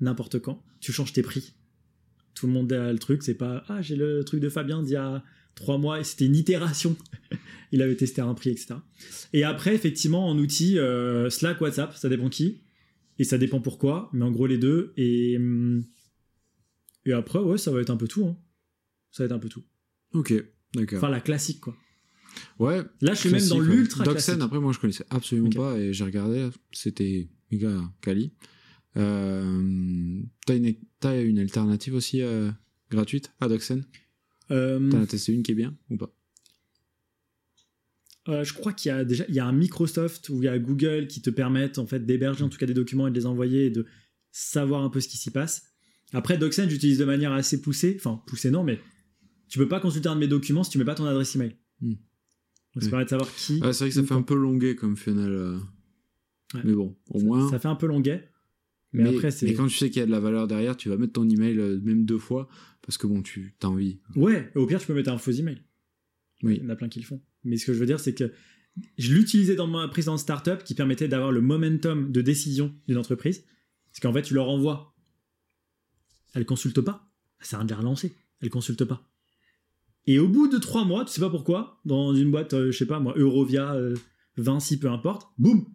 n'importe 0.01 0.39
quand. 0.39 0.63
Tu 0.81 0.93
changes 0.93 1.13
tes 1.13 1.23
prix. 1.23 1.55
Tout 2.35 2.47
le 2.47 2.53
monde 2.53 2.73
a 2.73 2.93
le 2.93 2.99
truc, 2.99 3.23
c'est 3.23 3.35
pas 3.35 3.65
ah 3.69 3.83
j'ai 3.83 3.97
le 3.97 4.25
truc 4.25 4.41
de 4.41 4.49
Fabien 4.49 4.83
d'il 4.83 4.93
y 4.93 4.97
a 4.97 5.23
trois 5.55 5.79
mois 5.79 6.01
et 6.01 6.05
c'était 6.05 6.27
une 6.27 6.37
itération. 6.37 6.97
Il 7.73 7.83
avait 7.83 7.97
testé 7.97 8.21
un 8.21 8.35
prix, 8.35 8.51
etc. 8.51 8.75
Et 9.33 9.45
après 9.45 9.75
effectivement 9.75 10.29
en 10.29 10.39
outil 10.39 10.79
euh, 10.79 11.29
Slack, 11.29 11.61
WhatsApp, 11.61 11.95
ça 11.95 12.09
dépend 12.09 12.29
qui 12.29 12.63
et 13.21 13.25
ça 13.25 13.39
dépend 13.39 13.61
pourquoi, 13.61 14.09
mais 14.13 14.25
en 14.25 14.31
gros 14.33 14.47
les 14.49 14.59
deux 14.59 14.93
et 14.97 15.37
hum, 15.37 15.85
et 17.05 17.13
après 17.13 17.39
ouais 17.39 17.59
ça 17.59 17.71
va 17.71 17.81
être 17.81 17.91
un 17.91 17.97
peu 17.97 18.09
tout. 18.09 18.25
hein. 18.27 18.37
Ça 19.13 19.23
va 19.23 19.27
être 19.27 19.33
un 19.33 19.39
peu 19.39 19.49
tout. 19.49 19.63
Ok. 20.15 20.33
D'accord. 20.75 20.99
Enfin 20.99 21.09
la 21.11 21.21
classique 21.21 21.61
quoi. 21.61 21.77
ouais. 22.59 22.83
Là 23.01 23.15
je 23.15 23.21
suis 23.21 23.31
même 23.31 23.47
dans 23.49 23.59
ouais. 23.61 23.67
l'ultra 23.77 24.05
classique. 24.05 24.41
après, 24.41 24.59
moi, 24.61 24.73
je 24.73 24.79
connaissais 24.79 25.05
absolument 25.11 25.51
pas 25.51 25.79
et 25.79 25.93
j'ai 25.93 26.05
regardé, 26.05 26.49
c'était 26.73 27.29
méga 27.51 27.81
quali. 28.01 28.33
Euh, 28.97 30.23
t'as 30.47 30.57
une, 30.57 30.75
une 31.29 31.39
alternative 31.39 31.95
aussi 31.95 32.23
euh, 32.23 32.51
gratuite 32.91 33.33
à 33.41 33.49
DocSend 33.49 33.83
Euh, 34.51 34.91
T'en 34.91 35.03
as 35.03 35.07
testé 35.07 35.33
une 35.33 35.43
qui 35.45 35.53
est 35.53 35.55
bien 35.57 35.77
ou 35.91 35.97
pas? 35.97 36.13
Euh, 38.29 38.45
je 38.45 38.53
crois 38.53 38.73
qu'il 38.73 38.91
y 38.91 38.93
a 38.93 39.05
déjà 39.05 39.25
il 39.29 39.35
y 39.35 39.39
a 39.41 39.47
un 39.47 39.53
Microsoft 39.53 40.29
ou 40.29 40.43
il 40.43 40.45
y 40.45 40.49
a 40.49 40.59
Google 40.59 41.07
qui 41.07 41.23
te 41.23 41.31
permettent 41.31 41.79
en 41.79 41.87
fait 41.87 42.05
d'héberger 42.05 42.45
en 42.45 42.49
tout 42.51 42.59
cas 42.59 42.67
des 42.67 42.75
documents 42.75 43.07
et 43.07 43.11
de 43.11 43.17
les 43.17 43.25
envoyer 43.27 43.67
et 43.67 43.71
de 43.71 43.87
savoir 44.31 44.83
un 44.83 44.91
peu 44.91 45.01
ce 45.01 45.09
qui 45.09 45.17
s'y 45.17 45.31
passe. 45.31 45.73
Après 46.13 46.37
DocSend 46.37 46.69
j'utilise 46.69 46.99
de 46.99 47.05
manière 47.07 47.33
assez 47.33 47.61
poussée, 47.63 47.97
enfin 47.99 48.23
poussée 48.27 48.51
non 48.51 48.63
mais 48.63 48.79
tu 49.49 49.59
peux 49.59 49.69
pas 49.69 49.81
consulter 49.81 50.09
un 50.09 50.15
de 50.17 50.21
mes 50.21 50.29
documents 50.29 50.63
si 50.63 50.71
tu 50.71 50.79
mets 50.79 50.85
pas 50.85 50.95
ton 50.95 51.07
adresse 51.07 51.35
email. 51.35 51.57
Hmm. 51.81 51.95
Donc 52.75 52.83
ça 52.83 52.87
Oui. 52.87 52.91
permet 52.91 53.05
de 53.05 53.11
savoir 53.11 53.35
qui. 53.35 53.61
Ah, 53.63 53.73
C'est 53.73 53.85
vrai 53.85 53.89
que 53.89 53.95
ça 53.95 54.05
fait 54.05 54.15
un 54.15 54.23
peu 54.23 54.37
longué 54.37 54.77
comme 54.77 54.95
euh. 55.09 55.59
Ouais. 56.55 56.61
Mais 56.65 56.73
bon, 56.75 56.97
au 57.09 57.21
moins. 57.21 57.49
Ça 57.51 57.59
fait 57.59 57.69
un 57.69 57.75
peu 57.75 57.87
longuet. 57.87 58.29
Mais, 58.93 59.05
mais, 59.05 59.15
après 59.15 59.31
c'est 59.31 59.47
mais 59.47 59.55
quand 59.55 59.67
tu 59.69 59.77
sais 59.77 59.89
qu'il 59.89 60.01
y 60.01 60.03
a 60.03 60.07
de 60.07 60.11
la 60.11 60.19
valeur 60.21 60.49
derrière, 60.49 60.77
tu 60.77 60.89
vas 60.89 60.97
mettre 60.97 61.13
ton 61.13 61.29
email 61.29 61.57
euh, 61.59 61.81
même 61.81 62.05
deux 62.05 62.19
fois 62.19 62.49
parce 62.83 62.99
que 62.99 63.07
bon, 63.07 63.23
tu 63.23 63.55
as 63.63 63.69
envie. 63.69 64.01
ouais 64.17 64.51
au 64.57 64.67
pire 64.67 64.81
tu 64.81 64.87
peux 64.89 64.95
mettre 64.95 65.11
un 65.11 65.19
faux 65.19 65.31
email. 65.31 65.63
Oui. 66.43 66.57
Il 66.57 66.65
y 66.65 66.67
en 66.67 66.71
a 66.71 66.77
plein 66.77 66.89
qui 66.89 66.99
le 67.01 67.07
font. 67.07 67.21
Mais 67.45 67.57
ce 67.57 67.67
que 67.67 67.73
je 67.73 67.79
veux 67.79 67.87
dire 67.87 68.01
c'est 68.01 68.15
que 68.15 68.33
je 68.99 69.15
l'utilisais 69.15 69.57
dans 69.57 69.67
ma 69.67 69.89
précédente 69.89 70.19
startup 70.19 70.63
qui 70.65 70.75
permettait 70.75 71.09
d'avoir 71.09 71.33
le 71.33 71.41
momentum 71.41 72.13
de 72.13 72.21
décision 72.21 72.75
d'une 72.87 72.99
entreprise. 72.99 73.45
Parce 73.91 74.01
qu'en 74.01 74.13
fait, 74.13 74.23
tu 74.23 74.35
leur 74.35 74.49
envoies. 74.49 74.95
Elle 76.35 76.47
consulte 76.47 76.81
pas. 76.81 77.11
Ça 77.41 77.57
à 77.57 77.59
rien 77.61 77.67
de 77.67 77.73
les 77.73 77.79
relancer. 77.79 78.15
Elle 78.41 78.51
consulte 78.51 78.85
pas. 78.85 79.11
Et 80.07 80.19
au 80.19 80.29
bout 80.29 80.49
de 80.49 80.59
trois 80.59 80.85
mois, 80.85 81.05
tu 81.05 81.13
sais 81.13 81.21
pas 81.21 81.31
pourquoi, 81.31 81.81
dans 81.85 82.15
une 82.15 82.31
boîte, 82.31 82.55
euh, 82.55 82.73
je 82.73 82.79
sais 82.79 82.87
pas 82.87 83.01
moi, 83.01 83.15
Eurovia, 83.17 83.75
euh, 83.75 83.95
Vinci, 84.37 84.79
peu 84.79 84.91
importe, 84.91 85.29
boum 85.39 85.67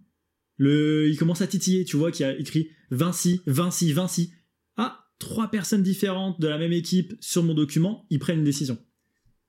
le, 0.58 1.10
Il 1.10 1.18
commence 1.18 1.42
à 1.42 1.48
titiller. 1.48 1.86
Tu 1.86 1.98
vois 1.98 2.12
qu'il 2.12 2.26
y 2.26 2.30
a 2.30 2.38
écrit 2.38 2.70
Vinci, 2.90 3.42
Vinci, 3.46 3.92
Vinci. 3.92 4.34
Ah, 4.78 5.06
trois 5.20 5.50
personnes 5.50 5.84
différentes 5.84 6.40
de 6.40 6.48
la 6.48 6.58
même 6.58 6.74
équipe 6.74 7.14
sur 7.20 7.44
mon 7.44 7.54
document, 7.54 8.06
ils 8.10 8.20
prennent 8.20 8.40
une 8.40 8.46
décision. 8.46 8.78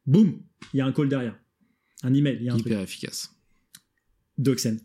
boum, 0.05 0.43
il 0.75 0.79
y 0.79 0.81
a 0.81 0.87
un 0.87 0.93
call 0.93 1.09
derrière. 1.09 1.39
Un 2.03 2.15
email, 2.15 2.37
il 2.41 2.45
y 2.45 2.49
a 2.49 2.55
un 2.55 2.59
Hyper 2.59 2.79
truc. 2.79 2.89
efficace. 2.89 3.31
DocSend. 4.39 4.79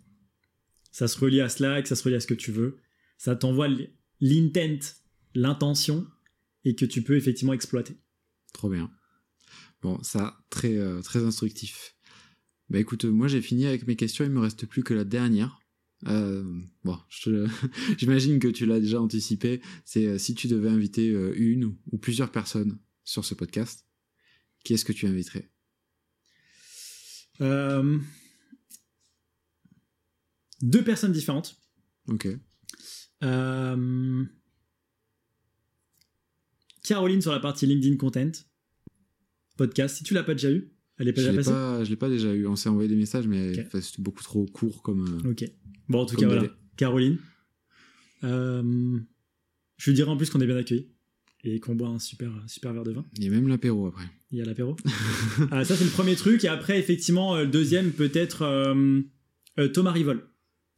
Ça 0.91 1.07
se 1.07 1.17
relie 1.19 1.41
à 1.41 1.49
Slack, 1.49 1.87
ça 1.87 1.95
se 1.95 2.03
relie 2.03 2.15
à 2.15 2.19
ce 2.19 2.27
que 2.27 2.33
tu 2.33 2.51
veux. 2.51 2.77
Ça 3.17 3.35
t'envoie 3.35 3.67
l'intent, 4.19 4.85
l'intention, 5.35 6.07
et 6.65 6.75
que 6.75 6.85
tu 6.85 7.01
peux 7.01 7.15
effectivement 7.15 7.53
exploiter. 7.53 7.95
Trop 8.53 8.69
bien. 8.69 8.91
Bon, 9.81 10.01
ça, 10.03 10.37
très, 10.49 10.75
euh, 10.77 11.01
très 11.01 11.23
instructif. 11.23 11.95
Bah 12.69 12.79
écoute, 12.79 13.03
moi 13.05 13.27
j'ai 13.27 13.41
fini 13.41 13.65
avec 13.65 13.87
mes 13.87 13.95
questions, 13.95 14.23
il 14.23 14.31
me 14.31 14.39
reste 14.39 14.65
plus 14.65 14.83
que 14.83 14.93
la 14.93 15.03
dernière. 15.03 15.59
Euh, 16.07 16.43
bon, 16.83 16.97
j'imagine 17.97 18.39
que 18.39 18.47
tu 18.47 18.65
l'as 18.65 18.79
déjà 18.79 19.01
anticipé. 19.01 19.61
C'est 19.85 20.05
euh, 20.05 20.17
si 20.17 20.35
tu 20.35 20.47
devais 20.47 20.69
inviter 20.69 21.07
une 21.35 21.75
ou 21.91 21.97
plusieurs 21.97 22.31
personnes 22.31 22.79
sur 23.03 23.25
ce 23.25 23.33
podcast, 23.33 23.85
qui 24.63 24.73
est-ce 24.73 24.85
que 24.85 24.93
tu 24.93 25.05
inviterais? 25.07 25.51
Euh, 27.41 27.97
Deux 30.61 30.83
personnes 30.83 31.11
différentes. 31.11 31.55
Ok. 32.07 32.27
Euh, 33.23 34.23
Caroline 36.83 37.21
sur 37.21 37.31
la 37.31 37.39
partie 37.39 37.65
LinkedIn 37.65 37.97
Content. 37.97 38.31
Podcast. 39.57 39.97
Si 39.97 40.03
tu 40.03 40.13
l'as 40.13 40.23
pas 40.23 40.33
déjà 40.33 40.51
eu, 40.51 40.71
elle 40.97 41.07
est 41.07 41.13
pas 41.13 41.21
Je 41.21 41.27
déjà 41.27 41.37
passée 41.37 41.51
pas, 41.51 41.83
je 41.83 41.89
l'ai 41.89 41.95
pas 41.95 42.09
déjà 42.09 42.33
eu. 42.33 42.47
On 42.47 42.55
s'est 42.55 42.69
envoyé 42.69 42.87
des 42.89 42.95
messages, 42.95 43.27
mais 43.27 43.59
enfin, 43.65 43.81
c'était 43.81 44.01
beaucoup 44.01 44.23
trop 44.23 44.45
court 44.45 44.81
comme. 44.81 45.21
euh, 45.25 45.31
Ok. 45.31 45.43
Bon, 45.89 46.01
en 46.01 46.05
tout 46.05 46.15
cas, 46.15 46.25
voilà. 46.25 46.43
Caroline. 46.77 47.17
Euh, 48.23 48.99
je 49.77 49.89
lui 49.89 49.95
dirais 49.95 50.09
en 50.09 50.17
plus 50.17 50.29
qu'on 50.29 50.41
est 50.41 50.45
bien 50.47 50.57
accueillis 50.57 50.91
et 51.43 51.59
qu'on 51.59 51.75
boit 51.75 51.87
un 51.89 51.99
super, 51.99 52.31
super 52.47 52.73
verre 52.73 52.83
de 52.83 52.91
vin. 52.91 53.05
Il 53.17 53.23
y 53.23 53.27
a 53.27 53.31
même 53.31 53.47
l'apéro 53.47 53.87
après. 53.87 54.05
Il 54.31 54.37
y 54.37 54.41
a 54.41 54.45
l'apéro. 54.45 54.75
Ah, 55.51 55.63
ça, 55.65 55.75
c'est 55.75 55.83
le 55.85 55.89
premier 55.89 56.15
truc. 56.15 56.43
Et 56.43 56.47
après, 56.47 56.77
effectivement, 56.79 57.35
euh, 57.35 57.43
le 57.43 57.49
deuxième, 57.49 57.91
peut-être 57.91 58.43
euh, 58.43 59.01
euh, 59.59 59.67
Thomas 59.67 59.91
Rivol. 59.91 60.23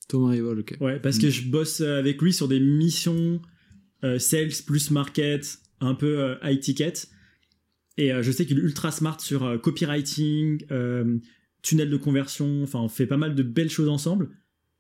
Thomas 0.07 0.30
Rivol, 0.31 0.60
ok. 0.60 0.77
Ouais, 0.80 0.99
parce 0.99 1.18
Mm. 1.18 1.22
que 1.22 1.30
je 1.30 1.48
bosse 1.49 1.81
euh, 1.81 1.99
avec 1.99 2.22
lui 2.22 2.34
sur 2.34 2.48
des 2.48 2.60
missions 2.60 3.41
euh, 4.03 4.19
sales 4.19 4.52
plus 4.65 4.91
market, 4.91 5.60
un 5.81 5.95
peu 5.95 6.35
high 6.44 6.60
ticket. 6.60 6.94
Et 7.98 8.10
je 8.23 8.31
sais 8.31 8.45
qu'il 8.48 8.57
est 8.57 8.61
ultra 8.61 8.91
smart 8.91 9.19
sur 9.22 9.60
copywriting, 9.61 10.65
tunnel 11.61 11.90
de 11.91 11.98
conversion. 11.98 12.64
Enfin, 12.64 12.80
on 12.80 12.90
fait 12.90 13.06
pas 13.06 13.18
mal 13.18 13.35
de 13.35 13.44
belles 13.44 13.69
choses 13.69 13.88
ensemble. 13.90 14.30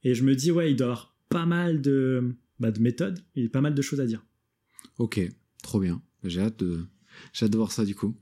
Et 0.03 0.15
je 0.15 0.23
me 0.23 0.33
dis, 0.35 0.49
ouais, 0.49 0.71
il 0.71 0.75
doit 0.75 0.87
avoir 0.87 1.15
pas 1.29 1.45
mal 1.45 1.81
de, 1.81 2.35
bah, 2.59 2.71
de 2.71 2.79
méthodes 2.79 3.19
et 3.35 3.49
pas 3.49 3.61
mal 3.61 3.75
de 3.75 3.81
choses 3.83 3.99
à 4.01 4.05
dire. 4.07 4.25
Ok, 4.97 5.19
trop 5.63 5.79
bien. 5.79 5.99
J'ai 6.23 6.41
hâte 6.41 6.59
de, 6.59 6.85
j'ai 7.33 7.45
hâte 7.45 7.51
de 7.51 7.57
voir 7.57 7.71
ça 7.71 7.83
du 7.85 7.95
coup. 7.95 8.15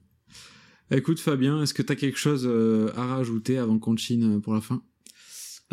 Écoute 0.90 1.20
Fabien, 1.20 1.62
est-ce 1.62 1.74
que 1.74 1.82
tu 1.82 1.92
as 1.92 1.96
quelque 1.98 2.18
chose 2.18 2.44
euh, 2.46 2.92
à 2.96 3.06
rajouter 3.06 3.58
avant 3.58 3.80
qu'on 3.80 3.98
chine 3.98 4.42
pour 4.42 4.54
la 4.54 4.62
fin? 4.62 4.82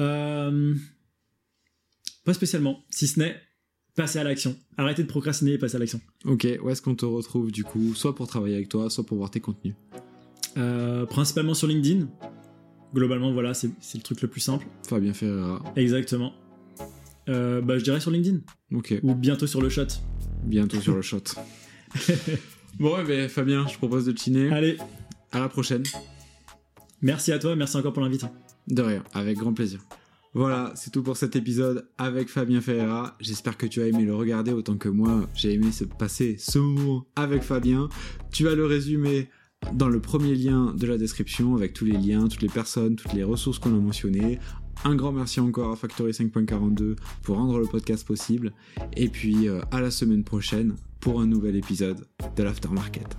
Euh, 0.00 0.74
pas 2.24 2.34
spécialement, 2.34 2.84
si 2.90 3.06
ce 3.06 3.20
n'est 3.20 3.40
passer 3.94 4.20
à 4.20 4.24
l'action. 4.24 4.56
Arrêtez 4.76 5.02
de 5.02 5.08
procrastiner 5.08 5.54
et 5.54 5.58
passer 5.58 5.74
à 5.74 5.80
l'action. 5.80 6.00
Ok, 6.24 6.46
où 6.62 6.70
est-ce 6.70 6.80
qu'on 6.80 6.94
te 6.94 7.04
retrouve 7.04 7.50
du 7.50 7.64
coup? 7.64 7.94
Soit 7.94 8.14
pour 8.14 8.28
travailler 8.28 8.54
avec 8.54 8.68
toi, 8.68 8.90
soit 8.90 9.04
pour 9.04 9.18
voir 9.18 9.30
tes 9.30 9.40
contenus. 9.40 9.74
Euh, 10.56 11.04
principalement 11.04 11.54
sur 11.54 11.66
LinkedIn. 11.66 12.06
Globalement, 12.94 13.32
voilà, 13.32 13.54
c'est 13.54 13.70
c'est 13.80 13.98
le 13.98 14.04
truc 14.04 14.22
le 14.22 14.28
plus 14.28 14.40
simple. 14.40 14.66
Fabien 14.88 15.12
Ferreira. 15.12 15.62
Exactement. 15.74 16.32
Euh, 17.28 17.60
bah, 17.60 17.76
je 17.76 17.84
dirais 17.84 18.00
sur 18.00 18.12
LinkedIn. 18.12 18.38
Ok, 18.72 18.94
Ou 19.02 19.14
bientôt 19.14 19.46
sur 19.48 19.60
le 19.60 19.68
shot. 19.68 19.86
Bientôt 20.44 20.80
sur 20.80 20.94
le 20.94 21.02
shot. 21.02 21.22
bon, 22.78 22.96
ouais, 22.96 23.04
ben, 23.04 23.28
Fabien, 23.28 23.66
je 23.66 23.76
propose 23.76 24.06
de 24.06 24.16
chiner. 24.16 24.50
Allez, 24.52 24.78
À 25.32 25.40
la 25.40 25.48
prochaine. 25.48 25.82
merci 27.02 27.32
à 27.32 27.38
toi, 27.38 27.56
merci 27.56 27.76
encore 27.76 27.92
pour 27.92 28.02
l'invite. 28.02 28.24
De 28.66 28.82
rien, 28.82 29.02
avec 29.14 29.38
grand 29.38 29.52
plaisir. 29.52 29.80
Voilà, 30.34 30.72
c'est 30.76 30.90
tout 30.90 31.02
pour 31.02 31.16
cet 31.16 31.36
épisode 31.36 31.88
avec 31.96 32.28
Fabien 32.28 32.60
Ferreira. 32.60 33.16
J'espère 33.18 33.56
que 33.56 33.66
tu 33.66 33.80
as 33.80 33.86
aimé 33.86 34.04
le 34.04 34.14
regarder 34.14 34.52
autant 34.52 34.76
que 34.76 34.88
moi. 34.88 35.26
J'ai 35.34 35.54
aimé 35.54 35.72
se 35.72 35.84
passer 35.84 36.36
ce 36.38 36.58
moment 36.58 37.06
avec 37.16 37.42
Fabien. 37.42 37.88
Tu 38.30 38.46
as 38.46 38.54
le 38.54 38.66
résumé 38.66 39.30
dans 39.72 39.88
le 39.88 40.00
premier 40.00 40.34
lien 40.34 40.74
de 40.76 40.86
la 40.86 40.98
description 40.98 41.56
avec 41.56 41.72
tous 41.72 41.86
les 41.86 41.96
liens, 41.96 42.28
toutes 42.28 42.42
les 42.42 42.48
personnes, 42.48 42.96
toutes 42.96 43.14
les 43.14 43.24
ressources 43.24 43.58
qu'on 43.58 43.74
a 43.74 43.80
mentionnées. 43.80 44.38
Un 44.84 44.94
grand 44.94 45.12
merci 45.12 45.40
encore 45.40 45.72
à 45.72 45.76
Factory 45.76 46.12
5.42 46.12 46.96
pour 47.22 47.36
rendre 47.36 47.58
le 47.58 47.66
podcast 47.66 48.06
possible. 48.06 48.52
Et 48.96 49.08
puis 49.08 49.48
euh, 49.48 49.60
à 49.70 49.80
la 49.80 49.90
semaine 49.90 50.24
prochaine 50.24 50.76
pour 51.00 51.20
un 51.20 51.26
nouvel 51.26 51.56
épisode 51.56 52.06
de 52.36 52.42
l'Aftermarket. 52.42 53.16